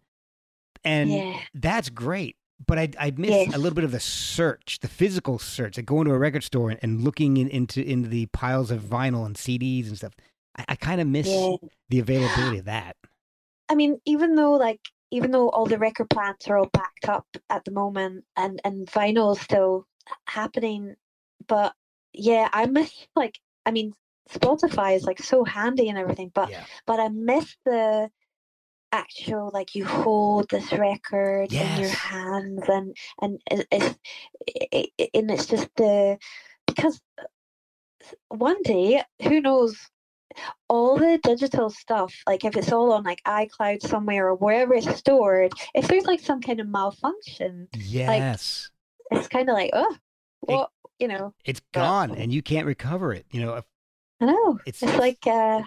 and 0.85 1.11
yeah, 1.11 1.39
that's 1.55 1.91
great. 1.91 2.37
But 2.65 2.79
I 2.79 2.89
I 2.99 3.13
miss 3.17 3.31
Yes. 3.31 3.55
a 3.55 3.59
little 3.59 3.75
bit 3.75 3.85
of 3.85 3.93
the 3.93 4.01
search, 4.01 4.79
the 4.81 4.89
physical 4.89 5.39
search, 5.39 5.77
like 5.77 5.87
going 5.87 6.07
to 6.07 6.15
a 6.15 6.19
record 6.19 6.43
store 6.45 6.71
and, 6.71 6.81
and 6.83 7.03
looking 7.03 7.37
in, 7.37 7.49
into 7.49 7.83
into 7.83 8.09
the 8.09 8.27
piles 8.27 8.71
of 8.71 8.83
vinyl 8.83 9.27
and 9.27 9.37
CDs 9.37 9.89
and 9.89 9.97
stuff. 9.97 10.15
I, 10.57 10.65
I 10.71 10.77
kind 10.77 11.01
of 11.01 11.07
miss 11.07 11.27
yeah. 11.29 11.57
the 11.91 11.99
availability 11.99 12.59
of 12.59 12.65
that. 12.65 12.97
I 13.69 13.75
mean, 13.75 14.01
even 14.07 14.37
though 14.37 14.53
like 14.53 14.81
even 15.11 15.31
though 15.31 15.49
all 15.51 15.67
the 15.67 15.79
record 15.79 16.11
plants 16.11 16.49
are 16.49 16.59
all 16.59 16.71
backed 16.73 17.09
up 17.09 17.27
at 17.51 17.65
the 17.65 17.71
moment 17.71 18.25
and 18.37 18.61
and 18.65 18.87
vinyl 18.87 19.37
is 19.37 19.43
still 19.43 19.87
happening, 20.27 20.97
but 21.47 21.75
yeah, 22.13 22.49
I 22.53 22.67
miss 22.67 22.91
like 23.15 23.39
I 23.67 23.71
mean 23.71 23.93
Spotify 24.31 24.97
is 24.97 25.05
like 25.05 25.21
so 25.23 25.45
handy 25.45 25.89
and 25.89 25.99
everything, 25.99 26.33
but 26.35 26.51
yeah, 26.51 26.65
but 26.87 27.01
I 27.01 27.09
miss 27.09 27.57
the 27.65 28.11
actual 28.93 29.51
like 29.53 29.75
you 29.75 29.85
hold 29.85 30.49
this 30.49 30.73
record 30.73 31.53
in 31.53 31.81
your 31.81 31.91
hands 31.91 32.63
and 32.69 32.97
and 33.21 33.41
it- 33.51 33.67
it's 33.71 33.99
it, 34.47 34.91
it, 34.99 35.11
and 35.15 35.31
it's 35.31 35.47
just 35.47 35.69
the 35.77 36.19
because 36.67 37.01
one 38.29 38.61
day 38.63 39.03
who 39.23 39.41
knows 39.41 39.77
all 40.69 40.97
the 40.99 41.19
digital 41.23 41.71
stuff 41.71 42.15
like 42.27 42.45
if 42.45 42.57
it's 42.57 42.73
all 42.73 42.93
on 42.93 43.03
like 43.05 43.23
iCloud 43.27 43.81
somewhere 43.83 44.29
or 44.29 44.35
wherever 44.35 44.75
it's 44.75 44.95
stored 44.97 45.53
if 45.75 45.89
there's 45.89 46.05
like 46.05 46.21
some 46.21 46.41
kind 46.41 46.61
of 46.61 46.69
malfunction 46.69 47.69
yes, 47.75 48.71
it's 49.11 49.29
kind 49.29 49.49
of 49.49 49.55
like 49.55 49.71
oh 49.73 49.97
what 50.41 50.71
you 50.99 51.09
know? 51.09 51.35
it's 51.45 51.61
gone 51.73 52.15
and 52.15 52.33
you 52.33 52.41
can't 52.43 52.67
recover 52.67 53.13
it. 53.13 53.27
You 53.31 53.41
know, 53.41 53.61
I 54.21 54.25
know. 54.25 54.59
It's- 54.67 54.83
it's, 54.83 54.99
like 54.99 55.27
uh 55.27 55.63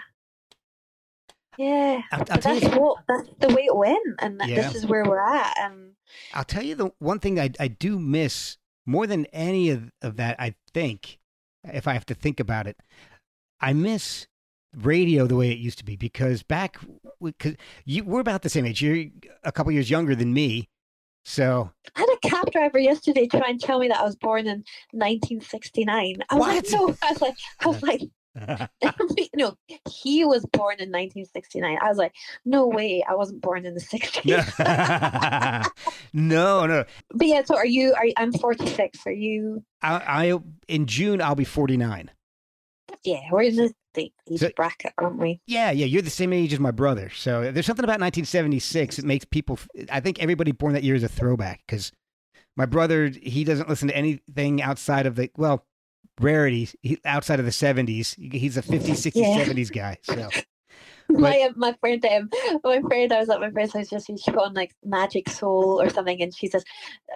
yeah 1.60 2.02
I'll 2.12 2.24
but 2.26 2.42
tell 2.42 2.56
you. 2.56 2.62
that's 2.62 2.76
what 2.78 2.98
that's 3.08 3.30
the 3.40 3.50
way 3.54 3.64
it 3.66 3.76
went 3.76 4.00
and 4.20 4.42
Yeah. 4.46 4.56
this 4.62 4.76
is 4.76 4.86
where 4.86 5.04
we're 5.04 5.20
at 5.20 5.56
and 5.60 5.92
I'll 6.34 6.44
tell 6.46 6.64
you 6.64 6.74
the 6.76 6.92
one 7.00 7.20
thing 7.20 7.40
I 7.40 7.52
I 7.60 7.68
do 7.68 8.00
miss 8.00 8.58
more 8.86 9.06
than 9.06 9.26
any 9.28 9.70
of, 9.70 9.92
of 10.02 10.16
that. 10.18 10.36
I 10.40 10.56
think, 10.74 11.20
if 11.64 11.88
I 11.88 11.94
have 11.94 12.06
to 12.08 12.16
think 12.16 12.40
about 12.40 12.66
it, 12.66 12.78
I 13.62 13.74
miss 13.74 14.26
radio 14.76 15.28
the 15.28 15.36
way 15.36 15.52
it 15.52 15.60
used 15.60 15.78
to 15.80 15.86
be 15.86 15.96
because 15.96 16.42
back 16.42 16.78
because 17.22 17.56
you 17.86 18.04
we're 18.04 18.22
about 18.22 18.42
the 18.42 18.50
same 18.50 18.66
age. 18.66 18.82
You're 18.82 19.06
a 19.44 19.52
couple 19.52 19.72
years 19.72 19.92
younger 19.92 20.16
than 20.16 20.34
me, 20.34 20.68
so 21.26 21.70
I 21.96 22.00
had 22.00 22.10
a 22.10 22.28
cab 22.28 22.52
driver 22.52 22.80
yesterday 22.80 23.28
try 23.28 23.48
and 23.50 23.60
tell 23.62 23.78
me 23.80 23.88
that 23.90 24.00
I 24.00 24.04
was 24.04 24.16
born 24.16 24.48
in 24.48 24.64
1969. 24.94 26.18
I 26.30 26.36
was 26.36 26.48
like, 26.48 26.56
What? 26.64 26.72
no. 26.72 26.96
I 27.08 27.12
was 27.12 27.22
like, 27.22 27.36
I 27.60 27.68
was 27.68 27.84
like, 27.84 28.02
no, 29.36 29.56
he 29.90 30.26
was 30.26 30.46
born 30.46 30.76
in 30.80 30.90
1969. 30.92 31.78
I 31.82 31.88
was 31.90 31.98
like, 31.98 32.14
no 32.46 32.68
way, 32.68 33.04
I 33.08 33.16
wasn't 33.16 33.42
born 33.42 33.66
in 33.66 33.74
the 33.74 33.82
60s. 33.82 35.70
no, 36.14 36.66
no. 36.66 36.86
but 37.14 37.28
yeah, 37.28 37.44
so 37.44 37.56
are 37.56 37.66
you? 37.66 37.94
Are 37.96 38.06
you, 38.06 38.14
I'm 38.18 38.32
46. 38.32 39.00
Are 39.06 39.12
you? 39.12 39.64
I, 39.82 40.32
I 40.32 40.40
in 40.68 40.86
June 40.86 41.22
I'll 41.22 41.36
be 41.36 41.46
forty 41.46 41.78
nine. 41.78 42.12
Yeah, 43.04 43.20
we're 43.32 43.44
in 43.44 43.56
the 43.56 43.74
same 43.96 44.10
age 44.30 44.40
So- 44.40 44.50
bracket, 44.56 44.94
aren't 44.98 45.18
we? 45.20 45.40
Yeah, 45.48 45.72
yeah, 45.72 45.86
you're 45.86 46.02
the 46.02 46.10
same 46.10 46.34
age 46.34 46.52
as 46.54 46.60
my 46.60 46.72
brother. 46.72 47.10
So 47.10 47.52
there's 47.52 47.66
something 47.66 47.86
about 47.86 48.02
1976 48.02 48.98
that 48.98 49.06
makes 49.06 49.26
people. 49.26 49.58
I 49.90 50.00
think 50.02 50.22
everybody 50.22 50.52
born 50.52 50.74
that 50.74 50.84
year 50.84 50.96
is 50.96 51.04
a 51.04 51.08
throwback 51.08 51.62
because 51.66 51.92
my 52.58 52.66
brother 52.66 53.08
he 53.22 53.44
doesn't 53.44 53.70
listen 53.70 53.88
to 53.88 53.96
anything 53.96 54.62
outside 54.62 55.06
of 55.06 55.16
the 55.16 55.32
well 55.38 55.66
rarities 56.20 56.76
he, 56.82 57.00
outside 57.06 57.40
of 57.40 57.46
the 57.46 57.52
70s. 57.52 58.16
He's 58.34 58.58
a 58.58 58.62
50s, 58.62 58.82
60s, 58.82 59.12
Yeah. 59.16 59.46
70s 59.46 59.72
guy. 59.72 59.98
So 60.04 60.30
my 61.10 61.40
uh, 61.42 61.54
my 61.56 61.74
friend 61.80 62.06
um 62.06 62.30
my 62.64 62.80
friend 62.82 63.12
I 63.12 63.20
was 63.20 63.30
at 63.30 63.40
my 63.40 63.50
friend's 63.50 63.74
house 63.74 63.90
just 63.90 64.06
she 64.06 64.32
put 64.32 64.44
on 64.44 64.54
like 64.54 64.76
Magic 64.86 65.28
Soul 65.28 65.82
or 65.82 65.90
something 65.90 66.22
and 66.22 66.36
she 66.36 66.48
says 66.48 66.64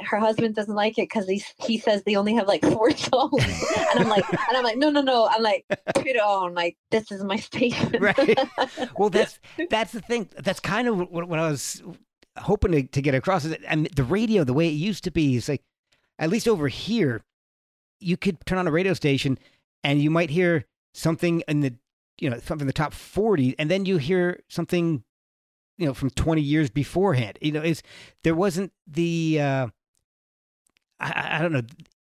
her 0.02 0.18
husband 0.18 0.56
doesn't 0.56 0.74
like 0.74 0.98
it 0.98 1.04
because 1.04 1.28
he 1.28 1.44
he 1.64 1.78
says 1.78 2.02
they 2.04 2.16
only 2.16 2.34
have 2.34 2.48
like 2.48 2.64
four 2.64 2.90
songs 2.98 3.44
and 3.92 4.00
I'm 4.00 4.10
like 4.10 4.28
and 4.32 4.58
I'm 4.58 4.64
like 4.64 4.78
no 4.78 4.90
no 4.90 5.02
no 5.02 5.30
I'm 5.32 5.44
like 5.44 5.66
put 5.94 6.08
it 6.08 6.18
on 6.20 6.56
like 6.56 6.76
this 6.90 7.12
is 7.12 7.24
my 7.24 7.36
station 7.36 7.94
Right. 8.00 8.38
well, 8.98 9.10
that's 9.10 9.40
that's 9.70 9.92
the 9.92 10.02
thing. 10.02 10.30
That's 10.38 10.60
kind 10.60 10.88
of 10.88 10.98
what, 10.98 11.28
what 11.28 11.40
I 11.40 11.50
was 11.50 11.82
hoping 12.38 12.72
to, 12.72 12.84
to 12.84 13.02
get 13.02 13.16
across. 13.16 13.46
Is 13.46 13.52
that, 13.52 13.62
and 13.68 13.88
the 13.96 14.04
radio, 14.04 14.44
the 14.44 14.54
way 14.54 14.68
it 14.68 14.72
used 14.74 15.04
to 15.06 15.12
be, 15.12 15.36
is 15.36 15.48
like 15.50 15.62
at 16.20 16.30
least 16.30 16.48
over 16.48 16.68
here, 16.68 17.24
you 18.04 18.18
could 18.18 18.46
turn 18.46 18.58
on 18.58 18.68
a 18.68 18.72
radio 18.72 18.94
station 18.94 19.38
and 19.84 20.02
you 20.02 20.10
might 20.10 20.30
hear 20.30 20.66
something 20.94 21.42
in 21.48 21.62
the 21.62 21.74
you 22.20 22.30
know 22.30 22.38
something 22.40 22.62
in 22.62 22.68
the 22.68 22.74
top 22.74 22.94
forty, 22.94 23.56
and 23.58 23.70
then 23.72 23.86
you 23.86 23.98
hear 23.98 24.40
something 24.48 25.04
you 25.78 25.86
know 25.86 25.94
from 25.94 26.10
twenty 26.12 26.42
years 26.42 26.70
beforehand. 26.70 27.38
You 27.42 27.52
know, 27.54 27.62
is 27.62 27.82
there 28.24 28.36
wasn't 28.36 28.72
the 28.88 29.40
uh, 29.42 29.68
I- 31.00 31.38
I, 31.38 31.42
don't 31.42 31.52
know. 31.52 31.64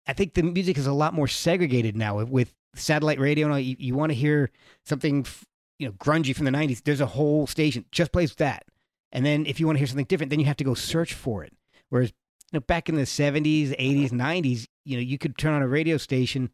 I 0.06 0.12
think 0.12 0.34
the 0.34 0.42
music 0.42 0.76
is 0.76 0.86
a 0.86 0.92
lot 0.92 1.14
more 1.14 1.28
segregated 1.28 1.96
now 1.96 2.22
with, 2.24 2.52
satellite 2.74 3.20
radio. 3.20 3.46
And 3.46 3.52
all, 3.52 3.60
you, 3.60 3.76
you 3.78 3.94
want 3.94 4.10
to 4.10 4.14
hear 4.14 4.50
something 4.86 5.26
you 5.78 5.88
know 5.88 5.92
grungy 5.94 6.34
from 6.34 6.44
the 6.44 6.50
90s 6.50 6.82
there's 6.84 7.00
a 7.00 7.06
whole 7.06 7.46
station 7.46 7.84
just 7.90 8.12
plays 8.12 8.34
that 8.36 8.64
and 9.10 9.26
then 9.26 9.44
if 9.46 9.58
you 9.58 9.66
want 9.66 9.76
to 9.76 9.78
hear 9.78 9.86
something 9.86 10.04
different 10.04 10.30
then 10.30 10.38
you 10.38 10.46
have 10.46 10.56
to 10.56 10.64
go 10.64 10.74
search 10.74 11.12
for 11.12 11.42
it 11.42 11.52
whereas 11.88 12.12
you 12.52 12.58
know 12.58 12.60
back 12.60 12.88
in 12.88 12.94
the 12.94 13.02
70s 13.02 13.76
80s 13.78 14.10
90s 14.10 14.66
you 14.84 14.96
know 14.96 15.02
you 15.02 15.18
could 15.18 15.36
turn 15.38 15.54
on 15.54 15.62
a 15.62 15.68
radio 15.68 15.96
station 15.96 16.50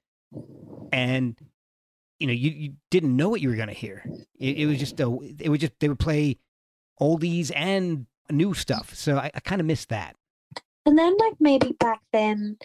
and 0.92 1.38
you 2.18 2.26
know 2.26 2.32
you, 2.32 2.50
you 2.50 2.72
didn't 2.90 3.14
know 3.16 3.28
what 3.28 3.40
you 3.40 3.48
were 3.48 3.56
going 3.56 3.68
to 3.68 3.74
hear 3.74 4.04
it, 4.38 4.58
it 4.58 4.66
was 4.66 4.78
just 4.78 4.98
a 5.00 5.18
it 5.38 5.48
was 5.48 5.60
just 5.60 5.72
they 5.80 5.88
would 5.88 5.98
play 5.98 6.38
oldies 7.00 7.50
and 7.54 8.06
new 8.30 8.54
stuff 8.54 8.94
so 8.94 9.16
i, 9.16 9.30
I 9.34 9.40
kind 9.40 9.60
of 9.60 9.66
missed 9.66 9.88
that 9.88 10.16
and 10.86 10.98
then 10.98 11.16
like 11.18 11.34
maybe 11.40 11.72
back 11.78 12.00
then 12.12 12.56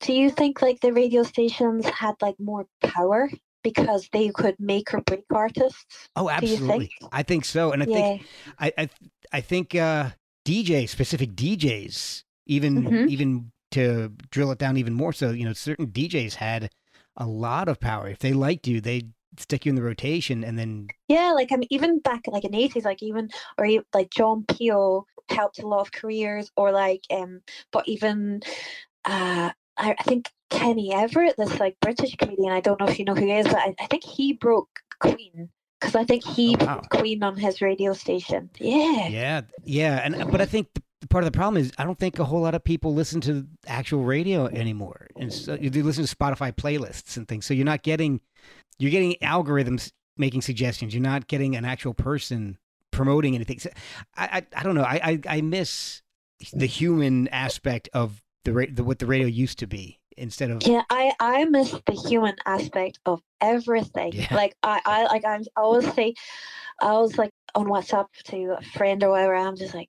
do 0.00 0.12
you 0.12 0.30
think 0.30 0.62
like 0.62 0.80
the 0.80 0.92
radio 0.92 1.22
stations 1.22 1.86
had 1.86 2.14
like 2.20 2.36
more 2.38 2.66
power 2.82 3.30
because 3.62 4.08
they 4.12 4.28
could 4.28 4.54
make 4.60 4.94
or 4.94 5.00
break 5.00 5.24
artists. 5.34 6.08
Oh, 6.14 6.30
absolutely. 6.30 6.86
think? 7.00 7.10
I 7.10 7.24
think 7.24 7.44
so, 7.44 7.72
and 7.72 7.82
I 7.82 7.86
yeah. 7.86 7.94
think 7.96 8.22
I 8.60 8.72
I, 8.78 8.88
I 9.32 9.40
think 9.40 9.74
uh, 9.74 10.10
DJ 10.46 10.88
specific 10.88 11.34
DJs 11.34 12.22
even 12.46 12.82
Mhm. 12.82 13.06
even 13.06 13.52
to 13.72 14.10
drill 14.30 14.50
it 14.52 14.58
down 14.58 14.76
even 14.76 14.94
more. 14.94 15.12
So 15.12 15.30
you 15.30 15.44
know, 15.44 15.52
certain 15.52 15.86
DJs 15.88 16.34
had 16.36 16.70
a 17.16 17.26
lot 17.26 17.68
of 17.68 17.80
power. 17.80 18.08
If 18.08 18.18
they 18.20 18.32
liked 18.32 18.66
you, 18.66 18.80
they 18.80 19.02
stick 19.38 19.66
you 19.66 19.70
in 19.70 19.76
the 19.76 19.82
rotation, 19.82 20.44
and 20.44 20.58
then 20.58 20.92
Yeah, 21.08 21.32
like 21.32 21.52
I 21.52 21.56
mean, 21.56 21.68
even 21.70 22.00
back 22.00 22.22
like 22.26 22.44
in 22.44 22.52
the 22.52 22.58
eighties, 22.62 22.84
like 22.84 23.02
even 23.02 23.30
or 23.58 23.64
e- 23.66 23.80
like 23.94 24.10
John 24.10 24.44
Peel 24.44 25.06
helped 25.28 25.58
a 25.60 25.66
lot 25.66 25.80
of 25.80 25.92
careers, 25.92 26.50
or 26.56 26.72
like 26.72 27.02
um, 27.10 27.42
but 27.72 27.86
even 27.88 28.42
uh, 29.04 29.50
I, 29.76 29.96
I 29.98 30.02
think 30.04 30.30
Kenny 30.50 30.94
Everett, 30.94 31.36
this 31.38 31.60
like 31.60 31.78
British 31.80 32.16
comedian, 32.16 32.52
I 32.52 32.60
don't 32.60 32.80
know 32.80 32.86
if 32.88 32.98
you 32.98 33.04
know 33.04 33.14
who 33.14 33.26
he 33.26 33.32
is, 33.32 33.46
but 33.46 33.56
I, 33.58 33.74
I 33.80 33.86
think 33.86 34.04
he 34.04 34.32
broke 34.34 34.70
Queen 35.00 35.50
because 35.80 35.94
I 35.96 36.04
think 36.04 36.24
he 36.24 36.56
Oh, 36.60 36.66
wow. 36.66 36.88
Queen 36.90 37.22
on 37.22 37.36
his 37.36 37.62
radio 37.62 37.92
station. 37.94 38.50
Yeah, 38.58 39.12
yeah, 39.12 39.42
yeah, 39.64 40.00
and 40.04 40.30
but 40.30 40.40
I 40.40 40.46
think 40.46 40.68
the 40.74 40.82
part 41.08 41.24
of 41.24 41.32
the 41.32 41.36
problem 41.36 41.62
is 41.62 41.72
I 41.78 41.84
don't 41.84 41.98
think 41.98 42.18
a 42.18 42.24
whole 42.24 42.40
lot 42.40 42.54
of 42.54 42.64
people 42.64 42.94
listen 42.94 43.20
to 43.22 43.46
actual 43.66 44.04
radio 44.04 44.46
anymore, 44.46 45.08
and 45.16 45.32
so 45.32 45.54
you 45.54 45.70
listen 45.70 46.04
to 46.04 46.16
Spotify 46.16 46.52
playlists 46.52 47.16
and 47.16 47.26
things. 47.26 47.46
So 47.46 47.54
you're 47.54 47.64
not 47.64 47.82
getting 47.82 48.20
you're 48.78 48.90
getting 48.90 49.14
algorithms 49.22 49.92
making 50.16 50.42
suggestions. 50.42 50.94
You're 50.94 51.02
not 51.02 51.26
getting 51.26 51.56
an 51.56 51.64
actual 51.64 51.94
person 51.94 52.58
promoting 52.90 53.34
anything. 53.34 53.58
So 53.58 53.70
I 54.16 54.26
I, 54.54 54.60
I 54.60 54.62
don't 54.62 54.74
know. 54.74 54.82
I, 54.82 55.00
I 55.02 55.20
I 55.28 55.40
miss 55.40 56.02
the 56.52 56.66
human 56.66 57.28
aspect 57.28 57.88
of 57.92 58.22
the, 58.44 58.52
ra- 58.52 58.66
the 58.70 58.84
what 58.84 58.98
the 58.98 59.06
radio 59.06 59.26
used 59.26 59.58
to 59.60 59.66
be 59.66 60.00
instead 60.16 60.50
of 60.50 60.62
Yeah, 60.66 60.82
I 60.90 61.12
I 61.20 61.44
miss 61.44 61.74
the 61.86 61.92
human 61.92 62.36
aspect 62.46 62.98
of 63.06 63.20
everything. 63.40 64.12
Yeah. 64.12 64.34
Like 64.34 64.54
I 64.62 64.80
I 64.84 65.04
like 65.04 65.24
I'm 65.24 65.42
I 65.56 65.60
always 65.60 65.92
say 65.94 66.14
I 66.80 66.92
was 66.92 67.16
like 67.16 67.30
on 67.54 67.66
WhatsApp 67.66 68.06
to 68.24 68.56
a 68.58 68.62
friend 68.62 69.02
or 69.02 69.10
whatever. 69.10 69.34
I'm 69.34 69.56
just 69.56 69.74
like, 69.74 69.88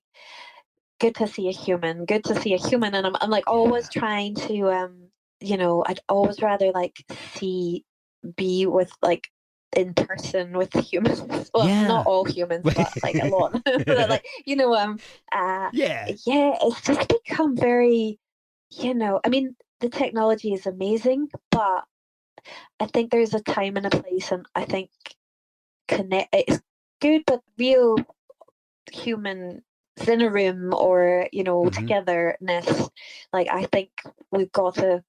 good 1.00 1.14
to 1.16 1.26
see 1.26 1.48
a 1.48 1.52
human. 1.52 2.04
Good 2.04 2.24
to 2.24 2.34
see 2.34 2.54
a 2.54 2.58
human, 2.58 2.94
and 2.94 3.06
I'm 3.06 3.16
I'm 3.20 3.30
like 3.30 3.44
always 3.46 3.88
trying 3.88 4.34
to 4.36 4.70
um 4.70 5.10
you 5.40 5.56
know 5.56 5.84
I'd 5.86 6.00
always 6.08 6.42
rather 6.42 6.72
like 6.72 6.96
see 7.34 7.84
be 8.36 8.66
with 8.66 8.92
like 9.02 9.28
in 9.76 9.94
person 9.94 10.52
with 10.56 10.72
humans. 10.92 11.50
Well, 11.54 11.68
Yeah. 11.68 11.86
not 11.86 12.06
all 12.06 12.24
humans, 12.24 12.70
but 12.74 12.94
like 13.02 13.18
a 13.20 13.26
lot. 13.28 13.54
But, 13.64 14.08
like 14.10 14.24
you 14.46 14.56
know 14.56 14.74
um 14.74 15.00
uh 15.32 15.70
yeah 15.72 16.06
yeah, 16.26 16.56
it's 16.62 16.80
just 16.82 17.08
become 17.08 17.56
very, 17.56 18.18
you 18.70 18.94
know, 18.94 19.20
I 19.24 19.28
mean, 19.28 19.56
the 19.80 19.88
technology 19.88 20.52
is 20.54 20.66
amazing, 20.66 21.28
but 21.50 21.84
I 22.80 22.86
think 22.86 23.10
there's 23.10 23.34
a 23.34 23.40
time 23.40 23.76
and 23.76 23.86
a 23.86 23.90
place, 23.90 24.32
and 24.32 24.46
I 24.54 24.64
think 24.64 24.90
connect 25.88 26.28
it's 26.32 26.60
good, 27.00 27.22
but 27.26 27.42
real 27.58 27.96
human 28.92 29.62
in 30.06 30.20
a 30.20 30.30
room 30.30 30.72
or 30.74 31.28
you 31.32 31.42
know 31.42 31.64
Mhm. 31.64 31.72
togetherness, 31.74 32.90
like 33.32 33.48
I 33.50 33.64
think 33.64 33.90
we've 34.30 34.52
got 34.52 34.74
to 34.76 35.02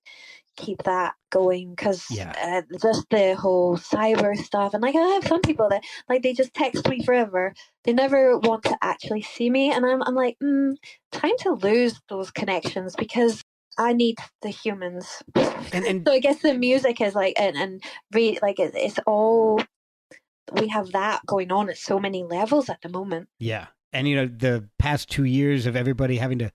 keep 0.55 0.83
that 0.83 1.13
going 1.29 1.69
because 1.69 2.05
Yeah. 2.11 2.33
uh, 2.41 2.61
just 2.81 3.09
the 3.09 3.33
whole 3.35 3.77
cyber 3.77 4.35
stuff 4.35 4.73
and 4.73 4.81
like 4.83 4.95
I 4.95 4.99
have 4.99 5.25
some 5.25 5.41
people 5.41 5.69
that 5.69 5.83
like 6.09 6.21
they 6.21 6.33
just 6.33 6.53
text 6.53 6.85
me 6.89 7.01
forever 7.01 7.53
they 7.85 7.93
never 7.93 8.37
want 8.37 8.63
to 8.63 8.77
actually 8.81 9.21
see 9.21 9.49
me 9.49 9.71
and 9.71 9.85
I'm, 9.85 10.03
I'm 10.03 10.15
like 10.15 10.37
mm, 10.43 10.75
time 11.13 11.37
to 11.39 11.51
lose 11.51 12.01
those 12.09 12.29
connections 12.31 12.93
because 12.97 13.41
I 13.77 13.93
need 13.93 14.17
the 14.41 14.49
humans 14.49 15.23
and 15.71 15.85
and 15.85 16.03
so 16.07 16.11
I 16.13 16.19
guess 16.19 16.41
the 16.41 16.53
music 16.55 16.99
is 16.99 17.15
like 17.15 17.35
and 17.39 17.55
and 17.55 17.81
re, 18.13 18.37
like 18.41 18.59
it, 18.59 18.73
it's 18.75 18.99
all 19.07 19.61
we 20.51 20.67
have 20.67 20.91
that 20.91 21.25
going 21.25 21.53
on 21.53 21.69
at 21.69 21.77
so 21.77 21.99
many 21.99 22.23
levels 22.23 22.67
at 22.69 22.81
the 22.81 22.89
moment 22.89 23.29
Yeah. 23.39 23.67
And 23.93 24.07
you 24.07 24.15
know, 24.15 24.27
the 24.27 24.69
past 24.77 25.09
two 25.09 25.23
years 25.23 25.65
of 25.65 25.75
everybody 25.75 26.17
having 26.17 26.39
to 26.39 26.51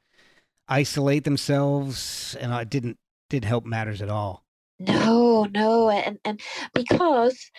isolate 0.68 1.24
themselves 1.24 2.36
and 2.40 2.52
it 2.52 2.70
didn't 2.70 2.98
didn't 3.30 3.46
help 3.46 3.64
matters 3.64 4.00
at 4.02 4.08
all. 4.08 4.44
No, 4.78 5.44
no, 5.44 5.88
and 5.90 6.18
and 6.24 6.40
because 6.74 7.50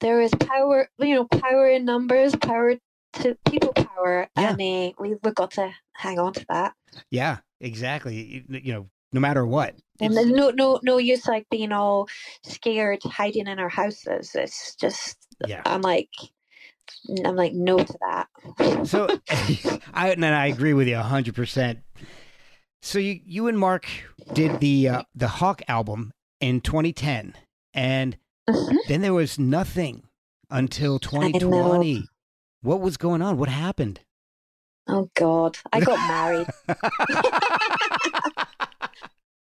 there 0.00 0.20
is 0.20 0.32
power, 0.40 0.88
you 0.98 1.14
know, 1.14 1.24
power 1.26 1.68
in 1.68 1.84
numbers, 1.84 2.34
power 2.36 2.74
to 3.14 3.36
people 3.48 3.72
power, 3.72 4.28
Yeah. 4.36 4.50
and 4.50 4.60
uh, 4.60 4.92
we 4.98 5.14
we've 5.22 5.34
got 5.34 5.52
to 5.52 5.72
hang 5.94 6.18
on 6.18 6.32
to 6.34 6.46
that. 6.48 6.74
Yeah, 7.10 7.38
exactly. 7.60 8.44
You, 8.48 8.60
you 8.62 8.72
know, 8.72 8.88
no 9.12 9.20
matter 9.20 9.46
what. 9.46 9.74
And 10.00 10.16
there's 10.16 10.30
no 10.30 10.50
no 10.50 10.80
no 10.82 10.98
use 10.98 11.26
like 11.26 11.46
being 11.50 11.72
all 11.72 12.08
scared, 12.42 13.02
hiding 13.04 13.46
in 13.46 13.58
our 13.58 13.68
houses. 13.68 14.34
It's 14.34 14.74
just 14.76 15.16
yeah. 15.46 15.62
I'm 15.66 15.82
like 15.82 16.10
I'm 17.24 17.36
like 17.36 17.52
no 17.52 17.78
to 17.78 17.98
that. 18.00 18.86
So 18.86 19.06
I 19.94 20.10
and 20.10 20.24
I 20.24 20.46
agree 20.46 20.74
with 20.74 20.88
you 20.88 20.96
hundred 20.96 21.34
percent. 21.34 21.80
So 22.82 22.98
you 22.98 23.20
you 23.24 23.48
and 23.48 23.58
Mark 23.58 23.86
did 24.32 24.60
the 24.60 24.88
uh, 24.88 25.02
the 25.14 25.28
Hawk 25.28 25.62
album 25.68 26.12
in 26.40 26.60
2010, 26.60 27.34
and 27.74 28.16
Mhm. 28.48 28.76
then 28.88 29.02
there 29.02 29.14
was 29.14 29.38
nothing 29.38 30.02
until 30.50 30.98
2020. 30.98 32.08
What 32.62 32.80
was 32.80 32.96
going 32.96 33.22
on? 33.22 33.38
What 33.38 33.48
happened? 33.48 34.00
Oh 34.88 35.08
God, 35.14 35.58
I 35.72 35.80
got 35.80 35.98
married. 36.08 36.46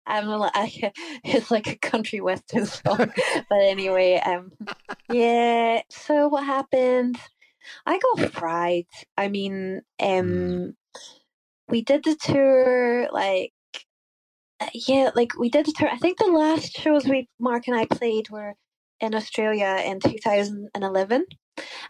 I'm 0.09 0.27
like, 0.27 0.51
it's 1.23 1.51
like 1.51 1.67
a 1.67 1.75
country 1.77 2.19
western 2.19 2.65
song. 2.65 3.13
but 3.49 3.59
anyway, 3.61 4.21
um, 4.25 4.51
yeah. 5.09 5.81
So 5.89 6.27
what 6.27 6.45
happened? 6.45 7.17
I 7.85 7.99
got 7.99 8.31
fried. 8.31 8.85
I 9.17 9.27
mean, 9.27 9.81
um, 10.01 10.75
we 11.69 11.81
did 11.81 12.03
the 12.03 12.15
tour 12.15 13.07
like, 13.11 13.53
uh, 14.59 14.69
yeah, 14.73 15.11
like 15.15 15.37
we 15.37 15.49
did 15.49 15.67
the 15.67 15.73
tour. 15.73 15.89
I 15.89 15.97
think 15.97 16.17
the 16.17 16.25
last 16.25 16.73
shows 16.73 17.05
we 17.05 17.29
Mark 17.39 17.67
and 17.67 17.77
I 17.77 17.85
played 17.85 18.29
were 18.29 18.55
in 18.99 19.15
Australia 19.15 19.81
in 19.85 19.99
2011. 19.99 21.25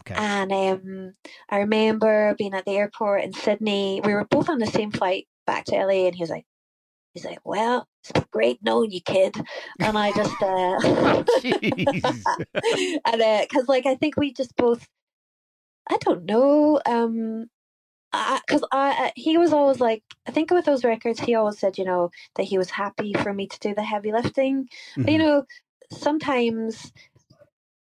Okay. 0.01 0.15
And 0.15 0.51
um, 0.51 1.13
I 1.49 1.59
remember 1.59 2.35
being 2.37 2.53
at 2.53 2.65
the 2.65 2.75
airport 2.75 3.23
in 3.23 3.33
Sydney. 3.33 4.01
We 4.03 4.13
were 4.13 4.25
both 4.25 4.49
on 4.49 4.59
the 4.59 4.67
same 4.67 4.91
flight 4.91 5.27
back 5.45 5.65
to 5.65 5.75
LA, 5.75 6.07
and 6.07 6.15
he 6.15 6.23
was 6.23 6.29
like, 6.29 6.45
"He's 7.13 7.25
like, 7.25 7.39
well, 7.43 7.87
it's 8.03 8.25
great 8.31 8.59
knowing 8.63 8.91
you, 8.91 9.01
kid." 9.01 9.35
And 9.79 9.97
I 9.97 10.11
just, 10.11 10.41
uh, 10.41 10.79
and 13.05 13.41
because 13.49 13.67
like 13.67 13.85
I 13.85 13.95
think 13.95 14.17
we 14.17 14.33
just 14.33 14.55
both, 14.55 14.87
I 15.89 15.97
don't 16.01 16.25
know, 16.25 16.81
um, 16.85 17.49
because 18.11 18.63
I, 18.71 18.89
I 18.91 19.11
he 19.15 19.37
was 19.37 19.53
always 19.53 19.79
like, 19.79 20.03
I 20.27 20.31
think 20.31 20.51
with 20.51 20.65
those 20.65 20.83
records, 20.83 21.19
he 21.19 21.35
always 21.35 21.59
said, 21.59 21.77
you 21.77 21.85
know, 21.85 22.11
that 22.35 22.43
he 22.43 22.57
was 22.57 22.71
happy 22.71 23.13
for 23.13 23.33
me 23.33 23.47
to 23.47 23.59
do 23.59 23.75
the 23.75 23.83
heavy 23.83 24.11
lifting. 24.11 24.67
But 24.97 25.11
you 25.11 25.19
Mhm. 25.19 25.23
know, 25.23 25.45
sometimes 25.91 26.91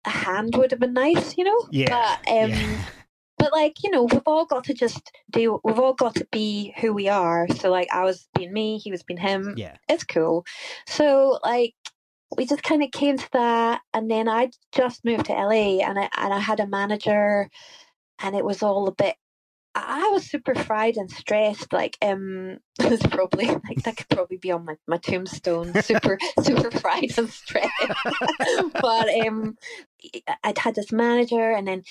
a 0.06 0.10
hand 0.10 0.56
would 0.56 0.72
have 0.72 0.80
been 0.80 0.94
nice, 0.94 1.38
you 1.38 1.44
know. 1.44 1.68
Yeah. 1.72 2.18
But 2.26 2.32
um, 2.32 2.50
yeah. 2.52 2.86
But 3.50 3.58
like 3.58 3.84
you 3.84 3.90
know 3.90 4.04
we've 4.04 4.22
all 4.26 4.46
got 4.46 4.64
to 4.66 4.74
just 4.74 5.12
do 5.30 5.60
we've 5.64 5.80
all 5.80 5.94
got 5.94 6.16
to 6.16 6.28
be 6.32 6.74
who 6.80 6.94
we 6.94 7.08
are 7.08 7.48
so 7.60 7.70
like 7.70 7.88
i 7.94 8.04
was 8.04 8.28
being 8.36 8.52
me 8.52 8.78
he 8.78 8.92
was 8.92 9.04
being 9.04 9.20
him 9.20 9.54
Yeah. 9.58 9.76
it's 9.88 10.04
cool 10.04 10.46
so 10.86 11.40
like 11.44 11.74
we 12.36 12.46
just 12.46 12.64
kind 12.64 12.84
of 12.84 12.92
came 12.92 13.18
to 13.18 13.32
that 13.34 13.82
and 13.94 14.12
then 14.12 14.28
i 14.28 14.50
just 14.74 15.06
moved 15.06 15.26
to 15.26 15.34
la 15.34 15.52
and 15.52 15.98
i 16.00 16.10
and 16.18 16.34
i 16.34 16.40
had 16.40 16.60
a 16.60 16.68
manager 16.68 17.50
and 18.20 18.36
it 18.36 18.44
was 18.44 18.62
all 18.64 18.88
a 18.88 18.92
bit 18.94 19.16
I 19.80 20.10
was 20.12 20.26
super 20.26 20.56
fried 20.56 20.98
and 20.98 21.12
stressed. 21.12 21.72
Like, 21.72 21.98
um, 22.02 22.58
it's 22.80 23.06
probably 23.06 23.46
like 23.46 23.84
that 23.84 23.98
could 23.98 24.10
probably 24.10 24.38
be 24.38 24.52
on 24.52 24.66
my, 24.66 24.76
my 24.88 24.98
tombstone. 24.98 25.72
Super, 25.84 26.18
super 26.42 26.72
fried 26.72 27.16
and 27.16 27.30
stressed. 27.30 27.72
but 28.82 29.10
um, 29.22 29.56
I'd 30.44 30.58
had 30.58 30.74
this 30.74 30.92
manager, 30.92 31.52
and 31.52 31.68
then 31.68 31.84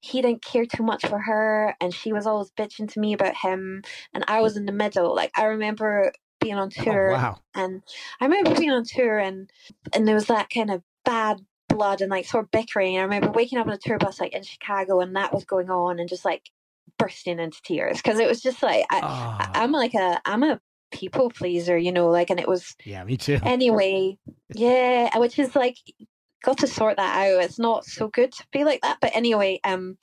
he 0.00 0.22
didn't 0.22 0.42
care 0.42 0.66
too 0.66 0.82
much 0.82 1.06
for 1.06 1.18
her, 1.18 1.74
and 1.80 1.94
she 1.94 2.12
was 2.12 2.26
always 2.26 2.50
bitching 2.50 2.90
to 2.92 3.00
me 3.00 3.12
about 3.12 3.36
him, 3.36 3.82
and 4.14 4.24
I 4.28 4.40
was 4.40 4.56
in 4.56 4.66
the 4.66 4.72
middle. 4.72 5.14
Like, 5.14 5.30
I 5.36 5.44
remember 5.44 6.12
being 6.40 6.54
on 6.56 6.70
Oh, 6.78 6.82
tour, 6.84 7.10
wow. 7.12 7.38
and 7.54 7.82
I 8.20 8.24
remember 8.24 8.54
being 8.54 8.70
on 8.70 8.84
tour, 8.84 9.18
and 9.18 9.50
and 9.94 10.08
there 10.08 10.14
was 10.14 10.26
that 10.26 10.48
kind 10.50 10.70
of 10.70 10.82
bad 11.04 11.40
blood 11.68 12.00
and 12.00 12.10
like 12.10 12.26
sort 12.26 12.44
of 12.44 12.50
bickering. 12.50 12.98
I 12.98 13.02
remember 13.02 13.30
waking 13.30 13.58
up 13.58 13.66
on 13.66 13.72
a 13.72 13.78
tour 13.78 13.98
bus 13.98 14.20
like 14.20 14.32
in 14.32 14.42
Chicago, 14.42 15.00
and 15.00 15.14
that 15.16 15.32
was 15.34 15.44
going 15.44 15.70
on, 15.70 15.98
and 16.00 16.08
just 16.08 16.24
like 16.24 16.50
bursting 16.98 17.38
into 17.38 17.60
tears 17.62 17.96
because 17.98 18.18
it 18.18 18.28
was 18.28 18.40
just 18.42 18.62
like 18.62 18.84
I, 18.90 18.98
I, 19.00 19.46
Oh, 19.46 19.60
I'm 19.62 19.72
like 19.72 19.94
a 19.94 20.20
I'm 20.24 20.42
a 20.42 20.60
people 20.92 21.30
pleaser, 21.30 21.78
you 21.78 21.92
know, 21.92 22.08
like, 22.08 22.30
and 22.30 22.40
it 22.40 22.48
was 22.48 22.74
yeah, 22.84 23.04
me 23.04 23.16
too. 23.16 23.38
anyway, 23.42 24.18
yeah, 24.54 25.16
which 25.18 25.38
is 25.38 25.54
like 25.54 25.76
got 26.42 26.58
to 26.58 26.66
sort 26.66 26.96
that 26.96 27.16
out. 27.16 27.42
It's 27.42 27.58
not 27.58 27.84
so 27.84 28.08
good 28.08 28.32
to 28.32 28.46
be 28.52 28.64
like 28.64 28.80
that, 28.82 28.98
but 29.00 29.14
anyway, 29.14 29.60
um, 29.64 29.98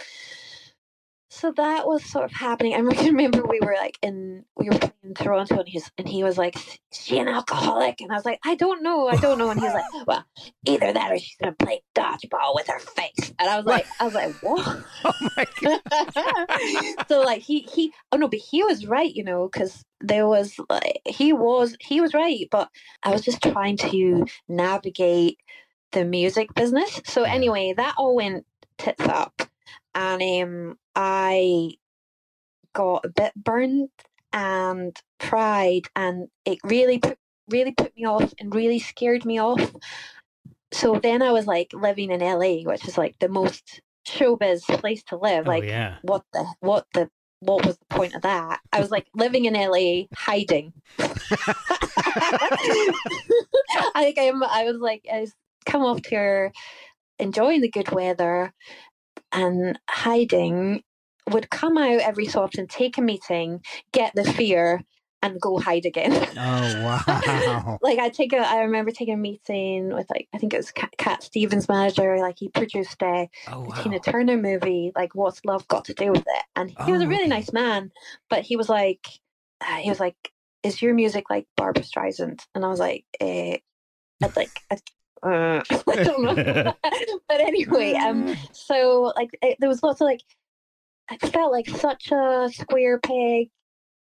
so 1.29 1.51
that 1.51 1.85
was 1.85 2.03
sort 2.03 2.25
of 2.25 2.31
happening. 2.31 2.73
I 2.73 2.79
remember 3.05 3.45
we 3.45 3.59
were 3.59 3.75
like 3.75 3.97
in 4.01 4.45
we 4.55 4.69
were 4.69 4.79
in 5.03 5.13
Toronto, 5.13 5.59
and 5.59 5.67
he's 5.67 5.89
and 5.97 6.07
he 6.07 6.23
was 6.23 6.37
like, 6.37 6.55
"Is 6.55 6.79
she 6.91 7.19
an 7.19 7.27
alcoholic?" 7.27 8.01
And 8.01 8.11
I 8.11 8.15
was 8.15 8.25
like, 8.25 8.39
"I 8.45 8.55
don't 8.55 8.81
know, 8.81 9.07
I 9.07 9.17
don't 9.17 9.37
know." 9.37 9.49
And 9.49 9.59
he 9.59 9.65
was 9.65 9.73
like, 9.73 10.07
"Well, 10.07 10.25
either 10.65 10.93
that 10.93 11.11
or 11.11 11.19
she's 11.19 11.35
gonna 11.39 11.53
play 11.53 11.83
dodgeball 11.95 12.55
with 12.55 12.67
her 12.67 12.79
face." 12.79 13.33
And 13.39 13.49
I 13.49 13.57
was 13.57 13.65
like, 13.65 13.85
I 13.99 14.05
was 14.05 14.13
like, 14.15 14.35
"What?" 14.41 14.83
Oh 15.03 15.13
my 15.35 15.45
god. 15.61 17.05
so 17.07 17.21
like 17.21 17.41
he 17.41 17.59
he 17.59 17.91
oh 18.11 18.17
no, 18.17 18.27
but 18.27 18.39
he 18.39 18.63
was 18.63 18.85
right, 18.85 19.13
you 19.13 19.23
know, 19.23 19.49
because 19.51 19.83
there 19.99 20.27
was 20.27 20.55
like 20.69 21.01
he 21.05 21.33
was 21.33 21.75
he 21.81 22.01
was 22.01 22.13
right, 22.13 22.47
but 22.49 22.69
I 23.03 23.11
was 23.11 23.21
just 23.21 23.43
trying 23.43 23.77
to 23.77 24.25
navigate 24.47 25.39
the 25.97 26.05
music 26.05 26.53
business. 26.53 27.01
So 27.05 27.23
anyway, 27.23 27.73
that 27.75 27.95
all 27.97 28.15
went 28.15 28.45
tits 28.77 29.05
up, 29.05 29.41
and 29.95 30.21
um, 30.21 30.77
I 30.95 31.71
got 32.73 33.05
a 33.05 33.09
bit 33.09 33.33
burned 33.35 33.89
and 34.31 34.95
pride, 35.17 35.87
and 35.95 36.27
it 36.45 36.59
really 36.63 36.99
put 36.99 37.17
really 37.49 37.71
put 37.71 37.95
me 37.95 38.05
off 38.05 38.33
and 38.39 38.53
really 38.53 38.79
scared 38.79 39.25
me 39.25 39.39
off. 39.39 39.73
So 40.71 40.99
then 40.99 41.21
I 41.21 41.31
was 41.31 41.47
like 41.47 41.71
living 41.73 42.11
in 42.11 42.19
LA, 42.19 42.61
which 42.61 42.87
is 42.87 42.97
like 42.97 43.17
the 43.19 43.29
most 43.29 43.81
showbiz 44.07 44.61
place 44.79 45.01
to 45.05 45.17
live. 45.17 45.47
oh 45.47 45.49
Like 45.49 45.63
yeah. 45.63 45.95
what 46.03 46.23
the 46.33 46.45
what 46.59 46.85
the 46.93 47.09
what 47.39 47.65
was 47.65 47.77
the 47.77 47.85
point 47.85 48.13
of 48.13 48.21
that? 48.21 48.59
I 48.71 48.79
was 48.79 48.91
like 48.91 49.07
living 49.15 49.45
in 49.45 49.53
LA, 49.55 50.03
hiding. 50.15 50.73
I 53.95 54.13
think 54.13 54.19
I'm. 54.19 54.43
I 54.43 54.63
was 54.65 54.77
like, 54.77 55.05
I 55.11 55.21
was 55.21 55.33
come 55.67 55.83
off 55.83 56.05
here, 56.05 56.51
enjoying 57.19 57.61
the 57.61 57.69
good 57.69 57.91
weather, 57.91 58.53
and 59.31 59.79
hiding. 59.89 60.83
Would 61.31 61.49
come 61.49 61.77
out 61.77 61.99
every 61.99 62.25
so 62.25 62.41
often, 62.41 62.67
take 62.67 62.97
a 62.97 63.01
meeting, 63.01 63.61
get 63.91 64.13
the 64.15 64.23
fear, 64.23 64.81
and 65.21 65.41
go 65.41 65.59
hide 65.59 65.85
again. 65.85 66.13
Oh 66.39 66.83
wow. 66.83 67.77
like 67.81 67.99
I 67.99 68.09
take 68.09 68.33
a, 68.33 68.37
I 68.37 68.61
remember 68.61 68.91
taking 68.91 69.13
a 69.13 69.17
meeting 69.17 69.93
with 69.93 70.09
like 70.09 70.27
I 70.33 70.37
think 70.37 70.53
it 70.53 70.57
was 70.57 70.71
Cat, 70.71 71.23
Stevens' 71.23 71.67
manager. 71.69 72.17
Like 72.19 72.39
he 72.39 72.49
produced 72.49 73.01
a 73.01 73.29
Oh 73.51 73.61
wow. 73.61 73.73
Tina 73.83 73.99
Turner 73.99 74.37
movie, 74.37 74.91
like 74.95 75.15
what's 75.15 75.43
love 75.45 75.67
got 75.67 75.85
to 75.85 75.93
do 75.93 76.11
with 76.11 76.21
it? 76.25 76.43
And 76.55 76.69
he 76.85 76.91
was 76.91 77.01
Oh, 77.01 77.05
a 77.05 77.07
really 77.07 77.23
okay. 77.25 77.29
nice 77.29 77.51
man, 77.53 77.91
but 78.29 78.43
he 78.43 78.55
was 78.55 78.69
like, 78.69 79.07
uh, 79.61 79.75
he 79.77 79.89
was 79.89 79.99
like, 79.99 80.15
is 80.63 80.81
your 80.81 80.93
music 80.93 81.29
like 81.29 81.45
Barbra 81.55 81.83
Streisand? 81.83 82.41
And 82.55 82.65
I 82.65 82.69
was 82.69 82.79
like, 82.79 83.05
eh, 83.19 83.57
I'd 84.23 84.35
like, 84.35 84.61
I, 84.71 84.77
uh, 85.23 85.61
I 85.87 86.03
don't 86.03 86.23
know. 86.23 86.35
but 87.27 87.41
anyway, 87.41 87.93
um, 87.93 88.35
so 88.51 89.13
like 89.15 89.29
it, 89.41 89.57
there 89.59 89.69
was 89.69 89.83
lots 89.83 90.01
of 90.01 90.05
like, 90.05 90.21
I 91.09 91.17
felt 91.17 91.51
like 91.51 91.69
such 91.69 92.11
a 92.11 92.49
square 92.51 92.99
peg. 92.99 93.49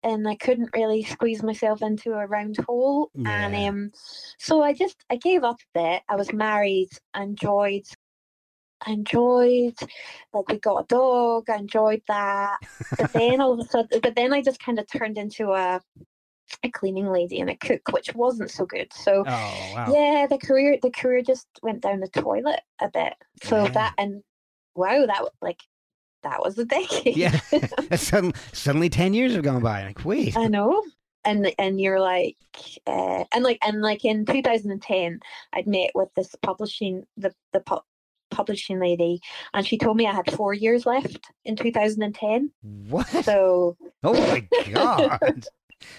And 0.05 0.29
I 0.29 0.37
couldn't 0.37 0.71
really 0.75 1.03
squeeze 1.03 1.43
myself 1.43 1.83
into 1.83 2.13
a 2.13 2.25
round 2.25 2.57
hole, 2.59 3.11
and 3.27 3.53
um, 3.57 3.91
so 4.39 4.63
I 4.63 4.73
just 4.73 5.05
I 5.11 5.17
gave 5.17 5.43
up 5.43 5.57
a 5.75 5.79
bit. 5.81 6.03
I 6.09 6.15
was 6.15 6.33
married, 6.33 6.91
I 7.15 7.25
enjoyed 7.25 7.83
I 8.87 8.93
enjoyed 8.93 9.75
like 10.33 10.49
we 10.49 10.59
got 10.59 10.85
a 10.85 10.87
dog, 10.87 11.51
I 11.51 11.57
enjoyed 11.57 12.03
that. 12.09 12.59
But 12.97 13.13
then 13.13 13.41
all 13.41 13.53
of 13.53 13.59
a 13.59 13.65
sudden 13.65 14.01
but 14.01 14.15
then 14.15 14.33
I 14.33 14.41
just 14.41 14.63
kind 14.63 14.79
of 14.79 14.87
turned 14.87 15.19
into 15.19 15.53
a 15.53 15.81
a 16.63 16.71
cleaning 16.71 17.07
lady 17.11 17.41
and 17.41 17.51
a 17.51 17.57
cook, 17.57 17.83
which 17.93 18.15
wasn't 18.15 18.51
so 18.51 18.65
good. 18.67 18.93
So 18.93 19.25
Oh 19.27 19.73
wow. 19.75 19.93
yeah, 19.93 20.27
the 20.29 20.39
career 20.39 20.79
the 20.83 20.91
career 20.91 21.23
just 21.23 21.47
went 21.63 21.81
down 21.83 22.01
the 22.01 22.09
toilet 22.09 22.61
a 22.81 22.89
bit. 22.91 23.15
So 23.43 23.65
Yeah. 23.65 23.71
that 23.73 23.95
and 23.99 24.23
wow, 24.75 25.07
that 25.07 25.15
w- 25.17 25.31
like 25.43 25.61
that 26.23 26.41
was 26.41 26.59
a 26.59 26.65
decade. 26.77 27.17
Yeah. 27.17 27.39
Sudden, 27.97 28.33
suddenly 28.53 28.89
ten 28.89 29.15
years 29.15 29.35
have 29.35 29.43
gone 29.45 29.63
by. 29.63 29.85
Like, 29.87 30.05
wait. 30.05 30.37
I 30.37 30.47
know. 30.47 30.83
And 31.25 31.53
and 31.59 31.81
you're 31.81 32.01
like 32.01 32.37
uh, 32.87 33.25
and 33.33 33.45
like 33.45 33.59
and 33.63 33.83
like 33.83 34.05
in 34.05 34.25
2010 34.25 35.21
I'd 35.53 35.67
met 35.67 35.91
with 35.95 36.09
this 36.15 36.35
publishing 36.43 37.05
the 37.17 37.35
the 37.53 37.61
pu- 37.61 37.81
publishing 38.31 38.79
lady 38.79 39.21
and 39.53 39.67
she 39.67 39.77
told 39.79 39.97
me 39.97 40.07
I 40.07 40.13
had 40.13 40.31
4 40.33 40.55
years 40.55 40.87
left 40.87 41.27
in 41.45 41.57
2010 41.57 42.51
What? 42.89 43.07
so 43.25 43.77
Oh 44.05 44.13
my 44.15 44.47
god. 44.73 45.47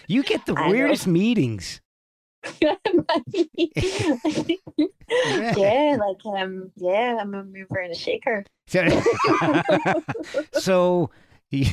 You 0.07 0.23
get 0.23 0.45
the 0.45 0.53
weirdest 0.55 1.07
meetings. 1.07 1.81
yeah 2.61 2.75
like 5.99 6.25
um 6.25 6.71
yeah 6.77 7.17
I'm 7.19 7.33
a 7.33 7.43
mover 7.43 7.79
and 7.79 7.91
a 7.91 7.95
shaker 7.95 8.45
So, 8.69 8.85
so 10.53 11.09
you, 11.49 11.65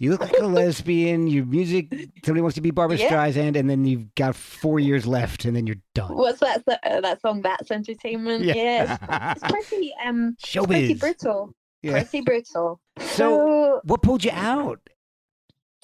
you 0.00 0.10
look 0.10 0.20
like 0.20 0.36
a 0.40 0.46
lesbian. 0.46 1.28
Your 1.28 1.46
music, 1.46 1.94
somebody 2.24 2.40
wants 2.42 2.56
to 2.56 2.60
be 2.60 2.72
Barbra 2.72 2.96
Yeah. 2.96 3.08
Streisand, 3.08 3.56
and 3.56 3.70
then 3.70 3.84
you've 3.84 4.12
got 4.16 4.34
four 4.34 4.80
years 4.80 5.06
left, 5.06 5.44
and 5.44 5.54
then 5.54 5.68
you're 5.68 5.76
done. 5.94 6.12
what's 6.16 6.40
that 6.40 6.64
uh, 6.66 7.00
that 7.00 7.20
song 7.20 7.40
that's 7.42 7.70
entertainment 7.70 8.42
yeah, 8.44 8.96
it's, 9.30 9.42
it's 9.44 9.52
pretty 9.52 9.94
um 10.04 10.34
it's 10.42 10.52
pretty 10.66 10.94
Showbiz. 10.96 11.00
brutal 11.00 11.54
Yeah. 11.82 11.92
pretty 11.92 12.20
brutal 12.22 12.80
So, 12.98 13.06
so 13.06 13.80
what 13.84 14.02
pulled 14.02 14.24
you 14.24 14.32
out? 14.32 14.80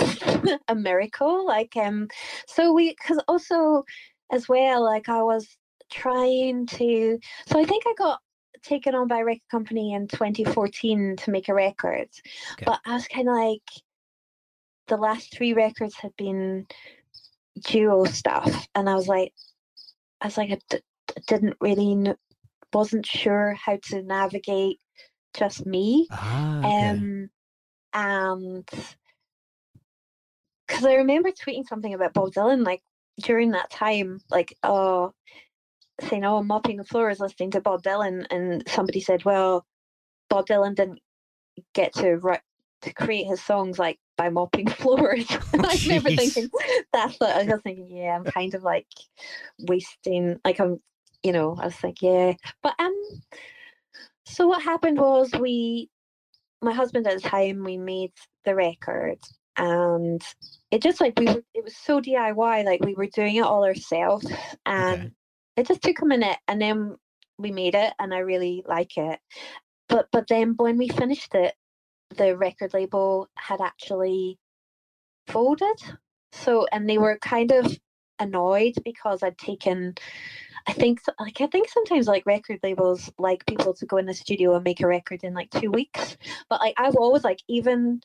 a 0.68 0.74
miracle 0.74 1.46
like 1.46 1.76
um 1.76 2.08
so 2.46 2.72
we 2.72 2.90
because 2.90 3.22
also 3.28 3.84
as 4.32 4.48
well 4.48 4.82
like 4.84 5.08
i 5.08 5.22
was 5.22 5.56
trying 5.90 6.66
to 6.66 7.18
so 7.46 7.58
i 7.58 7.64
think 7.64 7.84
i 7.86 7.94
got 7.98 8.20
taken 8.62 8.94
on 8.94 9.08
by 9.08 9.18
a 9.18 9.24
record 9.24 9.48
company 9.50 9.94
in 9.94 10.06
2014 10.06 11.16
to 11.16 11.30
make 11.30 11.48
a 11.48 11.54
record 11.54 12.08
Okay. 12.52 12.64
but 12.66 12.80
i 12.86 12.94
was 12.94 13.08
kind 13.08 13.28
of 13.28 13.34
like 13.34 13.62
the 14.88 14.96
last 14.96 15.32
three 15.32 15.52
records 15.52 15.94
had 15.96 16.14
been 16.16 16.66
duo 17.64 18.04
stuff 18.04 18.68
and 18.74 18.88
i 18.88 18.94
was 18.94 19.08
like 19.08 19.32
i 20.20 20.26
was 20.26 20.36
like 20.36 20.50
i 20.50 20.58
d- 20.68 20.80
didn't 21.26 21.56
really 21.60 21.94
kn- 22.02 22.16
wasn't 22.72 23.06
sure 23.06 23.54
how 23.54 23.76
to 23.82 24.02
navigate 24.02 24.78
just 25.34 25.66
me 25.66 26.06
Ah, 26.10 26.58
okay. 26.58 26.90
um, 26.90 27.30
and 27.92 28.68
because 30.70 30.84
I 30.84 30.94
remember 30.94 31.30
tweeting 31.30 31.66
something 31.66 31.94
about 31.94 32.12
Bob 32.12 32.32
Dylan, 32.32 32.64
like 32.64 32.80
during 33.22 33.50
that 33.50 33.70
time, 33.70 34.20
like, 34.30 34.54
oh, 34.62 35.12
saying, 36.00 36.24
oh, 36.24 36.38
I'm 36.38 36.46
mopping 36.46 36.76
the 36.76 36.84
floor 36.84 37.04
floors 37.04 37.20
listening 37.20 37.50
to 37.52 37.60
Bob 37.60 37.82
Dylan. 37.82 38.24
And 38.30 38.62
somebody 38.68 39.00
said, 39.00 39.24
well, 39.24 39.66
Bob 40.28 40.46
Dylan 40.46 40.76
didn't 40.76 41.00
get 41.74 41.92
to 41.94 42.16
write, 42.16 42.40
to 42.82 42.92
create 42.92 43.26
his 43.26 43.42
songs 43.42 43.78
like 43.78 43.98
by 44.16 44.30
mopping 44.30 44.68
floors. 44.68 45.26
and 45.52 45.66
I 45.66 45.76
remember 45.82 46.10
thinking, 46.10 46.48
that's 46.92 47.18
what 47.18 47.36
I 47.36 47.42
was 47.42 47.60
thinking, 47.62 47.88
yeah, 47.90 48.16
I'm 48.16 48.24
kind 48.24 48.54
of 48.54 48.62
like 48.62 48.86
wasting, 49.58 50.38
like, 50.44 50.60
I'm, 50.60 50.80
you 51.24 51.32
know, 51.32 51.56
I 51.60 51.66
was 51.66 51.82
like, 51.82 52.00
yeah. 52.00 52.34
But, 52.62 52.74
um, 52.78 52.94
so 54.24 54.46
what 54.46 54.62
happened 54.62 55.00
was 55.00 55.32
we, 55.32 55.90
my 56.62 56.72
husband 56.72 57.08
at 57.08 57.20
the 57.20 57.28
time, 57.28 57.64
we 57.64 57.76
made 57.76 58.12
the 58.44 58.54
record 58.54 59.18
and 59.56 60.22
it 60.70 60.82
just 60.82 61.00
like 61.00 61.18
we 61.18 61.26
were 61.26 61.42
it 61.54 61.64
was 61.64 61.76
so 61.76 62.00
DIY 62.00 62.64
like 62.64 62.84
we 62.84 62.94
were 62.94 63.06
doing 63.06 63.36
it 63.36 63.44
all 63.44 63.64
ourselves 63.64 64.26
and 64.66 65.02
Okay. 65.02 65.12
it 65.56 65.66
just 65.66 65.82
took 65.82 66.00
a 66.02 66.06
minute 66.06 66.38
and 66.48 66.60
then 66.60 66.96
we 67.38 67.50
made 67.50 67.74
it 67.74 67.92
and 67.98 68.14
I 68.14 68.18
really 68.18 68.64
like 68.66 68.96
it. 68.96 69.18
But 69.88 70.08
but 70.12 70.26
then 70.28 70.54
when 70.56 70.78
we 70.78 70.88
finished 70.88 71.34
it 71.34 71.54
the 72.16 72.36
record 72.36 72.74
label 72.74 73.28
had 73.36 73.60
actually 73.60 74.38
folded. 75.28 75.78
So 76.32 76.66
and 76.72 76.88
they 76.88 76.98
were 76.98 77.18
kind 77.18 77.52
of 77.52 77.78
annoyed 78.20 78.74
because 78.84 79.22
I'd 79.22 79.38
taken 79.38 79.94
I 80.68 80.72
think 80.72 81.00
like 81.18 81.40
I 81.40 81.46
think 81.46 81.68
sometimes 81.68 82.06
like 82.06 82.26
record 82.26 82.60
labels 82.62 83.10
like 83.18 83.46
people 83.46 83.74
to 83.74 83.86
go 83.86 83.96
in 83.96 84.06
the 84.06 84.14
studio 84.14 84.54
and 84.54 84.64
make 84.64 84.80
a 84.80 84.86
record 84.86 85.24
in 85.24 85.34
like 85.34 85.50
two 85.50 85.70
weeks. 85.70 86.16
But 86.48 86.60
like 86.60 86.74
I've 86.78 86.96
always 86.96 87.24
like 87.24 87.40
even 87.48 88.00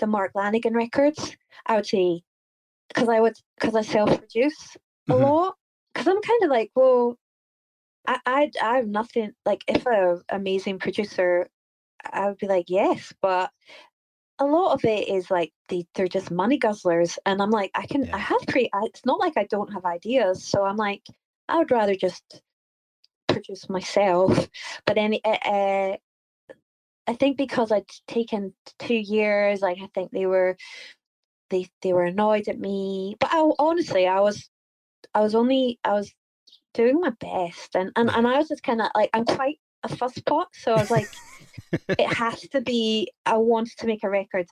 the 0.00 0.06
Mark 0.08 0.32
Lanegan 0.34 0.74
records, 0.74 1.36
I 1.66 1.76
would 1.76 1.86
say, 1.86 2.22
because 2.88 3.08
I 3.08 3.20
would 3.20 3.36
because 3.58 3.76
I 3.76 3.82
self 3.82 4.18
produce 4.18 4.76
a 5.10 5.16
Mhm. 5.16 5.22
lot. 5.22 5.56
Because 5.94 6.08
I'm 6.08 6.22
kind 6.22 6.44
of 6.44 6.50
like, 6.50 6.70
well, 6.76 7.18
I 8.06 8.20
I 8.26 8.50
I 8.62 8.76
have 8.78 8.88
nothing 8.88 9.32
like 9.46 9.64
if 9.68 9.86
a 9.86 10.22
amazing 10.30 10.78
producer, 10.80 11.48
I 12.12 12.28
would 12.28 12.38
be 12.38 12.48
like 12.48 12.66
yes, 12.68 13.12
but 13.22 13.50
a 14.40 14.46
lot 14.46 14.74
of 14.74 14.84
it 14.84 15.08
is 15.08 15.30
like 15.30 15.52
they 15.68 15.86
they're 15.94 16.08
just 16.08 16.30
money 16.30 16.58
guzzlers, 16.58 17.18
and 17.26 17.42
I'm 17.42 17.50
like 17.50 17.70
I 17.74 17.86
can 17.86 18.08
Yeah. 18.08 18.16
I 18.16 18.18
have 18.18 18.46
create. 18.50 18.70
It's 18.84 19.06
not 19.06 19.20
like 19.20 19.36
I 19.36 19.44
don't 19.46 19.72
have 19.74 19.84
ideas, 19.86 20.44
so 20.44 20.64
I'm 20.64 20.76
like 20.76 21.06
I 21.48 21.58
would 21.58 21.70
rather 21.70 21.94
just 21.94 22.42
produce 23.28 23.68
myself. 23.68 24.48
But 24.86 24.98
any 24.98 25.22
uh, 25.24 25.30
uh, 25.30 25.96
I 27.10 27.14
think 27.14 27.36
because 27.36 27.72
I'd 27.72 27.88
taken 28.06 28.54
two 28.78 28.94
years, 28.94 29.62
like 29.62 29.78
I 29.82 29.88
think 29.92 30.12
they 30.12 30.26
were 30.26 30.56
they 31.50 31.66
they 31.82 31.92
were 31.92 32.04
annoyed 32.04 32.46
at 32.46 32.60
me. 32.60 33.16
But 33.18 33.30
I, 33.32 33.50
honestly, 33.58 34.06
I 34.06 34.20
was 34.20 34.48
I 35.12 35.20
was 35.20 35.34
only 35.34 35.80
I 35.82 35.94
was 35.94 36.14
doing 36.72 37.00
my 37.00 37.10
best, 37.10 37.74
and 37.74 37.90
and, 37.96 38.10
and 38.10 38.28
I 38.28 38.38
was 38.38 38.46
just 38.46 38.62
kind 38.62 38.80
of 38.80 38.90
like 38.94 39.10
I'm 39.12 39.24
quite 39.24 39.58
a 39.82 39.88
fusspot, 39.88 40.46
so 40.52 40.72
I 40.72 40.78
was 40.78 40.90
like 40.90 41.08
it 41.98 42.06
has 42.14 42.42
to 42.50 42.60
be. 42.60 43.10
I 43.26 43.38
wanted 43.38 43.76
to 43.78 43.88
make 43.88 44.04
a 44.04 44.08
record 44.08 44.46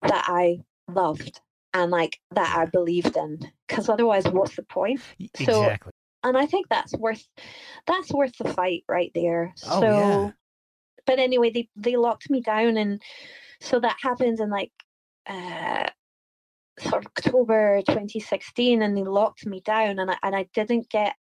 that 0.00 0.24
I 0.28 0.60
loved 0.90 1.42
and 1.74 1.90
like 1.90 2.18
that 2.30 2.56
I 2.56 2.64
believed 2.64 3.18
in, 3.18 3.38
because 3.66 3.90
otherwise, 3.90 4.24
what's 4.24 4.56
the 4.56 4.62
point? 4.62 5.02
So, 5.36 5.60
exactly. 5.60 5.92
and 6.24 6.38
I 6.38 6.46
think 6.46 6.70
that's 6.70 6.96
worth 6.96 7.28
that's 7.86 8.10
worth 8.14 8.32
the 8.38 8.54
fight 8.54 8.84
right 8.88 9.12
there. 9.14 9.52
Oh, 9.66 9.80
so 9.80 9.98
yeah. 9.98 10.30
But 11.08 11.18
anyway, 11.18 11.50
they 11.50 11.68
they 11.74 11.96
locked 11.96 12.28
me 12.28 12.40
down 12.42 12.76
and 12.76 13.02
so 13.60 13.80
that 13.80 13.96
happened 14.00 14.38
in 14.38 14.50
like 14.50 14.70
uh 15.26 15.88
sort 16.78 17.04
of 17.04 17.10
October 17.16 17.82
2016 17.88 18.82
and 18.82 18.96
they 18.96 19.02
locked 19.02 19.46
me 19.46 19.60
down 19.60 19.98
and 19.98 20.10
I 20.10 20.18
and 20.22 20.36
I 20.36 20.46
didn't 20.52 20.90
get 20.90 21.14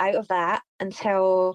out 0.00 0.16
of 0.16 0.26
that 0.28 0.62
until 0.80 1.54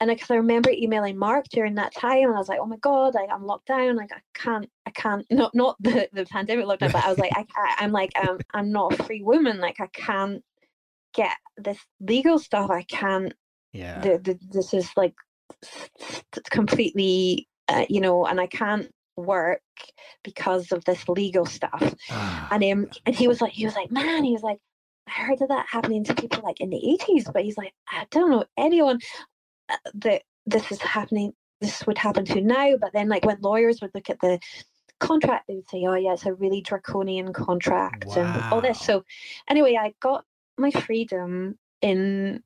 and 0.00 0.08
because 0.08 0.30
I 0.30 0.36
remember 0.36 0.70
emailing 0.70 1.18
Mark 1.18 1.44
during 1.52 1.74
that 1.74 1.94
time 1.94 2.24
and 2.24 2.34
I 2.34 2.38
was 2.38 2.48
like, 2.48 2.58
oh 2.60 2.66
my 2.66 2.78
god, 2.78 3.14
like 3.14 3.28
I'm 3.30 3.46
locked 3.46 3.66
down, 3.66 3.94
like 3.94 4.10
I 4.10 4.20
can't, 4.34 4.68
I 4.86 4.90
can't, 4.90 5.24
not 5.30 5.54
not 5.54 5.76
the, 5.80 6.08
the 6.12 6.24
pandemic 6.24 6.64
lockdown, 6.64 6.92
but 6.92 7.04
I 7.04 7.08
was 7.10 7.18
like, 7.18 7.32
I, 7.36 7.46
I 7.56 7.74
I'm 7.84 7.92
like, 7.92 8.18
um, 8.18 8.38
I'm 8.54 8.72
not 8.72 8.98
a 8.98 9.04
free 9.04 9.22
woman, 9.22 9.60
like 9.60 9.78
I 9.78 9.88
can't 9.88 10.42
get 11.14 11.36
this 11.58 11.78
legal 12.00 12.38
stuff, 12.38 12.70
I 12.70 12.82
can't 12.82 13.34
Yeah. 13.72 14.00
the, 14.00 14.18
the, 14.18 14.38
this 14.50 14.72
is 14.74 14.90
like 14.96 15.14
completely 16.50 17.48
uh, 17.68 17.84
you 17.88 18.00
know 18.00 18.26
and 18.26 18.40
i 18.40 18.46
can't 18.46 18.90
work 19.16 19.60
because 20.24 20.72
of 20.72 20.84
this 20.84 21.08
legal 21.08 21.44
stuff. 21.44 21.94
Ah, 22.10 22.48
and 22.50 22.64
um 22.64 22.88
and 23.06 23.14
he 23.14 23.28
was 23.28 23.40
like 23.40 23.52
he 23.52 23.64
was 23.64 23.74
like 23.74 23.90
man 23.90 24.24
he 24.24 24.32
was 24.32 24.42
like 24.42 24.58
i 25.08 25.10
heard 25.10 25.40
of 25.40 25.48
that 25.48 25.66
happening 25.68 26.04
to 26.04 26.14
people 26.14 26.42
like 26.42 26.60
in 26.60 26.70
the 26.70 26.98
80s 27.00 27.32
but 27.32 27.42
he's 27.42 27.58
like 27.58 27.72
i 27.88 28.06
don't 28.10 28.30
know 28.30 28.44
anyone 28.56 28.98
uh, 29.68 29.76
that 29.94 30.22
this 30.46 30.70
is 30.72 30.80
happening 30.80 31.32
this 31.60 31.86
would 31.86 31.98
happen 31.98 32.24
to 32.24 32.40
now 32.40 32.74
but 32.80 32.92
then 32.92 33.08
like 33.08 33.24
when 33.24 33.38
lawyers 33.40 33.80
would 33.80 33.90
look 33.94 34.10
at 34.10 34.20
the 34.20 34.38
contract 35.00 35.46
they 35.48 35.54
would 35.56 35.68
say 35.68 35.84
oh 35.86 35.94
yeah 35.94 36.12
it's 36.12 36.26
a 36.26 36.34
really 36.34 36.60
draconian 36.60 37.32
contract 37.32 38.06
and 38.16 38.44
all 38.52 38.60
this. 38.60 38.80
So 38.80 39.04
anyway 39.48 39.76
i 39.78 39.92
got 40.00 40.24
my 40.56 40.70
freedom 40.70 41.58
in 41.80 42.42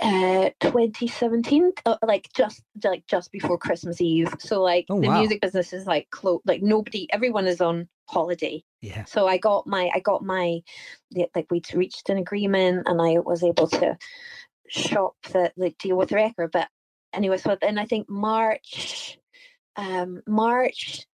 uh 0.00 0.50
2017 0.60 1.72
uh, 1.84 1.96
like 2.06 2.28
just 2.34 2.62
like 2.84 3.06
just 3.06 3.30
before 3.32 3.58
christmas 3.58 4.00
eve 4.00 4.32
so 4.38 4.62
like 4.62 4.86
Oh, 4.88 5.00
the 5.00 5.08
wow. 5.08 5.18
music 5.18 5.40
business 5.40 5.72
is 5.72 5.86
like 5.86 6.08
close 6.10 6.40
like 6.46 6.62
nobody 6.62 7.06
everyone 7.12 7.46
is 7.46 7.60
on 7.60 7.88
holiday 8.08 8.62
yeah. 8.80 9.04
so 9.04 9.26
i 9.26 9.36
got 9.36 9.66
my 9.66 9.90
i 9.94 10.00
got 10.00 10.24
my 10.24 10.60
like 11.34 11.46
we'd 11.50 11.72
reached 11.74 12.08
an 12.08 12.16
agreement 12.18 12.86
and 12.86 13.00
i 13.00 13.18
was 13.18 13.42
able 13.44 13.66
to 13.68 13.96
shop 14.68 15.14
the 15.32 15.52
like 15.56 15.76
deal 15.78 15.96
with 15.96 16.08
the 16.08 16.14
record 16.14 16.50
but 16.52 16.68
anyway 17.12 17.36
so 17.36 17.56
then 17.60 17.76
i 17.78 17.84
think 17.84 18.08
march 18.08 19.18
um 19.76 20.22
march 20.26 21.06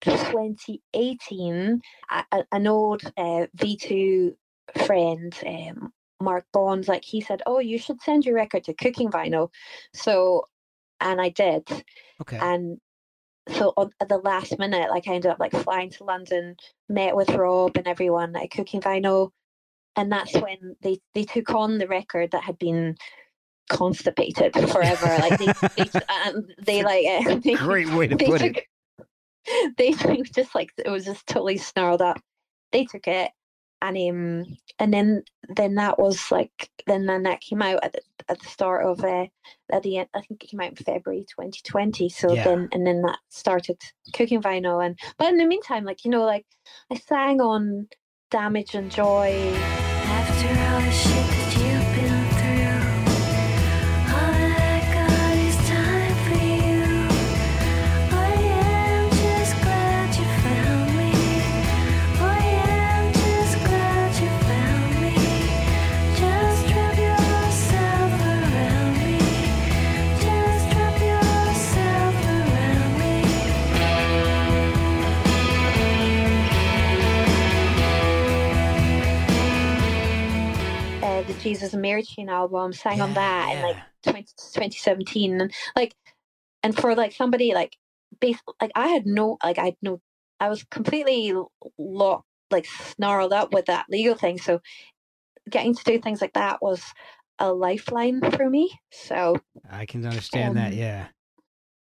2018 0.00 1.80
a- 2.10 2.24
a- 2.32 2.44
an 2.52 2.66
old 2.66 3.02
uh, 3.16 3.46
v2 3.56 4.34
friend 4.86 5.38
um 5.46 5.92
mark 6.22 6.44
bonds 6.52 6.88
like 6.88 7.04
he 7.04 7.20
said 7.20 7.42
oh 7.46 7.58
you 7.58 7.78
should 7.78 8.00
send 8.00 8.24
your 8.24 8.34
record 8.34 8.64
to 8.64 8.74
cooking 8.74 9.10
vinyl 9.10 9.50
so 9.92 10.44
and 11.00 11.20
i 11.20 11.28
did 11.28 11.68
Okay. 12.20 12.38
and 12.40 12.78
so 13.48 13.72
on, 13.76 13.90
at 14.00 14.08
the 14.08 14.18
last 14.18 14.58
minute, 14.58 14.90
like 14.90 15.08
I 15.08 15.14
ended 15.14 15.30
up 15.30 15.40
like 15.40 15.52
flying 15.52 15.90
to 15.90 16.04
London, 16.04 16.56
met 16.88 17.16
with 17.16 17.30
Rob 17.30 17.76
and 17.76 17.86
everyone 17.86 18.36
at 18.36 18.50
Cooking 18.50 18.80
Vinyl, 18.80 19.30
and 19.96 20.10
that's 20.10 20.34
when 20.34 20.76
they 20.80 20.98
they 21.14 21.24
took 21.24 21.50
on 21.50 21.78
the 21.78 21.88
record 21.88 22.30
that 22.30 22.44
had 22.44 22.58
been 22.58 22.96
constipated 23.68 24.54
forever. 24.70 25.18
like 25.18 25.38
they 25.38 25.52
they, 25.76 25.90
um, 26.26 26.46
they 26.64 26.82
like 26.82 27.42
they, 27.42 27.54
Great 27.54 27.88
way 27.90 28.06
to 28.06 28.16
put 28.16 28.40
took, 28.40 28.56
it. 28.58 28.66
They 29.76 29.92
just 30.22 30.54
like 30.54 30.70
it 30.78 30.90
was 30.90 31.04
just 31.04 31.26
totally 31.26 31.58
snarled 31.58 32.02
up. 32.02 32.20
They 32.70 32.84
took 32.84 33.08
it, 33.08 33.32
and 33.82 33.96
um, 33.96 34.56
and 34.78 34.92
then 34.94 35.22
then 35.56 35.74
that 35.74 35.98
was 35.98 36.30
like 36.30 36.70
then 36.86 37.06
then 37.06 37.24
that 37.24 37.40
came 37.40 37.62
out 37.62 37.82
at 37.82 37.92
the, 37.92 38.00
at 38.28 38.40
the 38.40 38.46
start 38.48 38.86
of 38.86 39.04
uh, 39.04 39.26
at 39.72 39.82
the 39.82 39.98
end. 39.98 40.08
I 40.14 40.20
think 40.20 40.42
it 40.42 40.48
came 40.48 40.60
out 40.60 40.70
in 40.70 40.76
February 40.76 41.26
2020. 41.28 42.08
So 42.08 42.34
Yeah. 42.34 42.44
then 42.44 42.68
and 42.72 42.86
then 42.86 43.02
that 43.02 43.18
started 43.28 43.80
cooking 44.12 44.40
vinyl, 44.42 44.84
and 44.84 44.98
but 45.18 45.28
in 45.28 45.38
the 45.38 45.46
meantime, 45.46 45.84
like 45.84 46.04
you 46.04 46.10
know, 46.10 46.24
like 46.24 46.46
I 46.90 46.96
sang 46.96 47.40
on 47.40 47.88
Damage 48.30 48.74
and 48.74 48.90
Joy. 48.90 49.52
After 50.04 50.48
all 50.48 50.80
the 50.80 50.90
shit 50.90 51.31
the 81.32 81.38
Jesus 81.38 81.72
and 81.72 81.82
Mary 81.82 82.02
Chain 82.02 82.28
album, 82.28 82.72
sang 82.72 83.00
on 83.00 83.10
Yeah, 83.10 83.14
that 83.14 83.52
in 83.52 83.62
like 83.62 83.76
yeah. 83.76 84.12
20, 84.12 84.22
2017, 84.22 85.40
and 85.40 85.52
like, 85.76 85.94
and 86.62 86.76
for 86.76 86.94
like 86.94 87.12
somebody 87.12 87.54
like, 87.54 87.76
base 88.20 88.38
like 88.60 88.72
I 88.74 88.88
had 88.88 89.06
no 89.06 89.38
like 89.42 89.58
I 89.58 89.66
had 89.66 89.76
no, 89.82 90.00
I 90.38 90.48
was 90.48 90.64
completely 90.64 91.34
locked 91.78 92.26
like 92.50 92.66
snarled 92.66 93.32
up 93.32 93.52
with 93.52 93.66
that 93.66 93.86
legal 93.88 94.14
thing. 94.14 94.38
So 94.38 94.60
getting 95.48 95.74
to 95.74 95.84
do 95.84 95.98
things 95.98 96.20
like 96.20 96.34
that 96.34 96.62
was 96.62 96.82
a 97.38 97.52
lifeline 97.52 98.20
for 98.32 98.48
me. 98.48 98.78
So 98.90 99.40
I 99.68 99.86
can 99.86 100.04
understand 100.04 100.56
that. 100.56 100.72
um, 100.72 100.78
Yeah. 100.78 101.06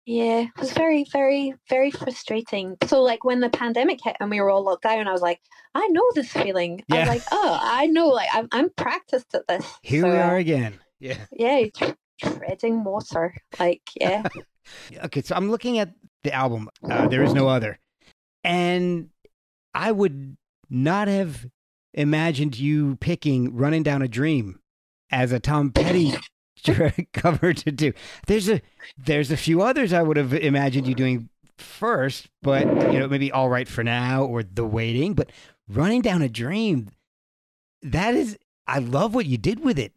Yeah, 0.05 0.41
it 0.41 0.59
was 0.59 0.71
very, 0.71 1.05
very, 1.11 1.53
very 1.69 1.91
frustrating. 1.91 2.77
So 2.85 3.01
like 3.01 3.23
when 3.23 3.39
the 3.39 3.49
pandemic 3.49 3.99
hit 4.03 4.15
and 4.19 4.29
we 4.29 4.39
were 4.39 4.49
all 4.49 4.63
locked 4.63 4.83
down, 4.83 5.07
I 5.07 5.11
was 5.11 5.21
like, 5.21 5.39
I 5.73 5.87
know 5.87 6.03
this 6.13 6.31
feeling. 6.31 6.83
I 6.91 6.95
Yeah. 6.95 6.99
was 7.01 7.09
like, 7.09 7.23
oh, 7.31 7.59
I 7.61 7.87
know, 7.87 8.07
like 8.07 8.29
I'm, 8.33 8.47
I'm 8.51 8.69
practiced 8.71 9.33
at 9.33 9.47
this. 9.47 9.65
Here 9.81 10.01
So, 10.03 10.11
we 10.11 10.17
uh, 10.17 10.23
are 10.23 10.37
again. 10.37 10.79
Yeah. 10.99 11.25
yeah, 11.31 11.65
treading 12.21 12.83
water. 12.83 13.33
Like, 13.59 13.81
yeah. 13.99 14.23
Okay, 15.05 15.21
so 15.21 15.35
I'm 15.35 15.49
looking 15.51 15.79
at 15.79 15.93
the 16.23 16.33
album. 16.33 16.69
Uh, 16.89 17.07
there 17.07 17.23
is 17.23 17.33
no 17.33 17.47
other, 17.47 17.79
and 18.43 19.09
I 19.73 19.91
would 19.91 20.37
not 20.69 21.07
have 21.07 21.45
imagined 21.93 22.57
you 22.57 22.95
picking 22.95 23.55
"Running 23.55 23.83
Down 23.83 24.01
a 24.01 24.07
Dream" 24.07 24.59
as 25.11 25.31
a 25.31 25.39
Tom 25.39 25.71
Petty 25.71 26.13
cover 27.13 27.53
to 27.53 27.71
do. 27.71 27.93
There's 28.27 28.49
a 28.49 28.61
there's 28.97 29.31
a 29.31 29.37
few 29.37 29.61
others 29.61 29.93
I 29.93 30.01
would 30.01 30.17
have 30.17 30.33
imagined 30.33 30.87
you 30.87 30.95
doing 30.95 31.29
first, 31.57 32.29
but 32.41 32.65
you 32.91 32.99
know 32.99 33.07
maybe 33.07 33.31
"All 33.31 33.49
Right 33.49 33.67
for 33.67 33.83
Now" 33.83 34.25
or 34.25 34.43
"The 34.43 34.65
Waiting." 34.65 35.13
But 35.13 35.31
"Running 35.67 36.01
Down 36.01 36.21
a 36.21 36.29
Dream," 36.29 36.89
that 37.81 38.15
is, 38.15 38.37
I 38.67 38.79
love 38.79 39.13
what 39.13 39.25
you 39.25 39.37
did 39.37 39.63
with 39.63 39.79
it. 39.79 39.93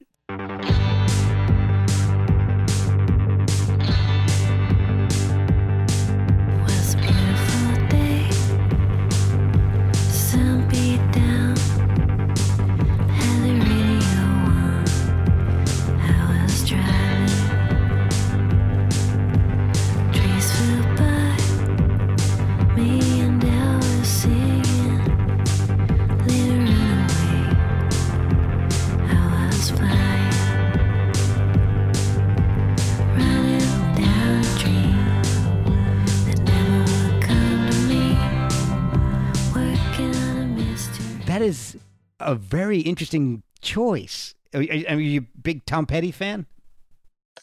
A 42.33 42.35
very 42.35 42.81
interesting 42.81 43.43
choice. 43.61 44.35
Are, 44.55 44.61
are, 44.61 45.01
you 45.01 45.21
a 45.21 45.39
big 45.41 45.65
Tom 45.65 45.87
Petty 45.87 46.11
fan? 46.11 46.47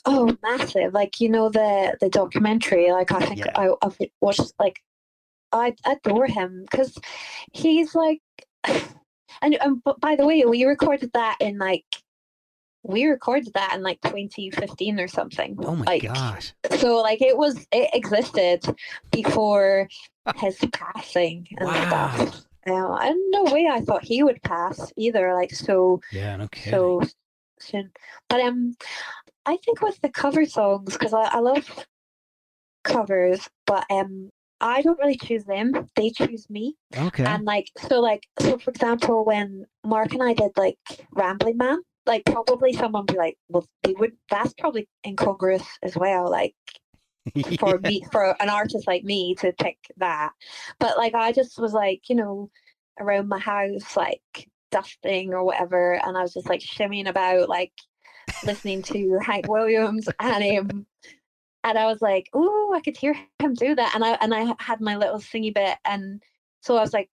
Oh, 0.05 0.37
massive! 0.43 0.93
Like 0.93 1.19
you 1.19 1.29
know 1.29 1.49
the 1.49 1.97
the 1.99 2.09
documentary. 2.09 2.91
Like 2.91 3.11
I 3.11 3.19
think 3.19 3.39
Yeah. 3.39 3.51
I, 3.55 3.69
I've 3.81 3.97
watched. 4.21 4.53
Like 4.59 4.81
I 5.51 5.73
adore 5.85 6.27
him 6.27 6.65
because 6.69 6.97
he's 7.53 7.95
like, 7.95 8.21
and 8.63 9.55
and 9.61 9.81
by 9.99 10.15
the 10.15 10.25
way, 10.25 10.43
we 10.45 10.65
recorded 10.65 11.11
that 11.13 11.37
in 11.39 11.57
like 11.57 11.85
we 12.83 13.05
recorded 13.05 13.51
that 13.53 13.73
in 13.75 13.81
like 13.81 13.99
2015 14.01 14.99
or 14.99 15.07
something. 15.07 15.57
Oh 15.59 15.75
my 15.75 15.85
like, 15.85 16.03
gosh. 16.03 16.53
So 16.77 17.01
like 17.01 17.21
it 17.21 17.35
was 17.35 17.65
it 17.71 17.89
existed 17.93 18.63
before 19.11 19.89
his 20.35 20.57
passing 20.71 21.47
and 21.57 21.67
Wow. 21.67 22.11
stuff. 22.11 22.45
Uh, 22.67 22.95
and 22.95 23.19
no 23.29 23.43
way 23.45 23.67
I 23.71 23.81
thought 23.81 24.03
he 24.03 24.23
would 24.23 24.41
pass 24.43 24.91
either. 24.97 25.33
Like 25.33 25.53
so 25.53 26.01
Yeah, 26.11 26.35
no 26.37 26.47
kidding. 26.47 26.71
so 26.71 27.01
soon. 27.59 27.91
But 28.29 28.41
um, 28.41 28.75
I 29.45 29.57
think 29.57 29.81
with 29.81 29.99
the 30.01 30.09
cover 30.09 30.45
songs 30.45 30.93
because 30.93 31.13
I, 31.13 31.23
I 31.23 31.39
love 31.39 31.85
covers, 32.83 33.47
but 33.65 33.85
um, 33.91 34.29
I 34.61 34.81
don't 34.81 34.99
really 34.99 35.17
choose 35.17 35.43
them. 35.45 35.89
They 35.95 36.09
choose 36.09 36.49
me. 36.49 36.75
okay. 36.97 37.25
And 37.25 37.45
like 37.45 37.69
so, 37.77 37.99
like 37.99 38.23
so, 38.39 38.57
for 38.57 38.71
example, 38.71 39.25
when 39.25 39.65
Mark 39.83 40.13
and 40.13 40.23
I 40.23 40.33
did 40.33 40.51
like 40.57 40.77
Rambling 41.11 41.57
Man, 41.57 41.79
like 42.05 42.23
probably 42.25 42.73
someone 42.73 43.01
would 43.03 43.13
be 43.13 43.17
like, 43.17 43.37
well, 43.49 43.65
they 43.83 43.93
would. 43.93 44.13
That's 44.29 44.53
probably 44.53 44.87
incongruous 45.05 45.65
as 45.83 45.95
well. 45.97 46.29
Like 46.31 46.55
for 47.59 47.79
me 47.79 48.03
for 48.11 48.35
an 48.41 48.49
artist 48.49 48.87
like 48.87 49.03
me 49.03 49.35
to 49.35 49.53
pick 49.53 49.77
that. 49.97 50.31
But 50.79 50.97
like 50.97 51.13
i 51.15 51.31
just 51.31 51.59
was 51.59 51.73
like 51.73 52.09
you 52.09 52.15
know 52.15 52.49
around 52.99 53.27
my 53.27 53.39
house 53.39 53.97
like 53.97 54.49
dusting 54.71 55.33
or 55.33 55.43
whatever 55.43 55.93
and 56.05 56.17
i 56.17 56.21
was 56.21 56.33
just 56.33 56.49
like 56.49 56.59
shimmying 56.59 57.07
about 57.07 57.47
like 57.47 57.71
listening 58.45 58.81
to 58.81 59.17
hank 59.23 59.47
williams 59.47 60.09
and 60.19 60.59
um 60.59 60.85
and 61.63 61.77
i 61.77 61.85
was 61.85 62.01
like 62.01 62.29
oh 62.33 62.73
i 62.75 62.81
could 62.81 62.97
hear 62.97 63.15
him 63.39 63.53
do 63.53 63.75
that 63.75 63.93
and 63.95 64.03
i 64.03 64.17
and 64.21 64.33
i 64.33 64.53
had 64.59 64.81
my 64.81 64.95
little 64.95 65.19
singy 65.19 65.53
bit 65.53 65.77
and 65.85 66.21
so 66.61 66.75
i 66.75 66.81
was 66.81 66.93
like 66.93 67.09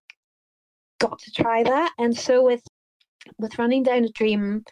got 0.99 1.19
to 1.19 1.31
try 1.31 1.63
that 1.63 1.93
and 1.99 2.17
so 2.17 2.43
with 2.43 2.63
with 3.39 3.59
running 3.59 3.83
down 3.83 4.05
a 4.05 4.09
dream 4.11 4.65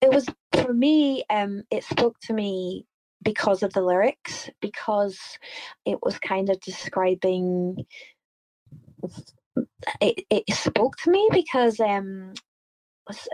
it 0.00 0.10
was 0.10 0.26
for 0.52 0.72
me 0.72 1.24
um 1.30 1.62
it 1.70 1.84
spoke 1.84 2.18
to 2.20 2.32
me 2.32 2.86
because 3.22 3.62
of 3.62 3.72
the 3.72 3.82
lyrics 3.82 4.50
because 4.60 5.18
it 5.84 5.98
was 6.02 6.18
kind 6.18 6.50
of 6.50 6.60
describing 6.60 7.84
it, 10.00 10.24
it 10.30 10.54
spoke 10.54 10.96
to 10.96 11.10
me 11.10 11.28
because 11.32 11.80
um 11.80 12.32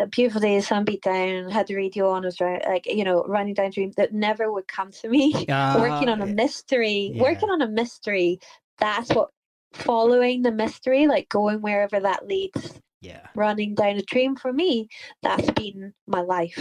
a 0.01 0.06
beautiful 0.06 0.40
day 0.40 0.60
sun 0.60 0.85
beat 0.85 1.02
down 1.02 1.51
had 1.51 1.66
the 1.66 1.74
radio 1.74 2.10
on 2.10 2.24
was 2.24 2.40
right 2.40 2.65
like 2.66 2.86
you 2.86 3.05
know 3.05 3.23
running 3.28 3.55
down 3.55 3.70
dream 3.70 3.93
that 3.97 4.12
never 4.12 4.51
would 4.51 4.66
come 4.66 4.90
to 4.90 5.09
me 5.09 5.32
working 5.48 6.09
on 6.09 6.20
a 6.20 6.24
Uh, 6.24 6.27
mystery 6.27 7.12
yeah. 7.15 7.23
working 7.23 7.51
on 7.51 7.60
a 7.60 7.69
mystery 7.69 8.40
that's 8.78 9.10
what 9.10 9.28
following 9.73 10.43
the 10.43 10.51
mystery 10.51 11.06
like 11.06 11.28
going 11.28 11.60
wherever 11.60 12.01
that 12.01 12.27
leads 12.27 12.81
yeah. 13.02 13.27
running 13.36 13.74
down 13.74 13.97
a 13.97 14.02
dream 14.02 14.35
for 14.35 14.52
me 14.52 14.89
that's 15.23 15.51
been 15.51 15.93
my 16.06 16.23
life 16.23 16.59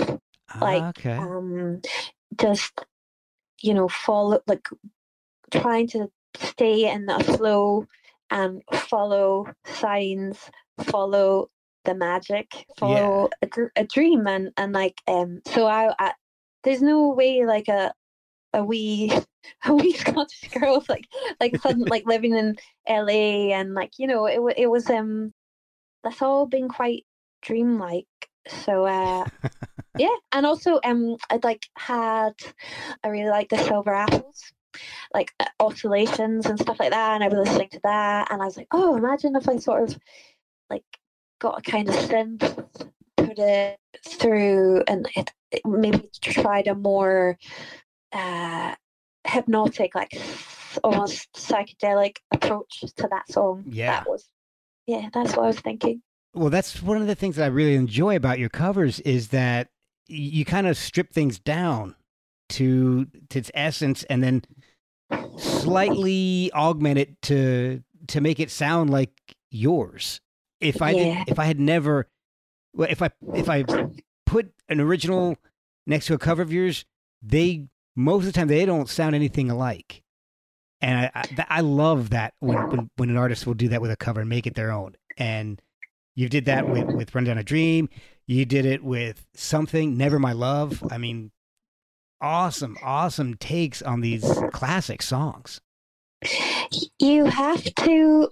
like, 0.62 0.98
okay. 0.98 1.18
um 1.18 1.82
just 2.40 2.86
you 3.62 3.74
know 3.74 3.88
follow 3.88 4.40
like 4.48 4.68
trying 5.52 5.88
to 5.88 6.10
stay 6.36 6.92
in 6.92 7.10
a 7.10 7.20
flow 7.24 7.86
and 8.30 8.62
follow 8.74 9.46
signs 9.66 10.50
follow 10.82 11.50
the 11.86 11.96
magic 11.96 12.66
follow 12.78 13.30
a, 13.42 13.46
dr- 13.48 13.72
a 13.76 13.84
dream 13.86 14.28
and 14.28 14.52
and 14.58 14.74
like 14.74 15.02
um 15.08 15.42
so 15.46 15.66
I, 15.66 15.94
I 15.98 16.14
there's 16.64 16.82
no 16.82 17.10
way 17.10 17.46
like 17.46 17.70
a 17.70 17.94
a 18.54 18.64
wee 18.64 19.12
a 19.66 19.74
wee 19.74 19.94
Scottish 19.94 20.50
girl 20.54 20.84
like 20.90 21.06
like 21.40 21.58
sudden 21.58 21.86
like 21.86 22.06
living 22.06 22.36
in 22.36 22.58
LA 22.88 23.54
and 23.54 23.74
like 23.74 23.94
you 23.98 24.08
know 24.08 24.26
it 24.26 24.40
it 24.58 24.68
was 24.68 24.90
um 24.90 25.34
that's 26.04 26.22
all 26.22 26.46
been 26.46 26.70
quite 26.70 27.06
dreamlike. 27.42 28.06
So 28.48 28.86
uh 28.86 29.26
yeah 30.00 30.16
and 30.32 30.46
also 30.46 30.80
um 30.84 31.18
i'd 31.30 31.44
like 31.44 31.66
had 31.78 32.34
i 33.04 33.08
really 33.08 33.30
like 33.30 33.50
the 33.50 33.58
silver 33.58 33.94
apples 33.94 34.52
like 35.14 35.32
uh, 35.40 35.46
oscillations 35.60 36.46
and 36.46 36.60
stuff 36.60 36.80
like 36.80 36.92
that 36.92 37.16
and 37.16 37.24
i 37.24 37.28
was 37.28 37.48
listening 37.48 37.70
to 37.70 37.80
that 37.84 38.32
and 38.32 38.42
i 38.42 38.46
was 38.46 38.58
like 38.58 38.68
oh 38.72 38.96
imagine 38.96 39.36
if 39.36 39.48
i 39.50 39.58
sort 39.58 39.90
of 39.90 39.98
like 40.70 40.84
got 41.40 41.60
a 41.60 41.62
kind 41.72 41.90
of 41.90 41.96
synth 41.96 42.68
put 43.18 43.40
it 43.40 43.78
through 44.06 44.84
and 44.88 45.08
it, 45.16 45.32
it 45.52 45.62
maybe 45.66 46.10
tried 46.22 46.68
a 46.68 46.76
more 46.76 47.38
uh 48.14 48.74
hypnotic 49.26 49.94
like 49.96 50.12
almost 50.84 51.32
psychedelic 51.34 52.18
approach 52.32 52.82
to 52.96 53.08
that 53.10 53.30
song 53.32 53.64
Yeah. 53.66 53.92
that 53.92 54.08
was 54.08 54.26
yeah 54.86 55.10
that's 55.14 55.36
what 55.36 55.44
i 55.46 55.48
was 55.48 55.60
thinking 55.60 56.02
Well, 56.34 56.52
that's 56.52 56.84
one 56.84 56.98
of 57.02 57.08
the 57.08 57.16
things 57.16 57.36
that 57.38 57.46
I 57.46 57.48
really 57.48 57.76
enjoy 57.76 58.16
about 58.16 58.38
your 58.38 58.50
covers 58.50 59.00
is 59.02 59.30
that 59.30 59.70
you 60.08 60.46
kind 60.46 60.68
of 60.68 60.78
strip 60.78 61.12
things 61.14 61.40
down 61.40 61.96
to 62.50 63.06
to 63.30 63.40
its 63.40 63.52
essence 63.54 64.04
and 64.04 64.24
then 64.24 64.44
slightly 65.38 66.52
augment 66.54 66.98
it 66.98 67.22
to 67.24 67.84
to 68.08 68.22
make 68.22 68.40
it 68.40 68.52
sound 68.52 68.90
like 68.90 69.12
yours. 69.52 70.22
If 70.60 70.82
I 70.82 70.94
Yeah. 70.94 71.20
did, 71.20 71.30
if 71.30 71.40
I 71.40 71.46
had 71.46 71.60
never, 71.60 72.10
well, 72.74 72.88
if 72.90 73.02
I 73.02 73.12
if 73.34 73.50
I 73.50 73.66
put 74.26 74.52
an 74.70 74.80
original 74.80 75.38
next 75.86 76.08
to 76.08 76.14
a 76.14 76.18
cover 76.18 76.42
of 76.42 76.52
yours, 76.52 76.86
they 77.22 77.68
most 77.96 78.22
of 78.22 78.28
the 78.28 78.32
time 78.34 78.48
they 78.48 78.66
don't 78.66 78.90
sound 78.90 79.16
anything 79.16 79.50
alike. 79.50 80.04
And 80.82 81.00
I 81.00 81.12
I, 81.38 81.46
I 81.50 81.62
love 81.62 82.12
that 82.12 82.34
when, 82.40 82.66
when 82.70 82.90
when 82.96 83.10
an 83.10 83.18
artist 83.18 83.46
will 83.46 83.54
do 83.56 83.70
that 83.70 83.82
with 83.82 83.92
a 83.92 83.96
cover 83.98 84.22
and 84.22 84.30
make 84.30 84.48
it 84.48 84.56
their 84.56 84.72
own. 84.72 84.96
And 85.18 85.62
you 86.18 86.28
did 86.28 86.44
that 86.46 86.68
with 86.68 86.88
with 86.88 87.14
Run 87.16 87.24
Down 87.24 87.38
a 87.38 87.44
Dream. 87.44 87.88
You 88.26 88.44
did 88.44 88.66
it 88.66 88.84
with 88.84 89.26
something, 89.36 89.96
Never 89.96 90.20
My 90.20 90.34
Love. 90.34 90.84
I 90.92 90.98
mean, 90.98 91.32
awesome, 92.20 92.76
awesome 92.84 93.36
takes 93.36 93.82
on 93.82 94.02
these 94.02 94.26
classic 94.52 95.02
songs. 95.02 95.62
you 97.00 97.26
have 97.26 97.64
to 97.76 98.30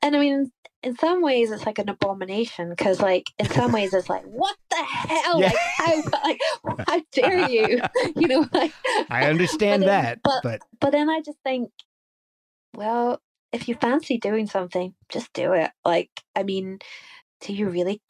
and 0.00 0.16
i 0.16 0.18
mean 0.18 0.50
in 0.82 0.96
some 0.96 1.20
ways 1.20 1.50
it's 1.50 1.66
like 1.66 1.78
an 1.78 1.88
abomination 1.90 2.70
because 2.70 3.00
like 3.02 3.26
in 3.38 3.46
some 3.50 3.72
ways 3.72 3.92
it's 3.92 4.08
like 4.08 4.22
what 4.24 4.56
the 4.70 4.76
hell 4.82 5.38
Yeah. 5.40 5.48
like 5.52 5.58
how 5.76 6.02
like 6.24 6.40
how 6.88 7.02
dare 7.12 7.48
you 7.50 7.80
you 8.16 8.26
know 8.28 8.46
like 8.52 8.72
I 9.10 9.26
understand 9.28 9.82
but 9.82 9.86
then- 9.86 10.02
that, 10.04 10.20
but 10.24 10.42
but 10.42 10.60
but 10.80 10.90
then 10.92 11.10
i 11.10 11.20
just 11.20 11.38
think 11.44 11.70
well 12.74 13.20
if 13.52 13.68
you 13.68 13.74
fancy 13.74 14.16
doing 14.18 14.46
something 14.46 14.94
just 15.10 15.30
do 15.34 15.52
it 15.52 15.70
like 15.84 16.10
i 16.34 16.42
mean 16.42 16.78
do 17.46 17.54
you 17.54 17.68
really 17.70 18.02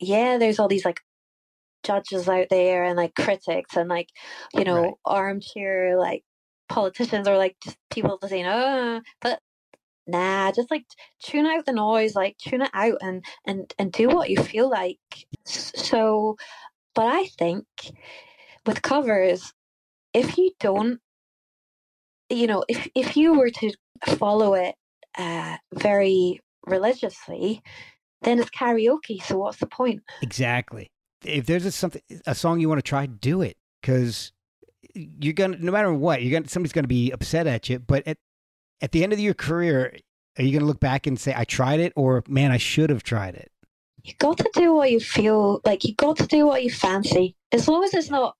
yeah 0.00 0.38
there's 0.38 0.58
all 0.60 0.68
these 0.68 0.84
like 0.86 1.00
judges 1.84 2.28
out 2.28 2.48
there 2.50 2.84
and 2.84 2.96
like 2.96 3.14
critics 3.14 3.76
and 3.76 3.88
like 3.88 4.08
you 4.54 4.64
know 4.64 4.84
Right. 4.84 4.96
armchair 5.04 5.98
like 5.98 6.24
politicians 6.68 7.28
or 7.28 7.36
like 7.38 7.56
just 7.64 7.78
people 7.90 8.18
just 8.20 8.30
saying 8.32 8.46
oh 8.46 9.00
but 9.22 9.40
nah 10.06 10.52
just 10.52 10.70
like 10.70 10.84
tune 11.22 11.46
out 11.46 11.66
the 11.66 11.72
noise 11.72 12.14
like 12.16 12.36
tune 12.38 12.62
it 12.62 12.70
out 12.74 12.98
and 13.02 13.24
and 13.46 13.72
and 13.78 13.92
do 13.92 14.08
what 14.08 14.30
you 14.30 14.42
feel 14.42 14.70
like 14.70 14.98
so 15.46 16.36
but 16.94 17.06
i 17.06 17.24
think 17.38 17.66
with 18.66 18.82
covers 18.82 19.52
if 20.14 20.38
you 20.38 20.52
don't 20.60 21.00
you 22.30 22.46
know 22.46 22.64
if 22.68 22.88
if 22.94 23.16
you 23.16 23.34
were 23.38 23.50
to 23.50 23.72
follow 24.06 24.54
it 24.54 24.74
uh 25.16 25.56
very 25.74 26.40
religiously 26.66 27.62
then 28.22 28.38
it's 28.38 28.50
karaoke 28.50 29.22
so 29.22 29.38
what's 29.38 29.58
the 29.58 29.66
point 29.66 30.02
exactly. 30.22 30.90
If 31.24 31.46
there's 31.46 31.64
a 31.64 31.72
something 31.72 32.02
a 32.26 32.34
song 32.34 32.60
you 32.60 32.68
want 32.68 32.78
to 32.78 32.88
try, 32.88 33.06
do 33.06 33.42
it 33.42 33.56
because 33.80 34.32
you're 34.94 35.32
gonna 35.32 35.56
no 35.58 35.72
matter 35.72 35.92
what 35.92 36.22
you're 36.22 36.32
gonna 36.32 36.48
somebody's 36.48 36.72
gonna 36.72 36.86
be 36.86 37.10
upset 37.10 37.46
at 37.46 37.68
you. 37.68 37.78
But 37.80 38.06
at 38.06 38.18
at 38.80 38.92
the 38.92 39.02
end 39.02 39.12
of 39.12 39.18
your 39.18 39.34
career, 39.34 39.96
are 40.38 40.44
you 40.44 40.52
gonna 40.52 40.66
look 40.66 40.78
back 40.80 41.06
and 41.08 41.18
say 41.18 41.34
I 41.36 41.44
tried 41.44 41.80
it 41.80 41.92
or 41.96 42.22
man 42.28 42.52
I 42.52 42.56
should 42.56 42.90
have 42.90 43.02
tried 43.02 43.34
it? 43.34 43.50
you 44.04 44.14
got 44.18 44.38
to 44.38 44.50
do 44.54 44.72
what 44.72 44.90
you 44.90 45.00
feel 45.00 45.60
like 45.64 45.84
you 45.84 45.94
got 45.96 46.16
to 46.16 46.26
do 46.26 46.46
what 46.46 46.62
you 46.62 46.70
fancy 46.70 47.36
as 47.52 47.66
long 47.68 47.82
as 47.84 47.92
it's 47.92 48.10
not 48.10 48.36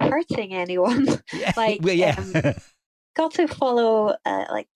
hurting 0.00 0.54
anyone 0.54 1.06
Yeah, 1.32 1.52
Like, 1.56 1.80
well, 1.82 1.94
yeah. 1.94 2.14
um, 2.18 2.54
got 3.16 3.34
to 3.34 3.48
follow 3.48 4.16
uh, 4.24 4.44
like 4.50 4.68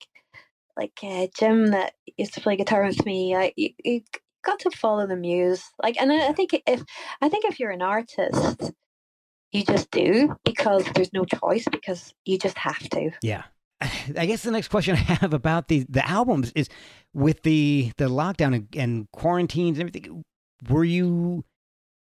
like 0.77 0.99
uh, 1.03 1.27
Jim 1.39 1.69
that 1.69 1.95
used 2.19 2.35
to 2.35 2.41
play 2.41 2.57
guitar 2.57 2.85
with 2.85 3.07
me. 3.07 3.35
Like 3.35 3.55
you, 3.57 3.71
you 3.83 4.03
got 4.47 4.61
to 4.61 4.71
follow 4.71 5.07
the 5.07 5.17
muse. 5.17 5.65
Like, 5.83 6.01
and 6.01 6.13
I 6.13 6.33
think 6.33 6.55
if 6.67 6.83
I 7.21 7.29
think 7.29 7.45
if 7.45 7.61
you're 7.61 7.71
an 7.71 7.83
artist, 7.83 8.73
you 9.53 9.65
just 9.65 9.91
do 9.91 10.37
because 10.45 10.85
there's 10.95 11.13
no 11.13 11.25
choice 11.25 11.67
because 11.71 12.15
you 12.25 12.39
just 12.39 12.57
have 12.59 12.79
to. 12.91 13.11
Yeah. 13.23 13.43
I 13.81 14.27
guess 14.27 14.43
the 14.43 14.51
next 14.51 14.69
question 14.69 14.95
I 14.95 14.99
have 14.99 15.35
about 15.35 15.69
the 15.69 15.85
the 15.89 16.07
albums 16.09 16.53
is 16.55 16.69
with 17.13 17.43
the 17.43 17.93
the 17.99 18.09
lockdown 18.09 18.55
and, 18.55 18.69
and 18.75 19.11
quarantines 19.13 19.79
and 19.79 19.89
everything. 19.89 20.23
Were 20.71 20.85
you 20.85 21.45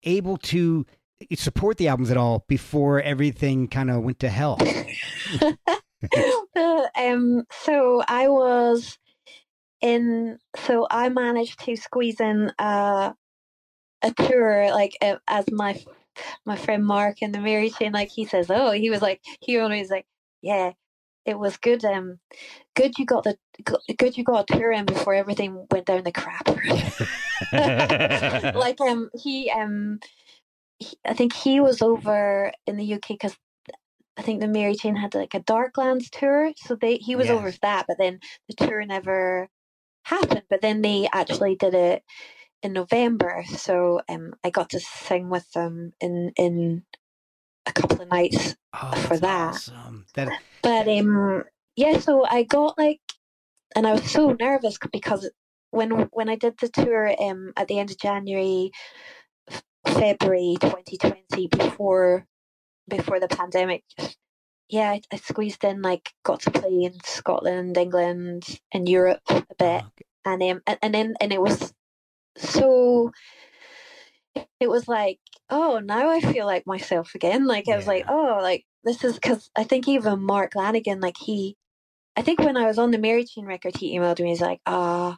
able 0.03 0.37
to 0.37 0.85
support 1.35 1.77
the 1.77 1.87
albums 1.87 2.11
at 2.11 2.17
all 2.17 2.43
before 2.47 3.01
everything 3.01 3.67
kind 3.67 3.89
of 3.89 4.03
went 4.03 4.19
to 4.19 4.29
hell? 4.29 4.57
Um. 6.97 7.43
So 7.63 8.01
I 8.07 8.27
was 8.27 8.97
in. 9.81 10.37
So 10.57 10.87
I 10.89 11.09
managed 11.09 11.59
to 11.65 11.75
squeeze 11.75 12.19
in 12.19 12.51
uh, 12.59 13.13
a 14.01 14.13
tour 14.13 14.69
like 14.71 14.97
uh, 15.01 15.17
as 15.27 15.49
my 15.51 15.81
my 16.45 16.55
friend 16.55 16.85
Mark 16.85 17.17
and 17.21 17.33
the 17.33 17.39
Mary 17.39 17.69
Chain, 17.69 17.91
like 17.91 18.09
he 18.09 18.25
says, 18.25 18.47
oh, 18.49 18.71
he 18.71 18.89
was 18.89 19.01
like, 19.01 19.21
he 19.39 19.57
always 19.57 19.89
like, 19.89 20.05
yeah, 20.41 20.71
it 21.25 21.37
was 21.37 21.57
good. 21.57 21.83
Um, 21.85 22.19
good 22.75 22.97
you 22.97 23.05
got 23.05 23.23
the 23.23 23.37
good 23.97 24.17
you 24.17 24.23
got 24.23 24.49
a 24.49 24.53
tour 24.53 24.71
in 24.71 24.85
before 24.85 25.13
everything 25.13 25.65
went 25.71 25.85
down 25.85 26.03
the 26.03 26.11
crap. 26.11 26.47
like 28.55 28.79
um, 28.81 29.09
he 29.21 29.49
um, 29.51 29.99
he, 30.79 30.97
I 31.05 31.13
think 31.13 31.33
he 31.33 31.59
was 31.59 31.81
over 31.81 32.51
in 32.67 32.77
the 32.77 32.93
UK 32.93 33.09
because. 33.09 33.35
I 34.17 34.23
think 34.23 34.41
the 34.41 34.47
Mary 34.47 34.75
Chain 34.75 34.97
had 34.97 35.15
like 35.15 35.33
a 35.33 35.39
Darklands 35.39 36.09
tour, 36.11 36.51
so 36.57 36.75
they 36.75 36.97
he 36.97 37.15
was 37.15 37.29
over 37.29 37.47
Yes. 37.47 37.55
for 37.55 37.59
that, 37.61 37.85
but 37.87 37.97
then 37.97 38.19
the 38.49 38.67
tour 38.67 38.85
never 38.85 39.47
happened. 40.03 40.43
But 40.49 40.61
then 40.61 40.81
they 40.81 41.07
actually 41.11 41.55
did 41.55 41.73
it 41.73 42.03
in 42.63 42.73
November, 42.73 43.43
so 43.57 44.01
um, 44.07 44.33
I 44.43 44.49
got 44.49 44.69
to 44.71 44.79
sing 44.79 45.29
with 45.29 45.51
them 45.51 45.93
in 45.99 46.31
in 46.35 46.83
a 47.65 47.73
couple 47.73 48.01
of 48.01 48.09
nights. 48.09 48.55
Oh, 48.73 48.91
for 48.93 49.17
that. 49.17 49.55
awesome. 49.55 50.05
That 50.13 50.29
But 50.61 50.87
um, 50.87 51.43
yeah, 51.75 51.99
so 51.99 52.25
I 52.25 52.43
got 52.43 52.77
like, 52.77 53.01
and 53.75 53.87
I 53.87 53.93
was 53.93 54.09
so 54.09 54.35
nervous 54.39 54.77
because 54.91 55.29
when 55.71 56.09
when 56.11 56.29
I 56.29 56.35
did 56.35 56.57
the 56.59 56.69
tour 56.69 57.15
um 57.21 57.53
at 57.57 57.67
the 57.67 57.79
end 57.79 57.91
of 57.91 57.97
January, 57.97 58.71
February 59.85 60.57
twenty 60.59 60.97
twenty, 60.97 61.47
before 61.47 62.27
before 62.87 63.19
the 63.19 63.27
pandemic. 63.27 63.83
Yeah, 64.71 64.91
I, 64.91 65.01
I 65.11 65.17
squeezed 65.17 65.63
in 65.63 65.81
like 65.81 66.13
got 66.23 66.41
to 66.41 66.51
play 66.51 66.83
in 66.83 66.93
Scotland, 67.03 67.77
England, 67.77 68.59
and 68.73 68.87
Europe 68.87 69.21
a 69.29 69.43
bit. 69.59 69.83
oh, 69.83 69.91
and 70.25 70.41
um 70.43 70.61
and, 70.65 70.79
and 70.81 70.93
then 70.93 71.13
and 71.19 71.33
it 71.33 71.41
was 71.41 71.73
so 72.37 73.11
it 74.59 74.69
was 74.69 74.87
like 74.87 75.19
oh 75.49 75.81
now 75.83 76.09
i 76.09 76.21
feel 76.21 76.45
like 76.45 76.65
myself 76.65 77.13
again. 77.15 77.45
Like 77.45 77.67
i 77.67 77.75
was 77.75 77.87
like 77.87 78.05
oh 78.07 78.39
like 78.41 78.65
this 78.83 79.03
is 79.03 79.15
because 79.15 79.49
i 79.55 79.63
think 79.63 79.87
even 79.87 80.23
mark 80.23 80.53
lanegan 80.53 81.01
like 81.01 81.17
he 81.17 81.57
i 82.15 82.21
think 82.21 82.39
when 82.39 82.57
i 82.57 82.65
was 82.65 82.77
on 82.79 82.91
the 82.91 82.97
mary 82.97 83.25
chain 83.25 83.45
record 83.45 83.75
he 83.75 83.97
emailed 83.97 84.19
me 84.19 84.29
he's 84.29 84.41
like 84.41 84.61
ah 84.65 85.17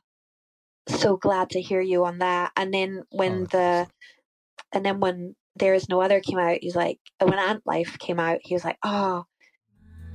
so 0.87 1.15
glad 1.17 1.49
to 1.51 1.61
hear 1.61 1.81
you 1.81 2.05
on 2.05 2.19
that. 2.19 2.51
And 2.55 2.73
then 2.73 3.03
when 3.09 3.43
Oh, 3.43 3.47
the 3.51 3.87
and 4.73 4.85
then 4.85 4.99
when 4.99 5.35
there 5.55 5.73
is 5.73 5.87
no 5.87 6.01
other 6.01 6.19
came 6.19 6.39
out 6.39 6.57
he's 6.61 6.75
like 6.75 6.99
when 7.21 7.37
ant 7.37 7.61
life 7.65 7.97
came 7.99 8.19
out 8.19 8.39
he 8.43 8.55
was 8.55 8.63
like 8.65 8.77
oh 8.83 9.23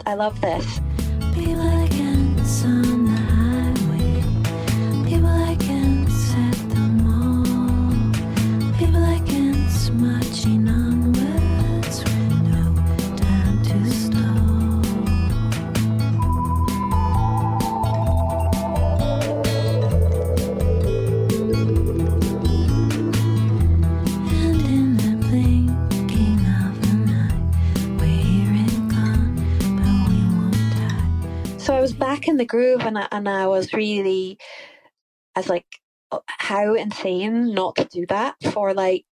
i 0.06 0.14
love 0.14 0.40
this 0.40 0.80
back 32.18 32.28
in 32.28 32.36
the 32.36 32.44
groove 32.44 32.80
and 32.80 32.98
I, 32.98 33.06
and 33.12 33.28
I 33.28 33.46
was 33.46 33.72
really 33.72 34.38
I 35.36 35.40
was 35.40 35.48
like 35.48 35.66
"Oh, 36.10 36.22
how 36.26 36.74
insane 36.74 37.54
not 37.54 37.76
to 37.76 37.84
do 37.84 38.06
that 38.08 38.34
for 38.52 38.74
like 38.74 39.06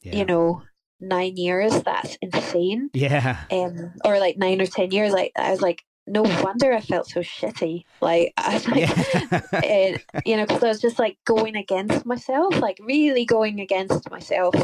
yeah. 0.00 0.16
you 0.16 0.24
know 0.24 0.62
nine 0.98 1.36
years 1.36 1.82
that's 1.82 2.16
insane 2.22 2.88
yeah. 2.94 3.40
um 3.50 3.92
or 4.04 4.18
like 4.18 4.38
nine 4.38 4.60
or 4.60 4.66
ten 4.66 4.92
years 4.92 5.12
like 5.12 5.32
I 5.36 5.50
was 5.50 5.60
like 5.60 5.82
no 6.06 6.22
wonder 6.22 6.72
I 6.72 6.80
felt 6.80 7.08
so 7.08 7.20
shitty 7.20 7.84
like 8.00 8.32
I 8.38 8.54
was 8.54 8.68
like 8.68 8.80
yeah. 8.80 9.40
eh, 9.52 9.98
you 10.24 10.36
know 10.36 10.46
because 10.46 10.64
I 10.64 10.68
was 10.68 10.80
just 10.80 10.98
like 10.98 11.18
going 11.26 11.56
against 11.56 12.06
myself 12.06 12.58
like 12.60 12.78
really 12.80 13.26
going 13.26 13.60
against 13.60 14.10
myself 14.10 14.54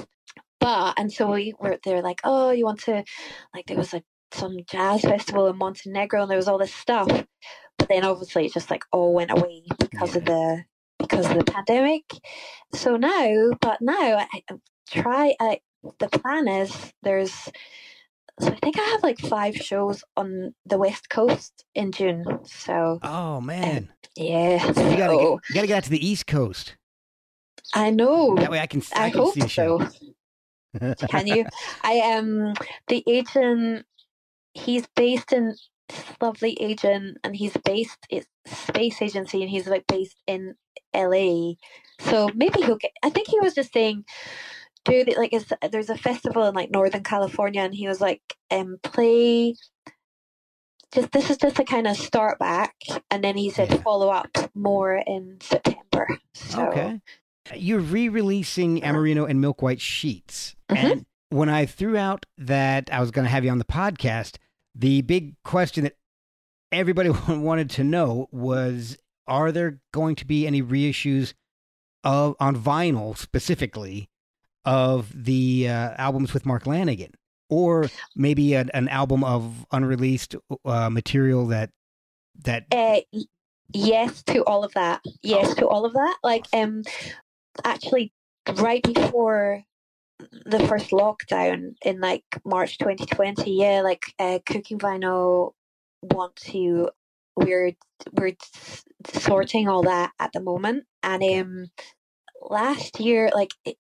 but 0.59 0.95
and 0.97 1.13
so 1.13 1.31
we 1.31 1.55
were 1.61 1.79
they're 1.85 2.03
like 2.03 2.21
oh 2.25 2.51
you 2.51 2.65
want 2.65 2.81
to 2.81 3.05
like 3.53 3.67
there 3.67 3.77
was 3.77 3.93
a 3.93 4.03
some 4.33 4.57
jazz 4.71 5.03
festival 5.03 5.47
in 5.49 5.57
Montenegro 5.57 6.23
and 6.23 6.31
there 6.31 6.37
was 6.39 6.49
all 6.49 6.59
this 6.59 6.75
stuff 6.75 7.09
but 7.79 7.89
then 7.89 8.05
obviously 8.05 8.47
it 8.47 8.53
just 8.53 8.71
like 8.71 8.85
all 8.93 9.15
went 9.15 9.31
away 9.31 9.63
because 9.79 10.17
of 10.17 10.25
the 10.25 10.65
because 10.99 11.31
of 11.31 11.37
the 11.39 11.45
pandemic 11.45 12.03
so 12.75 12.97
now 12.97 13.51
but 13.61 13.81
now 13.81 13.95
I, 14.19 14.27
I 14.35 14.43
try 14.91 15.35
I, 15.41 15.61
the 15.99 16.09
plan 16.09 16.49
is 16.49 16.93
there's 17.03 17.33
so 18.41 18.49
I 18.49 18.57
think 18.63 18.79
I 18.79 18.83
have 18.83 19.03
like 19.03 19.19
five 19.19 19.57
shows 19.57 20.05
on 20.17 20.55
the 20.67 20.79
west 20.79 21.09
coast 21.09 21.65
in 21.75 21.93
June 21.93 22.25
so 22.45 22.99
oh 23.03 23.37
uh, 23.37 23.41
man. 23.41 23.89
yeah 24.17 24.67
You 24.67 24.73
gotta, 24.75 25.15
so- 25.15 25.37
get, 25.37 25.49
you 25.49 25.55
gotta 25.55 25.67
get 25.67 25.77
out 25.79 25.85
to 25.85 25.91
the 25.91 26.07
East 26.07 26.27
Coast. 26.27 26.77
I 27.75 27.91
know 27.91 28.35
That 28.37 28.51
way 28.51 28.61
I 28.61 28.67
can, 28.67 28.83
I 28.95 29.07
I 29.07 29.11
can 29.11 29.21
hope 29.21 29.35
see 29.35 29.41
a 29.43 29.49
show. 29.49 29.79
so. 30.81 30.95
Can 31.09 31.27
you? 31.27 31.45
I 31.83 31.93
am 31.93 32.55
the 32.89 33.03
agent. 33.07 33.85
He's 34.65 34.87
based 34.97 35.33
in 35.33 35.49
this 35.89 36.05
lovely 36.21 36.57
agent, 36.61 37.19
and 37.25 37.35
he's 37.37 37.57
based 37.65 37.99
it's 38.11 38.27
space 38.47 39.01
agency, 39.01 39.43
and 39.43 39.51
he's 39.51 39.67
like 39.67 39.87
based 39.87 40.21
in 40.27 40.55
LA. 40.95 41.53
So 42.01 42.29
maybe 42.35 42.63
he'll 42.63 42.77
get. 42.77 42.93
I 43.03 43.11
think 43.11 43.29
he 43.29 43.41
was 43.41 43.55
just 43.55 43.73
saying, 43.73 44.05
dude, 44.85 45.17
like 45.17 45.33
it's, 45.33 45.53
there's 45.71 45.91
a 45.91 45.97
festival 45.97 46.45
in 46.47 46.55
like 46.55 46.71
Northern 46.71 47.03
California, 47.03 47.63
and 47.63 47.75
he 47.75 47.89
was 47.89 48.01
like, 48.01 48.23
um, 48.51 48.79
play. 48.83 49.55
Just 50.93 51.13
this 51.13 51.29
is 51.29 51.37
just 51.37 51.59
a 51.59 51.65
kind 51.65 51.87
of 51.87 51.97
start 51.97 52.39
back, 52.39 52.75
and 53.11 53.23
then 53.23 53.37
he 53.37 53.51
said 53.51 53.83
follow 53.83 54.09
up 54.09 54.29
more 54.55 54.95
in 55.07 55.39
September. 55.41 56.09
So 56.35 56.69
Okay. 56.69 57.01
You're 57.55 57.81
re-releasing 57.81 58.81
Amorino 58.83 59.29
and 59.29 59.41
Milk 59.41 59.61
White 59.63 59.81
sheets, 59.81 60.55
Mhm. 60.71 60.77
and 60.93 61.07
when 61.31 61.49
I 61.51 61.67
threw 61.67 61.97
out 61.97 62.25
that 62.39 62.89
I 62.93 63.01
was 63.01 63.11
going 63.11 63.25
to 63.25 63.31
have 63.31 63.45
you 63.45 63.51
on 63.51 63.59
the 63.59 63.65
podcast, 63.65 64.37
the 64.79 65.03
big 65.03 65.35
question 65.43 65.85
that 65.85 65.97
everybody 66.73 67.11
wanted 67.29 67.71
to 67.71 67.85
know 67.85 68.29
was: 68.31 68.97
Are 69.27 69.53
there 69.53 69.81
going 69.93 70.17
to 70.17 70.25
be 70.25 70.47
any 70.47 70.63
reissues 70.63 71.35
of 72.05 72.37
on 72.41 72.57
vinyl 72.57 73.17
specifically 73.17 74.09
of 74.65 75.11
the 75.15 75.69
uh, 75.69 75.95
albums 75.99 76.33
with 76.33 76.47
Mark 76.47 76.65
Lanegan, 76.65 77.13
or 77.49 77.89
maybe 78.15 78.55
an, 78.55 78.71
an 78.75 78.89
album 78.89 79.25
of 79.25 79.67
unreleased 79.73 80.37
uh, 80.65 80.91
material 80.91 81.47
that 81.47 81.71
that 82.45 82.67
Uh, 82.73 83.01
yes 83.73 84.23
to 84.25 84.45
all 84.45 84.65
of 84.65 84.73
that. 84.75 85.03
Yes 85.23 85.55
to 85.55 85.67
all 85.67 85.85
of 85.85 85.95
that. 85.95 86.17
Like, 86.23 86.47
um, 86.53 86.83
actually, 87.65 88.13
right 88.55 88.83
before 88.83 89.65
the 90.47 90.67
first 90.67 90.91
lockdown 90.91 91.75
in 91.83 92.01
like 92.01 92.25
March 92.45 92.79
2020, 92.79 93.61
yeah, 93.61 93.81
like 93.83 94.05
uh, 94.19 94.39
Cooking 94.47 94.79
Vinyl 94.79 95.53
want 96.03 96.37
to. 96.37 96.91
We're 97.37 97.73
we're 98.13 98.37
sorting 99.07 99.69
all 99.69 99.83
that 99.83 100.13
at 100.19 100.33
the 100.33 100.41
moment, 100.41 100.85
and 101.03 101.23
um, 101.23 101.67
last 102.43 102.99
year, 102.99 103.31
like 103.33 103.53
it, 103.65 103.77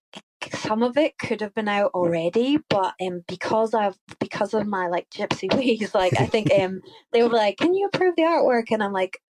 some 0.53 0.83
of 0.83 0.97
it 0.97 1.19
could 1.19 1.41
have 1.41 1.55
been 1.55 1.69
out 1.69 1.91
already, 1.95 2.59
but 2.71 2.95
um, 3.05 3.25
because 3.27 3.75
I've 3.75 3.99
because 4.21 4.55
of 4.55 4.67
my 4.67 4.87
like 4.87 5.11
gypsy 5.11 5.53
ways, 5.57 5.95
like 5.95 6.19
I 6.21 6.27
think 6.27 6.53
um, 6.53 6.81
they 7.13 7.23
were 7.23 7.31
like, 7.31 7.59
"Can 7.59 7.75
you 7.75 7.87
approve 7.93 8.15
the 8.17 8.23
artwork?" 8.23 8.67
And 8.71 8.83
I'm 8.83 8.93
like, 8.93 9.21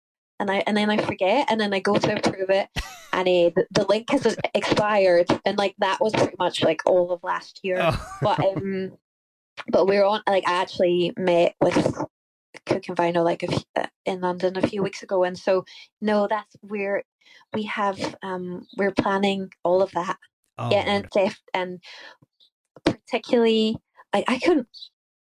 and 0.40 0.50
I 0.50 0.62
and 0.66 0.76
then 0.76 0.90
I 0.90 0.98
forget, 0.98 1.46
and 1.50 1.60
then 1.60 1.72
I 1.74 1.80
go 1.80 1.94
to 1.96 2.16
approve 2.16 2.50
it, 2.50 2.68
and 3.12 3.28
uh, 3.28 3.50
the, 3.54 3.66
the 3.70 3.86
link 3.86 4.10
has 4.10 4.36
expired, 4.54 5.26
and 5.44 5.58
like 5.58 5.74
that 5.78 6.00
was 6.00 6.12
pretty 6.12 6.36
much 6.38 6.62
like 6.62 6.80
all 6.86 7.10
of 7.12 7.22
last 7.22 7.60
year. 7.62 7.78
oh, 7.80 8.18
But 8.22 8.40
um, 8.40 8.92
but 9.68 9.86
we 9.86 9.96
are 9.96 10.04
on 10.04 10.22
like 10.28 10.46
I 10.46 10.60
actually 10.60 11.12
met 11.16 11.54
with 11.60 12.04
Cooking 12.66 12.94
Vinyl 12.94 13.24
like 13.24 13.42
a 13.42 13.52
f- 13.52 13.64
uh, 13.76 13.86
in 14.04 14.20
London 14.20 14.56
a 14.56 14.66
few 14.66 14.82
weeks 14.82 15.02
ago, 15.02 15.24
and 15.24 15.38
so 15.38 15.64
no, 16.00 16.26
that's 16.28 16.56
we're 16.62 17.04
we 17.52 17.64
have 17.64 18.16
um 18.22 18.66
we're 18.76 18.92
planning 18.92 19.50
all 19.64 19.82
of 19.82 19.90
that. 19.92 20.16
Oh, 20.58 20.70
yeah, 20.70 20.84
and 20.86 21.08
def 21.10 21.40
and 21.54 21.80
particularly, 22.84 23.76
I, 24.12 24.24
I 24.26 24.38
couldn't, 24.38 24.68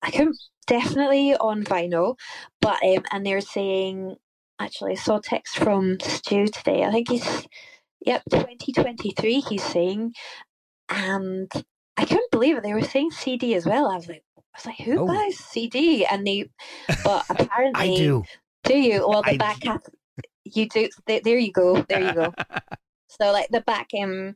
I 0.02 0.12
couldn't 0.12 0.38
definitely 0.66 1.36
on 1.36 1.64
vinyl, 1.64 2.18
but 2.62 2.82
um, 2.84 3.04
and 3.12 3.26
they're 3.26 3.42
saying 3.42 4.16
actually 4.60 4.94
I 4.94 4.96
saw 4.96 5.18
a 5.18 5.22
text 5.22 5.58
from 5.58 6.00
Stu 6.00 6.48
today. 6.48 6.84
I 6.84 6.92
think 6.92 7.10
he's, 7.10 7.48
yep, 8.06 8.24
twenty 8.30 8.72
twenty 8.74 9.12
three. 9.12 9.40
He's 9.40 9.64
saying, 9.64 10.14
and 10.90 11.52
I 11.98 12.06
couldn't 12.06 12.32
believe 12.32 12.58
it. 12.58 12.64
They 12.64 12.74
were 12.74 12.82
saying 12.82 13.12
CD 13.12 13.56
as 13.56 13.66
well. 13.66 13.90
I 13.92 13.96
was 13.96 14.08
like, 14.08 14.24
I 14.38 14.42
was 14.58 14.66
like, 14.66 14.78
who 14.80 15.00
Oh. 15.00 15.08
buys 15.08 15.38
CD? 15.38 16.06
And 16.06 16.26
they, 16.26 16.50
but 17.04 17.26
apparently, 17.30 17.94
I 17.94 17.96
do. 17.96 18.24
Do 18.64 18.78
you? 18.78 19.08
Well, 19.08 19.24
the 19.24 19.32
I 19.32 19.38
back 19.38 19.64
half, 19.64 19.82
you 20.44 20.68
do. 20.70 20.90
There, 21.06 21.22
there 21.24 21.38
you 21.38 21.52
go. 21.52 21.82
There 21.82 22.02
you 22.02 22.14
go. 22.14 22.34
So 23.10 23.32
like 23.32 23.48
the 23.50 23.62
back 23.62 23.88
um, 24.04 24.34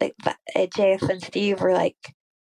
like 0.00 0.14
uh, 0.24 0.66
Jeff 0.74 1.02
and 1.02 1.20
Steve 1.20 1.60
were 1.60 1.74
like 1.74 1.96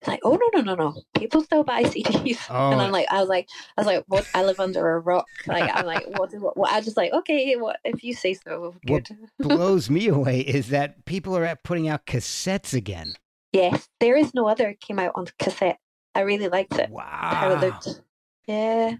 like, 0.08 0.22
oh 0.24 0.36
no 0.36 0.62
no 0.62 0.62
no 0.62 0.76
no, 0.76 1.02
people 1.16 1.42
still 1.44 1.64
buy 1.64 1.84
CDs, 1.84 2.38
Oh. 2.50 2.72
and 2.72 2.82
I'm 2.82 2.90
oh. 2.90 2.94
like, 2.94 3.08
I 3.12 3.20
was 3.20 3.30
like, 3.30 3.48
I 3.78 3.82
was 3.82 3.88
like, 3.88 4.04
what? 4.08 4.28
I 4.34 4.44
live 4.44 4.60
under 4.60 4.92
a 4.92 5.00
rock. 5.00 5.26
Like 5.46 5.70
I'm 5.74 5.86
like, 5.86 6.06
what? 6.18 6.32
do- 6.32 6.52
what? 6.54 6.72
I 6.72 6.82
just 6.82 6.98
like, 6.98 7.12
okay, 7.14 7.56
what 7.56 7.80
if 7.84 8.04
you 8.04 8.14
say 8.14 8.34
so? 8.34 8.76
What- 8.86 9.10
Good. 9.10 9.18
Blows 9.40 9.90
me 9.90 10.08
away 10.08 10.40
is 10.42 10.70
that 10.70 11.06
people 11.06 11.36
are 11.38 11.46
at 11.46 11.64
putting 11.64 11.88
out 11.88 12.06
cassettes 12.06 12.74
again. 12.74 13.14
Yes, 13.54 13.88
there 14.00 14.16
is 14.18 14.34
no 14.34 14.48
other 14.48 14.76
came 14.80 15.00
out 15.00 15.14
on 15.16 15.28
cassette. 15.40 15.80
I 16.16 16.22
really 16.22 16.48
liked 16.48 16.74
it. 16.78 16.90
How 16.98 17.52
it 17.52 17.56
Wow. 17.56 17.62
looked. 17.62 18.02
Yeah. 18.48 18.96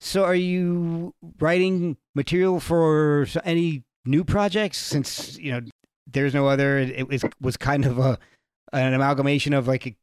So, 0.00 0.24
are 0.24 0.34
you 0.34 1.14
writing 1.40 1.96
material 2.14 2.60
for 2.60 3.26
any 3.44 3.84
new 4.04 4.24
projects? 4.24 4.78
Since 4.78 5.36
you 5.38 5.52
know 5.52 5.60
there's 6.06 6.34
no 6.34 6.46
other, 6.46 6.78
it, 6.78 6.90
it 6.90 7.08
was 7.08 7.24
was 7.40 7.56
kind 7.56 7.84
of 7.84 7.98
a 7.98 8.18
an 8.72 8.92
amalgamation 8.94 9.54
of 9.54 9.66
like 9.66 9.96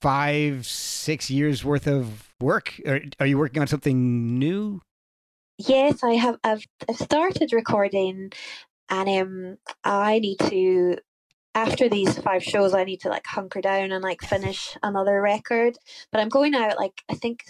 five, 0.00 0.66
six 0.66 1.30
years 1.30 1.64
worth 1.64 1.86
of 1.86 2.28
work. 2.40 2.80
Or 2.86 3.00
are 3.20 3.26
you 3.26 3.38
working 3.38 3.60
on 3.60 3.66
something 3.68 4.38
new? 4.38 4.80
Yes, 5.58 6.04
I 6.04 6.14
have. 6.14 6.38
I've, 6.44 6.64
I've 6.88 6.96
started 6.96 7.52
recording, 7.52 8.30
and 8.88 9.08
um, 9.08 9.58
I 9.84 10.18
need 10.20 10.38
to. 10.40 10.98
After 11.54 11.88
these 11.88 12.16
five 12.18 12.44
shows, 12.44 12.72
I 12.72 12.84
need 12.84 13.00
to 13.00 13.08
like 13.08 13.26
hunker 13.26 13.60
down 13.60 13.90
and 13.90 14.04
like 14.04 14.22
finish 14.22 14.76
another 14.80 15.20
record. 15.20 15.76
But 16.12 16.20
I'm 16.20 16.28
going 16.28 16.54
out. 16.54 16.76
Like 16.78 17.02
I 17.08 17.14
think 17.14 17.42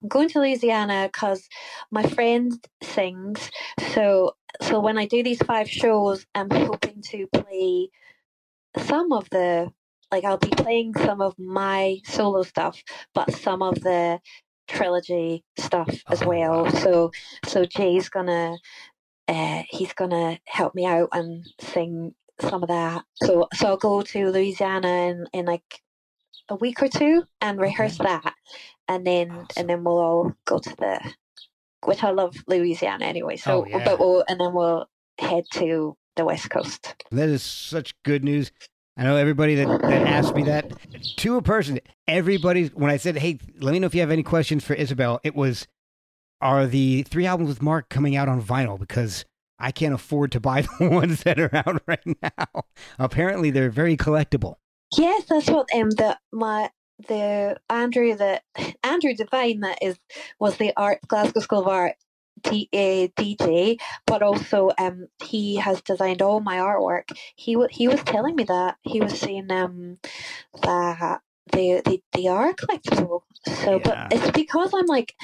I'm 0.00 0.08
going 0.08 0.28
to 0.28 0.38
Louisiana 0.38 1.08
because 1.12 1.48
my 1.90 2.04
friend 2.04 2.52
sings. 2.80 3.50
So 3.92 4.36
so 4.62 4.78
when 4.78 4.98
I 4.98 5.06
do 5.06 5.24
these 5.24 5.42
five 5.42 5.68
shows, 5.68 6.24
I'm 6.34 6.50
hoping 6.50 7.02
to 7.10 7.26
play 7.32 7.88
some 8.78 9.12
of 9.12 9.28
the 9.30 9.72
like 10.10 10.24
I'll 10.24 10.38
be 10.38 10.50
playing 10.50 10.94
some 10.94 11.20
of 11.20 11.38
my 11.38 11.98
solo 12.04 12.42
stuff, 12.42 12.82
but 13.14 13.32
some 13.32 13.62
of 13.62 13.74
the 13.80 14.20
trilogy 14.68 15.44
stuff 15.58 15.88
as 16.08 16.24
well. 16.24 16.70
So 16.70 17.10
so 17.46 17.64
Jay's 17.64 18.08
gonna 18.08 18.56
uh 19.28 19.62
he's 19.68 19.92
gonna 19.92 20.38
help 20.46 20.74
me 20.74 20.86
out 20.86 21.08
and 21.12 21.46
sing 21.60 22.14
some 22.40 22.62
of 22.62 22.68
that. 22.68 23.04
So 23.22 23.48
so 23.54 23.68
I'll 23.68 23.76
go 23.76 24.02
to 24.02 24.30
Louisiana 24.30 24.88
in, 24.88 25.26
in 25.32 25.46
like 25.46 25.80
a 26.48 26.54
week 26.56 26.82
or 26.82 26.88
two 26.88 27.24
and 27.40 27.60
rehearse 27.60 27.98
that 27.98 28.34
and 28.88 29.06
then 29.06 29.30
Awesome. 29.30 29.46
and 29.56 29.68
then 29.70 29.84
we'll 29.84 29.98
all 29.98 30.32
go 30.44 30.58
to 30.58 30.76
the 30.76 31.00
which 31.84 32.02
I 32.04 32.10
love 32.10 32.36
Louisiana 32.46 33.04
anyway. 33.04 33.36
So 33.36 33.62
Oh, 33.62 33.66
yeah. 33.66 33.84
but 33.84 33.98
we'll 33.98 34.24
and 34.28 34.40
then 34.40 34.52
we'll 34.54 34.86
head 35.18 35.44
to 35.54 35.96
the 36.16 36.24
west 36.24 36.50
coast. 36.50 36.94
That 37.10 37.28
is 37.28 37.42
such 37.42 37.94
good 38.02 38.24
news. 38.24 38.50
I 38.96 39.04
know 39.04 39.16
everybody 39.16 39.56
that, 39.56 39.82
that 39.82 40.06
asked 40.06 40.34
me 40.34 40.42
that 40.44 40.72
to 41.16 41.36
a 41.36 41.42
person. 41.42 41.80
Everybody, 42.08 42.68
when 42.68 42.90
I 42.90 42.96
said, 42.96 43.18
"Hey, 43.18 43.38
let 43.60 43.72
me 43.72 43.78
know 43.78 43.86
if 43.86 43.94
you 43.94 44.00
have 44.00 44.10
any 44.10 44.22
questions 44.22 44.64
for 44.64 44.74
Isobel," 44.74 45.20
it 45.22 45.34
was, 45.34 45.66
"Are 46.40 46.66
the 46.66 47.02
three 47.02 47.26
albums 47.26 47.48
with 47.48 47.62
Mark 47.62 47.88
coming 47.90 48.16
out 48.16 48.28
on 48.28 48.40
vinyl?" 48.40 48.78
Because 48.78 49.24
I 49.58 49.70
can't 49.70 49.94
afford 49.94 50.32
to 50.32 50.40
buy 50.40 50.62
the 50.78 50.88
ones 50.88 51.24
that 51.24 51.38
are 51.38 51.54
out 51.54 51.82
right 51.86 52.16
now. 52.22 52.64
Apparently, 52.98 53.50
they're 53.50 53.70
very 53.70 53.96
collectible. 53.96 54.56
Yes, 54.96 55.24
that's 55.28 55.48
what 55.48 55.68
um 55.74 55.90
the 55.90 56.18
my 56.32 56.70
the 57.08 57.58
Andrew 57.68 58.16
the 58.16 58.40
Andrew 58.82 59.14
Devine 59.14 59.60
that 59.60 59.78
is 59.82 59.98
was 60.40 60.56
the 60.56 60.72
art 60.76 61.00
Glasgow 61.06 61.40
School 61.40 61.60
of 61.60 61.68
Art 61.68 61.96
D, 62.50 62.68
uh, 62.72 63.08
DJ, 63.20 63.78
but 64.06 64.22
also 64.22 64.70
um 64.78 65.08
he 65.22 65.56
has 65.56 65.80
designed 65.82 66.22
all 66.22 66.40
my 66.40 66.56
artwork. 66.56 67.10
He 67.36 67.56
wa 67.56 67.66
he 67.70 67.88
was 67.88 68.02
telling 68.02 68.36
me 68.36 68.44
that 68.44 68.76
he 68.82 69.00
was 69.00 69.18
saying 69.18 69.50
um 69.50 69.98
that 70.62 71.20
they 71.52 71.80
they, 71.84 72.02
they 72.12 72.26
are 72.26 72.52
collectible. 72.52 73.22
So, 73.46 73.78
Yeah. 73.78 74.08
but 74.08 74.18
it's 74.18 74.30
because 74.32 74.72
I'm 74.74 74.86
like 74.86 75.14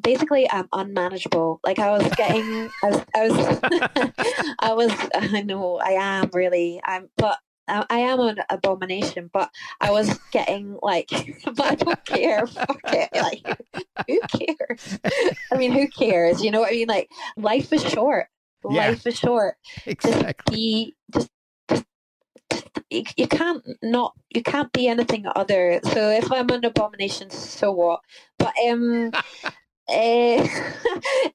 basically 0.00 0.50
I'm 0.50 0.68
unmanageable. 0.72 1.60
Like 1.64 1.78
I 1.78 1.90
was 1.96 2.12
getting 2.14 2.72
I 2.82 2.86
was 2.86 3.04
I 3.14 3.28
was 3.28 4.12
I 4.58 4.72
was 4.74 4.92
I 5.14 5.42
know 5.42 5.76
I 5.78 5.92
am 5.92 6.30
really 6.32 6.80
I'm 6.84 7.08
but 7.16 7.38
I, 7.68 7.84
I 7.90 7.98
am 8.00 8.20
an 8.20 8.38
abomination, 8.50 9.30
but 9.32 9.50
I 9.80 9.90
was 9.90 10.18
getting 10.30 10.78
like, 10.82 11.08
but 11.44 11.60
I 11.60 11.74
don't 11.74 12.04
care. 12.04 12.46
Fuck 12.46 12.80
it. 12.84 13.10
Like, 13.14 13.58
who 14.06 14.20
cares? 14.38 14.98
I 15.52 15.56
mean, 15.56 15.72
who 15.72 15.88
cares? 15.88 16.42
You 16.42 16.50
know 16.50 16.60
what 16.60 16.70
I 16.70 16.76
mean? 16.76 16.88
Like, 16.88 17.10
life 17.36 17.72
is 17.72 17.82
short. 17.82 18.26
Yeah. 18.68 18.88
Life 18.88 19.06
is 19.06 19.18
short. 19.18 19.56
exactly. 19.86 20.54
Be 20.54 20.94
just, 21.12 21.30
just, 21.68 21.84
just 22.50 22.66
you, 22.90 23.02
you 23.16 23.28
can't 23.28 23.62
not 23.82 24.14
you 24.30 24.42
can't 24.42 24.72
be 24.72 24.88
anything 24.88 25.26
other. 25.34 25.80
So 25.84 26.10
if 26.10 26.30
I'm 26.32 26.48
an 26.50 26.64
abomination, 26.64 27.30
so 27.30 27.72
what? 27.72 28.00
But 28.38 28.54
um, 28.66 29.10
uh, 29.88 30.48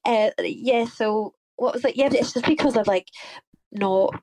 uh, 0.04 0.30
yeah. 0.40 0.86
So 0.86 1.34
what 1.56 1.74
was 1.74 1.84
it? 1.84 1.96
Yeah, 1.96 2.08
it's 2.10 2.32
just 2.32 2.46
because 2.46 2.76
of 2.76 2.86
like 2.86 3.06
not 3.72 4.20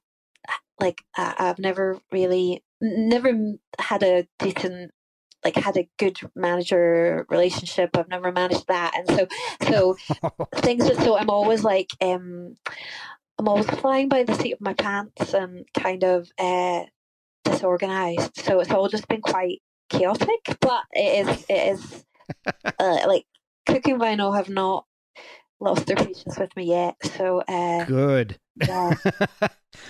like 0.80 1.04
I, 1.16 1.36
I've 1.38 1.60
never 1.60 2.00
really 2.12 2.64
never 2.82 3.34
had 3.80 4.04
a 4.04 4.28
decent 4.40 4.92
like 5.44 5.56
had 5.56 5.78
a 5.78 5.90
good 5.98 6.20
manager 6.36 7.26
relationship. 7.30 7.92
I've 7.96 8.10
never 8.10 8.32
managed 8.32 8.68
that, 8.68 8.94
and 8.96 9.08
so 9.08 9.28
so 9.68 9.98
things 10.56 10.90
are 10.90 10.96
so 10.96 11.18
I'm 11.18 11.30
always 11.30 11.64
like 11.64 11.92
um 12.02 12.56
I'm 13.40 13.48
always 13.48 13.68
flying 13.68 14.10
by 14.10 14.24
the 14.24 14.34
seat 14.34 14.54
of 14.54 14.62
my 14.62 14.74
pants 14.74 15.34
and 15.34 15.66
kind 15.74 16.04
of 16.04 16.30
uh 16.40 16.84
disorganized. 17.44 18.38
So 18.38 18.60
it's 18.60 18.72
all 18.72 18.90
just 18.90 19.08
been 19.08 19.22
quite 19.22 19.62
chaotic, 19.90 20.58
but 20.60 20.84
it 20.92 21.28
is 21.28 21.46
it 21.50 21.74
is 21.74 22.06
uh, 22.80 23.08
like 23.08 23.26
cooking 23.66 24.00
vinyl 24.00 24.36
have 24.36 24.50
not 24.50 24.86
lost 25.60 25.86
their 25.88 25.96
patience 25.96 26.38
with 26.38 26.56
me 26.56 26.66
yet. 26.66 26.96
So 27.18 27.42
uh 27.48 27.86
Good. 27.86 28.38
yeah. 28.60 28.94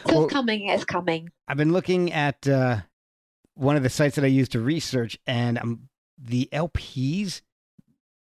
So 0.05 0.13
Well- 0.15 0.23
it's 0.25 0.33
coming, 0.33 0.67
it's 0.67 0.83
coming. 0.85 1.29
I've 1.47 1.55
been 1.57 1.71
looking 1.71 2.11
at 2.11 2.45
uh, 2.47 2.77
one 3.53 3.77
of 3.77 3.83
the 3.83 3.89
sites 3.89 4.15
that 4.15 4.25
I 4.25 4.27
use 4.27 4.49
to 4.49 4.59
research, 4.59 5.17
and 5.25 5.57
um, 5.57 5.87
the 6.17 6.49
LPs. 6.51 7.41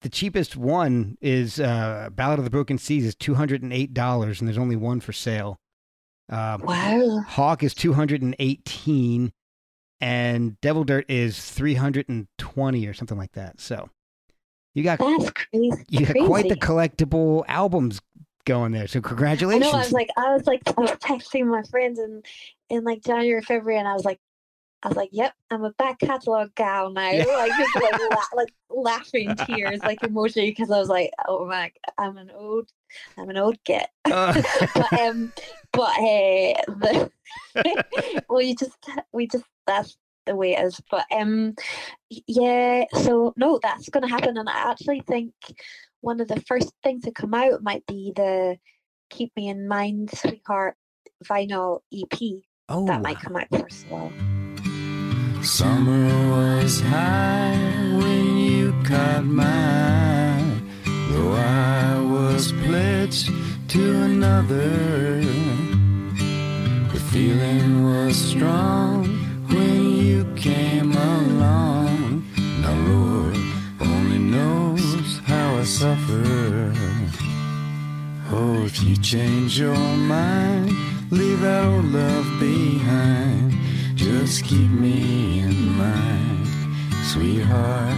The 0.02 0.10
cheapest 0.10 0.54
one 0.56 1.16
is 1.22 1.58
uh, 1.58 2.10
Ballad 2.12 2.38
of 2.38 2.44
the 2.44 2.50
Broken 2.50 2.76
Seas 2.76 3.06
is 3.06 3.14
two 3.14 3.34
hundred 3.34 3.62
and 3.62 3.72
eight 3.72 3.94
dollars, 3.94 4.40
and 4.40 4.46
there's 4.48 4.58
only 4.58 4.76
one 4.76 5.00
for 5.00 5.12
sale. 5.14 5.58
Um, 6.28 6.60
Wow. 6.62 7.20
Hawk 7.26 7.62
is 7.62 7.72
two 7.72 7.94
hundred 7.94 8.20
and 8.20 8.36
eighteen, 8.38 9.32
and 10.02 10.60
Devil 10.60 10.84
Dirt 10.84 11.06
is 11.08 11.42
three 11.50 11.74
hundred 11.74 12.10
and 12.10 12.26
twenty 12.36 12.86
or 12.86 12.92
something 12.92 13.16
like 13.16 13.32
that. 13.32 13.58
So 13.60 13.88
you 14.74 14.82
got 14.82 14.98
That's 14.98 15.30
crazy. 15.30 15.84
you 15.88 16.06
got 16.06 16.26
quite 16.26 16.48
the 16.48 16.56
collectible 16.56 17.44
albums 17.48 18.00
going 18.44 18.72
there. 18.72 18.86
So 18.86 18.98
I 18.98 19.02
congratulations! 19.02 19.72
know. 19.72 19.78
I 19.78 19.82
was 19.82 19.92
like, 19.92 20.10
I 20.16 20.34
was 20.34 20.46
like, 20.46 20.62
I 20.76 20.80
was 20.80 20.90
texting 20.92 21.46
my 21.46 21.62
friends 21.62 21.98
in 21.98 22.22
in 22.70 22.84
like 22.84 23.02
January, 23.02 23.42
February, 23.42 23.78
and 23.78 23.88
I 23.88 23.94
was 23.94 24.04
like, 24.04 24.20
I 24.82 24.88
was 24.88 24.96
like, 24.96 25.10
"Yep, 25.12 25.32
I'm 25.50 25.64
a 25.64 25.70
back 25.72 25.98
catalog 25.98 26.54
gal 26.54 26.90
now." 26.90 27.10
Yeah. 27.10 27.24
Like 27.24 27.52
just 27.56 27.74
like 27.74 28.00
la- 28.10 28.34
like 28.36 28.52
laughing 28.68 29.34
tears, 29.46 29.80
like 29.82 30.00
emoji, 30.00 30.48
because 30.48 30.70
I 30.70 30.78
was 30.78 30.88
like, 30.88 31.10
"Oh 31.26 31.46
my, 31.46 31.72
I'm 31.96 32.18
an 32.18 32.30
old, 32.34 32.68
I'm 33.16 33.30
an 33.30 33.38
old 33.38 33.62
git." 33.64 33.86
Uh, 34.04 34.42
but 34.74 34.92
um, 35.00 35.32
but 35.72 35.92
hey, 35.92 36.56
the 36.68 37.10
well, 38.28 38.42
you 38.42 38.54
just 38.54 38.76
we 39.12 39.26
just 39.26 39.44
that's 39.66 39.96
the 40.26 40.36
way 40.36 40.54
it 40.54 40.64
is. 40.64 40.80
But 40.90 41.06
um, 41.10 41.54
yeah. 42.26 42.84
So 43.02 43.32
no, 43.36 43.58
that's 43.62 43.88
gonna 43.88 44.08
happen, 44.08 44.36
and 44.36 44.48
I 44.48 44.70
actually 44.70 45.02
think 45.06 45.32
one 46.00 46.20
of 46.20 46.28
the 46.28 46.40
first 46.42 46.72
things 46.82 47.04
to 47.04 47.12
come 47.12 47.34
out 47.34 47.62
might 47.62 47.86
be 47.86 48.12
the 48.14 48.58
"Keep 49.10 49.32
Me 49.36 49.48
in 49.48 49.68
Mind, 49.68 50.10
Sweetheart" 50.16 50.76
vinyl 51.24 51.80
EP. 51.92 52.42
oh, 52.68 52.86
That 52.86 53.02
might 53.02 53.18
come 53.20 53.36
out 53.36 53.48
first 53.50 53.86
of 53.86 53.92
all. 53.92 54.12
Summer 55.42 56.08
was 56.30 56.80
high 56.80 57.56
when 58.00 58.38
you 58.38 58.72
caught 58.84 59.24
my 59.24 59.44
eye, 59.44 60.62
though 61.10 61.32
I 61.32 62.00
was 62.00 62.52
pledged 62.52 63.30
to 63.68 64.02
another. 64.02 65.20
The 66.92 67.00
feeling 67.12 67.84
was 67.84 68.16
strong 68.16 69.04
when 69.48 69.83
came 70.44 70.92
along. 70.92 72.22
Now, 72.60 72.76
Lord 72.92 73.34
only 73.80 74.18
knows 74.18 75.18
how 75.24 75.56
I 75.56 75.64
suffer. 75.64 76.70
Oh, 78.30 78.62
if 78.66 78.82
you 78.82 78.94
change 78.98 79.58
your 79.58 79.74
mind, 79.74 80.70
leave 81.10 81.40
that 81.40 81.64
old 81.64 81.86
love 81.86 82.28
behind. 82.38 83.54
Just 83.94 84.44
keep 84.44 84.70
me 84.70 85.40
in 85.40 85.56
mind, 85.78 86.46
sweetheart. 87.10 87.96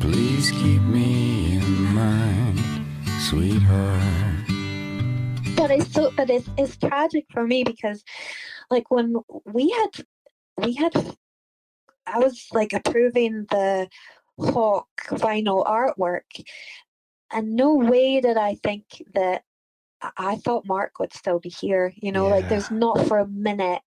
Please 0.00 0.50
keep 0.50 0.82
me 0.82 1.54
in 1.58 1.84
mind, 1.94 2.58
sweetheart. 3.28 4.02
but 5.56 5.70
it's 5.70 5.92
so 5.92 6.10
but 6.16 6.28
it's 6.28 6.48
it's 6.58 6.76
tragic 6.76 7.26
for 7.32 7.46
me 7.46 7.62
because 7.62 8.02
like 8.70 8.90
when 8.90 9.14
we 9.44 9.70
had 9.70 10.04
we 10.56 10.74
had 10.74 10.92
I 12.06 12.18
was 12.18 12.46
like 12.52 12.72
approving 12.72 13.46
the 13.50 13.88
Hawk 14.38 14.88
vinyl 15.08 15.64
artwork, 15.66 16.44
and 17.32 17.54
no 17.56 17.74
way 17.74 18.20
did 18.20 18.36
I 18.36 18.56
think 18.56 18.84
that 19.14 19.44
I- 20.18 20.36
thought 20.36 20.66
Mark 20.66 20.98
would 20.98 21.12
still 21.14 21.38
be 21.40 21.48
here. 21.48 21.92
You 21.96 22.12
know, 22.12 22.28
like 22.28 22.48
there's 22.48 22.70
not 22.70 23.06
for 23.06 23.18
a 23.18 23.26
minute. 23.28 23.82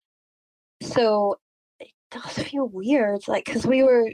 So 0.81 1.39
it 1.79 1.91
does 2.11 2.33
feel 2.39 2.67
weird, 2.67 3.27
like 3.27 3.45
because 3.45 3.65
we 3.65 3.83
were, 3.83 4.11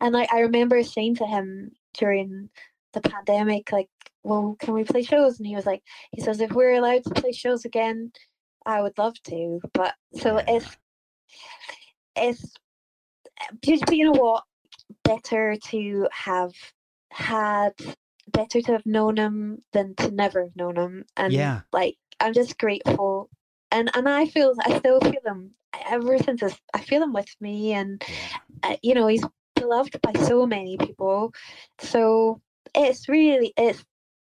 and 0.00 0.14
like 0.14 0.32
I 0.32 0.40
remember 0.40 0.82
saying 0.82 1.16
to 1.16 1.26
him 1.26 1.72
during 1.94 2.50
the 2.92 3.00
pandemic, 3.00 3.72
like, 3.72 3.90
"Well, 4.22 4.56
can 4.60 4.74
we 4.74 4.84
play 4.84 5.02
shows?" 5.02 5.38
And 5.38 5.46
he 5.46 5.56
was 5.56 5.66
like, 5.66 5.82
"He 6.12 6.22
says 6.22 6.40
if 6.40 6.52
we're 6.52 6.74
allowed 6.74 7.04
to 7.04 7.10
play 7.14 7.32
shows 7.32 7.64
again, 7.64 8.12
I 8.66 8.82
would 8.82 8.96
love 8.98 9.20
to." 9.24 9.60
But 9.74 9.94
so 10.14 10.36
Yeah. 10.38 10.44
it's 10.56 10.76
it's 12.16 12.54
but 13.62 13.92
you 13.96 14.04
know 14.04 14.20
what? 14.20 14.44
Better 15.04 15.56
to 15.68 16.08
have 16.12 16.52
had, 17.10 17.72
better 18.32 18.60
to 18.60 18.72
have 18.72 18.86
known 18.86 19.16
him 19.16 19.62
than 19.72 19.94
to 19.96 20.10
never 20.10 20.42
have 20.44 20.56
known 20.56 20.76
him. 20.76 21.04
And 21.16 21.32
Yeah. 21.32 21.60
like, 21.72 21.96
I'm 22.20 22.32
just 22.32 22.58
grateful. 22.58 23.30
And 23.70 23.90
and 23.96 24.08
I 24.08 24.26
feel, 24.26 24.54
I 24.64 24.78
still 24.78 25.00
feel 25.00 25.20
him 25.24 25.54
ever 25.88 26.18
since 26.18 26.40
this, 26.40 26.58
I 26.74 26.80
feel 26.80 27.02
him 27.02 27.12
with 27.12 27.34
me. 27.40 27.72
And, 27.72 28.02
uh, 28.62 28.76
you 28.82 28.94
know, 28.94 29.06
he's 29.06 29.24
beloved 29.54 30.00
by 30.02 30.12
so 30.20 30.46
many 30.46 30.76
people. 30.76 31.32
So 31.78 32.40
it's 32.74 33.08
really, 33.08 33.52
it's, 33.56 33.84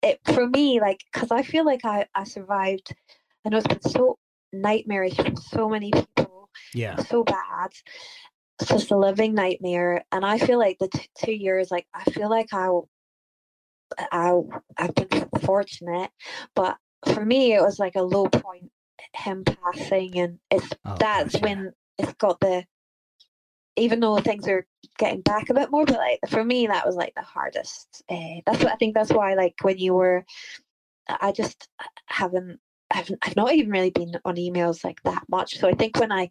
it 0.01 0.19
for 0.25 0.47
me, 0.47 0.79
like, 0.79 0.99
because 1.11 1.31
I 1.31 1.43
feel 1.43 1.65
like 1.65 1.85
I, 1.85 2.05
I 2.15 2.23
survived. 2.23 2.93
I 3.45 3.49
know 3.49 3.57
it's 3.57 3.67
been 3.67 3.81
so 3.81 4.17
nightmarish 4.53 5.15
for 5.15 5.35
so 5.35 5.67
many 5.69 5.91
people 5.91 6.22
Yeah. 6.73 6.97
so 7.03 7.23
bad. 7.23 7.71
It's 8.59 8.69
just 8.69 8.91
a 8.91 8.97
living 8.97 9.33
nightmare. 9.33 10.03
And 10.11 10.25
I 10.25 10.37
feel 10.37 10.59
like 10.59 10.77
the 10.79 10.87
t- 10.87 11.09
two 11.17 11.33
years, 11.33 11.71
like 11.71 11.87
I 11.93 12.03
feel 12.05 12.29
like 12.29 12.53
I, 12.53 12.69
I, 14.11 14.39
I've 14.77 14.95
been 14.95 15.29
fortunate, 15.43 16.11
but 16.55 16.77
for 17.13 17.25
me, 17.25 17.53
it 17.53 17.61
was 17.61 17.79
like 17.79 17.95
a 17.95 18.01
low 18.03 18.27
point. 18.27 18.71
Him 19.15 19.43
passing, 19.43 20.17
and 20.17 20.39
it's 20.49 20.67
Oh, 20.85 20.95
that's 20.97 21.33
gosh, 21.33 21.41
yeah. 21.41 21.47
when 21.47 21.73
it's 21.97 22.13
got 22.13 22.39
the. 22.39 22.63
Even 23.75 23.99
though 23.99 24.17
things 24.17 24.47
are 24.47 24.65
getting 24.97 25.21
back 25.21 25.49
a 25.49 25.53
bit 25.53 25.71
more, 25.71 25.85
but 25.85 25.97
like 25.97 26.19
for 26.29 26.43
me, 26.43 26.67
that 26.67 26.85
was 26.85 26.95
like 26.95 27.13
the 27.15 27.21
hardest. 27.21 28.01
Uh, 28.09 28.41
that's 28.45 28.63
what 28.63 28.71
I 28.71 28.75
think. 28.75 28.93
That's 28.93 29.11
why, 29.11 29.33
like 29.33 29.55
when 29.61 29.77
you 29.77 29.93
were, 29.93 30.25
I 31.07 31.31
just 31.31 31.67
haven't 32.05 32.59
I've 32.93 33.11
I've 33.21 33.35
not 33.35 33.53
even 33.53 33.71
really 33.71 33.89
been 33.89 34.13
on 34.23 34.35
emails 34.35 34.83
like 34.83 35.01
that 35.03 35.23
much. 35.29 35.57
So 35.59 35.67
I 35.67 35.73
think 35.73 35.99
when 35.99 36.11
I 36.11 36.29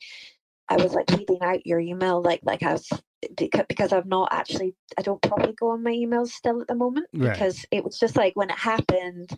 I 0.69 0.77
was 0.77 0.95
like 0.95 1.11
reading 1.11 1.39
out 1.43 1.67
your 1.67 1.81
email, 1.81 2.23
like 2.23 2.41
like 2.45 2.63
I 2.63 2.73
was 2.73 2.89
because 3.69 3.93
I've 3.93 4.07
not 4.07 4.29
actually 4.33 4.75
I 4.99 5.03
don't 5.03 5.21
probably 5.23 5.53
go 5.53 5.71
on 5.71 5.83
my 5.83 5.91
emails 5.93 6.29
still 6.29 6.61
at 6.61 6.69
the 6.69 6.75
moment 6.75 7.07
Right. 7.13 7.33
because 7.33 7.65
it 7.71 7.85
was 7.85 7.99
just 7.99 8.17
like 8.17 8.35
when 8.37 8.51
it 8.51 8.59
happened, 8.59 9.31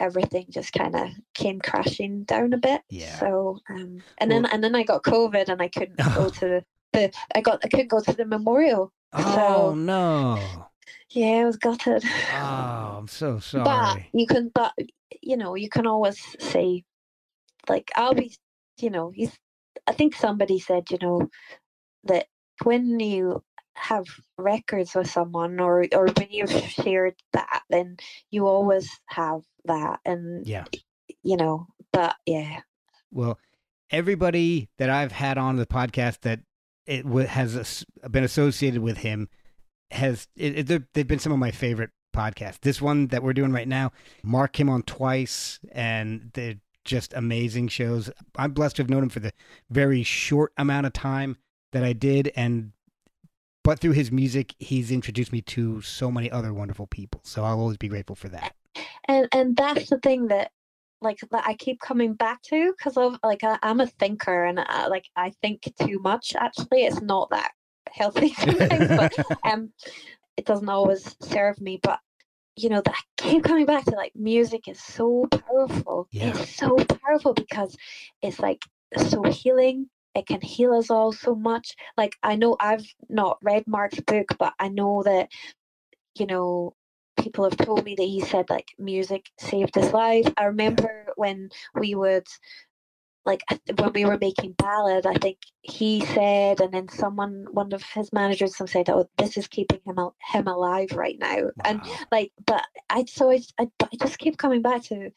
everything 0.00 0.46
just 0.50 0.72
kind 0.72 0.94
of 0.94 1.08
came 1.34 1.58
crashing 1.60 2.24
down 2.24 2.52
a 2.52 2.58
bit. 2.58 2.82
Yeah. 2.90 3.18
So 3.18 3.58
um 3.70 4.02
and 4.18 4.30
then 4.30 4.46
and 4.46 4.62
then 4.62 4.74
I 4.74 4.82
got 4.82 5.02
COVID 5.02 5.48
and 5.48 5.60
I 5.60 5.68
couldn't 5.68 5.98
go 6.14 6.28
to 6.40 6.64
the 6.92 7.10
I 7.34 7.40
got 7.40 7.60
I 7.64 7.68
couldn't 7.68 7.88
go 7.88 8.00
to 8.00 8.12
the 8.12 8.24
memorial. 8.26 8.92
Oh 9.12 9.34
So- 9.70 9.74
no. 9.74 10.67
Yeah, 11.10 11.40
I 11.40 11.44
was 11.44 11.56
gutted. 11.56 12.04
Oh, 12.34 12.96
I'm 12.98 13.08
so 13.08 13.38
sorry. 13.38 13.64
But 13.64 14.18
you 14.18 14.26
can, 14.26 14.50
but 14.54 14.72
you 15.22 15.36
know, 15.36 15.54
you 15.54 15.68
can 15.68 15.86
always 15.86 16.18
say, 16.38 16.84
like, 17.68 17.90
I'll 17.96 18.14
be, 18.14 18.34
you 18.78 18.90
know, 18.90 19.10
he's. 19.10 19.32
I 19.86 19.92
think 19.92 20.14
somebody 20.14 20.58
said, 20.58 20.90
you 20.90 20.98
know, 21.00 21.30
that 22.04 22.26
when 22.64 23.00
you 23.00 23.42
have 23.74 24.06
records 24.36 24.94
with 24.94 25.10
someone, 25.10 25.60
or 25.60 25.86
or 25.92 26.08
when 26.08 26.28
you've 26.30 26.50
shared 26.50 27.14
that, 27.32 27.62
then 27.70 27.96
you 28.30 28.46
always 28.46 28.90
have 29.06 29.42
that, 29.64 30.00
and 30.04 30.46
yeah. 30.46 30.64
you 31.22 31.36
know, 31.36 31.66
but 31.92 32.16
yeah, 32.26 32.60
Well, 33.10 33.38
everybody 33.90 34.68
that 34.78 34.90
I've 34.90 35.12
had 35.12 35.38
on 35.38 35.56
the 35.56 35.66
podcast 35.66 36.20
that 36.20 36.40
it 36.86 37.04
has 37.28 37.84
been 38.10 38.24
associated 38.24 38.80
with 38.80 38.98
him 38.98 39.28
has 39.90 40.28
it, 40.36 40.70
it, 40.70 40.94
they've 40.94 41.06
been 41.06 41.18
some 41.18 41.32
of 41.32 41.38
my 41.38 41.50
favorite 41.50 41.90
podcasts. 42.14 42.60
This 42.60 42.80
one 42.80 43.08
that 43.08 43.22
we're 43.22 43.32
doing 43.32 43.52
right 43.52 43.68
now, 43.68 43.92
Mark 44.22 44.52
came 44.52 44.68
on 44.68 44.82
twice, 44.82 45.60
and 45.72 46.30
they're 46.34 46.56
just 46.84 47.12
amazing 47.14 47.68
shows. 47.68 48.10
I'm 48.36 48.52
blessed 48.52 48.76
to 48.76 48.82
have 48.82 48.90
known 48.90 49.04
him 49.04 49.08
for 49.08 49.20
the 49.20 49.32
very 49.70 50.02
short 50.02 50.52
amount 50.56 50.86
of 50.86 50.92
time 50.92 51.36
that 51.72 51.84
I 51.84 51.92
did, 51.92 52.32
and 52.34 52.72
but 53.64 53.78
through 53.78 53.92
his 53.92 54.10
music, 54.10 54.54
he's 54.58 54.90
introduced 54.90 55.32
me 55.32 55.42
to 55.42 55.82
so 55.82 56.10
many 56.10 56.30
other 56.30 56.54
wonderful 56.54 56.86
people. 56.86 57.20
So 57.24 57.44
I'll 57.44 57.60
always 57.60 57.76
be 57.76 57.88
grateful 57.88 58.16
for 58.16 58.28
that. 58.30 58.54
and 59.06 59.28
and 59.32 59.56
that's 59.56 59.90
the 59.90 59.98
thing 59.98 60.28
that 60.28 60.50
like 61.00 61.20
that 61.30 61.46
I 61.46 61.54
keep 61.54 61.80
coming 61.80 62.14
back 62.14 62.42
to 62.44 62.74
because 62.76 62.96
of 62.96 63.18
like 63.22 63.44
I, 63.44 63.58
I'm 63.62 63.80
a 63.80 63.86
thinker 63.86 64.44
and 64.44 64.58
I, 64.58 64.86
like 64.88 65.06
I 65.16 65.32
think 65.42 65.72
too 65.80 66.00
much. 66.00 66.34
Actually, 66.36 66.84
it's 66.84 67.00
not 67.00 67.30
that 67.30 67.52
healthy 67.92 68.34
sometimes, 68.34 68.88
but 68.88 69.12
um, 69.44 69.72
it 70.36 70.44
doesn't 70.44 70.68
always 70.68 71.16
serve 71.20 71.60
me. 71.60 71.80
But 71.82 72.00
you 72.56 72.68
know 72.68 72.82
that 72.84 72.94
I 72.94 73.22
keep 73.22 73.44
coming 73.44 73.66
back 73.66 73.84
to 73.84 73.92
like 73.92 74.12
music 74.14 74.68
is 74.68 74.80
so 74.80 75.26
powerful. 75.30 76.08
Yeah. 76.12 76.30
It's 76.30 76.56
so 76.56 76.76
powerful 76.76 77.34
because 77.34 77.76
it's 78.22 78.40
like 78.40 78.62
so 78.96 79.22
healing. 79.22 79.88
It 80.14 80.26
can 80.26 80.40
heal 80.40 80.72
us 80.74 80.90
all 80.90 81.12
so 81.12 81.34
much. 81.34 81.74
Like 81.96 82.16
I 82.22 82.36
know 82.36 82.56
I've 82.58 82.86
not 83.08 83.38
read 83.42 83.64
Mark's 83.66 84.00
book, 84.00 84.34
but 84.38 84.54
I 84.58 84.68
know 84.68 85.02
that 85.04 85.28
you 86.16 86.26
know 86.26 86.74
people 87.20 87.44
have 87.44 87.56
told 87.56 87.84
me 87.84 87.94
that 87.96 88.02
he 88.02 88.20
said 88.20 88.48
like 88.48 88.68
music 88.78 89.26
saved 89.38 89.74
his 89.74 89.92
life. 89.92 90.26
I 90.36 90.44
remember 90.44 91.06
when 91.16 91.50
we 91.74 91.94
would 91.94 92.26
like 93.28 93.44
when 93.76 93.92
we 93.92 94.06
were 94.06 94.16
making 94.18 94.52
ballad, 94.52 95.04
I 95.04 95.12
think 95.12 95.36
he 95.60 96.00
said, 96.00 96.62
and 96.62 96.72
then 96.72 96.88
someone, 96.88 97.46
one 97.52 97.74
of 97.74 97.82
his 97.82 98.10
managers, 98.10 98.56
some 98.56 98.66
said, 98.66 98.88
"Oh, 98.88 99.06
this 99.18 99.36
is 99.36 99.46
keeping 99.46 99.80
him 99.84 99.98
al- 99.98 100.16
him 100.32 100.48
alive 100.48 100.92
right 100.92 101.18
now." 101.18 101.50
And 101.62 101.82
like, 102.10 102.32
but 102.46 102.64
I 102.88 103.04
so 103.04 103.30
I, 103.30 103.40
I 103.58 103.68
I 103.82 103.96
just 104.00 104.18
keep 104.18 104.38
coming 104.38 104.62
back 104.62 104.82
to 104.84 105.10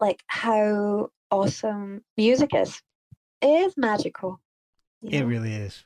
like 0.00 0.22
how 0.28 1.10
awesome 1.30 2.02
music 2.16 2.54
is. 2.54 2.80
It 3.42 3.66
is 3.66 3.74
magical. 3.76 4.40
It 5.02 5.20
know? 5.20 5.26
really 5.26 5.52
is. 5.52 5.84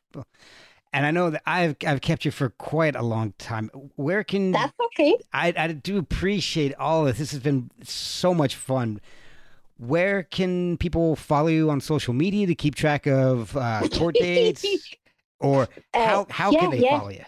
And 0.92 1.04
I 1.04 1.10
know 1.10 1.30
that 1.30 1.42
I've 1.46 1.74
I've 1.84 2.00
kept 2.00 2.24
you 2.24 2.30
for 2.30 2.50
quite 2.50 2.94
a 2.94 3.02
long 3.02 3.34
time. 3.38 3.70
Where 3.96 4.22
can 4.22 4.52
That's 4.52 4.72
okay. 4.86 5.18
I 5.32 5.52
I 5.56 5.72
do 5.72 5.98
appreciate 5.98 6.76
all 6.76 7.00
of 7.00 7.08
this. 7.08 7.18
This 7.18 7.30
has 7.32 7.40
been 7.40 7.72
so 7.82 8.32
much 8.32 8.54
fun. 8.54 9.00
Where 9.78 10.22
can 10.22 10.78
people 10.78 11.16
follow 11.16 11.48
you 11.48 11.70
on 11.70 11.80
social 11.80 12.14
media 12.14 12.46
to 12.46 12.54
keep 12.54 12.74
track 12.74 13.06
of 13.06 13.56
uh, 13.56 13.84
tour 13.90 14.12
dates, 14.12 14.96
or 15.38 15.68
Uh, 15.94 15.98
how 16.06 16.26
how 16.30 16.52
yeah, 16.52 16.60
can 16.60 16.70
they 16.70 16.80
yeah. 16.80 17.00
follow 17.00 17.10
you? 17.10 17.24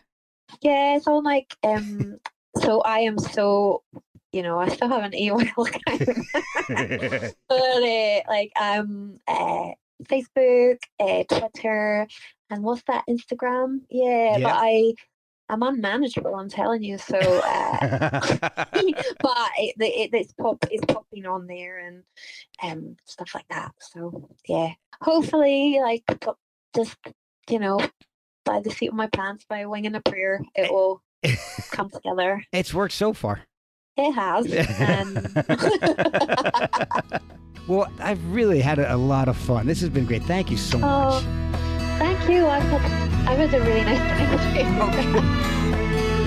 Yeah, 0.63 0.99
all 1.07 1.23
like 1.23 1.55
um 1.63 2.19
so 2.63 2.81
I 2.83 3.01
am 3.01 3.19
so 3.19 3.83
you 4.33 4.43
know, 4.43 4.59
I 4.59 4.69
still 4.69 4.89
have 4.89 5.05
an 5.05 5.15
email 5.15 5.41
account. 5.59 6.03
but 7.49 7.83
uh, 7.83 8.21
like 8.29 8.53
um 8.61 9.19
uh 9.27 9.71
Facebook, 10.05 10.79
uh, 11.01 11.25
Twitter, 11.29 12.07
and 12.51 12.63
what's 12.63 12.83
that 12.85 13.05
Instagram? 13.09 13.81
Yeah, 13.91 14.39
Yeah. 14.39 14.43
but 14.43 14.55
I 14.57 14.95
I'm 15.51 15.63
unmanageable, 15.63 16.35
I'm 16.35 16.49
telling 16.49 16.83
you. 16.83 16.99
So 16.99 17.17
uh 17.19 17.79
but 18.73 19.51
it, 19.59 19.75
it, 19.79 20.11
it's 20.13 20.33
pop 20.35 20.65
it's 20.71 20.85
popping 20.93 21.27
on 21.27 21.47
there 21.47 21.79
and 21.79 22.03
um 22.63 22.97
stuff 23.05 23.31
like 23.35 23.49
that. 23.51 23.73
So 23.81 24.29
yeah. 24.47 24.71
Hopefully 25.03 25.79
like 25.83 26.03
just 26.75 26.97
you 27.49 27.59
know, 27.59 27.81
by 28.45 28.61
the 28.61 28.71
seat 28.71 28.89
of 28.89 28.95
my 28.95 29.07
pants, 29.09 29.47
by 29.49 29.61
a 29.61 29.69
wing 29.69 29.87
and 29.87 29.97
a 29.97 30.01
prayer, 30.03 30.41
it 30.55 30.71
will 30.71 31.03
come 31.71 31.89
together. 31.91 32.43
it's 32.53 32.75
worked 32.75 32.95
so 32.95 33.13
far. 33.13 33.41
It 33.97 34.13
has. 34.13 34.47
And 34.79 35.27
well, 37.67 37.91
I've 38.01 38.25
really 38.33 38.61
had 38.61 38.79
a, 38.79 38.95
a 38.95 38.97
lot 38.97 39.29
of 39.29 39.37
fun. 39.37 39.67
This 39.67 39.81
has 39.81 39.91
been 39.91 40.05
great. 40.07 40.23
Thank 40.23 40.51
you 40.51 40.57
so 40.57 40.79
Oh, 40.79 40.81
much. 40.81 41.68
Thank 41.99 42.31
you. 42.31 42.47
I've 42.47 42.63
had, 42.63 43.29
I've 43.29 43.39
a 43.53 43.61
really 43.61 43.85
nice 43.85 43.99
time. 43.99 44.39